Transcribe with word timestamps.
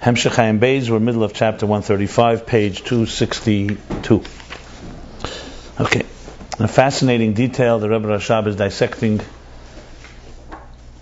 Hemshech 0.00 0.36
Ayin 0.36 0.58
Beis, 0.58 0.88
we're 0.88 0.98
middle 0.98 1.22
of 1.22 1.34
chapter 1.34 1.66
135, 1.66 2.46
page 2.46 2.84
262. 2.84 4.22
Okay, 5.78 6.02
a 6.58 6.68
fascinating 6.68 7.34
detail, 7.34 7.78
the 7.78 7.90
Rebbe 7.90 8.08
Rashab 8.08 8.46
is 8.46 8.56
dissecting 8.56 9.20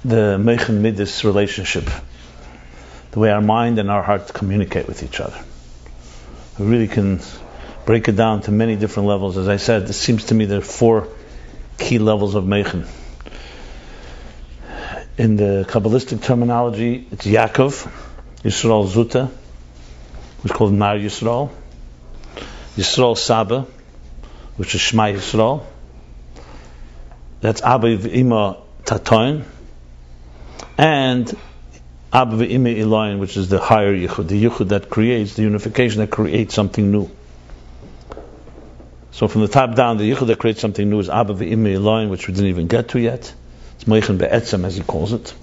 the 0.04 0.36
Meichen 0.36 0.82
Midas 0.82 1.22
relationship, 1.22 1.88
the 3.12 3.20
way 3.20 3.30
our 3.30 3.40
mind 3.40 3.78
and 3.78 3.88
our 3.88 4.02
heart 4.02 4.34
communicate 4.34 4.88
with 4.88 5.04
each 5.04 5.20
other. 5.20 5.38
We 6.58 6.66
really 6.66 6.88
can 6.88 7.20
break 7.86 8.08
it 8.08 8.16
down 8.16 8.42
to 8.42 8.50
many 8.50 8.74
different 8.74 9.08
levels. 9.08 9.38
As 9.38 9.46
I 9.46 9.58
said, 9.58 9.82
it 9.82 9.92
seems 9.92 10.24
to 10.24 10.34
me 10.34 10.46
there 10.46 10.58
are 10.58 10.60
four 10.60 11.06
key 11.78 12.00
levels 12.00 12.34
of 12.34 12.44
Meichen. 12.44 12.84
In 15.16 15.36
the 15.36 15.64
Kabbalistic 15.68 16.20
terminology, 16.20 17.06
it's 17.12 17.24
Yaakov, 17.24 18.07
Yisrael 18.42 18.86
Zuta, 18.86 19.28
which 20.42 20.52
is 20.52 20.56
called 20.56 20.72
Nar 20.72 20.94
Yisrael, 20.94 21.50
Yisrael 22.76 23.16
Saba, 23.16 23.66
which 24.56 24.74
is 24.74 24.80
Shema 24.80 25.04
Yisrael, 25.06 25.64
that's 27.40 27.62
Abba 27.62 27.88
Ima 27.88 28.58
Tatoin, 28.84 29.44
and 30.76 31.36
Abba 32.12 32.44
Ima 32.44 32.70
Eloin, 32.70 33.18
which 33.18 33.36
is 33.36 33.48
the 33.48 33.58
higher 33.58 33.94
Yichud, 33.94 34.28
the 34.28 34.44
Yichud 34.44 34.68
that 34.68 34.88
creates, 34.88 35.34
the 35.34 35.42
unification 35.42 36.00
that 36.00 36.10
creates 36.10 36.54
something 36.54 36.90
new. 36.90 37.10
So 39.10 39.26
from 39.26 39.40
the 39.42 39.48
top 39.48 39.74
down, 39.74 39.98
the 39.98 40.10
Yichud 40.10 40.28
that 40.28 40.38
creates 40.38 40.60
something 40.60 40.88
new 40.88 41.00
is 41.00 41.08
Abba 41.08 41.44
Ima 41.44 41.70
Eloin, 41.70 42.08
which 42.08 42.28
we 42.28 42.34
didn't 42.34 42.50
even 42.50 42.68
get 42.68 42.90
to 42.90 43.00
yet. 43.00 43.34
It's 43.74 43.86
Meichen 43.86 44.16
Be'etzem, 44.16 44.64
as 44.64 44.76
he 44.76 44.82
calls 44.82 45.12
it. 45.12 45.34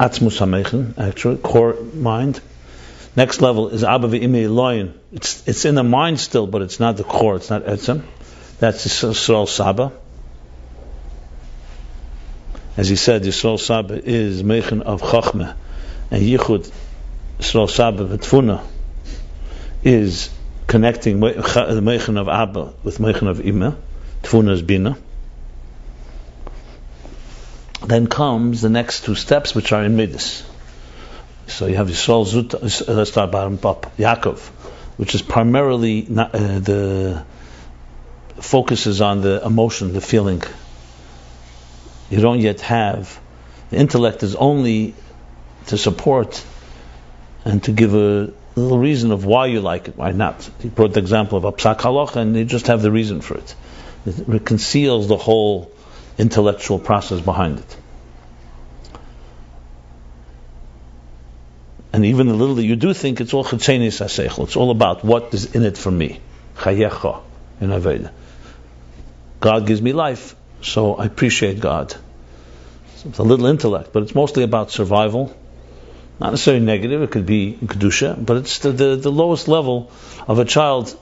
Atzmus 0.00 0.38
HaMeichen, 0.40 0.98
actually, 0.98 1.36
core 1.36 1.76
mind. 1.92 2.40
Next 3.16 3.42
level 3.42 3.68
is 3.68 3.84
Abba 3.84 4.08
v'Imi 4.08 4.46
Eloyin. 4.46 4.94
It's, 5.12 5.46
it's 5.46 5.66
in 5.66 5.74
the 5.74 5.82
mind 5.82 6.18
still, 6.18 6.46
but 6.46 6.62
it's 6.62 6.80
not 6.80 6.96
the 6.96 7.04
core, 7.04 7.36
it's 7.36 7.50
not 7.50 7.64
Etzem. 7.64 8.02
That's 8.60 8.86
Yisrael 8.86 9.46
Saba. 9.46 9.92
As 12.78 12.88
he 12.88 12.96
said, 12.96 13.24
Yisrael 13.24 13.60
Saba 13.60 14.02
is 14.02 14.42
Meichen 14.42 14.80
of 14.80 15.02
Chachmeh, 15.02 15.54
and 16.10 16.22
Yichud, 16.22 16.72
Yisrael 17.38 17.68
Saba 17.68 18.06
v'Tfuna, 18.06 18.64
is 19.84 20.30
connecting 20.66 21.20
the 21.20 21.80
Meichen 21.82 22.16
of 22.16 22.26
Abba 22.30 22.72
with 22.84 23.00
Meichen 23.00 23.28
of 23.28 23.44
Ima. 23.44 23.76
Tfuna 24.22 24.52
is 24.52 24.62
Bina. 24.62 24.96
Then 27.86 28.06
comes 28.06 28.60
the 28.60 28.68
next 28.68 29.04
two 29.04 29.14
steps, 29.14 29.54
which 29.54 29.72
are 29.72 29.82
in 29.82 29.96
Midas. 29.96 30.44
So 31.46 31.66
you 31.66 31.76
have 31.76 31.88
Yisrael 31.88 32.26
Zut, 32.26 32.62
let's 32.88 33.10
start 33.10 33.30
bottom 33.32 33.58
up, 33.64 33.96
Yaakov, 33.96 34.38
which 34.96 35.14
is 35.14 35.22
primarily 35.22 36.06
not, 36.08 36.34
uh, 36.34 36.58
the 36.60 37.24
focuses 38.36 39.00
on 39.00 39.22
the 39.22 39.44
emotion, 39.44 39.92
the 39.92 40.00
feeling. 40.00 40.42
You 42.10 42.20
don't 42.20 42.40
yet 42.40 42.60
have 42.62 43.20
the 43.70 43.76
intellect 43.76 44.22
is 44.22 44.34
only 44.34 44.94
to 45.66 45.78
support 45.78 46.44
and 47.44 47.62
to 47.64 47.72
give 47.72 47.94
a 47.94 48.32
little 48.56 48.78
reason 48.78 49.12
of 49.12 49.24
why 49.24 49.46
you 49.46 49.60
like 49.60 49.88
it, 49.88 49.96
why 49.96 50.10
not. 50.10 50.48
He 50.60 50.68
brought 50.68 50.92
the 50.92 51.00
example 51.00 51.38
of 51.38 51.44
a 51.44 51.52
halacha, 51.52 52.16
and 52.16 52.36
you 52.36 52.44
just 52.44 52.66
have 52.66 52.82
the 52.82 52.90
reason 52.90 53.20
for 53.20 53.36
it. 53.36 53.54
It 54.06 54.44
conceals 54.44 55.08
the 55.08 55.16
whole 55.16 55.70
intellectual 56.18 56.78
process 56.78 57.20
behind 57.20 57.60
it. 57.60 57.76
And 61.92 62.04
even 62.04 62.28
the 62.28 62.34
little 62.34 62.54
that 62.56 62.64
you 62.64 62.76
do 62.76 62.94
think, 62.94 63.20
it's 63.20 63.34
all 63.34 63.44
chetzenis 63.44 64.00
aseichel. 64.00 64.44
It's 64.44 64.56
all 64.56 64.70
about 64.70 65.04
what 65.04 65.34
is 65.34 65.54
in 65.54 65.64
it 65.64 65.76
for 65.76 65.90
me. 65.90 66.20
Chayecha 66.56 67.22
in 67.60 67.70
Aveda. 67.70 68.12
God 69.40 69.66
gives 69.66 69.80
me 69.80 69.92
life, 69.92 70.36
so 70.62 70.94
I 70.94 71.06
appreciate 71.06 71.60
God. 71.60 71.94
It's 73.04 73.18
a 73.18 73.22
little 73.22 73.46
intellect, 73.46 73.92
but 73.92 74.02
it's 74.02 74.14
mostly 74.14 74.42
about 74.42 74.70
survival. 74.70 75.34
Not 76.20 76.32
necessarily 76.32 76.64
negative, 76.64 77.00
it 77.00 77.10
could 77.10 77.24
be 77.24 77.58
kedusha, 77.60 78.24
but 78.24 78.36
it's 78.36 78.58
the, 78.58 78.72
the, 78.72 78.96
the 78.96 79.10
lowest 79.10 79.48
level 79.48 79.90
of 80.28 80.38
a 80.38 80.44
child, 80.44 80.94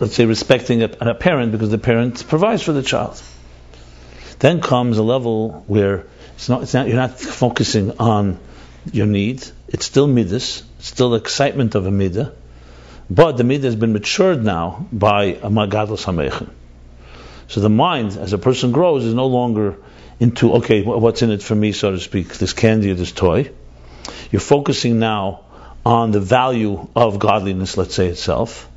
let's 0.00 0.14
say, 0.14 0.26
respecting 0.26 0.82
a, 0.82 0.90
a 1.00 1.14
parent 1.14 1.52
because 1.52 1.70
the 1.70 1.78
parent 1.78 2.26
provides 2.26 2.62
for 2.62 2.72
the 2.72 2.82
child. 2.82 3.22
Then 4.40 4.60
comes 4.60 4.98
a 4.98 5.02
level 5.04 5.64
where 5.68 6.06
it's 6.34 6.48
not, 6.48 6.62
it's 6.64 6.74
not, 6.74 6.88
you're 6.88 6.96
not 6.96 7.20
focusing 7.20 7.98
on 7.98 8.38
your 8.92 9.06
need. 9.06 9.44
It's 9.68 9.84
still 9.84 10.06
midas, 10.06 10.62
still 10.78 11.14
excitement 11.14 11.74
of 11.74 11.86
a 11.86 11.90
midah, 11.90 12.32
but 13.10 13.36
the 13.36 13.42
midah 13.42 13.64
has 13.64 13.76
been 13.76 13.92
matured 13.92 14.42
now 14.42 14.86
by 14.90 15.24
a 15.24 15.50
magadlos 15.50 16.04
hamechin. 16.04 16.50
So 17.48 17.60
the 17.60 17.70
mind, 17.70 18.12
as 18.12 18.32
a 18.32 18.38
person 18.38 18.72
grows, 18.72 19.04
is 19.04 19.14
no 19.14 19.26
longer 19.26 19.76
into 20.20 20.54
okay, 20.54 20.82
what's 20.82 21.22
in 21.22 21.30
it 21.30 21.42
for 21.42 21.54
me, 21.54 21.72
so 21.72 21.90
to 21.90 22.00
speak, 22.00 22.34
this 22.34 22.52
candy 22.52 22.90
or 22.90 22.94
this 22.94 23.12
toy. 23.12 23.50
You're 24.30 24.40
focusing 24.40 24.98
now 24.98 25.44
on 25.84 26.10
the 26.10 26.20
value 26.20 26.88
of 26.96 27.18
godliness, 27.18 27.76
let's 27.76 27.94
say 27.94 28.08
itself, 28.08 28.68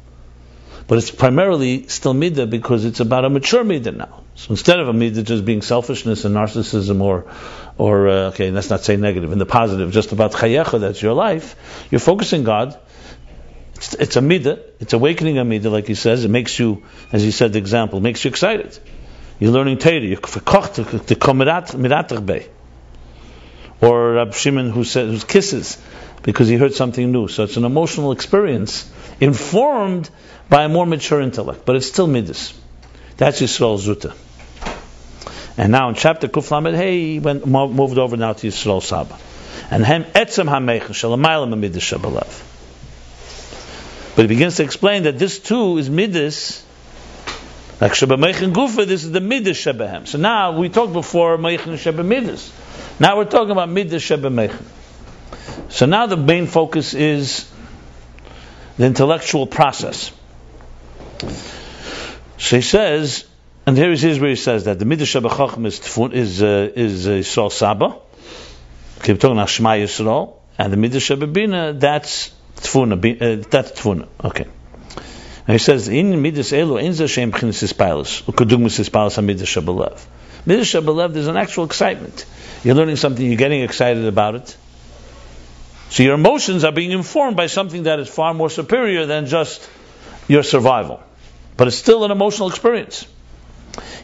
but 0.88 0.98
it's 0.98 1.12
primarily 1.12 1.88
still 1.88 2.14
midah 2.14 2.50
because 2.50 2.86
it's 2.86 3.00
about 3.00 3.26
a 3.26 3.30
mature 3.30 3.64
midah 3.64 3.96
now. 3.96 4.21
So 4.36 4.52
instead 4.52 4.80
of 4.80 4.88
a 4.88 4.94
midah 4.94 5.24
just 5.24 5.46
being 5.46 5.62
selfishness 5.62 6.26
and 6.26 6.36
narcissism 6.36 7.02
or, 7.02 7.26
or 7.78 8.08
uh, 8.08 8.14
okay, 8.30 8.50
let's 8.52 8.70
not 8.70 8.82
say 8.82 8.96
negative, 8.96 9.32
in 9.32 9.40
the 9.40 9.46
positive, 9.46 9.92
just 9.92 10.12
about 10.12 10.32
chayecha, 10.32 10.80
that's 10.80 11.02
your 11.02 11.14
life, 11.14 11.56
you're 11.92 12.00
focusing 12.00 12.44
God. 12.44 12.80
It's, 13.76 13.94
it's 13.96 14.16
a 14.16 14.22
midah, 14.22 14.62
it's 14.80 14.94
awakening 14.94 15.38
a 15.38 15.46
midah, 15.46 15.72
like 15.72 15.88
he 15.88 15.96
says. 15.96 16.24
It 16.24 16.30
makes 16.30 16.58
you, 16.58 16.84
as 17.12 17.24
he 17.24 17.32
said, 17.32 17.54
the 17.54 17.60
example, 17.60 18.00
makes 18.00 18.24
you 18.24 18.30
excited. 18.30 18.78
You're 19.40 19.52
learning 19.52 19.80
Torah, 19.80 20.00
you're 20.00 20.18
verkocht 20.18 21.08
to 21.08 21.16
come 21.16 21.40
miratach 21.40 22.48
Or 23.82 24.14
Rab 24.14 24.34
Shimon 24.34 24.70
who 24.70 24.84
says, 24.84 25.22
who 25.22 25.28
kisses 25.28 25.78
because 26.24 26.48
he 26.48 26.56
heard 26.56 26.74
something 26.74 27.12
new. 27.12 27.28
So 27.28 27.44
it's 27.44 27.58
an 27.58 27.66
emotional 27.66 28.12
experience 28.12 28.90
informed 29.20 30.10
by 30.50 30.64
a 30.66 30.70
more 30.70 30.86
mature 30.86 31.22
intellect, 31.22 31.66
but 31.66 31.76
it's 31.76 31.88
still 31.88 32.08
midas. 32.08 32.54
That's 33.22 33.40
Yisrael 33.40 33.78
Zuta. 33.78 34.16
And 35.56 35.72
now 35.72 35.90
in 35.90 35.94
chapter 35.94 36.28
Kuf 36.28 36.50
Lamed 36.50 36.76
Hey, 36.76 37.12
he 37.12 37.20
went, 37.20 37.46
moved 37.46 38.00
over 38.00 38.18
now 38.18 38.34
to 38.34 38.48
Yisrael 38.48 38.82
Saba. 38.82 39.16
And 39.70 39.86
hem 39.86 40.06
etzem 40.06 40.50
hamecha 40.50 40.88
shalamayla 40.88 41.56
midas 41.56 41.84
shabalav. 41.84 42.46
But 44.16 44.24
he 44.24 44.28
begins 44.28 44.56
to 44.56 44.64
explain 44.64 45.04
that 45.04 45.20
this 45.20 45.38
too 45.38 45.78
is 45.78 45.88
midas. 45.88 46.66
Like 47.80 47.92
Shabbamechen 47.92 48.54
Gufa, 48.54 48.88
this 48.88 49.04
is 49.04 49.12
the 49.12 49.22
midas 49.22 49.56
Shabbahem. 49.56 50.08
So 50.08 50.18
now 50.18 50.58
we 50.58 50.70
talked 50.70 50.94
before 50.94 51.38
Mechen 51.38 51.74
Shabbamidas. 51.74 52.50
Now 53.00 53.18
we're 53.18 53.26
talking 53.26 53.52
about 53.52 53.70
midas 53.70 54.02
Shabbamechen. 54.02 54.64
So 55.70 55.86
now 55.86 56.08
the 56.08 56.18
main 56.18 56.48
focus 56.48 56.96
is 56.96 57.48
the 58.80 58.88
intellectual 58.88 59.46
process. 59.46 60.12
So 62.42 62.56
he 62.56 62.64
says, 62.64 63.26
and 63.68 63.78
here 63.78 63.92
is 63.92 64.20
where 64.20 64.32
he 64.32 64.36
says 64.36 64.64
that 64.64 64.80
the 64.80 64.86
midrash 64.86 65.16
Shabbat 65.16 65.66
is 65.68 65.80
is 66.14 66.44
uh, 66.44 66.72
is 66.76 67.08
uh, 67.08 67.12
Yisrael 67.12 67.52
Saba. 67.52 68.00
Okay, 68.98 69.14
we're 69.14 69.20
talking 69.20 69.38
about 69.38 69.50
Shema 69.50 69.74
Yisrael, 69.74 70.34
and 70.58 70.74
the 70.74 70.78
midrash 70.78 71.12
Bina 71.12 71.74
that's 71.74 72.32
Tfuna. 72.58 72.96
Uh, 72.98 73.46
that's 73.48 73.80
Tfuna. 73.80 74.08
Okay. 74.26 74.46
And 74.46 75.54
he 75.54 75.60
says 75.60 75.88
in 75.88 76.20
midrash 76.20 76.52
Elu 76.52 76.82
in 76.82 76.94
Zashem 76.94 77.30
Chinis 77.30 77.62
Ispalus 77.62 78.24
Ukadugmus 78.24 78.80
Ispalus 78.80 79.24
Midrash 79.24 79.56
Shabalev. 79.56 80.04
Midrash 80.48 80.74
Shabalev 80.74 81.14
there's 81.14 81.28
an 81.28 81.38
actual 81.38 81.66
excitement. 81.66 82.26
You're 82.64 82.76
learning 82.76 82.96
something, 82.96 83.24
you're 83.24 83.38
getting 83.38 83.62
excited 83.62 84.06
about 84.06 84.34
it. 84.34 84.58
So 85.92 86.02
your 86.02 86.16
emotions 86.16 86.64
are 86.64 86.72
being 86.72 86.90
informed 86.90 87.38
by 87.38 87.46
something 87.46 87.84
that 87.84 88.00
is 88.00 88.10
far 88.10 88.34
more 88.34 88.50
superior 88.50 89.06
than 89.06 89.28
just 89.28 89.70
your 90.28 90.42
survival. 90.42 91.04
But 91.58 91.68
it's 91.68 91.78
still 91.78 92.04
an 92.04 92.12
emotional 92.12 92.50
experience. 92.50 93.06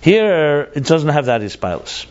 Here, 0.01 0.69
it 0.73 0.85
doesn't 0.85 1.09
have 1.09 1.25
that 1.25 1.41
ispilus. 1.41 2.05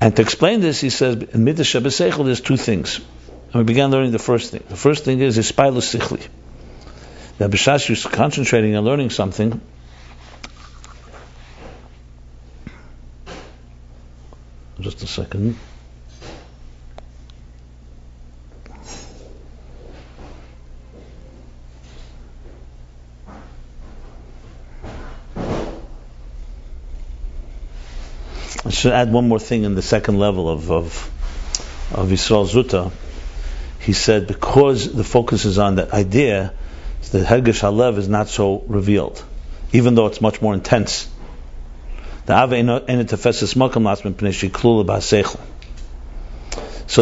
And 0.00 0.14
to 0.16 0.22
explain 0.22 0.60
this, 0.60 0.80
he 0.80 0.90
says, 0.90 1.16
in 1.22 1.44
Midrash 1.44 1.74
Shabbat 1.74 2.24
there's 2.24 2.40
two 2.40 2.56
things. 2.56 2.98
And 2.98 3.54
we 3.54 3.64
began 3.64 3.90
learning 3.90 4.12
the 4.12 4.18
first 4.18 4.50
thing. 4.50 4.62
The 4.68 4.76
first 4.76 5.04
thing 5.04 5.20
is 5.20 5.38
ispilus 5.38 5.94
sichli. 5.94 6.26
That 7.38 7.50
B'shas 7.50 7.88
you're 7.88 8.12
concentrating 8.12 8.76
and 8.76 8.84
learning 8.84 9.10
something, 9.10 9.60
just 14.80 15.02
a 15.02 15.06
second. 15.06 15.56
I 28.66 28.70
should 28.70 28.92
add 28.92 29.12
one 29.12 29.28
more 29.28 29.38
thing 29.38 29.64
in 29.64 29.74
the 29.74 29.82
second 29.82 30.18
level 30.18 30.48
of 30.48 30.70
of, 30.70 31.10
of 31.92 32.08
Yisrael 32.08 32.48
Zuta. 32.48 32.90
he 33.78 33.92
said 33.92 34.26
because 34.26 34.92
the 34.92 35.04
focus 35.04 35.44
is 35.44 35.58
on 35.58 35.74
that 35.74 35.92
idea, 35.92 36.54
the 37.10 37.18
Hergesh 37.18 37.60
Halev 37.60 37.98
is 37.98 38.08
not 38.08 38.28
so 38.28 38.64
revealed, 38.66 39.22
even 39.72 39.94
though 39.94 40.06
it's 40.06 40.20
much 40.20 40.40
more 40.40 40.54
intense. 40.54 41.08
So 42.26 42.46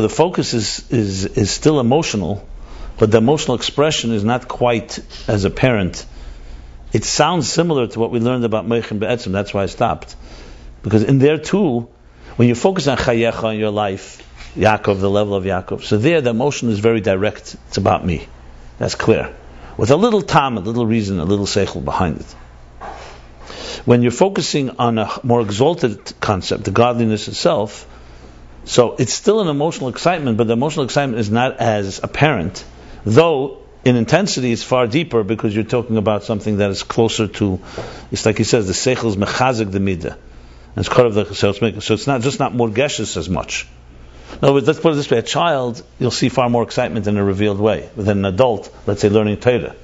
the 0.01 0.09
focus 0.09 0.55
is, 0.55 0.91
is, 0.91 1.27
is 1.27 1.51
still 1.51 1.79
emotional, 1.79 2.49
but 2.99 3.13
the 3.13 3.19
emotional 3.19 3.57
expression 3.57 4.13
is 4.13 4.25
not 4.25 4.49
quite 4.49 4.99
as 5.29 5.45
apparent. 5.45 6.05
It 6.93 7.05
sounds 7.05 7.49
similar 7.49 7.87
to 7.87 8.01
what 8.01 8.11
we 8.11 8.19
learned 8.19 8.45
about 8.45 8.67
Meichin 8.67 8.99
Be'etzim, 8.99 9.31
that's 9.31 9.55
why 9.55 9.63
I 9.63 9.67
stopped. 9.67 10.17
Because 10.83 11.05
in 11.05 11.19
there 11.19 11.39
too, 11.39 11.89
when 12.37 12.49
you 12.49 12.55
focus 12.55 12.89
on 12.89 12.97
Chayecha 12.97 13.55
in 13.55 13.61
your 13.61 13.71
life, 13.71 14.29
Yaakov, 14.57 15.01
the 15.01 15.11
level 15.11 15.35
of 15.35 15.45
Yaakov, 15.45 15.83
so 15.83 15.97
there 15.97 16.21
the 16.21 16.31
emotion 16.31 16.71
is 16.71 16.79
very 16.79 17.01
direct. 17.01 17.57
It's 17.69 17.77
about 17.77 18.05
me. 18.05 18.27
That's 18.79 18.95
clear. 18.95 19.35
With 19.77 19.91
a 19.91 19.97
little 19.97 20.23
time, 20.23 20.57
a 20.59 20.61
little 20.61 20.87
reason, 20.87 21.19
a 21.19 21.25
little 21.25 21.47
seichel 21.47 21.85
behind 21.85 22.21
it. 22.21 22.37
When 23.85 24.03
you're 24.03 24.13
focusing 24.13 24.71
on 24.71 24.99
a 24.99 25.09
more 25.23 25.41
exalted 25.41 26.21
concept, 26.21 26.65
the 26.65 26.71
godliness 26.71 27.29
itself, 27.29 27.89
so 28.65 28.95
it's 28.97 29.13
still 29.13 29.41
an 29.41 29.49
emotional 29.49 29.89
excitement, 29.89 30.37
but 30.37 30.47
the 30.47 30.53
emotional 30.53 30.85
excitement 30.85 31.19
is 31.19 31.31
not 31.31 31.59
as 31.59 32.01
apparent, 32.03 32.65
though 33.05 33.59
in 33.85 33.97
intensity 33.97 34.53
it's 34.53 34.63
far 34.63 34.87
deeper 34.87 35.25
because 35.25 35.55
you're 35.55 35.65
talking 35.65 35.97
about 35.97 36.23
something 36.23 36.59
that 36.59 36.71
is 36.71 36.83
closer 36.83 37.27
to, 37.27 37.61
it's 38.13 38.25
like 38.25 38.39
he 38.39 38.45
says, 38.45 38.67
the 38.67 38.73
seichel 38.73 39.07
is 39.07 39.17
mechazik 39.17 39.73
the 39.73 39.81
midah. 39.81 40.17
It's 40.77 40.89
part 40.89 41.07
of 41.07 41.15
the 41.15 41.35
so 41.35 41.51
it's, 41.51 41.85
so 41.85 41.95
it's 41.95 42.07
not 42.07 42.23
just 42.23 42.39
not 42.39 42.55
more 42.55 42.69
geshes 42.69 43.17
as 43.17 43.29
much. 43.29 43.67
In 44.33 44.39
other 44.43 44.55
words, 44.55 44.67
let's 44.67 44.81
put 44.81 44.93
it 44.93 44.97
this 44.97 45.11
way: 45.11 45.19
a 45.19 45.23
child, 45.23 45.83
you'll 45.99 46.11
see 46.11 46.29
far 46.29 46.49
more 46.49 46.63
excitement 46.63 47.07
in 47.07 47.17
a 47.17 47.25
revealed 47.25 47.61
way 47.61 47.91
than 47.97 48.19
an 48.19 48.25
adult. 48.25 48.75
Let's 48.87 49.03
say 49.03 49.09
learning 49.09 49.39
Torah. 49.39 49.77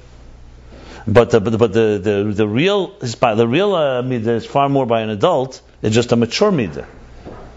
But 1.07 1.31
the, 1.31 1.39
but 1.39 1.51
the, 1.51 1.57
but 1.57 1.73
the, 1.73 1.99
the, 2.01 2.33
the 2.33 2.47
real 2.47 2.95
by 3.19 3.35
the 3.35 3.47
real 3.47 3.73
uh, 3.73 4.01
midah 4.01 4.27
is 4.27 4.45
far 4.45 4.69
more 4.69 4.85
by 4.85 5.01
an 5.01 5.09
adult. 5.09 5.61
It's 5.81 5.95
just 5.95 6.11
a 6.11 6.15
mature 6.15 6.51
midah 6.51 6.85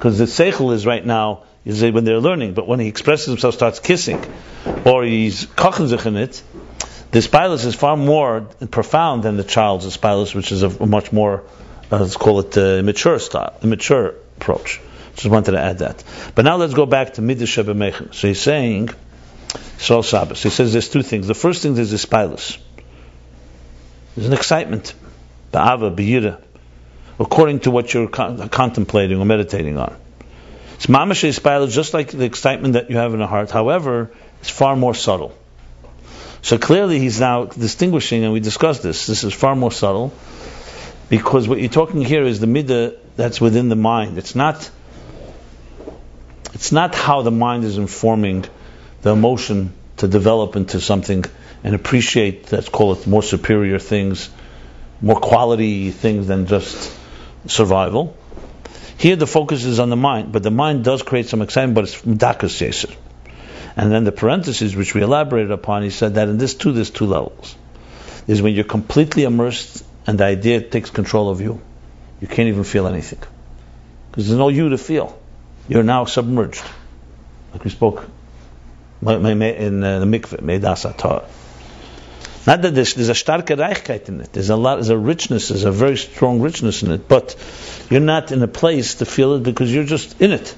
because 0.03 0.19
the 0.19 0.25
seichel 0.25 0.75
is 0.75 0.85
right 0.85 1.05
now 1.05 1.45
is 1.65 1.81
when 1.81 2.03
they're 2.03 2.19
learning, 2.19 2.55
but 2.55 2.67
when 2.67 2.81
he 2.81 2.89
expresses 2.89 3.27
himself, 3.27 3.55
starts 3.55 3.79
kissing, 3.79 4.21
or 4.85 5.05
he's 5.05 5.47
kochen 5.47 6.07
in 6.07 6.17
it, 6.17 6.43
the 7.13 7.21
spilus 7.21 7.65
is 7.65 7.77
far 7.77 7.97
more 7.97 8.41
profound 8.71 9.23
than 9.23 9.37
the 9.37 9.45
child's 9.45 9.97
spilus, 9.97 10.35
which 10.35 10.51
is 10.51 10.65
a 10.65 10.87
much 10.87 11.13
more, 11.13 11.45
uh, 11.93 11.99
let's 11.99 12.17
call 12.17 12.41
it 12.41 12.53
the 12.53 12.83
mature 12.83 13.19
style, 13.19 13.55
the 13.61 13.67
mature 13.67 14.15
approach. 14.39 14.81
Just 15.15 15.27
wanted 15.27 15.53
to 15.53 15.61
add 15.61 15.79
that. 15.81 16.03
But 16.35 16.47
now 16.47 16.57
let's 16.57 16.73
go 16.73 16.87
back 16.87 17.15
to 17.15 17.21
midah 17.21 17.43
shebemechem. 17.43 18.15
So 18.15 18.29
he's 18.29 18.41
saying, 18.41 18.89
so 19.77 20.01
Shabbos. 20.01 20.43
He 20.43 20.49
says 20.49 20.73
there's 20.73 20.89
two 20.89 21.03
things. 21.03 21.27
The 21.27 21.35
first 21.35 21.63
thing 21.63 21.77
is 21.77 21.91
the 21.91 21.99
spilus. 21.99 22.59
There's 24.17 24.27
an 24.27 24.33
excitement, 24.33 24.95
ba'ava, 25.53 25.95
b'yira, 25.95 26.41
according 27.21 27.61
to 27.61 27.71
what 27.71 27.93
you're 27.93 28.09
con- 28.09 28.49
contemplating 28.49 29.19
or 29.19 29.27
meditating 29.27 29.77
on. 29.77 29.95
It's 30.77 30.87
mamash 30.87 31.29
ispayel, 31.29 31.71
just 31.71 31.93
like 31.93 32.11
the 32.11 32.25
excitement 32.25 32.73
that 32.75 32.89
you 32.89 32.97
have 32.97 33.13
in 33.13 33.21
the 33.21 33.27
heart. 33.27 33.51
However, 33.51 34.11
it's 34.41 34.51
far 34.51 34.77
more 34.77 34.95
subtle. 34.95 35.37
So 36.41 36.57
clearly, 36.57 36.99
he's 36.99 37.21
now 37.21 37.45
distinguishing, 37.45 38.25
and 38.25 38.33
we 38.33 38.41
discussed 38.41 38.83
this. 38.83 39.07
This 39.07 39.25
is 39.25 39.35
far 39.35 39.55
more 39.55 39.71
subtle 39.71 40.13
because 41.13 41.47
what 41.47 41.61
you're 41.61 41.69
talking 41.69 42.01
here 42.01 42.23
is 42.25 42.41
the 42.41 42.47
midah 42.47 42.97
that's 43.17 43.39
within 43.39 43.69
the 43.69 43.77
mind. 43.77 44.17
It's 44.17 44.35
not. 44.35 44.71
It's 46.55 46.73
not 46.73 46.95
how 46.95 47.21
the 47.21 47.31
mind 47.31 47.65
is 47.65 47.77
informing 47.77 48.47
the 49.03 49.11
emotion 49.11 49.75
to 49.99 50.09
develop 50.09 50.57
into 50.57 50.81
something 50.81 51.27
and 51.65 51.75
appreciate, 51.75 52.51
let's 52.51 52.71
call 52.71 52.95
it, 52.95 53.07
more 53.07 53.23
superior 53.23 53.79
things, 53.79 54.31
more 55.03 55.21
quality 55.21 55.91
things 55.91 56.29
than 56.29 56.47
just 56.47 56.91
survival. 57.47 58.17
Here 58.97 59.17
the 59.17 59.27
focus 59.27 59.67
is 59.67 59.81
on 59.81 59.91
the 59.91 59.97
mind, 60.09 60.33
but 60.33 60.43
the 60.43 60.51
mind 60.51 60.83
does 60.83 61.03
create 61.03 61.27
some 61.27 61.43
excitement, 61.43 61.75
but 61.75 61.85
it's 61.85 62.01
dakas 62.01 62.59
yeser. 62.63 62.97
And 63.77 63.93
then 63.93 64.05
the 64.05 64.13
parentheses, 64.13 64.75
which 64.75 64.95
we 64.95 65.03
elaborated 65.03 65.51
upon, 65.51 65.83
he 65.83 65.91
said 65.91 66.15
that 66.15 66.29
in 66.29 66.39
this 66.39 66.55
too, 66.55 66.73
there's 66.73 66.89
two 66.89 67.05
levels. 67.05 67.55
Is 68.27 68.41
when 68.41 68.55
you're 68.55 68.73
completely 68.79 69.25
immersed 69.25 69.85
and 70.07 70.19
the 70.19 70.25
idea 70.25 70.61
takes 70.61 70.91
control 70.91 71.31
of 71.31 71.41
you. 71.41 71.61
You 72.21 72.29
can't 72.29 72.49
even 72.49 72.65
feel 72.65 72.87
anything. 72.87 73.21
Because 74.11 74.29
there's 74.29 74.39
no 74.39 74.49
you 74.49 74.71
to 74.71 74.79
feel. 74.79 75.19
You're 75.69 75.83
now 75.83 76.05
submerged. 76.05 76.63
Like 77.53 77.65
we 77.65 77.71
spoke 77.71 78.09
in 79.03 79.09
uh, 79.09 79.99
the 79.99 80.07
mikveh, 80.07 80.41
Meidasa 80.41 80.97
Torah. 80.97 81.27
Not 82.47 82.63
that 82.63 82.75
there's, 82.75 82.95
there's 82.95 83.09
a 83.09 83.13
starke 83.13 83.57
Reichkeit 83.57 84.09
in 84.09 84.21
it. 84.21 84.33
There's 84.33 84.51
a 84.51 84.57
lot, 84.57 84.77
there's 84.77 84.89
a 84.89 84.99
richness, 84.99 85.49
there's 85.49 85.65
a 85.65 85.71
very 85.71 85.97
strong 85.97 86.41
richness 86.41 86.83
in 86.83 86.91
it. 86.91 87.09
But 87.09 87.37
you're 87.91 88.01
not 88.01 88.33
in 88.33 88.43
a 88.43 88.49
place 88.49 88.97
to 88.97 89.05
feel 89.05 89.35
it 89.35 89.43
because 89.43 89.73
you're 89.73 89.85
just 89.85 90.21
in 90.21 90.33
it. 90.33 90.55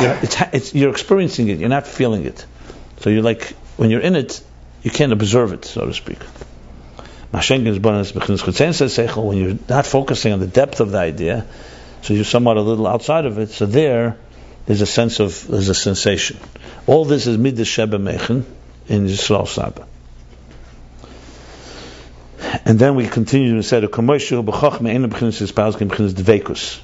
You're, 0.00 0.18
it's, 0.22 0.36
it's, 0.52 0.74
you're 0.74 0.90
experiencing 0.90 1.48
it. 1.48 1.58
You're 1.58 1.68
not 1.68 1.86
feeling 1.86 2.24
it. 2.24 2.44
So 3.00 3.10
you're 3.10 3.22
like 3.22 3.54
when 3.76 3.90
you're 3.90 4.00
in 4.00 4.16
it, 4.16 4.42
you 4.82 4.90
can't 4.90 5.12
observe 5.12 5.52
it, 5.52 5.64
so 5.64 5.86
to 5.86 5.94
speak. 5.94 6.18
When 7.32 7.64
you're 9.38 9.58
not 9.68 9.86
focusing 9.86 10.32
on 10.34 10.40
the 10.40 10.46
depth 10.46 10.80
of 10.80 10.90
the 10.90 10.98
idea, 10.98 11.46
so 12.02 12.14
you're 12.14 12.24
somewhat 12.24 12.58
a 12.58 12.60
little 12.60 12.86
outside 12.86 13.24
of 13.24 13.38
it. 13.38 13.48
So 13.50 13.64
there, 13.64 14.18
there's 14.66 14.82
a 14.82 14.86
sense 14.86 15.18
of 15.18 15.46
there's 15.46 15.70
a 15.70 15.74
sensation. 15.74 16.36
All 16.86 17.06
this 17.06 17.26
is 17.26 17.38
midas 17.38 17.68
sheba 17.68 17.98
mechen 17.98 18.44
in 18.88 19.06
Yisrael 19.06 19.48
Saba. 19.48 19.86
And 22.66 22.78
then 22.78 22.96
we 22.96 23.08
continue 23.08 23.54
the 26.14 26.22
vacus. 26.22 26.80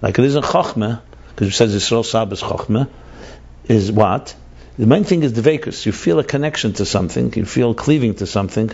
Like 0.00 0.18
it 0.18 0.24
is 0.24 0.36
in 0.36 0.42
Chachma, 0.42 1.02
because 1.30 1.48
it 1.48 1.52
says 1.52 1.74
Yisrael 1.74 2.04
Chachma, 2.04 2.32
is 2.32 2.42
chokma, 2.42 2.88
is 3.64 3.90
what? 3.90 4.36
The 4.78 4.86
main 4.86 5.04
thing 5.04 5.24
is 5.24 5.32
the 5.32 5.42
Dvekus. 5.42 5.84
You 5.84 5.92
feel 5.92 6.20
a 6.20 6.24
connection 6.24 6.74
to 6.74 6.86
something, 6.86 7.32
you 7.34 7.44
feel 7.44 7.74
cleaving 7.74 8.14
to 8.16 8.26
something. 8.26 8.70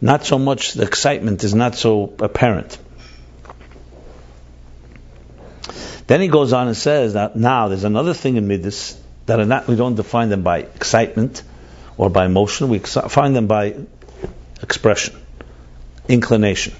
Not 0.00 0.24
so 0.24 0.38
much, 0.38 0.72
the 0.74 0.82
excitement 0.82 1.44
is 1.44 1.54
not 1.54 1.74
so 1.74 2.14
apparent. 2.20 2.78
Then 6.06 6.20
he 6.20 6.28
goes 6.28 6.52
on 6.52 6.66
and 6.66 6.76
says 6.76 7.12
that 7.12 7.36
now 7.36 7.68
there's 7.68 7.84
another 7.84 8.14
thing 8.14 8.36
in 8.36 8.48
Midas 8.48 9.00
that 9.26 9.38
are 9.38 9.44
not, 9.44 9.68
we 9.68 9.76
don't 9.76 9.94
define 9.94 10.28
them 10.28 10.42
by 10.42 10.58
excitement 10.58 11.42
or 11.96 12.10
by 12.10 12.24
emotion, 12.26 12.68
we 12.68 12.78
find 12.78 13.36
them 13.36 13.46
by 13.46 13.76
expression, 14.62 15.14
inclination. 16.08 16.74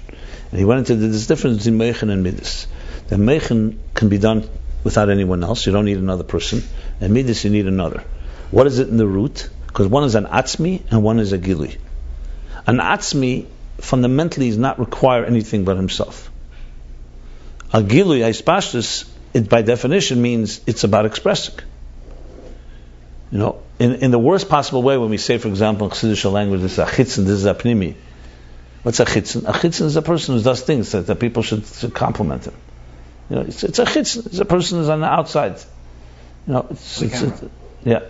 And 0.49 0.59
he 0.59 0.65
went 0.65 0.89
into 0.89 1.07
this 1.07 1.27
difference 1.27 1.59
between 1.59 1.77
Meichen 1.77 2.09
and 2.09 2.23
Midas. 2.23 2.67
The 3.07 3.17
Meichen 3.17 3.79
can 3.93 4.09
be 4.09 4.17
done 4.17 4.49
without 4.83 5.09
anyone 5.09 5.43
else. 5.43 5.65
You 5.65 5.71
don't 5.71 5.85
need 5.85 5.97
another 5.97 6.23
person. 6.23 6.63
And 6.99 7.13
Midas, 7.13 7.43
you 7.45 7.51
need 7.51 7.67
another. 7.67 8.03
What 8.49 8.67
is 8.67 8.79
it 8.79 8.89
in 8.89 8.97
the 8.97 9.07
root? 9.07 9.49
Because 9.67 9.87
one 9.87 10.03
is 10.03 10.15
an 10.15 10.25
Atzmi 10.25 10.81
and 10.91 11.03
one 11.03 11.19
is 11.19 11.31
a 11.31 11.37
Gili. 11.37 11.77
An 12.67 12.77
Atzmi 12.77 13.45
fundamentally 13.77 14.49
does 14.49 14.57
not 14.57 14.79
require 14.79 15.25
anything 15.25 15.65
but 15.65 15.77
himself. 15.77 16.29
A 17.73 17.81
Gili, 17.81 18.19
Aispashtus, 18.19 19.09
it 19.33 19.49
by 19.49 19.61
definition 19.61 20.21
means 20.21 20.61
it's 20.67 20.83
about 20.83 21.05
expressing. 21.05 21.55
You 23.31 23.37
know, 23.39 23.63
in, 23.79 23.95
in 23.95 24.11
the 24.11 24.19
worst 24.19 24.49
possible 24.49 24.83
way, 24.83 24.97
when 24.97 25.09
we 25.09 25.17
say, 25.17 25.37
for 25.37 25.47
example, 25.47 25.87
in 25.87 25.93
Chassidish 25.93 26.29
language, 26.31 26.61
this 26.61 26.73
is 26.73 26.79
a 26.79 26.85
chitzin, 26.85 27.25
this 27.25 27.29
is 27.29 27.45
a 27.45 27.53
pnimi. 27.53 27.95
What's 28.83 28.99
a 28.99 29.05
chitzin? 29.05 29.47
A 29.47 29.53
chitzin 29.53 29.85
is 29.85 29.95
a 29.95 30.01
person 30.01 30.35
who 30.35 30.43
does 30.43 30.61
things 30.61 30.91
that, 30.91 31.07
that 31.07 31.19
people 31.19 31.43
should, 31.43 31.65
should 31.65 31.93
compliment 31.93 32.45
him. 32.45 32.53
You 33.29 33.37
know, 33.37 33.41
it's, 33.43 33.63
it's 33.63 33.79
a 33.79 33.85
chitzin. 33.85 34.25
It's 34.25 34.39
a 34.39 34.45
person 34.45 34.79
who's 34.79 34.89
on 34.89 34.99
the 34.99 35.07
outside. 35.07 35.57
You 36.47 36.53
know, 36.53 36.67
it's, 36.69 37.01
it's, 37.01 37.21
it's 37.21 37.43
yeah. 37.85 38.01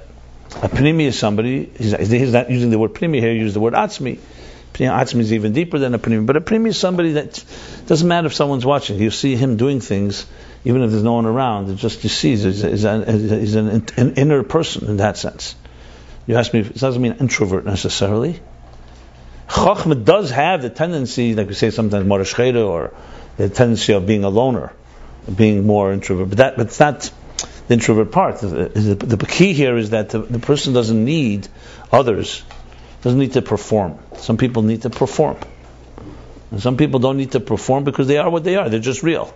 A 0.55 0.69
pnimi 0.69 1.03
is 1.03 1.19
somebody. 1.19 1.65
He's, 1.77 1.95
he's, 1.95 2.33
not 2.33 2.49
using 2.49 2.71
the 2.71 2.79
word 2.79 2.93
pnimi 2.93 3.19
here. 3.19 3.31
He 3.31 3.39
uses 3.39 3.53
the 3.53 3.59
word 3.59 3.73
atzmi. 3.73 4.19
Atzmi 4.73 5.19
is 5.19 5.33
even 5.33 5.53
deeper 5.53 5.79
than 5.79 5.93
a 5.93 5.99
pnimi. 5.99 6.25
But 6.25 6.37
a 6.37 6.41
pnimi 6.41 6.69
is 6.69 6.77
somebody 6.77 7.13
that 7.13 7.43
doesn't 7.87 8.07
matter 8.07 8.27
if 8.27 8.33
someone's 8.33 8.65
watching. 8.65 8.99
You 8.99 9.11
see 9.11 9.35
him 9.35 9.57
doing 9.57 9.79
things 9.79 10.25
even 10.63 10.83
if 10.83 10.91
there's 10.91 11.03
no 11.03 11.13
one 11.13 11.25
around, 11.25 11.69
it 11.69 11.75
just 11.75 12.03
you 12.03 12.09
see 12.09 12.35
he's, 12.35 12.83
an, 12.83 13.03
an, 13.03 13.85
an, 13.97 14.13
inner 14.13 14.43
person 14.43 14.87
in 14.87 14.97
that 14.97 15.17
sense. 15.17 15.55
You 16.27 16.37
ask 16.37 16.53
me, 16.53 16.59
it 16.59 16.75
doesn't 16.75 17.01
mean 17.01 17.13
introvert 17.19 17.65
necessarily. 17.65 18.39
Chachma 19.49 20.05
does 20.05 20.29
have 20.29 20.61
the 20.61 20.69
tendency, 20.69 21.33
like 21.33 21.47
we 21.47 21.55
say 21.55 21.71
sometimes, 21.71 22.07
morashcheda, 22.07 22.65
or 22.65 22.93
the 23.37 23.49
tendency 23.49 23.93
of 23.93 24.05
being 24.05 24.23
a 24.23 24.29
loner, 24.29 24.71
being 25.35 25.65
more 25.65 25.91
introvert. 25.91 26.29
But 26.29 26.37
that, 26.37 26.57
but 26.57 26.67
it's 26.67 26.79
not 26.79 27.11
the 27.67 27.73
introvert 27.73 28.11
part. 28.11 28.39
The, 28.39 28.47
the, 28.47 29.15
the 29.17 29.25
key 29.25 29.53
here 29.53 29.75
is 29.77 29.89
that 29.89 30.09
the, 30.09 30.19
the 30.19 30.39
person 30.39 30.73
doesn't 30.73 31.03
need 31.03 31.47
others, 31.91 32.43
doesn't 33.01 33.19
need 33.19 33.33
to 33.33 33.41
perform. 33.41 33.97
Some 34.21 34.37
people 34.37 34.61
need 34.61 34.83
to 34.83 34.89
perform. 34.89 35.37
And 36.51 36.61
some 36.61 36.77
people 36.77 36.99
don't 36.99 37.17
need 37.17 37.31
to 37.31 37.39
perform 37.39 37.83
because 37.83 38.07
they 38.07 38.17
are 38.17 38.29
what 38.29 38.43
they 38.43 38.55
are. 38.55 38.69
They're 38.69 38.79
just 38.79 39.03
real. 39.03 39.33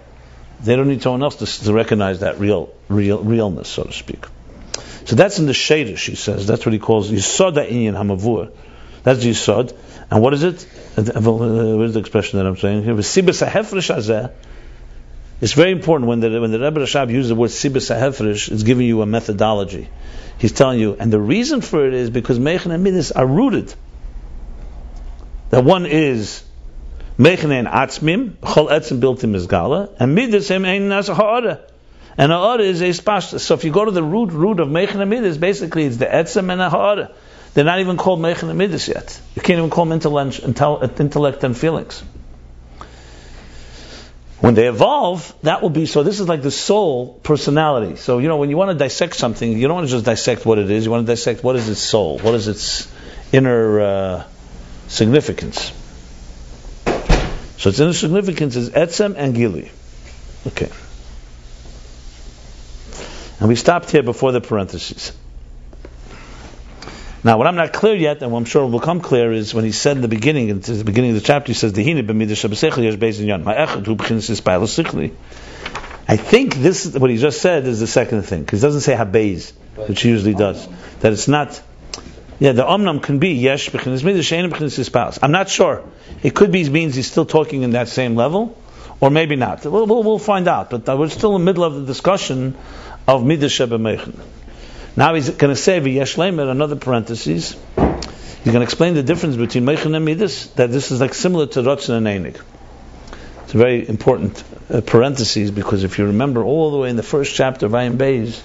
They 0.63 0.75
don't 0.75 0.87
need 0.87 1.01
someone 1.01 1.23
else 1.23 1.37
to, 1.37 1.65
to 1.65 1.73
recognize 1.73 2.19
that 2.19 2.39
real, 2.39 2.73
real, 2.87 3.23
realness, 3.23 3.67
so 3.67 3.83
to 3.83 3.93
speak. 3.93 4.25
So 5.05 5.15
that's 5.15 5.39
in 5.39 5.45
the 5.45 5.53
Shadish, 5.53 6.07
he 6.07 6.15
says. 6.15 6.47
That's 6.47 6.65
what 6.65 6.73
he 6.73 6.79
calls 6.79 7.11
Yisod 7.11 7.55
Inyan 7.55 7.93
Hamavur. 7.93 8.51
That's 9.03 9.23
Yisod. 9.23 9.75
And 10.09 10.21
what 10.21 10.33
is 10.33 10.43
it? 10.43 10.65
Is 10.97 11.05
the 11.05 11.99
expression 11.99 12.39
that 12.39 12.45
I'm 12.45 12.57
saying 12.57 12.83
here? 12.83 12.97
It's 15.41 15.51
very 15.51 15.71
important 15.71 16.07
when 16.07 16.21
the 16.21 16.39
when 16.39 16.51
the 16.51 16.59
Rebbe 16.59 16.79
Rashab 16.79 17.11
uses 17.11 17.29
the 17.29 17.35
word 17.35 17.49
hahefresh, 17.49 18.51
it's 18.51 18.63
giving 18.63 18.87
you 18.87 19.01
a 19.01 19.05
methodology. 19.05 19.89
He's 20.37 20.53
telling 20.53 20.79
you, 20.79 20.95
and 20.97 21.11
the 21.11 21.19
reason 21.19 21.61
for 21.61 21.85
it 21.85 21.93
is 21.93 22.09
because 22.09 22.39
mechen 22.39 22.71
and 22.71 22.83
midas 22.83 23.11
are 23.11 23.25
rooted. 23.25 23.73
That 25.49 25.63
one 25.63 25.85
is 25.85 26.43
mechen 27.17 27.51
and 27.51 27.67
atzmim, 27.67 28.31
chol 28.37 28.69
etzim 28.69 28.99
built 28.99 29.23
in 29.23 29.31
mizgala, 29.31 29.95
and 29.99 30.15
midas 30.15 30.49
him 30.49 30.65
ein 30.65 30.89
nas 30.89 31.07
ha'ara. 31.07 31.61
And 32.17 32.31
ha'ara 32.31 32.63
is 32.63 32.81
a 32.81 32.93
spash. 32.93 33.29
So 33.29 33.53
if 33.53 33.63
you 33.63 33.71
go 33.71 33.85
to 33.85 33.91
the 33.91 34.03
root 34.03 34.31
root 34.31 34.59
of 34.59 34.69
mechen 34.69 35.01
and 35.01 35.09
midas, 35.09 35.37
basically 35.37 35.85
it's 35.85 35.97
the 35.97 36.05
etzim 36.05 36.51
and 36.51 36.61
ha'ara. 36.61 37.11
They're 37.53 37.63
not 37.63 37.79
even 37.79 37.97
called 37.97 38.19
mechen 38.19 38.49
and 38.49 38.57
midas 38.57 38.87
yet. 38.87 39.19
You 39.35 39.41
can't 39.41 39.59
even 39.59 39.69
call 39.69 39.85
them 39.85 39.93
intellect, 39.93 40.99
intellect 40.99 41.43
and 41.43 41.57
feelings. 41.57 42.03
When 44.39 44.53
they 44.53 44.67
evolve, 44.67 45.33
that 45.43 45.61
will 45.61 45.69
be 45.69 45.85
so. 45.85 46.03
This 46.03 46.19
is 46.19 46.27
like 46.27 46.41
the 46.41 46.51
soul 46.51 47.19
personality. 47.23 47.95
So 47.95 48.17
you 48.19 48.27
know, 48.27 48.37
when 48.37 48.49
you 48.49 48.57
want 48.57 48.71
to 48.71 48.77
dissect 48.77 49.15
something, 49.15 49.57
you 49.57 49.67
don't 49.67 49.75
want 49.75 49.87
to 49.87 49.91
just 49.91 50.05
dissect 50.05 50.45
what 50.45 50.59
it 50.59 50.69
is. 50.69 50.85
You 50.85 50.91
want 50.91 51.07
to 51.07 51.11
dissect 51.11 51.43
what 51.43 51.55
is 51.55 51.69
its 51.69 51.79
soul, 51.79 52.19
what 52.19 52.33
is 52.33 52.47
its 52.47 52.91
inner 53.31 53.79
uh, 53.79 54.23
significance. 54.87 55.71
So 57.57 57.69
its 57.69 57.79
inner 57.79 57.93
significance 57.93 58.55
is 58.55 58.69
etzem 58.69 59.15
and 59.17 59.33
gili. 59.33 59.71
Okay. 60.47 60.69
And 63.39 63.49
we 63.49 63.55
stopped 63.55 63.91
here 63.91 64.03
before 64.03 64.31
the 64.31 64.41
parentheses. 64.41 65.11
Now, 67.23 67.39
what 67.39 67.47
I'm 67.47 67.55
not 67.55 67.73
clear 67.73 67.95
yet, 67.95 68.21
and 68.21 68.31
what 68.31 68.37
I'm 68.37 68.45
sure 68.45 68.67
will 68.67 68.79
become 68.79 69.01
clear, 69.01 69.33
is 69.33 69.51
when 69.51 69.65
he 69.65 69.71
said 69.71 69.95
in 69.95 70.03
the 70.03 70.07
beginning, 70.07 70.49
in 70.49 70.59
the 70.59 70.83
beginning 70.83 71.09
of 71.09 71.15
the 71.15 71.23
chapter, 71.25 71.47
he 71.47 71.55
says, 71.55 71.73
the 71.73 71.83
heanibishabsech 71.83 72.99
based 72.99 73.19
in 73.19 73.25
yon. 73.25 73.43
My 73.43 73.55
echub 73.55 74.05
can 74.05 74.21
see 74.21 74.35
spy. 74.35 74.57
I 76.07 76.17
think 76.17 76.53
this, 76.53 76.85
what 76.85 77.09
he 77.09 77.17
just 77.17 77.41
said, 77.41 77.65
is 77.65 77.79
the 77.79 77.87
second 77.87 78.21
thing, 78.21 78.41
because 78.41 78.61
he 78.61 78.67
doesn't 78.67 78.81
say 78.81 78.93
habez, 78.93 79.53
which 79.87 80.03
he 80.03 80.09
usually 80.09 80.35
does. 80.35 80.67
That 80.99 81.13
it's 81.13 81.27
not, 81.27 81.59
yeah, 82.39 82.51
the 82.51 82.63
omnam 82.63 83.01
can 83.01 83.19
be 83.19 83.29
yesh 83.29 83.69
b'chinas 83.69 84.03
midas, 84.03 84.25
shein 84.25 84.51
b'chinas 84.51 84.83
spouse. 84.83 85.19
I'm 85.21 85.31
not 85.31 85.49
sure. 85.49 85.83
It 86.21 86.35
could 86.35 86.51
be 86.51 86.69
means 86.69 86.95
he's 86.95 87.09
still 87.09 87.25
talking 87.25 87.61
in 87.61 87.71
that 87.71 87.87
same 87.87 88.15
level, 88.15 88.57
or 88.99 89.09
maybe 89.09 89.35
not. 89.35 89.63
We'll, 89.63 89.85
we'll, 89.85 90.03
we'll 90.03 90.19
find 90.19 90.47
out. 90.47 90.69
But 90.69 90.85
we're 90.97 91.09
still 91.09 91.35
in 91.35 91.41
the 91.41 91.45
middle 91.45 91.63
of 91.63 91.75
the 91.75 91.85
discussion 91.85 92.57
of 93.07 93.25
midas 93.25 93.53
shebemechin. 93.53 94.19
Now 94.97 95.13
he's 95.13 95.29
going 95.29 95.53
to 95.53 95.59
say 95.59 95.79
v'yesh 95.79 96.15
lemer 96.17 96.49
another 96.49 96.75
parenthesis. 96.75 97.53
He's 97.75 98.53
going 98.53 98.59
to 98.59 98.63
explain 98.63 98.93
the 98.93 99.03
difference 99.03 99.37
between 99.37 99.65
meichin 99.65 99.95
and 99.95 100.05
midas. 100.05 100.47
That 100.51 100.71
this 100.71 100.91
is 100.91 100.99
like 100.99 101.13
similar 101.13 101.47
to 101.47 101.61
rotzen 101.61 101.97
and 101.97 102.07
einig. 102.07 102.41
It's 103.43 103.53
a 103.53 103.57
very 103.57 103.87
important 103.87 104.43
uh, 104.69 104.81
parenthesis 104.81 105.51
because 105.51 105.83
if 105.83 105.99
you 105.99 106.07
remember 106.07 106.43
all 106.43 106.71
the 106.71 106.77
way 106.77 106.89
in 106.89 106.95
the 106.95 107.03
first 107.03 107.33
chapter 107.35 107.67
of 107.67 107.71
Ayin 107.73 107.97
Beis, 107.97 108.41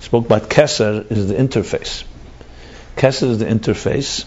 spoke 0.00 0.26
about 0.26 0.42
keser 0.50 1.10
is 1.10 1.28
the 1.28 1.34
interface. 1.34 2.04
Keser 2.96 3.30
is 3.30 3.38
the 3.38 3.46
interface. 3.46 4.26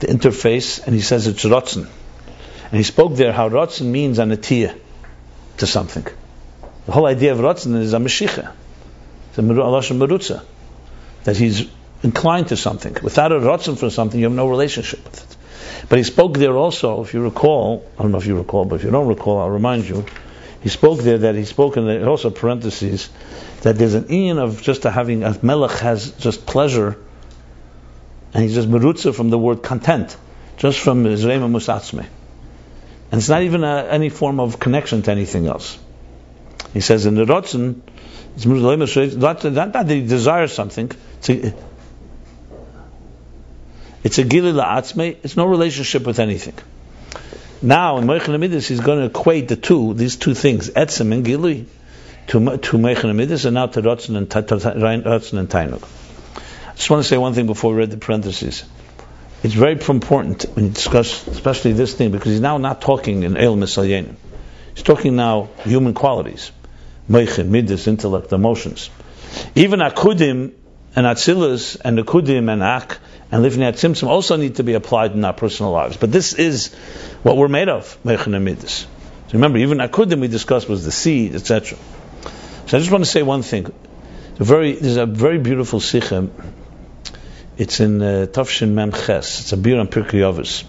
The 0.00 0.06
interface, 0.06 0.84
and 0.84 0.94
he 0.94 1.00
says 1.00 1.26
it's 1.26 1.44
rotzen. 1.44 1.88
And 2.64 2.76
he 2.76 2.82
spoke 2.82 3.16
there 3.16 3.32
how 3.32 3.48
rotzen 3.48 3.86
means 3.86 4.18
anatia 4.18 4.78
to 5.58 5.66
something. 5.66 6.06
The 6.86 6.92
whole 6.92 7.06
idea 7.06 7.32
of 7.32 7.38
rotzen 7.38 7.76
is 7.76 7.92
a 7.92 7.98
meshicha 7.98 8.52
the 9.38 9.42
merutza, 9.42 10.42
that 11.24 11.36
he's 11.36 11.68
inclined 12.02 12.48
to 12.48 12.56
something. 12.56 12.96
Without 13.02 13.32
a 13.32 13.36
rotzen 13.36 13.78
for 13.78 13.90
something, 13.90 14.18
you 14.18 14.26
have 14.26 14.34
no 14.34 14.48
relationship 14.48 15.04
with 15.04 15.22
it. 15.22 15.36
But 15.88 15.98
he 15.98 16.04
spoke 16.04 16.36
there 16.36 16.56
also, 16.56 17.02
if 17.02 17.14
you 17.14 17.22
recall, 17.22 17.88
I 17.98 18.02
don't 18.02 18.12
know 18.12 18.18
if 18.18 18.26
you 18.26 18.36
recall, 18.36 18.64
but 18.64 18.76
if 18.76 18.84
you 18.84 18.90
don't 18.90 19.06
recall, 19.06 19.38
I'll 19.38 19.50
remind 19.50 19.88
you. 19.88 20.04
He 20.60 20.68
spoke 20.68 20.98
there 21.00 21.18
that 21.18 21.36
he 21.36 21.44
spoke 21.44 21.76
in 21.76 21.86
the, 21.86 22.06
also 22.06 22.30
parentheses 22.30 23.10
that 23.62 23.76
there's 23.76 23.94
an 23.94 24.08
union 24.08 24.38
of 24.38 24.60
just 24.60 24.82
having 24.82 25.22
a 25.22 25.38
melech 25.40 25.78
has 25.78 26.10
just 26.12 26.46
pleasure, 26.46 26.96
and 28.38 28.44
he's 28.44 28.54
just 28.54 28.70
merutza 28.70 29.12
from 29.12 29.30
the 29.30 29.36
word 29.36 29.64
content, 29.64 30.16
just 30.58 30.78
from 30.78 31.02
Zreima 31.02 31.50
Musatzme. 31.50 32.06
And 33.10 33.18
it's 33.18 33.28
not 33.28 33.42
even 33.42 33.64
a, 33.64 33.88
any 33.90 34.10
form 34.10 34.38
of 34.38 34.60
connection 34.60 35.02
to 35.02 35.10
anything 35.10 35.48
else. 35.48 35.76
He 36.72 36.78
says 36.78 37.04
in 37.06 37.16
the 37.16 37.24
Rotzen, 37.24 37.80
it's 38.36 38.46
not, 39.16 39.42
not 39.42 39.72
that 39.72 39.90
he 39.90 40.02
desires 40.02 40.52
something. 40.52 40.88
It's 41.18 41.30
a, 41.30 41.52
it's 44.04 44.18
a. 44.18 45.16
It's 45.24 45.36
no 45.36 45.46
relationship 45.46 46.06
with 46.06 46.20
anything. 46.20 46.54
Now 47.60 47.98
in 47.98 48.06
Meichen 48.06 48.36
Amidis, 48.36 48.68
he's 48.68 48.78
going 48.78 49.00
to 49.00 49.06
equate 49.06 49.48
the 49.48 49.56
two, 49.56 49.94
these 49.94 50.14
two 50.14 50.34
things, 50.34 50.70
etzem 50.70 51.12
and 51.12 51.24
gili, 51.24 51.66
to 52.28 52.38
to 52.58 52.78
Meichen 52.78 53.10
and 53.10 53.54
now 53.54 53.66
to 53.66 53.82
Rotzen 53.82 54.16
and 54.16 54.30
Rotzen 54.30 55.38
and 55.38 55.48
Tainuk. 55.50 56.07
Just 56.78 56.90
want 56.90 57.02
to 57.02 57.08
say 57.08 57.18
one 57.18 57.34
thing 57.34 57.46
before 57.46 57.72
we 57.72 57.78
read 57.78 57.90
the 57.90 57.96
parentheses. 57.96 58.64
It's 59.42 59.52
very 59.52 59.72
important 59.72 60.44
when 60.54 60.66
you 60.66 60.70
discuss, 60.70 61.26
especially 61.26 61.72
this 61.72 61.92
thing, 61.92 62.12
because 62.12 62.30
he's 62.30 62.40
now 62.40 62.58
not 62.58 62.80
talking 62.80 63.24
in 63.24 63.36
El 63.36 63.56
Misalyenim. 63.56 64.14
He's 64.74 64.84
talking 64.84 65.16
now 65.16 65.48
human 65.64 65.92
qualities. 65.92 66.52
Meichin, 67.10 67.48
Midas, 67.48 67.88
intellect, 67.88 68.32
emotions. 68.32 68.90
Even 69.56 69.80
Akudim 69.80 70.52
and 70.94 71.06
Atzilus 71.06 71.76
and 71.84 71.98
Akudim 71.98 72.48
and 72.48 72.62
Ak 72.62 72.98
and 73.32 73.44
Livnei 73.44 73.72
Tzimtzum 73.72 74.06
also 74.06 74.36
need 74.36 74.54
to 74.54 74.62
be 74.62 74.74
applied 74.74 75.10
in 75.12 75.24
our 75.24 75.32
personal 75.32 75.72
lives. 75.72 75.96
But 75.96 76.12
this 76.12 76.32
is 76.32 76.72
what 77.24 77.36
we're 77.36 77.48
made 77.48 77.68
of, 77.68 77.98
Meichin 78.04 78.36
and 78.36 78.44
Midas. 78.44 78.86
So 79.26 79.32
remember, 79.32 79.58
even 79.58 79.78
Akudim 79.78 80.20
we 80.20 80.28
discussed 80.28 80.68
was 80.68 80.84
the 80.84 80.92
seed, 80.92 81.34
etc. 81.34 81.76
So 82.68 82.76
I 82.76 82.80
just 82.80 82.92
want 82.92 83.02
to 83.02 83.10
say 83.10 83.24
one 83.24 83.42
thing. 83.42 83.72
Very, 84.36 84.74
there's 84.74 84.96
a 84.96 85.06
very 85.06 85.38
beautiful 85.38 85.80
sikha. 85.80 86.28
It's 87.58 87.80
in 87.80 88.00
uh, 88.00 88.26
Tafshin 88.30 88.70
Mem 88.70 88.92
Ches. 88.92 89.40
It's 89.40 89.52
a 89.52 89.56
beer 89.56 89.80
on 89.80 89.88
Pirkei 89.88 90.20
Avos. 90.20 90.62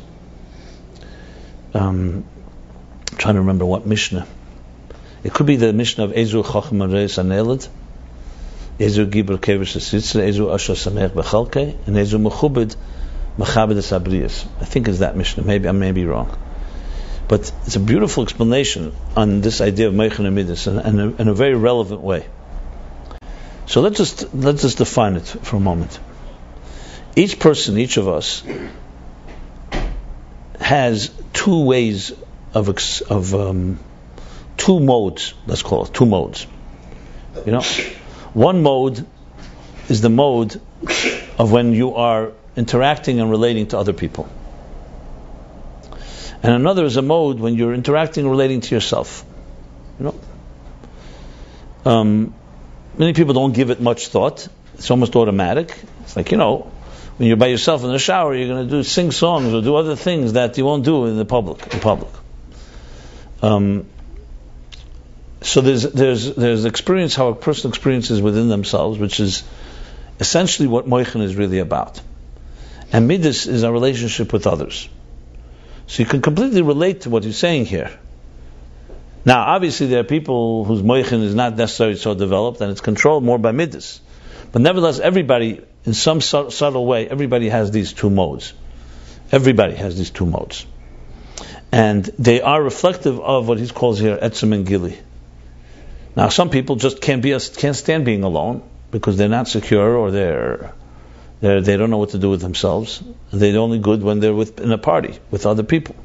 Um, 1.72 2.26
I'm 3.12 3.18
trying 3.20 3.36
to 3.36 3.42
remember 3.42 3.64
what 3.64 3.86
Mishnah. 3.86 4.26
It 5.24 5.32
could 5.32 5.46
be 5.46 5.58
the 5.58 5.72
mission 5.72 6.02
of 6.02 6.14
Ezu 6.14 6.44
Chacham 6.44 6.82
Reis 6.82 7.18
Anelad, 7.18 7.70
Ezu 8.80 9.08
Gibur 9.08 9.38
Kevish 9.38 9.78
Sitzra, 9.78 10.28
Ezu 10.28 10.52
Asher 10.52 10.74
Samech 10.74 11.10
Bechalke, 11.12 11.78
and 11.86 11.96
Ezu 11.96 12.20
Mechubed 12.20 12.76
Mechabed 13.38 13.78
Sabrias. 13.84 14.48
I 14.60 14.66
think 14.66 14.88
it's 14.88 14.98
that 14.98 15.16
mission. 15.16 15.46
Maybe 15.46 15.70
I 15.70 15.74
may 15.74 15.92
be 15.92 16.06
wrong. 16.06 16.36
But 17.28 17.52
it's 17.68 17.76
a 17.76 17.80
beautiful 17.80 18.24
explanation 18.24 18.96
on 19.16 19.42
this 19.42 19.62
idea 19.62 19.90
of 19.90 19.94
Meichan 19.94 20.26
and 20.26 21.00
in, 21.00 21.16
in 21.20 21.28
a 21.28 21.36
very 21.36 21.54
relevant 21.54 22.02
way. 22.02 22.26
So 23.68 23.82
let's 23.82 23.98
just 23.98 24.34
let's 24.34 24.64
just 24.64 24.80
define 24.80 25.18
it 25.18 25.28
for 25.28 25.58
a 25.58 25.60
moment. 25.60 26.00
Each 27.20 27.38
person, 27.38 27.78
each 27.78 27.98
of 27.98 28.08
us, 28.08 28.44
has 30.62 31.12
two 31.34 31.66
ways 31.66 32.14
of 32.54 32.70
of 33.10 33.36
um, 33.36 33.78
two 34.56 34.80
modes, 34.80 35.34
let's 35.46 35.62
call 35.62 35.84
it 35.84 35.94
two 35.94 36.06
modes. 36.06 36.48
You 37.46 37.52
know, 37.52 37.62
one 38.34 38.64
mode 38.64 39.06
is 39.90 40.00
the 40.00 40.10
mode 40.10 40.62
of 41.38 41.52
when 41.52 41.74
you 41.74 41.96
are 41.96 42.32
interacting 42.56 43.20
and 43.20 43.30
relating 43.30 43.68
to 43.68 43.78
other 43.78 43.92
people. 43.92 44.30
And 46.42 46.54
another 46.54 46.86
is 46.86 46.96
a 46.96 47.02
mode 47.02 47.42
when 47.42 47.56
you're 47.56 47.74
interacting 47.74 48.24
and 48.24 48.32
relating 48.32 48.62
to 48.62 48.76
yourself. 48.76 49.26
You 50.00 50.06
know, 50.06 50.20
um, 51.92 52.34
many 52.98 53.12
people 53.12 53.34
don't 53.34 53.54
give 53.54 53.72
it 53.72 53.82
much 53.82 54.08
thought. 54.08 54.48
It's 54.76 54.90
almost 54.90 55.18
automatic. 55.18 55.78
It's 56.04 56.16
like 56.16 56.32
you 56.32 56.38
know, 56.38 56.72
when 57.20 57.28
you're 57.28 57.36
by 57.36 57.48
yourself 57.48 57.84
in 57.84 57.92
the 57.92 58.00
shower, 58.00 58.34
you're 58.34 58.48
going 58.48 58.66
to 58.66 58.72
do 58.78 58.82
sing 58.82 59.12
songs 59.12 59.54
or 59.54 59.62
do 59.62 59.76
other 59.76 59.98
things 59.98 60.34
that 60.34 60.58
you 60.58 60.64
won't 60.64 60.86
do 60.86 61.06
in 61.06 61.18
the 61.18 61.26
public. 61.26 61.74
In 61.74 61.82
public. 61.82 62.12
Um, 63.42 63.88
so 65.42 65.60
there's 65.60 65.84
there's 65.84 66.34
there's 66.34 66.64
experience 66.64 67.16
how 67.16 67.28
a 67.28 67.36
person 67.36 67.72
experiences 67.72 68.22
within 68.22 68.48
themselves, 68.48 68.98
which 68.98 69.20
is 69.20 69.44
essentially 70.22 70.70
what 70.70 70.88
moichin 70.88 71.22
is 71.22 71.36
really 71.36 71.60
about. 71.60 72.00
And 72.94 73.10
midas 73.10 73.48
is 73.48 73.66
our 73.66 73.74
relationship 73.74 74.32
with 74.32 74.48
others. 74.48 74.88
So 75.88 76.04
you 76.04 76.08
can 76.08 76.22
completely 76.22 76.62
relate 76.62 77.02
to 77.02 77.10
what 77.10 77.26
he's 77.26 77.38
saying 77.38 77.66
here. 77.66 77.92
Now, 79.26 79.42
obviously, 79.42 79.88
there 79.88 80.00
are 80.00 80.06
people 80.06 80.64
whose 80.64 80.82
moichin 80.82 81.22
is 81.22 81.36
not 81.36 81.58
necessarily 81.58 81.98
so 81.98 82.14
developed, 82.14 82.62
and 82.62 82.72
it's 82.72 82.80
controlled 82.80 83.26
more 83.26 83.38
by 83.38 83.52
midas. 83.52 84.00
But 84.54 84.62
nevertheless, 84.62 85.00
everybody, 85.00 85.62
in 85.86 85.94
some 85.94 86.22
su- 86.22 86.52
subtle 86.52 86.86
way, 86.86 87.08
everybody 87.08 87.50
has 87.50 87.72
these 87.72 87.94
two 87.94 88.10
modes. 88.10 88.54
Everybody 89.32 89.76
has 89.76 89.98
these 89.98 90.10
two 90.10 90.26
modes, 90.26 90.66
and 91.72 92.04
they 92.18 92.42
are 92.42 92.62
reflective 92.62 93.20
of 93.20 93.48
what 93.48 93.60
he 93.60 93.68
calls 93.68 94.00
here 94.00 94.18
etzem 94.18 94.54
and 94.54 94.66
gili. 94.66 94.98
Now, 96.16 96.30
some 96.30 96.50
people 96.50 96.76
just 96.76 97.00
can't 97.02 97.22
be 97.22 97.38
can't 97.58 97.76
stand 97.76 98.06
being 98.06 98.24
alone. 98.24 98.64
because 98.92 99.18
they're 99.18 99.30
not 99.30 99.48
secure 99.48 99.96
or 99.96 100.12
they're, 100.12 100.74
they're 101.42 101.62
they 101.62 101.78
don't 101.78 101.90
know 101.90 101.98
what 101.98 102.10
to 102.10 102.18
do 102.18 102.30
with 102.30 102.42
themselves. 102.42 103.04
They're 103.32 103.58
only 103.58 103.80
good 103.80 104.04
when 104.04 104.20
they're 104.20 104.34
with, 104.34 104.60
in 104.60 104.72
a 104.72 104.78
party 104.78 105.20
with 105.32 105.46
other 105.46 105.64
people. 105.64 105.96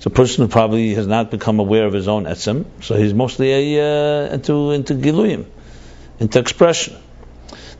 So 0.00 0.08
a 0.08 0.10
person 0.10 0.44
who 0.44 0.48
probably 0.48 0.94
has 0.94 1.06
not 1.06 1.30
become 1.30 1.58
aware 1.58 1.86
of 1.86 1.92
his 1.92 2.06
own 2.06 2.24
etzem, 2.24 2.66
so 2.82 2.96
he's 2.96 3.14
mostly 3.14 3.76
a, 3.76 4.26
uh, 4.26 4.34
into 4.34 4.72
into 4.72 4.94
giluyim, 4.94 5.46
into 6.20 6.38
expression. 6.38 6.96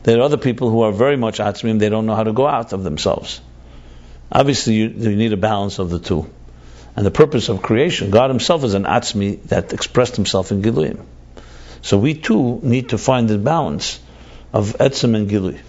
There 0.07 0.19
are 0.19 0.21
other 0.21 0.37
people 0.37 0.69
who 0.69 0.83
are 0.83 0.93
very 0.93 1.17
much 1.17 1.39
atzmim; 1.39 1.79
they 1.79 1.89
don't 1.89 2.05
know 2.05 2.15
how 2.15 2.23
to 2.23 2.31
go 2.31 2.47
out 2.47 2.71
of 2.71 2.81
themselves. 2.81 3.41
Obviously, 4.31 4.75
you, 4.75 4.87
you 4.87 5.17
need 5.17 5.33
a 5.33 5.37
balance 5.45 5.79
of 5.79 5.89
the 5.89 5.99
two. 5.99 6.31
And 6.95 7.05
the 7.05 7.11
purpose 7.11 7.49
of 7.49 7.61
creation, 7.61 8.09
God 8.09 8.29
Himself 8.29 8.63
is 8.63 8.73
an 8.73 8.85
atzmi 8.85 9.43
that 9.47 9.73
expressed 9.73 10.15
Himself 10.15 10.53
in 10.53 10.61
giluyim. 10.61 11.03
So 11.81 11.97
we 11.97 12.13
too 12.13 12.61
need 12.63 12.87
to 12.89 12.97
find 12.97 13.27
the 13.27 13.37
balance 13.37 13.99
of 14.53 14.77
etzem 14.77 15.13
and 15.13 15.29
gilui. 15.29 15.59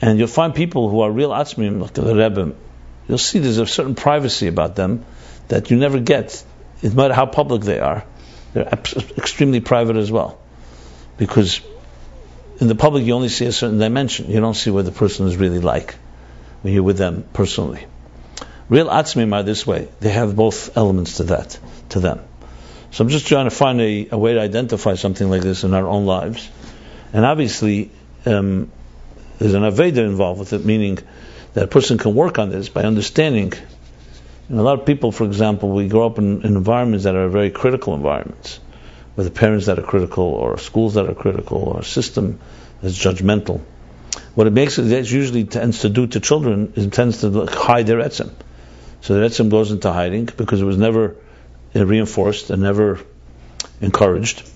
And 0.00 0.18
you'll 0.18 0.28
find 0.28 0.54
people 0.54 0.88
who 0.88 1.02
are 1.02 1.10
real 1.10 1.28
atzmim, 1.28 1.78
like 1.78 1.92
the 1.92 2.16
Rebbe. 2.16 2.54
You'll 3.06 3.18
see 3.18 3.38
there's 3.38 3.58
a 3.58 3.66
certain 3.66 3.94
privacy 3.94 4.46
about 4.46 4.76
them 4.76 5.04
that 5.48 5.70
you 5.70 5.76
never 5.76 6.00
get, 6.00 6.42
no 6.82 6.88
matter 6.88 7.12
how 7.12 7.26
public 7.26 7.60
they 7.60 7.80
are. 7.80 8.02
They're 8.54 8.66
extremely 9.18 9.60
private 9.60 9.96
as 9.96 10.10
well, 10.10 10.40
because 11.18 11.60
in 12.62 12.68
the 12.68 12.76
public 12.76 13.04
you 13.04 13.12
only 13.14 13.28
see 13.28 13.46
a 13.46 13.52
certain 13.52 13.78
dimension. 13.78 14.30
You 14.30 14.38
don't 14.38 14.54
see 14.54 14.70
what 14.70 14.84
the 14.84 14.92
person 14.92 15.26
is 15.26 15.36
really 15.36 15.58
like 15.58 15.96
when 16.62 16.72
you're 16.72 16.84
with 16.84 16.96
them 16.96 17.24
personally. 17.32 17.86
Real 18.68 18.86
atzmim 18.86 19.34
are 19.34 19.42
this 19.42 19.66
way. 19.66 19.88
They 19.98 20.10
have 20.10 20.36
both 20.36 20.76
elements 20.76 21.16
to 21.16 21.24
that, 21.24 21.58
to 21.88 21.98
them. 21.98 22.20
So 22.92 23.02
I'm 23.02 23.10
just 23.10 23.26
trying 23.26 23.46
to 23.46 23.50
find 23.50 23.80
a, 23.80 24.08
a 24.12 24.16
way 24.16 24.34
to 24.34 24.40
identify 24.40 24.94
something 24.94 25.28
like 25.28 25.42
this 25.42 25.64
in 25.64 25.74
our 25.74 25.88
own 25.88 26.06
lives. 26.06 26.48
And 27.12 27.24
obviously, 27.24 27.90
um, 28.26 28.70
there's 29.40 29.54
an 29.54 29.64
Aveda 29.64 29.98
involved 29.98 30.38
with 30.38 30.52
it, 30.52 30.64
meaning 30.64 31.00
that 31.54 31.64
a 31.64 31.66
person 31.66 31.98
can 31.98 32.14
work 32.14 32.38
on 32.38 32.50
this 32.50 32.68
by 32.68 32.84
understanding. 32.84 33.52
And 34.48 34.60
a 34.60 34.62
lot 34.62 34.78
of 34.78 34.86
people, 34.86 35.10
for 35.10 35.24
example, 35.24 35.70
we 35.70 35.88
grow 35.88 36.06
up 36.06 36.18
in, 36.18 36.42
in 36.42 36.54
environments 36.54 37.04
that 37.06 37.16
are 37.16 37.28
very 37.28 37.50
critical 37.50 37.94
environments, 37.94 38.60
with 39.16 39.34
parents 39.34 39.66
that 39.66 39.78
are 39.78 39.82
critical, 39.82 40.24
or 40.24 40.58
schools 40.58 40.94
that 40.94 41.08
are 41.08 41.14
critical, 41.14 41.58
or 41.58 41.80
a 41.80 41.84
system 41.84 42.40
that's 42.80 42.96
judgmental. 42.96 43.60
What 44.34 44.46
it 44.46 44.52
makes 44.52 44.78
it 44.78 45.10
usually 45.10 45.44
tends 45.44 45.80
to 45.80 45.88
do 45.88 46.06
to 46.06 46.20
children 46.20 46.72
is 46.76 46.86
it 46.86 46.92
tends 46.92 47.20
to 47.20 47.46
hide 47.46 47.86
their 47.86 47.98
etzem. 47.98 48.32
So 49.02 49.14
the 49.14 49.26
etzem 49.26 49.50
goes 49.50 49.70
into 49.70 49.92
hiding 49.92 50.26
because 50.26 50.60
it 50.60 50.64
was 50.64 50.78
never 50.78 51.16
reinforced 51.74 52.50
and 52.50 52.62
never 52.62 53.00
encouraged. 53.80 54.48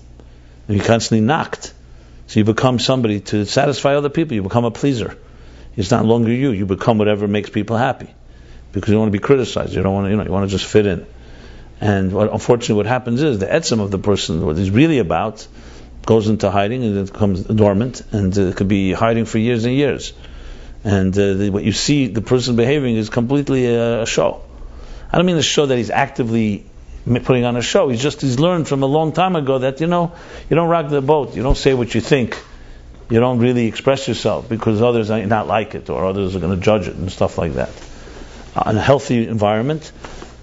And 0.67 0.77
you 0.77 0.83
constantly 0.83 1.25
knocked. 1.25 1.73
So 2.27 2.39
you 2.39 2.43
become 2.43 2.79
somebody 2.79 3.21
to 3.31 3.45
satisfy 3.45 3.95
other 3.95 4.09
people. 4.09 4.35
You 4.35 4.43
become 4.43 4.65
a 4.65 4.71
pleaser. 4.71 5.17
It's 5.75 5.91
not 5.91 6.05
longer 6.05 6.31
you. 6.31 6.51
You 6.51 6.65
become 6.65 6.97
whatever 6.97 7.27
makes 7.27 7.49
people 7.49 7.77
happy 7.77 8.13
because 8.71 8.89
you 8.89 8.95
don't 8.95 9.01
want 9.01 9.13
to 9.13 9.19
be 9.19 9.23
criticized. 9.23 9.73
You 9.73 9.83
don't 9.83 9.93
want 9.93 10.05
to, 10.07 10.11
you 10.11 10.17
know, 10.17 10.23
you 10.23 10.31
want 10.31 10.49
to 10.49 10.55
just 10.55 10.69
fit 10.69 10.85
in. 10.85 11.05
And 11.79 12.11
what, 12.11 12.31
unfortunately, 12.31 12.75
what 12.75 12.85
happens 12.87 13.21
is 13.21 13.39
the 13.39 13.45
etzem 13.45 13.79
of 13.79 13.91
the 13.91 13.99
person, 13.99 14.45
what 14.45 14.57
he's 14.57 14.71
really 14.71 14.99
about, 14.99 15.47
goes 16.05 16.27
into 16.27 16.49
hiding 16.49 16.83
and 16.83 16.97
it 16.97 17.11
becomes 17.11 17.43
dormant, 17.43 18.01
and 18.11 18.35
uh, 18.37 18.41
it 18.41 18.55
could 18.55 18.67
be 18.67 18.93
hiding 18.93 19.25
for 19.25 19.37
years 19.37 19.65
and 19.65 19.75
years. 19.75 20.13
And 20.83 21.15
uh, 21.17 21.33
the, 21.33 21.49
what 21.49 21.63
you 21.63 21.73
see 21.73 22.07
the 22.07 22.21
person 22.21 22.55
behaving 22.55 22.95
is 22.95 23.09
completely 23.09 23.67
a, 23.67 24.03
a 24.03 24.05
show. 24.05 24.41
I 25.11 25.17
don't 25.17 25.25
mean 25.25 25.37
a 25.37 25.41
show 25.41 25.65
that 25.65 25.77
he's 25.77 25.89
actively 25.89 26.65
putting 27.05 27.45
on 27.45 27.55
a 27.57 27.61
show. 27.61 27.89
He's 27.89 28.01
just 28.01 28.21
he's 28.21 28.39
learned 28.39 28.67
from 28.67 28.83
a 28.83 28.85
long 28.85 29.11
time 29.11 29.35
ago 29.35 29.59
that 29.59 29.81
you 29.81 29.87
know 29.87 30.13
you 30.49 30.55
don't 30.55 30.69
rock 30.69 30.89
the 30.89 31.01
boat. 31.01 31.35
You 31.35 31.43
don't 31.43 31.57
say 31.57 31.73
what 31.73 31.93
you 31.93 32.01
think. 32.01 32.41
You 33.09 33.19
don't 33.21 33.39
really 33.39 33.67
express 33.67 34.07
yourself 34.07 34.49
because 34.49 34.81
others 34.81 35.09
might 35.09 35.27
not 35.27 35.47
like 35.47 35.75
it 35.75 35.89
or 35.89 36.05
others 36.05 36.35
are 36.35 36.39
going 36.39 36.57
to 36.57 36.63
judge 36.63 36.87
it 36.87 36.95
and 36.95 37.09
stuff 37.09 37.37
like 37.37 37.53
that. 37.53 37.71
Uh, 38.55 38.69
in 38.71 38.77
a 38.77 38.81
healthy 38.81 39.27
environment, 39.27 39.91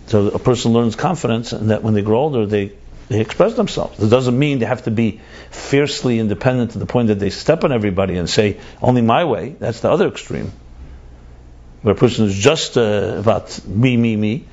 so 0.06 0.28
a 0.28 0.38
person 0.38 0.72
learns 0.72 0.96
confidence 0.96 1.52
and 1.52 1.70
that 1.70 1.82
when 1.82 1.94
they 1.94 2.02
grow 2.02 2.20
older 2.20 2.46
they 2.46 2.72
they 3.08 3.20
express 3.20 3.54
themselves. 3.54 4.02
It 4.02 4.08
doesn't 4.08 4.38
mean 4.38 4.58
they 4.58 4.66
have 4.66 4.84
to 4.84 4.90
be 4.90 5.20
fiercely 5.50 6.18
independent 6.18 6.72
to 6.72 6.78
the 6.78 6.86
point 6.86 7.08
that 7.08 7.18
they 7.18 7.30
step 7.30 7.64
on 7.64 7.72
everybody 7.72 8.16
and 8.16 8.28
say 8.28 8.58
only 8.80 9.02
my 9.02 9.24
way. 9.24 9.56
That's 9.58 9.80
the 9.80 9.90
other 9.90 10.08
extreme, 10.08 10.52
where 11.82 11.94
a 11.94 11.98
person 11.98 12.26
is 12.26 12.34
just 12.34 12.78
uh, 12.78 13.16
about 13.18 13.66
me, 13.66 13.96
me, 13.96 14.16
me, 14.16 14.46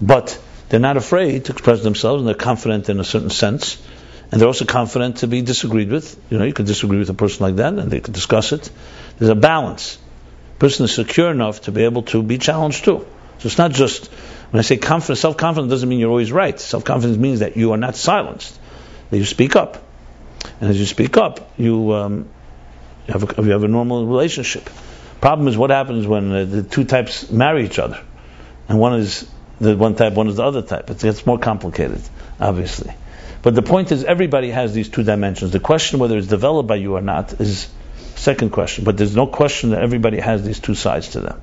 but 0.00 0.38
they're 0.68 0.80
not 0.80 0.96
afraid 0.96 1.46
to 1.46 1.52
express 1.52 1.82
themselves 1.82 2.20
and 2.20 2.28
they're 2.28 2.34
confident 2.34 2.88
in 2.88 3.00
a 3.00 3.04
certain 3.04 3.30
sense. 3.30 3.82
And 4.30 4.40
they're 4.40 4.48
also 4.48 4.64
confident 4.64 5.18
to 5.18 5.28
be 5.28 5.40
disagreed 5.40 5.88
with. 5.88 6.20
You 6.30 6.38
know, 6.38 6.44
you 6.44 6.52
could 6.52 6.66
disagree 6.66 6.98
with 6.98 7.08
a 7.10 7.14
person 7.14 7.46
like 7.46 7.56
that 7.56 7.74
and 7.74 7.90
they 7.90 8.00
could 8.00 8.14
discuss 8.14 8.52
it. 8.52 8.68
There's 9.18 9.30
a 9.30 9.36
balance. 9.36 9.98
The 10.54 10.58
person 10.58 10.84
is 10.84 10.94
secure 10.94 11.30
enough 11.30 11.62
to 11.62 11.72
be 11.72 11.84
able 11.84 12.02
to 12.04 12.22
be 12.22 12.38
challenged 12.38 12.84
too. 12.84 13.06
So 13.38 13.46
it's 13.46 13.58
not 13.58 13.70
just, 13.70 14.10
when 14.56 14.60
I 14.60 14.62
say 14.62 14.78
confidence, 14.78 15.20
self-confidence 15.20 15.68
doesn't 15.68 15.86
mean 15.86 15.98
you're 15.98 16.08
always 16.08 16.32
right. 16.32 16.58
Self-confidence 16.58 17.18
means 17.18 17.40
that 17.40 17.58
you 17.58 17.72
are 17.72 17.76
not 17.76 17.94
silenced, 17.94 18.58
that 19.10 19.18
you 19.18 19.26
speak 19.26 19.54
up. 19.54 19.84
And 20.62 20.70
as 20.70 20.80
you 20.80 20.86
speak 20.86 21.18
up, 21.18 21.52
you, 21.58 21.92
um, 21.92 22.30
have, 23.06 23.38
a, 23.38 23.42
you 23.42 23.50
have 23.50 23.64
a 23.64 23.68
normal 23.68 24.06
relationship. 24.06 24.70
Problem 25.20 25.46
is 25.48 25.58
what 25.58 25.68
happens 25.68 26.06
when 26.06 26.32
uh, 26.32 26.44
the 26.46 26.62
two 26.62 26.84
types 26.84 27.30
marry 27.30 27.66
each 27.66 27.78
other. 27.78 28.02
And 28.66 28.78
one 28.78 28.94
is 28.94 29.30
the 29.60 29.76
one 29.76 29.94
type, 29.94 30.14
one 30.14 30.28
is 30.28 30.36
the 30.36 30.44
other 30.44 30.62
type. 30.62 30.88
It 30.88 31.00
gets 31.00 31.26
more 31.26 31.38
complicated, 31.38 32.00
obviously. 32.40 32.94
But 33.42 33.54
the 33.54 33.62
point 33.62 33.92
is, 33.92 34.04
everybody 34.04 34.48
has 34.52 34.72
these 34.72 34.88
two 34.88 35.02
dimensions. 35.02 35.50
The 35.50 35.60
question 35.60 35.98
whether 35.98 36.16
it's 36.16 36.28
developed 36.28 36.66
by 36.66 36.76
you 36.76 36.96
or 36.96 37.02
not 37.02 37.42
is 37.42 37.68
second 38.16 38.50
question. 38.50 38.84
But 38.84 38.96
there's 38.96 39.14
no 39.14 39.26
question 39.26 39.70
that 39.70 39.82
everybody 39.82 40.18
has 40.18 40.44
these 40.44 40.60
two 40.60 40.74
sides 40.74 41.10
to 41.10 41.20
them, 41.20 41.40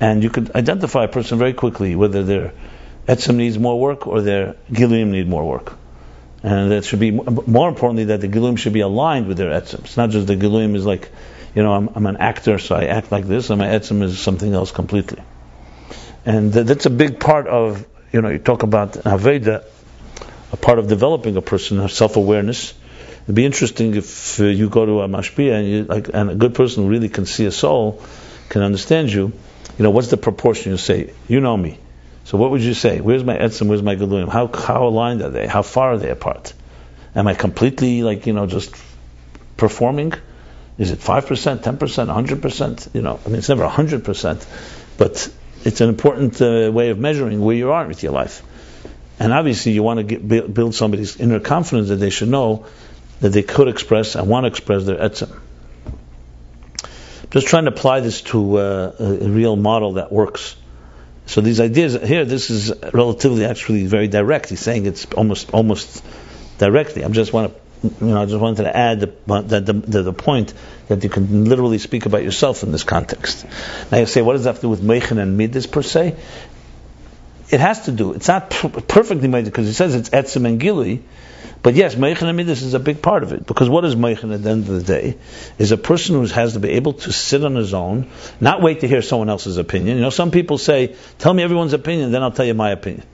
and 0.00 0.22
you 0.22 0.30
could 0.30 0.54
identify 0.54 1.04
a 1.04 1.08
person 1.08 1.38
very 1.38 1.52
quickly 1.52 1.96
whether 1.96 2.22
their 2.22 2.52
etzem 3.06 3.36
needs 3.36 3.58
more 3.58 3.80
work 3.80 4.06
or 4.06 4.20
their 4.20 4.56
giluyim 4.70 5.08
need 5.08 5.28
more 5.28 5.44
work. 5.44 5.76
And 6.44 6.72
that 6.72 6.84
should 6.84 6.98
be 6.98 7.10
more 7.10 7.68
importantly 7.68 8.04
that 8.04 8.20
the 8.20 8.28
giluyim 8.28 8.58
should 8.58 8.72
be 8.72 8.80
aligned 8.80 9.28
with 9.28 9.36
their 9.36 9.50
etzem. 9.50 9.80
It's 9.80 9.96
not 9.96 10.10
just 10.10 10.26
the 10.26 10.36
giluyim 10.36 10.74
is 10.74 10.84
like, 10.84 11.10
you 11.54 11.62
know, 11.62 11.72
I'm, 11.72 11.88
I'm 11.94 12.06
an 12.06 12.16
actor, 12.16 12.58
so 12.58 12.74
I 12.74 12.86
act 12.86 13.12
like 13.12 13.26
this, 13.26 13.50
and 13.50 13.58
my 13.58 13.66
etzem 13.66 14.02
is 14.02 14.18
something 14.18 14.52
else 14.52 14.72
completely. 14.72 15.22
And 16.24 16.52
that's 16.52 16.86
a 16.86 16.90
big 16.90 17.20
part 17.20 17.46
of, 17.46 17.86
you 18.12 18.22
know, 18.22 18.28
you 18.28 18.38
talk 18.38 18.62
about 18.62 18.92
Aveda, 18.92 19.64
a 20.52 20.56
part 20.56 20.78
of 20.78 20.88
developing 20.88 21.36
a 21.36 21.42
person, 21.42 21.88
self-awareness. 21.88 22.74
It'd 23.24 23.34
be 23.34 23.44
interesting 23.44 23.94
if 23.94 24.40
uh, 24.40 24.44
you 24.44 24.68
go 24.68 24.84
to 24.84 25.00
a 25.02 25.08
mashpia 25.08 25.52
and, 25.52 25.68
you, 25.68 25.84
like, 25.84 26.10
and 26.12 26.30
a 26.30 26.34
good 26.34 26.54
person 26.54 26.84
who 26.84 26.90
really 26.90 27.08
can 27.08 27.26
see 27.26 27.46
a 27.46 27.52
soul, 27.52 28.02
can 28.48 28.62
understand 28.62 29.12
you. 29.12 29.32
You 29.78 29.82
know, 29.84 29.90
what's 29.90 30.08
the 30.08 30.16
proportion 30.16 30.72
you 30.72 30.78
say? 30.78 31.12
You 31.28 31.40
know 31.40 31.56
me. 31.56 31.78
So 32.24 32.38
what 32.38 32.50
would 32.50 32.62
you 32.62 32.74
say? 32.74 33.00
Where's 33.00 33.24
my 33.24 33.36
etzem? 33.36 33.68
Where's 33.68 33.82
my 33.82 33.96
galuyim? 33.96 34.28
How 34.28 34.46
how 34.46 34.86
aligned 34.86 35.22
are 35.22 35.30
they? 35.30 35.46
How 35.46 35.62
far 35.62 35.94
are 35.94 35.98
they 35.98 36.10
apart? 36.10 36.52
Am 37.14 37.26
I 37.26 37.34
completely 37.34 38.02
like 38.02 38.26
you 38.26 38.32
know 38.32 38.46
just 38.46 38.74
performing? 39.56 40.12
Is 40.78 40.90
it 40.90 41.00
five 41.00 41.26
percent, 41.26 41.64
ten 41.64 41.78
percent, 41.78 42.10
hundred 42.10 42.42
percent? 42.42 42.88
You 42.92 43.02
know, 43.02 43.18
I 43.24 43.28
mean 43.28 43.38
it's 43.38 43.48
never 43.48 43.66
hundred 43.68 44.04
percent, 44.04 44.46
but 44.98 45.28
it's 45.64 45.80
an 45.80 45.88
important 45.88 46.40
uh, 46.40 46.70
way 46.72 46.90
of 46.90 46.98
measuring 46.98 47.40
where 47.40 47.56
you 47.56 47.72
are 47.72 47.86
with 47.86 48.02
your 48.02 48.12
life. 48.12 48.42
And 49.18 49.32
obviously, 49.32 49.72
you 49.72 49.82
want 49.82 49.98
to 49.98 50.04
get, 50.04 50.54
build 50.54 50.74
somebody's 50.74 51.20
inner 51.20 51.38
confidence 51.38 51.88
that 51.88 51.96
they 51.96 52.10
should 52.10 52.28
know 52.28 52.66
that 53.22 53.30
they 53.30 53.42
could 53.42 53.68
express 53.68 54.16
and 54.16 54.28
want 54.28 54.44
to 54.44 54.48
express 54.48 54.84
their 54.84 54.96
etzem. 54.96 55.38
Just 57.30 57.46
trying 57.46 57.64
to 57.64 57.70
apply 57.70 58.00
this 58.00 58.20
to 58.22 58.58
uh, 58.58 58.92
a, 58.98 59.28
real 59.28 59.56
model 59.56 59.94
that 59.94 60.12
works. 60.12 60.56
So 61.26 61.40
these 61.40 61.60
ideas 61.60 61.94
here, 61.94 62.24
this 62.24 62.50
is 62.50 62.72
relatively 62.92 63.44
actually 63.44 63.86
very 63.86 64.08
direct. 64.08 64.50
He's 64.50 64.60
saying 64.60 64.86
it's 64.86 65.06
almost 65.12 65.54
almost 65.54 66.04
directly. 66.58 67.04
I 67.04 67.08
just 67.08 67.32
want 67.32 67.54
to 67.54 67.60
you 67.82 68.06
know, 68.06 68.22
I 68.22 68.26
just 68.26 68.40
wanted 68.40 68.62
to 68.62 68.76
add 68.76 69.00
the, 69.00 69.06
the, 69.26 69.72
the, 69.72 70.02
the, 70.02 70.12
point 70.12 70.54
that 70.86 71.02
you 71.02 71.10
can 71.10 71.46
literally 71.46 71.78
speak 71.78 72.06
about 72.06 72.22
yourself 72.22 72.62
in 72.62 72.70
this 72.70 72.84
context. 72.84 73.44
Now 73.90 73.98
you 73.98 74.06
say, 74.06 74.22
what 74.22 74.34
does 74.34 74.44
that 74.44 74.50
have 74.50 74.56
to 74.56 74.62
do 74.62 74.68
with 74.68 74.82
Meichen 74.82 75.18
and 75.18 75.36
Midas 75.36 75.66
per 75.66 75.82
se? 75.82 76.16
It 77.52 77.60
has 77.60 77.84
to 77.84 77.92
do. 77.92 78.14
It's 78.14 78.28
not 78.28 78.48
perfectly 78.50 79.28
made 79.28 79.44
because 79.44 79.66
he 79.66 79.74
says 79.74 79.94
it's 79.94 80.08
Etzem 80.08 80.46
and 80.46 80.58
Gili, 80.58 81.02
but 81.62 81.74
yes, 81.74 81.94
Meichen 81.96 82.26
and 82.26 82.36
Midas 82.36 82.62
is 82.62 82.72
a 82.72 82.80
big 82.80 83.02
part 83.02 83.22
of 83.22 83.32
it 83.32 83.46
because 83.46 83.68
what 83.68 83.84
is 83.84 83.94
Meichen 83.94 84.32
at 84.32 84.42
the 84.42 84.48
end 84.50 84.68
of 84.68 84.74
the 84.74 84.82
day 84.82 85.18
is 85.58 85.70
a 85.70 85.76
person 85.76 86.16
who 86.16 86.26
has 86.28 86.54
to 86.54 86.60
be 86.60 86.70
able 86.70 86.94
to 86.94 87.12
sit 87.12 87.44
on 87.44 87.54
his 87.54 87.74
own, 87.74 88.08
not 88.40 88.62
wait 88.62 88.80
to 88.80 88.88
hear 88.88 89.02
someone 89.02 89.28
else's 89.28 89.58
opinion. 89.58 89.98
You 89.98 90.02
know, 90.02 90.10
some 90.10 90.30
people 90.30 90.56
say, 90.56 90.96
"Tell 91.18 91.34
me 91.34 91.42
everyone's 91.42 91.74
opinion, 91.74 92.10
then 92.10 92.22
I'll 92.22 92.32
tell 92.32 92.46
you 92.46 92.54
my 92.54 92.70
opinion." 92.70 93.04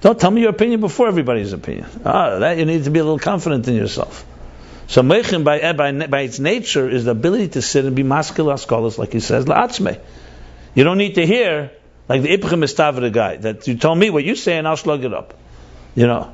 Don't 0.00 0.18
tell 0.18 0.30
me 0.30 0.42
your 0.42 0.50
opinion 0.50 0.80
before 0.80 1.08
everybody's 1.08 1.52
opinion. 1.52 1.86
Ah, 2.04 2.38
that 2.38 2.58
you 2.58 2.64
need 2.64 2.84
to 2.84 2.90
be 2.90 3.00
a 3.00 3.04
little 3.04 3.18
confident 3.18 3.66
in 3.66 3.74
yourself. 3.74 4.24
So 4.86 5.02
meichin 5.02 5.42
by, 5.42 5.58
eh, 5.58 5.72
by, 5.72 5.92
by 6.06 6.20
its 6.20 6.38
nature 6.38 6.88
is 6.88 7.04
the 7.04 7.12
ability 7.12 7.48
to 7.48 7.62
sit 7.62 7.84
and 7.84 7.96
be 7.96 8.02
masculine 8.04 8.58
scholars, 8.58 8.96
like 8.98 9.12
he 9.12 9.20
says, 9.20 9.44
la'atzme. 9.46 9.98
You 10.74 10.84
don't 10.84 10.98
need 10.98 11.16
to 11.16 11.26
hear 11.26 11.72
like 12.08 12.22
the 12.22 12.32
Ibrahim 12.32 12.62
Istavra 12.62 13.10
guy 13.10 13.36
that 13.36 13.66
you 13.68 13.76
told 13.76 13.98
me 13.98 14.10
what 14.10 14.24
you 14.24 14.34
say 14.34 14.58
and 14.58 14.66
I'll 14.68 14.76
slug 14.76 15.04
it 15.04 15.14
up. 15.14 15.34
You 15.94 16.06
know. 16.06 16.32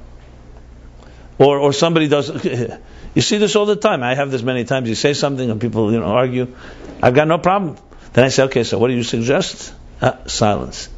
or 1.38 1.58
or 1.58 1.72
somebody 1.72 2.08
does. 2.08 2.30
You 3.14 3.22
see 3.22 3.38
this 3.38 3.56
all 3.56 3.66
the 3.66 3.74
time. 3.74 4.02
I 4.02 4.14
have 4.14 4.30
this 4.30 4.42
many 4.42 4.64
times. 4.64 4.88
You 4.88 4.94
say 4.94 5.12
something 5.12 5.50
and 5.50 5.60
people 5.60 5.90
you 5.92 5.98
know 5.98 6.06
argue. 6.06 6.54
I've 7.02 7.14
got 7.14 7.26
no 7.26 7.38
problem. 7.38 7.76
Then 8.12 8.24
I 8.24 8.28
say, 8.28 8.44
okay, 8.44 8.64
so 8.64 8.78
what 8.78 8.88
do 8.88 8.94
you 8.94 9.02
suggest? 9.02 9.72
Uh, 10.00 10.24
silence. 10.26 10.88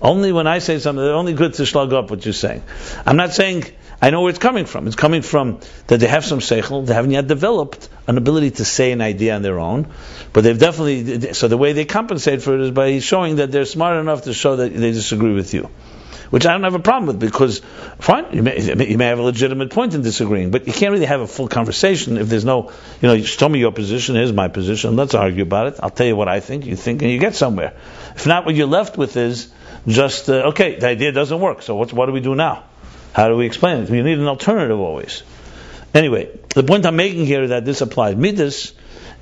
Only 0.00 0.32
when 0.32 0.46
I 0.46 0.58
say 0.58 0.78
something, 0.78 1.04
they're 1.04 1.14
only 1.14 1.34
good 1.34 1.54
to 1.54 1.66
slug 1.66 1.92
up 1.92 2.10
what 2.10 2.24
you're 2.24 2.32
saying. 2.32 2.62
I'm 3.06 3.16
not 3.16 3.32
saying 3.32 3.64
I 4.00 4.10
know 4.10 4.20
where 4.20 4.30
it's 4.30 4.38
coming 4.38 4.64
from. 4.64 4.86
It's 4.86 4.94
coming 4.94 5.22
from 5.22 5.58
that 5.88 5.98
they 5.98 6.06
have 6.06 6.24
some 6.24 6.38
seichel, 6.38 6.86
they 6.86 6.94
haven't 6.94 7.10
yet 7.10 7.26
developed 7.26 7.88
an 8.06 8.16
ability 8.16 8.52
to 8.52 8.64
say 8.64 8.92
an 8.92 9.00
idea 9.00 9.34
on 9.34 9.42
their 9.42 9.58
own, 9.58 9.88
but 10.32 10.44
they've 10.44 10.58
definitely. 10.58 11.32
So 11.32 11.48
the 11.48 11.56
way 11.56 11.72
they 11.72 11.84
compensate 11.84 12.42
for 12.42 12.54
it 12.54 12.60
is 12.60 12.70
by 12.70 13.00
showing 13.00 13.36
that 13.36 13.50
they're 13.50 13.64
smart 13.64 13.96
enough 13.96 14.22
to 14.22 14.34
show 14.34 14.56
that 14.56 14.72
they 14.72 14.92
disagree 14.92 15.34
with 15.34 15.52
you, 15.52 15.68
which 16.30 16.46
I 16.46 16.52
don't 16.52 16.62
have 16.62 16.76
a 16.76 16.78
problem 16.78 17.08
with 17.08 17.18
because 17.18 17.60
fine, 17.98 18.26
you 18.32 18.44
may, 18.44 18.88
you 18.88 18.98
may 18.98 19.06
have 19.06 19.18
a 19.18 19.22
legitimate 19.22 19.70
point 19.70 19.94
in 19.94 20.02
disagreeing, 20.02 20.52
but 20.52 20.68
you 20.68 20.72
can't 20.72 20.92
really 20.92 21.06
have 21.06 21.20
a 21.20 21.26
full 21.26 21.48
conversation 21.48 22.18
if 22.18 22.28
there's 22.28 22.44
no, 22.44 22.70
you 23.02 23.08
know, 23.08 23.14
you 23.14 23.24
tell 23.24 23.48
me 23.48 23.58
your 23.58 23.72
position, 23.72 24.14
here's 24.14 24.32
my 24.32 24.46
position, 24.46 24.94
let's 24.94 25.14
argue 25.14 25.42
about 25.42 25.66
it. 25.66 25.80
I'll 25.82 25.90
tell 25.90 26.06
you 26.06 26.14
what 26.14 26.28
I 26.28 26.38
think, 26.38 26.66
you 26.66 26.76
think, 26.76 27.02
and 27.02 27.10
you 27.10 27.18
get 27.18 27.34
somewhere. 27.34 27.74
If 28.14 28.28
not, 28.28 28.46
what 28.46 28.54
you're 28.54 28.68
left 28.68 28.96
with 28.96 29.16
is 29.16 29.48
just 29.88 30.30
uh, 30.30 30.50
okay, 30.50 30.76
the 30.78 30.86
idea 30.86 31.10
doesn't 31.10 31.40
work. 31.40 31.62
So 31.62 31.74
what 31.74 32.06
do 32.06 32.12
we 32.12 32.20
do 32.20 32.36
now? 32.36 32.67
How 33.12 33.28
do 33.28 33.36
we 33.36 33.46
explain 33.46 33.82
it? 33.82 33.90
We 33.90 34.02
need 34.02 34.18
an 34.18 34.26
alternative 34.26 34.78
always. 34.78 35.22
Anyway, 35.94 36.28
the 36.54 36.62
point 36.62 36.86
I'm 36.86 36.96
making 36.96 37.26
here 37.26 37.42
is 37.42 37.50
that 37.50 37.64
this 37.64 37.80
applies. 37.80 38.16
Midas 38.16 38.72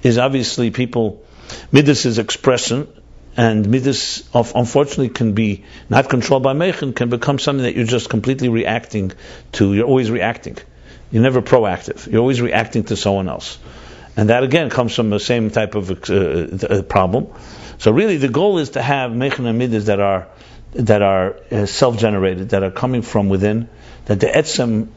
is 0.02 0.18
obviously 0.18 0.70
people. 0.70 1.24
Midas 1.70 2.04
is 2.06 2.18
expression, 2.18 2.88
and 3.36 3.68
midas 3.68 4.28
of, 4.34 4.52
unfortunately 4.54 5.10
can 5.10 5.32
be 5.32 5.64
not 5.88 6.08
controlled 6.08 6.42
by 6.42 6.54
mechin, 6.54 6.94
can 6.94 7.08
become 7.08 7.38
something 7.38 7.64
that 7.64 7.76
you're 7.76 7.86
just 7.86 8.08
completely 8.08 8.48
reacting 8.48 9.12
to. 9.52 9.74
You're 9.74 9.86
always 9.86 10.10
reacting. 10.10 10.58
You're 11.12 11.22
never 11.22 11.40
proactive. 11.40 12.10
You're 12.10 12.20
always 12.20 12.40
reacting 12.40 12.84
to 12.84 12.96
someone 12.96 13.28
else, 13.28 13.58
and 14.16 14.30
that 14.30 14.42
again 14.42 14.70
comes 14.70 14.94
from 14.94 15.10
the 15.10 15.20
same 15.20 15.50
type 15.50 15.76
of 15.76 16.10
uh, 16.10 16.82
problem. 16.82 17.28
So 17.78 17.92
really, 17.92 18.16
the 18.16 18.28
goal 18.28 18.58
is 18.58 18.70
to 18.70 18.82
have 18.82 19.12
mechin 19.12 19.46
and 19.46 19.58
midas 19.58 19.86
that 19.86 20.00
are 20.00 20.26
that 20.78 21.02
are 21.02 21.36
uh, 21.50 21.66
self-generated, 21.66 22.50
that 22.50 22.62
are 22.62 22.70
coming 22.70 23.02
from 23.02 23.28
within, 23.28 23.68
that 24.06 24.20
the 24.20 24.26
etzem 24.26 24.88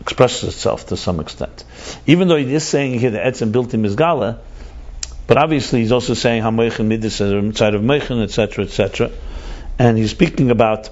expresses 0.00 0.48
itself 0.48 0.86
to 0.88 0.96
some 0.96 1.20
extent. 1.20 1.64
Even 2.06 2.28
though 2.28 2.36
he 2.36 2.52
is 2.54 2.66
saying 2.66 2.98
here 2.98 3.10
the 3.10 3.18
etzem 3.18 3.52
built 3.52 3.72
in 3.74 3.82
Mizgala, 3.82 4.38
but 5.26 5.36
obviously 5.38 5.80
he's 5.80 5.92
also 5.92 6.14
saying 6.14 6.42
Hamoichin 6.42 6.86
Midas 6.86 7.20
inside 7.20 7.74
of 7.74 7.82
Meichin, 7.82 8.22
etc., 8.22 8.64
etc. 8.64 9.10
And 9.78 9.96
he's 9.96 10.10
speaking 10.10 10.50
about, 10.50 10.90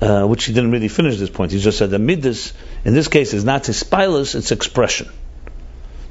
uh, 0.00 0.26
which 0.26 0.44
he 0.44 0.52
didn't 0.52 0.72
really 0.72 0.88
finish 0.88 1.18
this 1.18 1.30
point. 1.30 1.52
He 1.52 1.60
just 1.60 1.78
said 1.78 1.90
the 1.90 1.98
Midas, 1.98 2.52
in 2.84 2.94
this 2.94 3.08
case, 3.08 3.34
is 3.34 3.44
not 3.44 3.66
his 3.66 3.82
spilus, 3.82 4.34
it's 4.34 4.50
expression. 4.50 5.08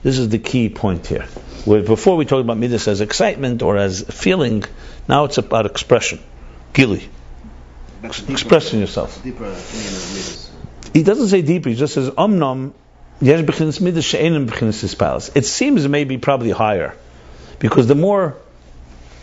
This 0.04 0.20
is 0.20 0.30
the 0.30 0.40
key 0.40 0.70
point 0.70 1.08
here. 1.08 1.26
Where 1.66 1.82
before 1.82 2.18
we 2.18 2.26
talked 2.26 2.42
about 2.42 2.58
Midas 2.58 2.88
as 2.88 3.02
excitement 3.02 3.64
or 3.64 3.78
as 3.78 4.02
feeling, 4.02 4.64
now 5.08 5.26
it's 5.26 5.38
about 5.38 5.66
expression. 5.66 6.20
Gili 6.74 7.10
expressing 8.04 8.80
yourself. 8.80 9.24
He 10.94 11.04
doesn't 11.04 11.28
say 11.28 11.42
deeper. 11.42 11.70
He 11.70 11.76
just 11.76 11.94
says 11.94 12.10
omnom 12.10 12.74
yesh 13.22 13.42
b'chinas 13.42 13.82
midas 13.82 14.06
she'enim 14.06 14.48
b'chinas 14.48 14.98
palace. 14.98 15.32
It 15.36 15.46
seems 15.46 15.88
maybe 15.88 16.18
probably 16.18 16.52
higher, 16.52 16.96
because 17.60 17.88
the 17.88 17.96
more 17.96 18.38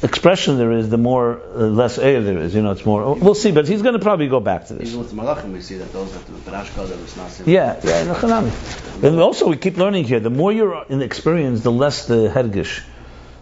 expression 0.02 0.56
there 0.56 0.72
is, 0.72 0.88
the 0.88 0.96
more 0.96 1.34
uh, 1.34 1.58
less 1.66 1.98
air 1.98 2.22
there 2.22 2.38
is. 2.38 2.54
You 2.54 2.62
know, 2.62 2.70
it's 2.70 2.86
more. 2.86 3.14
We'll 3.14 3.34
see, 3.34 3.52
but 3.52 3.68
he's 3.68 3.82
going 3.82 3.92
to 3.94 4.00
probably 4.00 4.28
go 4.28 4.40
back 4.40 4.66
to 4.68 4.74
this. 4.74 4.88
Even 4.88 5.00
with 5.00 5.10
the 5.10 5.16
malachim, 5.16 5.52
we 5.52 5.60
see 5.60 5.76
that 5.76 5.92
those 5.92 6.12
that 6.12 6.26
the 6.26 6.50
rashka 6.50 6.88
that. 6.88 7.46
Yeah, 7.46 7.78
yeah. 7.84 9.06
And 9.06 9.20
also, 9.20 9.48
we 9.48 9.56
keep 9.56 9.76
learning 9.76 10.04
here. 10.04 10.20
The 10.20 10.30
more 10.30 10.52
you're 10.52 10.86
in 10.88 11.02
experience, 11.02 11.60
the 11.60 11.72
less 11.72 12.06
the 12.06 12.28
hergish. 12.28 12.82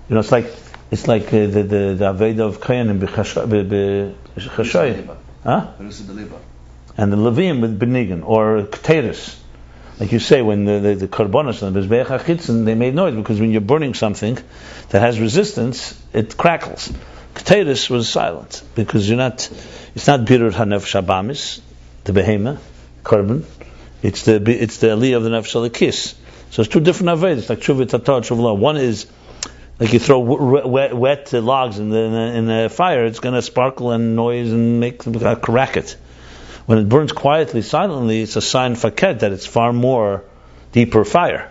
You 0.09 0.15
know, 0.15 0.21
it's 0.21 0.33
like 0.33 0.47
it's 0.91 1.07
like 1.07 1.29
uh, 1.29 1.47
the 1.47 1.63
the 1.63 1.95
the 1.99 2.13
aveda 2.13 2.41
of 2.41 2.61
kayanim 2.61 2.91
in 2.91 3.01
b'chashay. 3.01 5.15
Huh? 5.45 5.73
And 6.97 7.13
the 7.13 7.17
Levim 7.17 7.61
with 7.61 7.79
Benigan, 7.79 8.27
or 8.27 8.63
Keteris. 8.63 9.37
Like 10.01 10.13
you 10.13 10.21
say, 10.21 10.43
when 10.43 10.65
the, 10.65 10.79
the, 10.79 11.07
the 11.07 11.23
and 11.23 11.33
the 11.43 11.81
Bezbeach 11.81 12.07
HaChitzin, 12.07 12.65
they 12.65 12.75
made 12.75 12.95
noise 12.95 13.15
because 13.15 13.41
when 13.41 13.51
you're 13.51 13.61
burning 13.61 13.95
something 13.95 14.39
that 14.91 15.01
has 15.01 15.19
resistance, 15.19 16.01
it 16.13 16.37
crackles. 16.37 16.93
Keteris 17.35 17.91
was 17.91 18.09
silent 18.09 18.63
because 18.77 19.09
you're 19.09 19.19
not, 19.19 19.51
it's 19.97 20.07
not 20.07 20.21
Birur 20.21 20.53
HaNef 20.53 20.87
Shabamis, 20.87 21.61
the 22.05 22.13
Behema, 22.13 22.59
carbon. 23.03 23.45
It's 24.03 24.23
the, 24.23 24.41
it's 24.47 24.79
the 24.79 24.93
Ali 24.93 25.15
of 25.15 25.25
the 25.25 25.31
Nefesh 25.31 25.55
Alakis. 25.55 26.15
So 26.51 26.63
it's 26.63 26.71
two 26.71 26.81
different 26.81 27.19
Avedas, 27.19 27.49
like 27.49 27.59
Chuvit 27.59 27.89
Tatar, 27.89 28.21
Chuvla. 28.21 28.57
One 28.57 28.77
is, 28.77 29.07
like 29.79 29.93
you 29.93 29.99
throw 29.99 30.19
wet, 30.21 30.95
wet 30.97 31.33
logs 31.33 31.79
in 31.79 31.91
the, 31.91 31.99
in 31.99 32.13
the, 32.13 32.37
in 32.39 32.47
the 32.47 32.69
fire, 32.69 33.05
it's 33.05 33.21
going 33.21 33.35
to 33.35 33.43
sparkle 33.43 33.93
and 33.93 34.17
noise 34.17 34.53
and 34.53 34.81
make 34.81 35.07
a 35.07 35.37
racket. 35.49 35.97
When 36.67 36.79
it 36.79 36.89
burns 36.89 37.13
quietly, 37.13 37.63
silently, 37.63 38.23
it's 38.23 38.37
a 38.37 38.43
sign 38.43 38.75
faket 38.75 39.21
that 39.21 39.33
it's 39.33 39.47
far 39.47 39.73
more 39.73 40.25
deeper 40.73 41.05
fire 41.05 41.51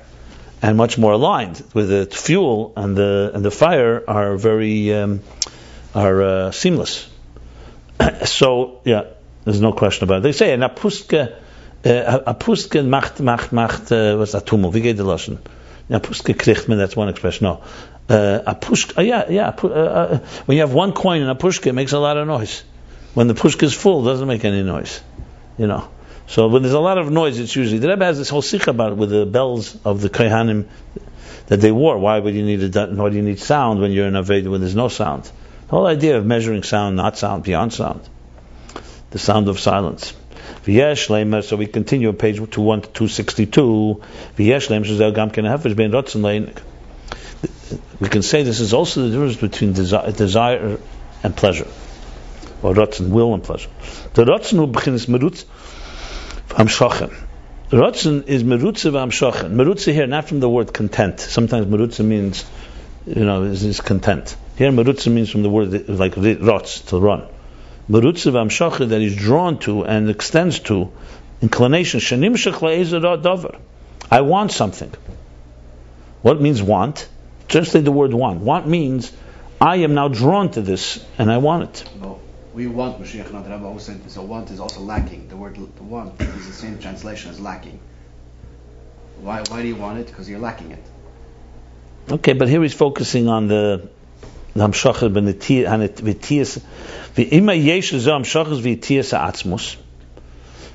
and 0.61 0.77
much 0.77 0.97
more 0.97 1.13
aligned 1.13 1.63
with 1.73 1.89
the 1.89 2.05
fuel 2.05 2.73
and 2.75 2.95
the 2.95 3.31
and 3.33 3.43
the 3.45 3.51
fire 3.51 4.03
are 4.07 4.37
very 4.37 4.93
um, 4.93 5.21
are 5.93 6.21
uh, 6.21 6.51
seamless. 6.51 7.09
so 8.25 8.81
yeah, 8.83 9.05
there's 9.43 9.61
no 9.61 9.73
question 9.73 10.03
about 10.03 10.17
it. 10.17 10.23
They 10.23 10.31
say 10.31 10.53
an 10.53 10.61
apuske 10.61 11.35
uh, 11.85 12.33
apuske 12.33 12.85
macht 12.85 13.19
macht 13.19 13.51
macht 13.51 13.91
uh, 13.91 14.17
was 14.17 14.33
atumo. 14.33 14.73
Wie 14.73 14.81
geht 14.81 14.97
die 14.97 15.03
Laschen? 15.03 15.39
Apuske 15.89 16.33
kriegt 16.37 16.67
man. 16.67 16.77
That's 16.77 16.95
one 16.95 17.09
expression. 17.09 17.45
No, 17.45 17.61
uh, 18.10 18.41
a 18.46 18.56
pushka, 18.56 18.98
uh, 18.98 19.02
yeah, 19.02 19.30
yeah. 19.30 19.50
Uh, 19.50 19.67
uh, 19.67 20.17
when 20.46 20.58
you 20.58 20.62
have 20.62 20.74
one 20.74 20.93
coin 20.93 21.22
in 21.22 21.30
a 21.30 21.36
pushka, 21.36 21.67
it 21.67 21.74
makes 21.74 21.91
a 21.91 22.00
lot 22.00 22.17
of 22.17 22.28
noise. 22.28 22.63
When 23.13 23.28
the 23.28 23.34
pushka 23.34 23.63
is 23.63 23.74
full, 23.74 24.02
it 24.06 24.12
doesn't 24.12 24.28
make 24.28 24.46
any 24.46 24.63
noise. 24.63 25.02
You 25.58 25.67
know. 25.67 25.89
So 26.28 26.50
when 26.50 26.62
there's 26.62 26.74
a 26.74 26.80
lot 26.80 26.98
of 26.98 27.10
noise, 27.10 27.39
it's 27.39 27.56
usually 27.56 27.80
the 27.80 27.88
Rebbe 27.88 28.04
has 28.04 28.17
this 28.17 28.30
whole 28.30 28.41
sikha 28.41 28.72
about 28.72 28.91
it 28.91 28.98
with 28.98 29.10
the 29.10 29.26
bells 29.26 29.78
of 29.86 30.02
the 30.02 30.10
kohanim 30.10 30.67
that 31.48 31.62
they 31.62 31.72
wore. 31.72 31.98
Why 31.98 32.20
would 32.20 32.36
you 32.36 32.43
need 32.43 32.76
a, 32.76 32.88
why 32.88 33.10
do 33.10 33.15
you 33.15 33.22
need 33.22 33.39
sound 33.39 33.80
when 33.80 33.91
you're 33.91 34.08
in 34.08 34.15
a 34.15 34.24
Veda 34.24 34.50
when 34.50 34.60
there's 34.60 34.76
no 34.76 34.89
sound? 34.89 35.24
The 35.24 35.32
whole 35.72 35.88
idea 35.88 36.17
of 36.17 36.26
measuring 36.26 36.63
sound, 36.63 36.98
not 36.98 37.17
sound, 37.17 37.43
beyond 37.43 37.74
sound, 37.74 38.02
the 39.12 39.20
sound 39.20 39.48
of 39.48 39.60
silence. 39.60 40.13
So 40.65 41.56
we 41.56 41.67
continue 41.67 42.10
on 42.10 42.17
page 42.17 42.41
two 42.52 42.62
one 42.62 42.82
to 42.82 42.89
two 42.89 43.08
sixty 43.08 43.46
two. 43.46 44.02
We 47.99 48.10
can 48.10 48.21
say 48.21 48.43
this 48.43 48.60
is 48.60 48.73
also 48.73 49.03
the 49.03 49.10
difference 49.10 49.38
between 49.38 49.73
desire, 49.73 50.12
desire 50.12 50.80
and 51.23 51.36
pleasure, 51.36 51.67
or 52.62 52.73
rotzen, 52.73 53.10
will 53.10 53.34
and 53.34 53.43
pleasure. 53.43 53.69
The 54.13 54.25
rotzen 54.25 54.60
will 54.60 54.67
begin 54.67 54.93
is 54.93 55.08
merutz 55.08 55.45
amshachen. 56.49 57.13
Rotzen 57.69 58.25
is 58.27 58.43
merutze 58.43 58.91
v'amshachen. 58.91 59.51
Merutze 59.51 59.91
here, 59.91 60.08
not 60.08 60.27
from 60.27 60.39
the 60.39 60.49
word 60.49 60.73
content. 60.73 61.19
Sometimes 61.19 61.65
merutze 61.65 62.03
means, 62.06 62.45
you 63.06 63.25
know, 63.25 63.43
is, 63.43 63.63
is 63.63 63.82
content. 63.82 64.36
Here, 64.58 64.71
merutze 64.71 65.12
means 65.12 65.30
from 65.30 65.43
the 65.43 65.49
word 65.49 65.89
like 65.89 66.15
rotz, 66.15 66.88
to 66.88 66.99
run. 66.99 67.27
Merutze 67.89 68.32
v'amshachen 68.32 68.89
that 68.89 69.01
is 69.01 69.15
drawn 69.15 69.60
to 69.60 69.84
and 69.84 70.10
extends 70.10 70.60
to 70.60 70.91
inclination. 71.41 71.99
Shanim 71.99 72.36
shech 72.36 73.60
I 74.10 74.21
want 74.21 74.51
something. 74.51 74.93
What 76.21 76.41
means 76.41 76.63
want? 76.63 77.08
Translate 77.47 77.86
the 77.86 77.91
word 77.91 78.13
want. 78.13 78.41
Want 78.41 78.67
means 78.67 79.12
I 79.60 79.77
am 79.77 79.93
now 79.93 80.07
drawn 80.10 80.51
to 80.51 80.62
this 80.62 81.03
and 81.17 81.31
I 81.31 81.38
want 81.38 81.63
it. 81.63 81.89
No, 81.99 82.19
we 82.53 82.67
want 82.67 83.01
Mashiach, 83.01 83.31
not 83.31 83.47
Rabbi 83.49 83.63
always 83.63 83.83
said 83.83 84.10
so 84.12 84.21
want 84.23 84.51
is 84.51 84.60
also 84.60 84.81
lacking. 84.81 85.27
The 85.29 85.38
word 85.38 85.57
want 85.79 86.19
is 86.19 86.47
the 86.47 86.53
same 86.53 86.79
translation 86.79 87.31
as 87.31 87.39
lacking. 87.39 87.79
Why 89.21 89.43
why 89.49 89.62
do 89.62 89.67
you 89.67 89.75
want 89.75 89.99
it? 89.99 90.07
Because 90.07 90.29
you're 90.29 90.39
lacking 90.39 90.71
it. 90.71 90.83
Okay, 92.10 92.33
but 92.33 92.47
here 92.47 92.62
he's 92.62 92.73
focusing 92.73 93.27
on 93.27 93.47
the 93.47 93.89
Hamshachar 94.55 95.13
ben 95.13 95.25
v'tiyas 95.33 96.62
v'ima 97.15 97.63
yesh 97.63 97.91
hamshachar 97.91 98.62
v'tiyas 98.62 99.13
atzmus. 99.17 99.77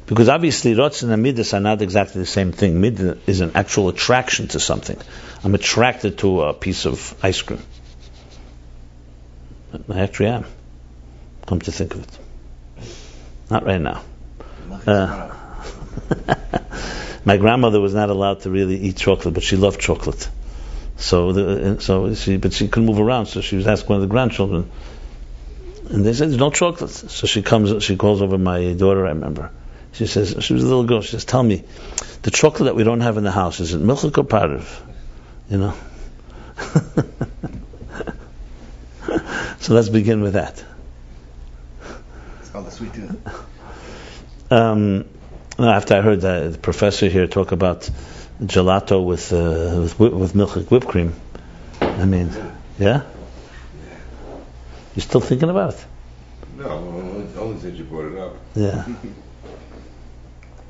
Because 0.06 0.28
obviously, 0.28 0.74
Rotz 0.74 1.08
and 1.08 1.22
Midas 1.22 1.54
are 1.54 1.60
not 1.60 1.80
exactly 1.80 2.20
the 2.20 2.26
same 2.26 2.52
thing. 2.52 2.80
Midas 2.80 3.18
is 3.26 3.40
an 3.40 3.52
actual 3.54 3.88
attraction 3.88 4.48
to 4.48 4.60
something. 4.60 4.98
I'm 5.44 5.54
attracted 5.54 6.18
to 6.18 6.42
a 6.42 6.54
piece 6.54 6.86
of 6.86 7.14
ice 7.22 7.40
cream. 7.40 7.62
I 9.88 10.00
actually 10.00 10.26
am. 10.26 10.44
Come 11.46 11.60
to 11.60 11.72
think 11.72 11.94
of 11.94 12.02
it. 12.02 12.18
Not 13.50 13.64
right 13.64 13.80
now. 13.80 14.02
Uh, 14.86 15.34
my 17.24 17.36
grandmother 17.36 17.80
was 17.80 17.94
not 17.94 18.10
allowed 18.10 18.40
to 18.40 18.50
really 18.50 18.76
eat 18.76 18.96
chocolate, 18.96 19.34
but 19.34 19.42
she 19.42 19.56
loved 19.56 19.80
chocolate. 19.80 20.28
So, 20.96 21.32
the, 21.32 21.80
so 21.80 22.14
she, 22.14 22.36
but 22.36 22.52
she 22.52 22.68
couldn't 22.68 22.86
move 22.86 23.00
around. 23.00 23.26
So 23.26 23.40
she 23.40 23.56
was 23.56 23.66
asked 23.66 23.88
one 23.88 23.96
of 23.96 24.02
the 24.02 24.08
grandchildren, 24.08 24.70
and 25.88 26.04
they 26.04 26.12
said, 26.12 26.28
"There's 26.28 26.38
no 26.38 26.50
chocolate." 26.50 26.90
So 26.90 27.26
she 27.26 27.42
comes, 27.42 27.82
she 27.82 27.96
calls 27.96 28.20
over 28.20 28.38
my 28.38 28.74
daughter. 28.74 29.06
I 29.06 29.10
remember 29.10 29.50
She 29.92 30.06
says, 30.06 30.36
she 30.40 30.54
was 30.54 30.62
a 30.62 30.66
little 30.66 30.84
girl. 30.84 31.02
She 31.02 31.12
says, 31.12 31.24
tell 31.24 31.42
me, 31.42 31.64
the 32.22 32.30
chocolate 32.30 32.66
that 32.66 32.74
we 32.74 32.84
don't 32.84 33.00
have 33.00 33.18
in 33.18 33.24
the 33.24 33.30
house, 33.30 33.60
is 33.60 33.74
it 33.74 33.82
milchik 33.82 34.18
or 34.18 34.24
parv? 34.24 34.66
You 35.50 35.58
know? 35.58 35.74
so 39.60 39.74
let's 39.74 39.90
begin 39.90 40.22
with 40.22 40.34
that. 40.34 40.64
It's 42.40 42.50
called 42.50 42.66
the 42.66 42.70
sweet 42.70 42.94
tooth. 42.94 43.16
Um, 44.50 45.06
after 45.58 45.96
I 45.96 46.00
heard 46.00 46.20
the 46.20 46.58
professor 46.60 47.08
here 47.08 47.26
talk 47.26 47.52
about 47.52 47.88
gelato 48.40 49.04
with 49.04 49.32
uh, 49.32 49.88
with, 49.98 50.12
with 50.12 50.34
milk 50.34 50.54
whipped 50.70 50.88
cream, 50.88 51.14
I 51.80 52.04
mean, 52.04 52.30
yeah, 52.78 53.02
you're 54.94 55.02
still 55.02 55.20
thinking 55.20 55.50
about 55.50 55.74
it? 55.74 55.84
No, 56.56 56.70
only 57.38 57.60
since 57.60 57.78
you 57.78 57.84
brought 57.84 58.12
it 58.12 58.18
up. 58.18 58.36
Yeah. 58.54 58.86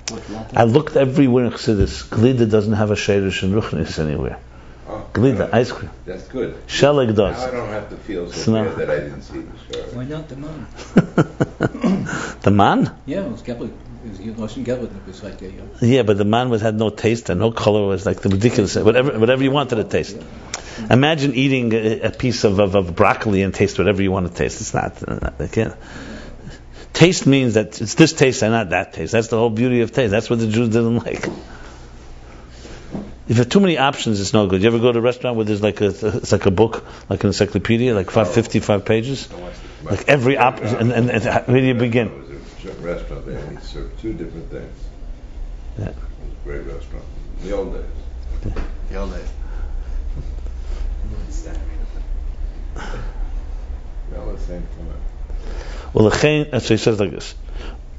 What, 0.08 0.30
latte? 0.30 0.56
I 0.56 0.64
looked 0.64 0.96
everywhere 0.96 1.44
in 1.46 1.52
Chassidus. 1.52 2.04
Glida 2.08 2.50
doesn't 2.50 2.74
have 2.74 2.90
a 2.90 2.94
shayrish 2.94 3.42
and 3.42 3.54
ruchnis 3.54 3.98
anywhere. 3.98 4.38
Oh, 4.88 5.06
Glida, 5.12 5.48
ice 5.52 5.70
cream. 5.72 5.90
That's 6.04 6.26
good. 6.28 6.54
Sheleg 6.66 7.16
Now 7.16 7.24
I 7.26 7.30
does. 7.32 7.50
don't 7.52 7.68
have 7.68 7.88
to 7.90 7.96
feel 7.96 8.30
so 8.30 8.40
Smell. 8.40 8.64
bad 8.64 8.76
that 8.78 8.90
I 8.90 9.00
didn't 9.00 9.22
see 9.22 9.40
the 9.40 9.74
show. 9.74 9.82
Why 9.96 10.04
not 10.04 10.28
the 10.28 10.36
man? 10.36 10.66
the 12.42 12.50
man? 12.50 12.94
Yeah, 13.06 13.20
it 13.24 13.30
was 13.30 13.42
Gebel. 13.42 13.70
It 14.04 14.10
was 14.10 14.18
it. 14.20 14.26
It 14.68 15.06
was 15.06 15.22
like 15.22 15.40
a. 15.42 15.48
Uh, 15.48 15.50
Yeah, 15.80 16.02
but 16.02 16.18
the 16.18 16.24
man 16.24 16.50
was 16.50 16.60
had 16.60 16.74
no 16.74 16.90
taste 16.90 17.30
and 17.30 17.38
no 17.40 17.52
color. 17.52 17.86
Was 17.86 18.04
like 18.04 18.20
the 18.20 18.28
ridiculous. 18.28 18.74
Whatever, 18.76 19.18
whatever 19.18 19.42
you 19.44 19.52
wanted 19.52 19.76
to 19.76 19.84
taste. 19.84 20.16
Imagine 20.90 21.34
eating 21.34 21.72
a, 21.72 22.00
a 22.00 22.10
piece 22.10 22.42
of, 22.44 22.58
of, 22.58 22.74
of 22.74 22.96
broccoli 22.96 23.42
and 23.42 23.54
taste 23.54 23.78
whatever 23.78 24.02
you 24.02 24.10
want 24.10 24.26
to 24.26 24.34
taste. 24.34 24.60
It's 24.60 24.74
not. 24.74 25.06
uh, 25.08 25.30
I 25.38 25.46
can't. 25.46 25.74
Taste 26.92 27.26
means 27.26 27.54
that 27.54 27.80
it's 27.80 27.94
this 27.94 28.12
taste 28.12 28.42
and 28.42 28.52
not 28.52 28.70
that 28.70 28.92
taste. 28.92 29.12
That's 29.12 29.28
the 29.28 29.38
whole 29.38 29.50
beauty 29.50 29.80
of 29.80 29.92
taste. 29.92 30.10
That's 30.10 30.28
what 30.28 30.38
the 30.38 30.46
Jews 30.46 30.68
didn't 30.68 30.96
like. 30.98 31.26
If 33.28 33.28
you 33.28 33.34
have 33.36 33.48
too 33.48 33.60
many 33.60 33.78
options, 33.78 34.20
it's 34.20 34.32
no 34.32 34.46
good. 34.46 34.62
You 34.62 34.68
ever 34.68 34.78
go 34.78 34.92
to 34.92 34.98
a 34.98 35.02
restaurant 35.02 35.36
where 35.36 35.44
there's 35.44 35.62
like 35.62 35.80
a 35.80 35.86
it's 35.86 36.32
like 36.32 36.44
a 36.46 36.50
book, 36.50 36.84
like 37.08 37.22
an 37.22 37.28
encyclopedia, 37.28 37.94
like 37.94 38.10
five, 38.10 38.32
55 38.32 38.84
pages, 38.84 39.28
I 39.32 39.36
watched 39.36 39.56
it. 39.56 39.90
like 39.90 40.08
every 40.08 40.36
op, 40.36 40.60
and, 40.60 40.92
and, 40.92 41.08
and 41.10 41.46
where 41.46 41.60
do 41.60 41.66
you 41.66 41.74
begin? 41.74 42.08
It 42.08 42.66
was 42.66 42.76
a 42.76 42.80
restaurant 42.82 43.26
there, 43.26 43.38
and 43.38 43.58
he 43.58 43.64
served 43.64 43.98
two 44.00 44.12
different 44.12 44.50
things. 44.50 44.76
Yeah. 45.78 45.88
It 45.88 45.96
was 45.96 46.32
a 46.32 46.44
great 46.44 46.66
restaurant. 46.66 47.04
The 47.42 47.52
old 47.56 47.72
days. 47.72 48.54
The 48.90 48.96
old 48.96 49.12
days. 49.12 49.28
All 54.14 54.32
the 54.32 54.38
same 54.38 54.62
time. 54.62 55.11
Well, 55.92 56.10
so 56.10 56.48
he 56.50 56.76
says 56.76 56.98
like 56.98 57.10
this. 57.10 57.34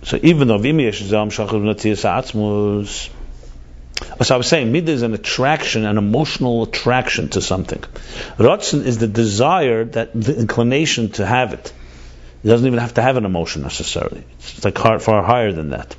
So 0.03 0.19
even 0.21 0.47
though 0.47 0.60
v'im 0.60 0.82
yesh 0.82 1.01
zeh 1.01 1.13
amshachas 1.13 1.49
v'natiyas 1.49 2.03
ha'atzmus, 2.03 3.10
oh, 4.19 4.23
so 4.23 4.36
I 4.36 4.38
was 4.38 4.47
saying, 4.47 4.73
midah 4.73 4.89
is 4.89 5.01
an 5.01 5.13
attraction, 5.13 5.86
an 5.86 5.97
emotional 5.97 6.63
attraction 6.63 7.29
to 7.29 7.41
something. 7.41 7.79
Ratzon 8.38 8.86
is 8.86 8.97
the 8.97 9.08
desire, 9.08 9.86
that 9.86 10.10
the 10.13 10.38
inclination 10.38 11.10
to 11.12 11.25
have 11.25 11.53
it. 11.53 11.73
It 12.43 12.47
doesn't 12.47 12.67
even 12.67 12.79
have 12.79 12.95
to 12.95 13.01
have 13.01 13.15
an 13.15 13.25
emotion 13.25 13.62
necessarily. 13.62 14.23
It's 14.39 14.65
like 14.65 14.77
hard, 14.77 15.01
far 15.01 15.23
higher 15.23 15.53
than 15.53 15.69
that. 15.69 15.95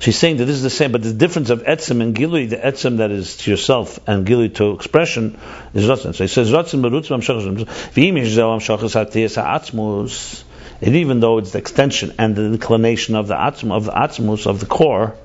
She's 0.00 0.16
saying 0.16 0.38
that 0.38 0.46
this 0.46 0.56
is 0.56 0.62
the 0.62 0.70
same, 0.70 0.92
but 0.92 1.02
the 1.02 1.12
difference 1.12 1.50
of 1.50 1.62
etzem 1.64 2.00
and 2.02 2.16
gilui, 2.16 2.48
the 2.48 2.56
etzem 2.56 2.96
that 2.98 3.10
is 3.10 3.36
to 3.38 3.50
yourself 3.50 4.00
and 4.06 4.26
gilui 4.26 4.54
to 4.54 4.72
expression, 4.72 5.38
is 5.74 5.84
ratzon. 5.84 6.14
So 6.14 6.24
he 6.24 6.28
says 6.28 6.50
ratzon 6.50 6.80
berutzim 6.80 7.18
amshachas 7.18 7.66
v'im 7.92 8.16
yesh 8.16 8.28
zeh 8.28 9.34
ha'atzmus. 9.36 10.44
And 10.80 10.96
even 10.96 11.20
though 11.20 11.36
it's 11.36 11.52
the 11.52 11.58
extension 11.58 12.14
and 12.18 12.34
the 12.34 12.44
inclination 12.44 13.14
of 13.14 13.28
the 13.28 13.34
atzm 13.34 13.72
of 13.72 13.84
the 13.84 13.92
atzmus 13.92 14.46
of 14.46 14.60
the 14.60 14.66
core, 14.66 15.16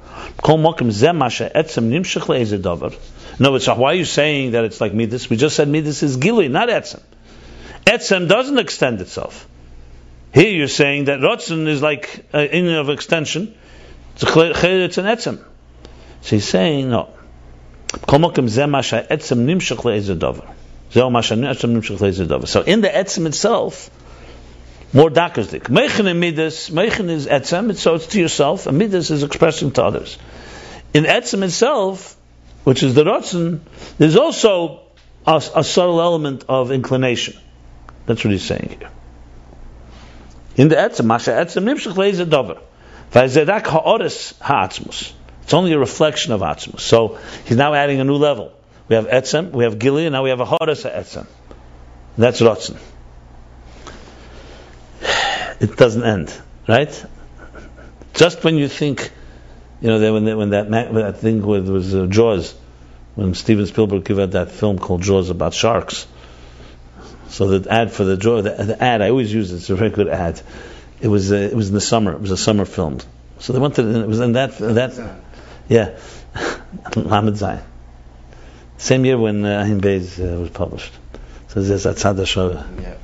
kol 0.44 0.58
mokim 0.58 0.92
zeh 0.92 1.16
masha 1.16 1.50
etzem 1.56 1.90
nimshach 1.90 2.26
le'ezeh. 2.28 3.00
No, 3.40 3.56
it's 3.56 3.68
why 3.68 3.92
are 3.92 3.96
you 3.96 4.04
saying 4.04 4.52
that 4.52 4.66
it's 4.66 4.82
like 4.82 4.94
midas? 4.94 5.30
We 5.30 5.38
just 5.38 5.56
said 5.56 5.70
midas 5.70 6.04
is 6.04 6.18
gilui, 6.18 6.52
not 6.52 6.68
etzem. 6.68 7.02
Etzem 7.86 8.28
doesn't 8.28 8.58
extend 8.58 9.00
itself. 9.00 9.48
Here 10.34 10.50
you're 10.50 10.68
saying 10.68 11.06
that 11.06 11.20
rotzen 11.20 11.68
is 11.68 11.82
like 11.82 12.26
uh, 12.34 12.40
in 12.40 12.68
of 12.68 12.90
extension. 12.90 13.56
It's, 14.16 14.98
an 14.98 15.06
etzem. 15.06 15.44
So 16.22 16.36
he's 16.36 16.48
saying 16.48 16.90
no. 16.90 17.10
So 18.08 18.16
in 18.16 18.22
the 22.82 22.90
etzem 22.90 23.26
itself, 23.28 23.90
more 24.94 25.10
dakasdik. 25.10 25.70
Meichen 25.70 26.08
and 26.08 26.20
midas, 26.20 26.70
meichen 26.70 27.10
is 27.10 27.28
etzem, 27.28 27.76
so 27.76 27.96
it's 27.96 28.08
to 28.08 28.20
yourself, 28.20 28.68
and 28.68 28.78
midas 28.78 29.12
is 29.12 29.24
expressing 29.24 29.72
to 29.72 29.84
others. 29.84 30.18
In 30.94 31.04
etzem 31.04 31.44
itself, 31.44 32.16
which 32.64 32.82
is 32.84 32.94
the 32.94 33.04
rotzen, 33.04 33.60
there's 33.98 34.16
also 34.16 34.80
a, 35.28 35.36
a 35.56 35.64
subtle 35.64 36.00
element 36.02 36.46
of 36.48 36.72
inclination. 36.72 37.38
That's 38.06 38.24
what 38.24 38.32
he's 38.32 38.46
saying 38.46 38.78
here. 38.80 38.90
In 40.56 40.70
the 40.70 40.76
etzem, 40.76 41.06
masha 41.06 41.32
etzem 41.32 41.66
nimshach 41.66 41.96
leizer 41.96 42.30
dover. 42.30 42.62
It's 43.14 43.38
only 45.54 45.74
a 45.74 45.80
reflection 45.80 46.34
of 46.34 46.42
atzmus. 46.42 46.80
So 46.82 47.20
he's 47.46 47.58
now 47.58 47.74
adding 47.74 48.00
a 48.00 48.04
new 48.04 48.16
level. 48.16 48.52
We 48.88 48.96
have 48.96 49.08
etzem, 49.08 49.52
we 49.52 49.64
have 49.64 49.80
gili, 49.80 50.10
now 50.10 50.24
we 50.24 50.30
have 50.30 50.40
a 50.40 50.46
ha'oris 50.46 50.84
ha'etzem. 50.84 51.26
That's 52.18 52.42
rotzen 52.42 52.78
it 55.60 55.76
doesn't 55.78 56.04
end, 56.04 56.34
right? 56.68 57.06
Just 58.14 58.44
when 58.44 58.58
you 58.58 58.68
think, 58.68 59.12
you 59.82 59.88
know, 59.90 60.14
when, 60.14 60.26
that- 60.26 60.38
when 60.38 60.50
that, 60.52 60.70
that 60.70 61.18
thing 61.18 61.46
with, 61.46 61.68
was 61.70 61.94
uh, 61.94 62.06
Jaws, 62.08 62.54
when 63.16 63.34
Steven 63.34 63.66
Spielberg 63.66 64.04
gave 64.04 64.20
out 64.20 64.32
that 64.32 64.52
film 64.52 64.78
called 64.80 65.02
Jaws 65.02 65.30
about 65.30 65.54
sharks. 65.54 66.08
So 67.30 67.58
the 67.58 67.72
ad 67.72 67.92
for 67.92 68.04
the 68.04 68.18
Jaws, 68.18 68.44
the, 68.44 68.52
the 68.64 68.84
ad 68.84 69.02
I 69.02 69.10
always 69.10 69.34
use 69.34 69.52
it. 69.52 69.58
It's 69.58 69.70
a 69.70 69.76
very 69.76 69.90
good 69.90 70.08
ad. 70.08 70.42
It 71.06 71.10
was 71.10 71.32
uh, 71.32 71.36
it 71.36 71.54
was 71.54 71.68
in 71.68 71.76
the 71.76 71.82
summer. 71.82 72.14
It 72.14 72.20
was 72.20 72.32
a 72.32 72.38
summer 72.38 72.66
film. 72.66 72.98
So 73.38 73.54
they 73.54 73.60
went 73.60 73.76
to 73.76 73.88
it 73.88 74.08
was 74.08 74.22
in 74.22 74.32
that 74.32 74.58
that 74.58 75.20
yeah, 75.70 76.00
Lamed 76.96 77.36
Zayin. 77.36 77.62
Same 78.80 79.06
year 79.06 79.16
when 79.16 79.46
uh, 79.46 79.66
Beis 79.84 80.20
uh, 80.20 80.40
was 80.40 80.50
published. 80.50 80.92
So 81.50 81.62
there's 81.62 81.86
Atzad 81.86 82.16
HaShova. 82.16 82.82
Yeah. 82.82 82.98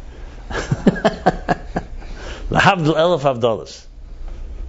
Lahavdil 2.50 2.96
elef 2.96 3.22
havdalas. 3.22 3.86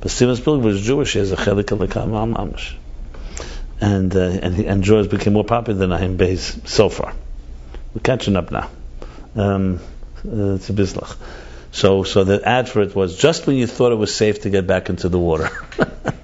But 0.03 0.11
Steven 0.11 0.37
Spielberg 0.37 0.67
was 0.67 0.83
Jewish. 0.83 1.15
He 1.15 1.21
has 1.21 1.33
a 1.33 1.37
chelik 1.37 1.73
of 1.73 1.79
the 1.79 1.89
Kamal 1.89 2.27
Mamish. 2.27 2.75
And, 3.81 4.15
uh, 4.15 4.21
and, 4.21 4.55
he, 4.55 4.67
and 4.67 4.85
Jaws 4.85 5.09
became 5.09 5.33
more 5.33 5.45
popular 5.45 5.79
than 5.79 5.89
Ahim 5.89 6.69
so 6.69 6.91
far. 6.91 7.15
We're 7.95 8.03
catching 8.03 8.37
up 8.37 8.51
now. 8.51 8.69
Um, 9.35 9.81
uh, 10.19 10.57
it's 10.57 10.69
a 10.69 10.75
bislach. 10.75 11.17
So, 11.73 12.05
so 12.05 12.23
the 12.25 12.47
ad 12.47 12.69
for 12.69 12.83
it 12.83 12.95
was 12.95 13.17
just 13.17 13.47
when 13.47 13.57
you 13.57 13.67
thought 13.67 13.93
it 13.93 13.97
was 13.97 14.15
safe 14.15 14.43
to 14.43 14.51
get 14.51 14.67
back 14.67 14.91
into 14.91 15.09
the 15.09 15.19
water. 15.19 15.49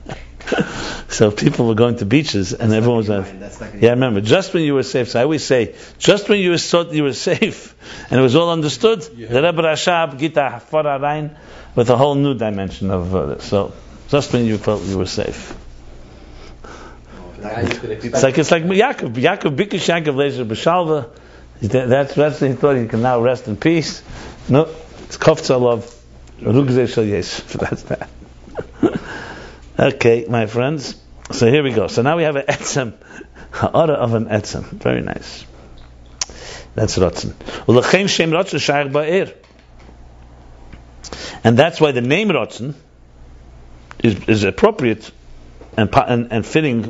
so 1.09 1.31
people 1.31 1.67
were 1.67 1.75
going 1.75 1.97
to 1.97 2.05
beaches 2.05 2.53
and 2.53 2.73
everyone 2.73 2.99
was 2.99 3.09
like, 3.09 3.75
yeah, 3.81 3.89
I 3.89 3.93
remember. 3.93 4.21
Just 4.21 4.53
when 4.53 4.63
you 4.63 4.75
were 4.75 4.83
safe. 4.83 5.09
So 5.09 5.21
I 5.21 5.23
always 5.23 5.43
say, 5.43 5.75
just 5.99 6.29
when 6.29 6.41
you 6.41 6.51
were 6.51 6.59
thought 6.59 6.93
you 6.93 7.03
were 7.03 7.15
safe, 7.15 7.75
and 8.11 8.21
it 8.21 8.23
was 8.23 8.37
all 8.37 8.51
understood, 8.51 9.01
the 9.01 9.43
Rebbe 9.43 9.63
Rashab 9.63 10.19
Gita 10.19 10.61
Hafara 10.61 11.01
Rein 11.01 11.35
with 11.75 11.89
a 11.89 11.97
whole 11.97 12.15
new 12.15 12.35
dimension 12.35 12.91
of 12.91 13.15
uh. 13.15 13.39
So 13.39 13.73
just 14.09 14.33
when 14.35 14.45
you 14.45 14.59
felt 14.59 14.83
you 14.83 14.99
were 14.99 15.07
safe. 15.07 15.57
now 17.41 17.61
you 17.61 17.69
could 17.69 17.91
It's 18.05 18.23
like 18.23 18.37
it's 18.37 18.51
like 18.51 18.65
Yaakov. 18.65 19.15
Yaakov 19.15 19.57
Bikish 19.57 19.89
Yaakov 19.89 20.15
Lezer 20.15 20.47
B'Shalva. 20.47 21.09
That's 21.61 22.15
that's 22.15 22.41
he 22.41 22.53
thought 22.53 22.77
he 22.77 22.87
can 22.87 23.01
now 23.01 23.21
rest 23.21 23.49
in 23.49 23.57
peace. 23.57 24.03
No, 24.49 24.69
it's 25.09 25.17
Shal 26.87 27.05
Yesh. 27.05 27.41
That's 27.41 27.83
that. 27.85 28.11
okay, 29.79 30.27
my 30.29 30.47
friends. 30.47 31.01
So 31.33 31.51
here 31.51 31.63
we 31.63 31.73
go. 31.73 31.89
So 31.89 32.03
now 32.03 32.17
we 32.17 32.25
have 32.25 32.37
an 32.37 32.45
etzem, 32.47 32.93
ha'ara 33.53 33.95
of 33.95 34.13
an 34.15 34.27
etzem. 34.27 34.65
Very 34.65 35.01
nice. 35.01 35.47
That's 36.75 36.99
rotzen. 36.99 37.35
And 41.45 41.59
that's 41.59 41.81
why 41.81 41.93
the 41.93 42.01
name 42.03 42.29
rotzen 42.29 42.75
is, 44.03 44.29
is 44.29 44.45
appropriate 44.45 45.11
and, 45.77 45.89
and, 45.95 46.33
and 46.33 46.47
fitting 46.47 46.83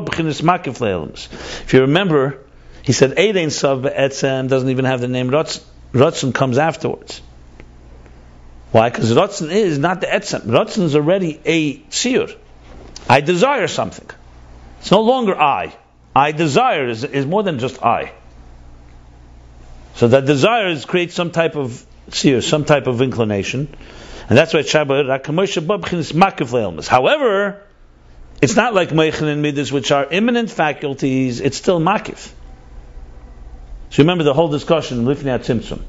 b'chinis 0.00 0.42
makif 0.42 0.78
le'elams. 0.80 1.32
If 1.62 1.72
you 1.74 1.82
remember, 1.82 2.38
he 2.82 2.92
said 2.92 3.16
Eidein 3.16 3.50
Sav 3.50 3.82
Etzem 3.82 4.48
doesn't 4.48 4.68
even 4.70 4.84
have 4.86 5.00
the 5.00 5.08
name 5.08 5.30
Rotzen. 5.30 5.62
Rotzen 5.92 6.32
comes 6.32 6.58
afterwards. 6.58 7.20
Why? 8.72 8.90
Because 8.90 9.12
Rotzen 9.12 9.50
is 9.50 9.78
not 9.78 10.00
the 10.00 10.06
Etzem. 10.06 10.42
Rotzen 10.42 10.84
is 10.84 10.94
already 10.94 11.40
a 11.44 11.78
Tzir. 11.78 12.36
I 13.08 13.20
desire 13.20 13.66
something. 13.66 14.08
It's 14.80 14.90
no 14.90 15.00
longer 15.00 15.34
I. 15.38 15.74
I 16.14 16.32
desire 16.32 16.88
is, 16.88 17.04
is 17.04 17.26
more 17.26 17.42
than 17.42 17.58
just 17.58 17.82
I. 17.82 18.12
So 19.96 20.08
that 20.08 20.26
desire 20.26 20.68
is 20.68 20.84
creates 20.84 21.14
some 21.14 21.30
type 21.32 21.56
of 21.56 21.84
Tzir, 22.10 22.42
some 22.42 22.64
type 22.64 22.86
of 22.86 23.02
inclination. 23.02 23.68
And 24.28 24.38
that's 24.38 24.54
why 24.54 24.60
Shabbat. 24.60 25.26
However, 26.88 27.62
it's 28.40 28.56
not 28.56 28.74
like 28.74 28.90
Meichin 28.90 29.26
and 29.26 29.42
Midas, 29.42 29.72
which 29.72 29.90
are 29.90 30.06
imminent 30.08 30.50
faculties, 30.50 31.40
it's 31.40 31.56
still 31.56 31.80
Makiv. 31.80 32.32
So 33.90 34.02
remember 34.02 34.24
the 34.24 34.34
whole 34.34 34.48
discussion, 34.48 35.04
Lifnei 35.04 35.38
Tzimtzum. 35.38 35.82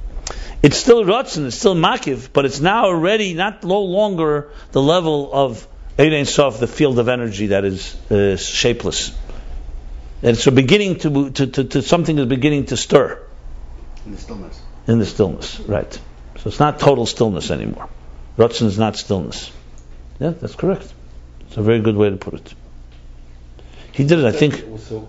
It's 0.64 0.78
still 0.78 1.04
Ratzin, 1.04 1.48
it's 1.48 1.56
still 1.58 1.76
Makiv, 1.76 2.30
but 2.34 2.46
it's 2.46 2.60
now 2.60 2.86
already 2.86 3.34
not 3.34 3.64
no 3.64 3.82
longer 3.82 4.50
the 4.72 4.82
level 4.82 5.32
of 5.32 5.68
Ein 5.98 6.26
Sof, 6.26 6.60
the 6.60 6.68
field 6.68 7.00
of 7.00 7.10
energy 7.10 7.48
that 7.48 7.66
is 7.66 7.96
uh, 8.12 8.38
shapeless. 8.38 9.10
And 10.24 10.32
it's 10.38 10.48
beginning 10.48 10.98
to, 11.00 11.32
to, 11.32 11.48
to, 11.48 11.64
to 11.64 11.82
something 11.82 12.18
is 12.18 12.28
beginning 12.28 12.66
to 12.68 12.78
stir 12.78 13.20
In 14.06 14.12
the 14.12 14.18
stillness. 14.18 14.62
in 14.88 15.00
the 15.00 15.06
stillness, 15.06 15.60
right? 15.62 15.92
So 16.38 16.48
it's 16.48 16.60
not 16.60 16.80
total 16.80 17.06
stillness 17.06 17.50
anymore. 17.52 17.90
Ratzin 18.38 18.68
is 18.68 18.78
not 18.78 18.96
stillness. 18.98 19.52
Yeah, 20.20 20.30
that's 20.30 20.56
correct. 20.56 20.92
It's 21.48 21.58
a 21.58 21.62
very 21.64 21.82
good 21.82 21.96
way 21.96 22.10
to 22.10 22.18
put 22.18 22.36
it. 22.36 22.54
He 23.92 24.06
did 24.06 24.20
it, 24.20 24.26
I 24.26 24.32
think. 24.32 24.64
Also, 24.72 25.08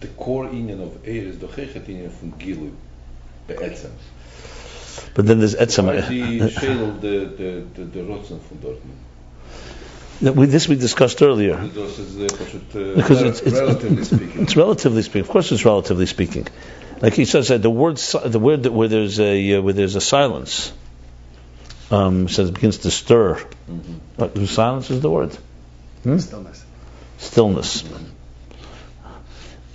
the 0.00 0.08
core 0.08 0.46
union 0.46 0.82
of 0.82 1.02
Eir 1.04 1.26
is 1.26 1.38
the 1.38 1.46
Chechet 1.46 1.88
union 1.88 2.10
from 2.10 2.32
Gilu, 2.32 2.72
be'etzem. 3.46 3.92
But 5.14 5.26
then 5.26 5.38
there's 5.38 5.54
Etzem. 5.54 5.86
Why 5.86 6.00
die 6.00 6.48
the 7.00 7.10
the 7.40 7.64
the 7.74 7.84
the 7.84 8.00
Rotzen 8.00 8.40
von 8.40 8.58
dort? 8.62 8.78
Uh, 10.24 10.32
we, 10.32 10.46
this 10.46 10.66
we 10.68 10.76
discussed 10.76 11.20
earlier. 11.20 11.56
Das 11.56 11.98
ist 11.98 12.16
äh, 12.16 12.26
pashut, 12.26 12.74
äh, 12.74 12.94
Because 12.96 13.22
it's, 13.22 13.40
it's, 13.42 13.58
relatively 13.58 13.98
it's, 13.98 14.08
speaking. 14.08 14.42
it's 14.42 14.56
relatively 14.56 15.02
speaking. 15.02 15.20
Of 15.22 15.28
course, 15.28 15.52
it's 15.52 15.64
relatively 15.64 16.06
speaking. 16.06 16.46
Like 17.02 17.12
he 17.12 17.26
says 17.26 17.48
that 17.48 17.60
the 17.60 17.70
word, 17.70 17.98
the 17.98 18.38
word 18.38 18.62
that 18.62 18.72
where 18.72 18.88
there's 18.88 19.20
a 19.20 19.56
uh, 19.56 19.60
where 19.60 19.74
there's 19.74 19.96
a 19.96 20.00
silence, 20.00 20.72
um, 21.90 22.28
says 22.28 22.50
begins 22.50 22.78
to 22.78 22.90
stir. 22.90 23.38
But 24.16 24.34
the 24.34 24.46
silence 24.46 24.90
is 24.90 25.00
the 25.00 25.10
word. 25.10 25.36
Hmm? 26.02 26.18
Stillness. 26.18 26.64
Stillness. 27.18 27.84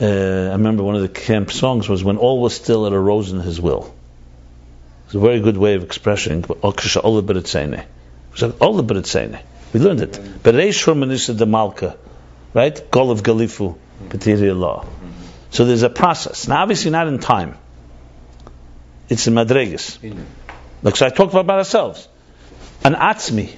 Uh, 0.02 0.50
I 0.50 0.54
remember 0.54 0.82
one 0.82 0.96
of 0.96 1.04
the 1.04 1.10
camp 1.10 1.52
songs 1.52 1.88
was 1.88 2.04
when 2.04 2.18
all 2.18 2.42
was 2.42 2.56
still 2.56 2.88
it 2.88 2.94
arose 2.94 3.32
in 3.32 3.40
his 3.40 3.62
will. 3.62 3.94
It's 5.06 5.14
a 5.14 5.20
very 5.20 5.42
good 5.42 5.58
way 5.58 5.76
of 5.76 5.84
expressing 5.84 6.42
Beritzene. 6.42 7.86
Ola 8.60 8.84
Beritzene. 8.84 9.40
We 9.74 9.80
learned 9.80 10.02
it. 10.02 10.14
Bereish 10.42 11.38
de 11.38 11.46
Malka. 11.46 11.98
Right? 12.54 12.90
Gol 12.90 13.12
of 13.12 13.22
Galifu. 13.22 13.78
Petiri 14.08 14.58
law. 14.58 14.88
So 15.52 15.66
there's 15.66 15.84
a 15.84 15.90
process. 15.90 16.48
Now 16.48 16.64
obviously 16.64 16.90
not 16.90 17.08
in 17.08 17.20
time. 17.20 17.58
It's 19.08 19.28
in 19.28 19.36
Madregas. 19.36 20.00
Like 20.82 20.96
so 20.96 21.06
I 21.06 21.10
talked 21.10 21.36
about 21.36 21.60
ourselves. 21.60 22.08
An 22.84 22.96
Atzmi. 22.96 23.56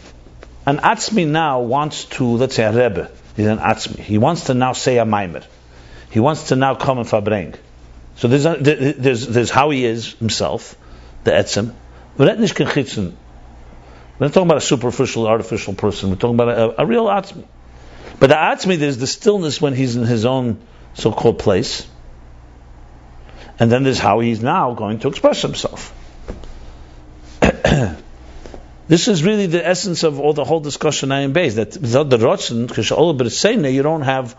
An 0.66 0.78
Atzmi 0.78 1.26
now 1.26 1.62
wants 1.62 2.04
to, 2.06 2.26
let's 2.26 2.56
say 2.56 2.64
a 2.64 2.72
Rebbe, 2.72 3.10
he's 3.38 3.46
an 3.46 3.60
Atzmi. 3.60 4.00
He 4.00 4.18
wants 4.18 4.46
to 4.46 4.54
now 4.54 4.74
say 4.74 4.98
a 4.98 5.06
Maimer. 5.06 5.46
He 6.13 6.19
wants 6.19 6.49
to 6.49 6.56
now 6.56 6.76
come 6.76 6.99
and 6.99 7.10
Fabring. 7.10 7.56
So 8.17 8.28
there's, 8.28 8.43
there's, 8.43 9.28
there's 9.28 9.49
how 9.49 9.71
he 9.71 9.84
is 9.84 10.13
himself, 10.13 10.76
the 11.23 11.32
Etzem. 11.32 11.73
We're 12.15 12.26
not 12.28 12.38
talking 14.32 14.43
about 14.43 14.58
a 14.58 14.62
superficial, 14.62 15.26
artificial 15.26 15.73
person. 15.73 16.12
We're 16.12 16.17
talking 16.17 16.36
about 16.36 16.49
a, 16.49 16.82
a 16.84 16.86
real 16.86 17.08
Atzmi. 17.08 17.47
But 18.19 18.28
the 18.28 18.36
Atzmi, 18.36 18.78
there's 18.78 18.99
the 18.99 19.08
stillness 19.08 19.60
when 19.60 19.73
he's 19.73 19.95
in 19.95 20.04
his 20.04 20.26
own 20.26 20.60
so-called 20.93 21.39
place. 21.39 21.88
And 23.58 23.71
then 23.71 23.82
there's 23.84 23.97
how 23.97 24.19
he's 24.19 24.43
now 24.43 24.76
going 24.76 24.99
to 24.99 25.08
express 25.08 25.41
himself. 25.41 25.91
This 28.86 29.08
is 29.08 29.23
really 29.23 29.45
the 29.47 29.65
essence 29.65 30.04
of 30.04 30.19
all 30.19 30.34
the 30.34 30.43
whole 30.43 30.60
discussion 30.60 31.13
I 31.13 31.21
am 31.21 31.32
based. 31.32 31.56
That 31.56 31.78
without 31.78 32.10
the 32.10 32.17
Rotzen, 32.17 32.67
Kisha'ol 32.67 33.17
B'Rseina, 33.17 33.73
you 33.73 33.82
don't 33.82 34.02
have. 34.02 34.36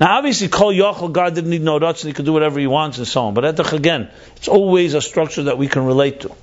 Now, 0.00 0.18
obviously, 0.18 0.48
Kol 0.48 0.72
Yochel, 0.72 1.12
God 1.12 1.34
didn't 1.34 1.50
need 1.50 1.62
no 1.62 1.78
Rotzen, 1.78 2.06
he 2.06 2.12
could 2.12 2.24
do 2.24 2.32
whatever 2.32 2.60
he 2.60 2.66
wants 2.66 2.98
and 2.98 3.06
so 3.06 3.22
on. 3.22 3.34
But 3.34 3.44
Etach, 3.44 3.72
again, 3.72 4.10
it's 4.36 4.48
always 4.48 4.94
a 4.94 5.00
structure 5.00 5.44
that 5.44 5.58
we 5.58 5.68
can 5.68 5.84
relate 5.84 6.20
to. 6.20 6.34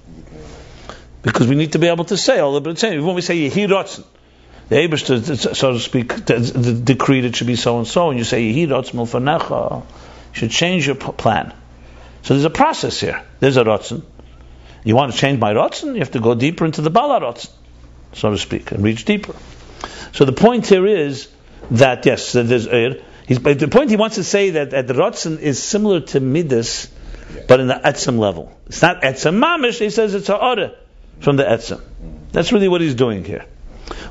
Because 1.22 1.48
we 1.48 1.56
need 1.56 1.74
to 1.74 1.80
be 1.80 1.88
able 1.88 2.06
to 2.06 2.18
say 2.18 2.40
all 2.40 2.60
the 2.60 2.70
B'Rseina. 2.70 3.04
When 3.06 3.16
we 3.16 3.22
say 3.22 3.50
Yehi 3.50 3.68
Rotzen, 3.68 4.06
the 4.70 4.76
Eberster, 4.76 5.56
so 5.56 5.74
to 5.74 5.80
speak, 5.80 6.26
decreed 6.26 7.26
it 7.26 7.36
should 7.36 7.48
be 7.48 7.56
so 7.56 7.78
and 7.78 7.88
so, 7.88 8.10
and 8.10 8.20
you 8.20 8.26
say 8.26 8.42
Yehi 8.42 8.68
Rotzen 8.68 8.96
Milfanecha, 8.96 9.82
you 9.82 9.86
should 10.34 10.52
change 10.52 10.86
your 10.86 10.96
plan. 10.96 11.54
So 12.24 12.34
there's 12.34 12.46
a 12.46 12.50
process 12.50 13.00
here. 13.00 13.24
There's 13.40 13.58
a 13.58 13.64
Rotzen. 13.64 14.04
You 14.88 14.96
want 14.96 15.12
to 15.12 15.18
change 15.18 15.38
my 15.38 15.54
rotzen, 15.54 15.96
you 15.96 16.00
have 16.00 16.12
to 16.12 16.22
go 16.22 16.34
deeper 16.34 16.64
into 16.64 16.82
the 16.82 16.90
bala 16.90 17.20
rotzen, 17.20 17.50
so 18.14 18.32
to 18.32 18.38
speak, 18.38 18.72
and 18.72 18.82
reach 18.82 19.04
deeper. 19.04 19.36
So 20.14 20.24
the 20.24 20.32
point 20.32 20.66
here 20.66 20.86
is 20.86 21.28
that 21.72 22.06
yes, 22.06 22.32
there's 22.32 22.68
er. 22.68 23.02
He's, 23.28 23.40
but 23.40 23.60
the 23.60 23.68
point 23.68 23.90
he 23.90 23.98
wants 23.98 24.16
to 24.16 24.24
say 24.24 24.52
that, 24.52 24.72
that 24.72 24.88
the 24.88 25.38
is 25.42 25.62
similar 25.62 26.00
to 26.00 26.20
midas, 26.22 26.90
but 27.48 27.60
in 27.60 27.68
the 27.68 27.74
etzem 27.74 28.18
level. 28.20 28.58
It's 28.68 28.82
not 28.82 29.02
etzem 29.02 29.44
mamish. 29.44 29.80
He 29.80 29.90
says 29.90 30.16
it's 30.16 30.30
a 30.30 30.38
order 30.38 30.76
from 31.20 31.36
the 31.36 31.44
etzem. 31.44 31.82
That's 32.32 32.54
really 32.54 32.70
what 32.70 32.80
he's 32.80 32.96
doing 32.96 33.26
here. 33.26 33.46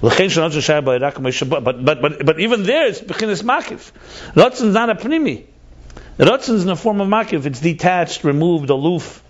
But 0.01 0.17
but 0.19 1.85
but 1.85 2.27
but, 2.27 2.41
even 2.41 2.63
there, 2.65 2.87
it's 2.89 3.01
bechinas 3.01 3.43
makif. 3.43 3.93
Rotzen 4.35 4.69
is 4.69 4.75
not 4.75 4.91
a. 4.91 4.95
Rotzen 4.95 6.55
is 6.55 6.63
in 6.63 6.67
the 6.67 6.77
form 6.77 7.01
of 7.01 7.09
makif. 7.09 7.47
It's 7.47 7.61
detached, 7.61 8.25
removed, 8.25 8.69
aloof. 8.71 9.23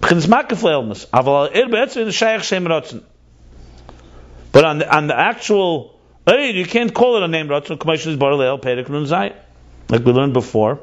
Begins 0.00 0.26
makif 0.26 0.62
leilmus. 0.62 1.06
Aval 1.08 1.54
er 1.54 1.68
be'etzim 1.68 2.10
shaykh 2.12 2.42
shem 2.42 2.64
rotzen. 2.64 3.02
But 4.52 4.64
on 4.64 4.78
the, 4.78 4.96
on 4.96 5.06
the 5.06 5.18
actual, 5.18 5.97
hey, 6.28 6.50
you 6.52 6.64
can't 6.64 6.92
call 6.92 7.16
it 7.16 7.22
a 7.22 7.28
name. 7.28 7.48
Like 7.48 7.68
we 10.04 10.12
learned 10.12 10.34
before, 10.34 10.80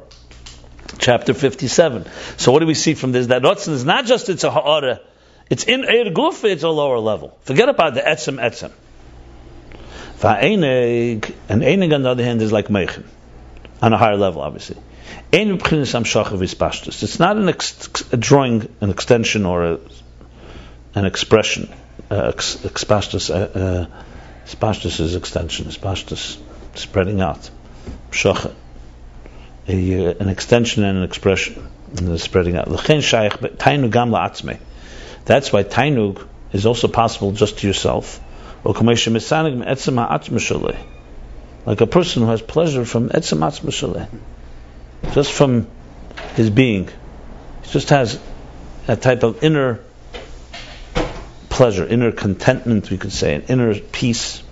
chapter 0.98 1.34
57. 1.34 2.06
So 2.36 2.52
what 2.52 2.60
do 2.60 2.66
we 2.66 2.74
see 2.74 2.94
from 2.94 3.12
this? 3.12 3.28
That 3.28 3.42
rotzen 3.42 3.72
is 3.72 3.84
not 3.84 4.06
just 4.06 4.28
it's 4.28 4.44
a 4.44 4.50
ha'ara. 4.50 5.00
It's 5.48 5.64
in 5.64 5.84
er 5.84 6.10
guf, 6.10 6.44
it's 6.44 6.64
a 6.64 6.68
lower 6.68 6.98
level. 6.98 7.38
Forget 7.42 7.68
about 7.68 7.94
the 7.94 8.00
etzem 8.00 8.40
etzem. 8.40 8.72
And 10.22 11.62
enig 11.62 11.94
on 11.94 12.02
the 12.02 12.08
other 12.10 12.24
hand 12.24 12.42
is 12.42 12.50
like 12.50 12.66
meichin. 12.68 13.04
On 13.82 13.92
a 13.92 13.98
higher 13.98 14.16
level, 14.16 14.42
obviously. 14.42 14.76
It's 15.32 17.18
not 17.18 17.36
an 17.36 17.48
ex- 17.48 18.12
a 18.12 18.16
drawing, 18.16 18.68
an 18.80 18.90
extension, 18.90 19.44
or 19.44 19.64
a, 19.64 19.78
an 20.94 21.04
expression. 21.04 21.68
Uh, 22.10 22.32
ex- 22.34 22.64
uh, 23.30 23.34
uh, 23.34 23.86
spashtus 24.46 25.00
is 25.00 25.14
extension. 25.14 25.66
Spashtus, 25.66 26.38
spreading 26.74 27.20
out. 27.20 27.50
Shachat. 28.10 28.54
A, 29.68 30.06
uh, 30.06 30.14
an 30.20 30.28
extension 30.28 30.84
and 30.84 30.98
an 30.98 31.04
expression. 31.04 31.68
And 31.96 32.08
the 32.08 32.18
spreading 32.18 32.56
out. 32.56 32.70
L'chein 32.70 32.98
shayach, 32.98 33.40
but 33.40 33.58
tainu 33.58 33.90
gam 33.90 34.10
la'atzmei. 34.10 34.58
That's 35.24 35.52
why 35.52 35.64
tainug 35.64 36.26
is 36.52 36.66
also 36.66 36.88
possible 36.88 37.32
just 37.32 37.58
to 37.58 37.66
yourself. 37.66 38.20
Like 38.64 38.80
a 41.80 41.86
person 41.86 42.22
who 42.22 42.28
has 42.28 42.42
pleasure 42.42 42.84
from 42.84 43.08
etzem 43.10 43.38
shalei 43.70 44.08
just 45.12 45.32
from 45.32 45.66
his 46.34 46.50
being. 46.50 46.88
He 47.62 47.70
just 47.70 47.90
has 47.90 48.20
a 48.88 48.96
type 48.96 49.22
of 49.22 49.42
inner 49.42 49.80
pleasure, 51.56 51.86
inner 51.86 52.12
contentment, 52.12 52.90
we 52.90 52.98
could 52.98 53.12
say, 53.12 53.34
an 53.34 53.42
inner 53.48 53.74
peace. 53.74 54.42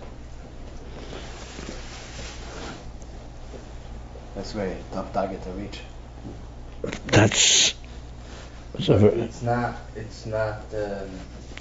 That's 4.35 4.53
very 4.53 4.75
tough 4.91 5.13
target 5.13 5.43
to 5.43 5.51
reach. 5.51 5.81
That's. 7.07 7.75
a 8.89 9.07
It's 9.23 9.43
not. 9.43 9.77
It's 9.95 10.25
not. 10.25 10.63
Um, 10.75 11.11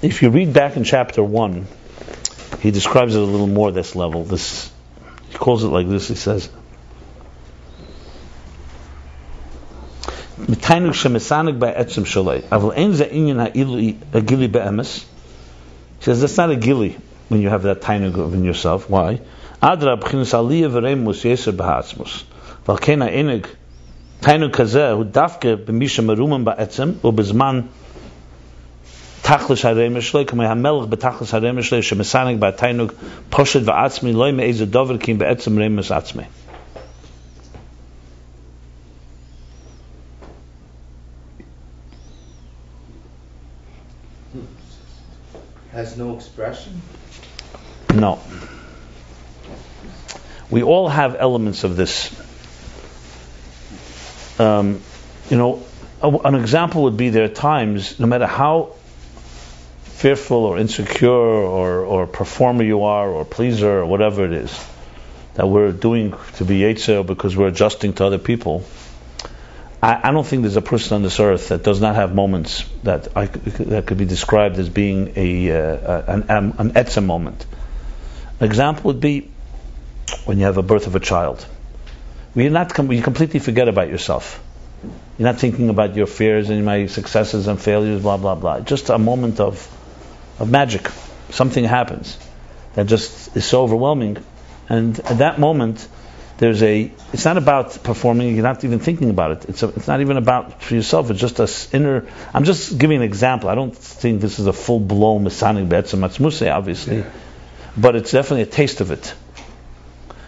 if 0.01 0.21
you 0.21 0.29
read 0.29 0.53
back 0.53 0.77
in 0.77 0.85
chapter 0.85 1.21
one, 1.21 1.67
he 2.61 2.71
describes 2.71 3.13
it 3.13 3.21
a 3.21 3.25
little 3.25 3.47
more. 3.47 3.71
This 3.73 3.97
level, 3.97 4.23
this 4.23 4.71
he 5.29 5.37
calls 5.37 5.65
it 5.65 5.67
like 5.67 5.89
this. 5.89 6.07
He 6.07 6.15
says. 6.15 6.49
"Mitainuk 10.39 11.59
by 11.59 11.73
etzem 11.73 12.05
shalei. 12.05 12.43
Aval 12.43 12.77
ein 12.77 12.93
ze 12.93 13.05
inyan 13.05 13.39
ha'ili 13.45 13.97
a 14.13 14.21
gili 14.21 14.47
be'emes." 14.47 15.12
He 16.03 16.07
says 16.07 16.19
that's 16.19 16.35
not 16.35 16.51
a 16.51 16.57
gili 16.57 16.97
when 17.29 17.41
you 17.41 17.47
have 17.47 17.63
that 17.63 17.79
tainuk 17.79 18.33
in 18.33 18.43
yourself. 18.43 18.89
Why? 18.89 19.21
Adra 19.61 19.97
b'chinas 19.97 20.33
aliyah 20.33 20.69
v'remus 20.69 21.23
yeser 21.23 21.53
b'ha'atzmus. 21.53 22.25
Val 22.65 22.77
ken 22.77 22.99
ha'enig 22.99 23.47
kazeh 24.21 24.97
hu 24.97 25.05
dafke 25.05 25.55
b'misha 25.55 26.03
ba'etzem 26.43 27.69
tachlis 29.23 29.63
by 32.37 32.51
poshet 33.31 34.71
dover 34.71 34.97
kim 34.97 35.19
remus 35.19 35.89
atzmi. 35.89 36.25
Has 45.73 45.97
no 45.97 46.15
expression? 46.15 46.81
No. 47.93 48.19
We 50.51 50.61
all 50.61 50.87
have 50.87 51.15
elements 51.15 51.63
of 51.63 51.75
this. 51.75 52.13
Um, 54.39 54.81
you 55.29 55.37
know, 55.37 55.63
a- 56.01 56.27
an 56.27 56.35
example 56.35 56.83
would 56.83 56.97
be 56.97 57.09
there 57.09 57.23
are 57.23 57.27
times, 57.27 57.99
no 57.99 58.05
matter 58.05 58.27
how 58.27 58.73
fearful 59.85 60.45
or 60.45 60.59
insecure 60.59 61.09
or, 61.09 61.85
or 61.85 62.05
performer 62.07 62.63
you 62.63 62.83
are 62.83 63.09
or 63.09 63.25
pleaser 63.25 63.79
or 63.79 63.85
whatever 63.85 64.25
it 64.25 64.33
is 64.33 64.65
that 65.35 65.47
we're 65.47 65.71
doing 65.71 66.13
to 66.35 66.45
be 66.45 66.59
Yetzer 66.59 67.05
because 67.05 67.35
we're 67.35 67.47
adjusting 67.47 67.93
to 67.93 68.05
other 68.05 68.19
people. 68.19 68.63
I, 69.83 69.99
I 70.07 70.11
don't 70.13 70.25
think 70.25 70.43
there's 70.43 70.55
a 70.55 70.61
person 70.61 70.95
on 70.95 71.03
this 71.03 71.19
earth 71.19 71.49
that 71.49 71.61
does 71.61 71.81
not 71.81 71.95
have 71.95 72.15
moments 72.15 72.63
that 72.83 73.17
I, 73.17 73.25
that 73.25 73.85
could 73.85 73.97
be 73.97 74.05
described 74.05 74.57
as 74.57 74.69
being 74.69 75.11
a, 75.17 75.51
uh, 75.51 76.03
an, 76.07 76.29
an, 76.29 76.71
an 76.77 77.05
moment. 77.05 77.45
An 78.39 78.45
example 78.45 78.83
would 78.85 79.01
be 79.01 79.29
when 80.23 80.39
you 80.39 80.45
have 80.45 80.57
a 80.57 80.63
birth 80.63 80.87
of 80.87 80.95
a 80.95 81.01
child. 81.01 81.45
You're 82.33 82.49
not 82.49 82.73
com- 82.73 82.93
you 82.93 83.01
completely 83.01 83.41
forget 83.41 83.67
about 83.67 83.89
yourself. 83.89 84.41
You're 85.17 85.31
not 85.31 85.39
thinking 85.39 85.67
about 85.67 85.97
your 85.97 86.07
fears 86.07 86.49
and 86.49 86.63
my 86.63 86.85
successes 86.85 87.47
and 87.47 87.59
failures, 87.59 88.01
blah 88.01 88.15
blah 88.15 88.35
blah. 88.35 88.61
Just 88.61 88.89
a 88.89 88.97
moment 88.97 89.41
of 89.41 89.67
of 90.39 90.49
magic. 90.49 90.89
Something 91.29 91.65
happens 91.65 92.17
that 92.75 92.87
just 92.87 93.35
is 93.35 93.45
so 93.45 93.63
overwhelming, 93.63 94.17
and 94.69 94.97
at 94.99 95.17
that 95.17 95.39
moment, 95.39 95.85
there's 96.37 96.63
a. 96.63 96.91
It's 97.11 97.25
not 97.25 97.37
about 97.37 97.83
performing. 97.83 98.35
You're 98.35 98.43
not 98.43 98.63
even 98.63 98.79
thinking 98.79 99.09
about 99.09 99.31
it. 99.31 99.49
It's 99.49 99.63
a, 99.63 99.69
It's 99.69 99.87
not 99.87 100.01
even 100.01 100.17
about 100.17 100.61
for 100.61 100.75
yourself. 100.75 101.09
It's 101.11 101.19
just 101.19 101.39
a 101.39 101.75
inner. 101.75 102.07
I'm 102.33 102.43
just 102.43 102.77
giving 102.77 102.97
an 102.97 103.03
example. 103.03 103.49
I 103.49 103.55
don't 103.55 103.75
think 103.75 104.21
this 104.21 104.39
is 104.39 104.47
a 104.47 104.53
full 104.53 104.79
blown 104.79 105.23
Masonic 105.23 105.65
Betzim 105.65 105.99
Matzmuse, 105.99 106.51
obviously, 106.51 107.05
but 107.77 107.95
it's 107.95 108.11
definitely 108.11 108.43
a 108.43 108.47
taste 108.47 108.81
of 108.81 108.91
it. 108.91 109.13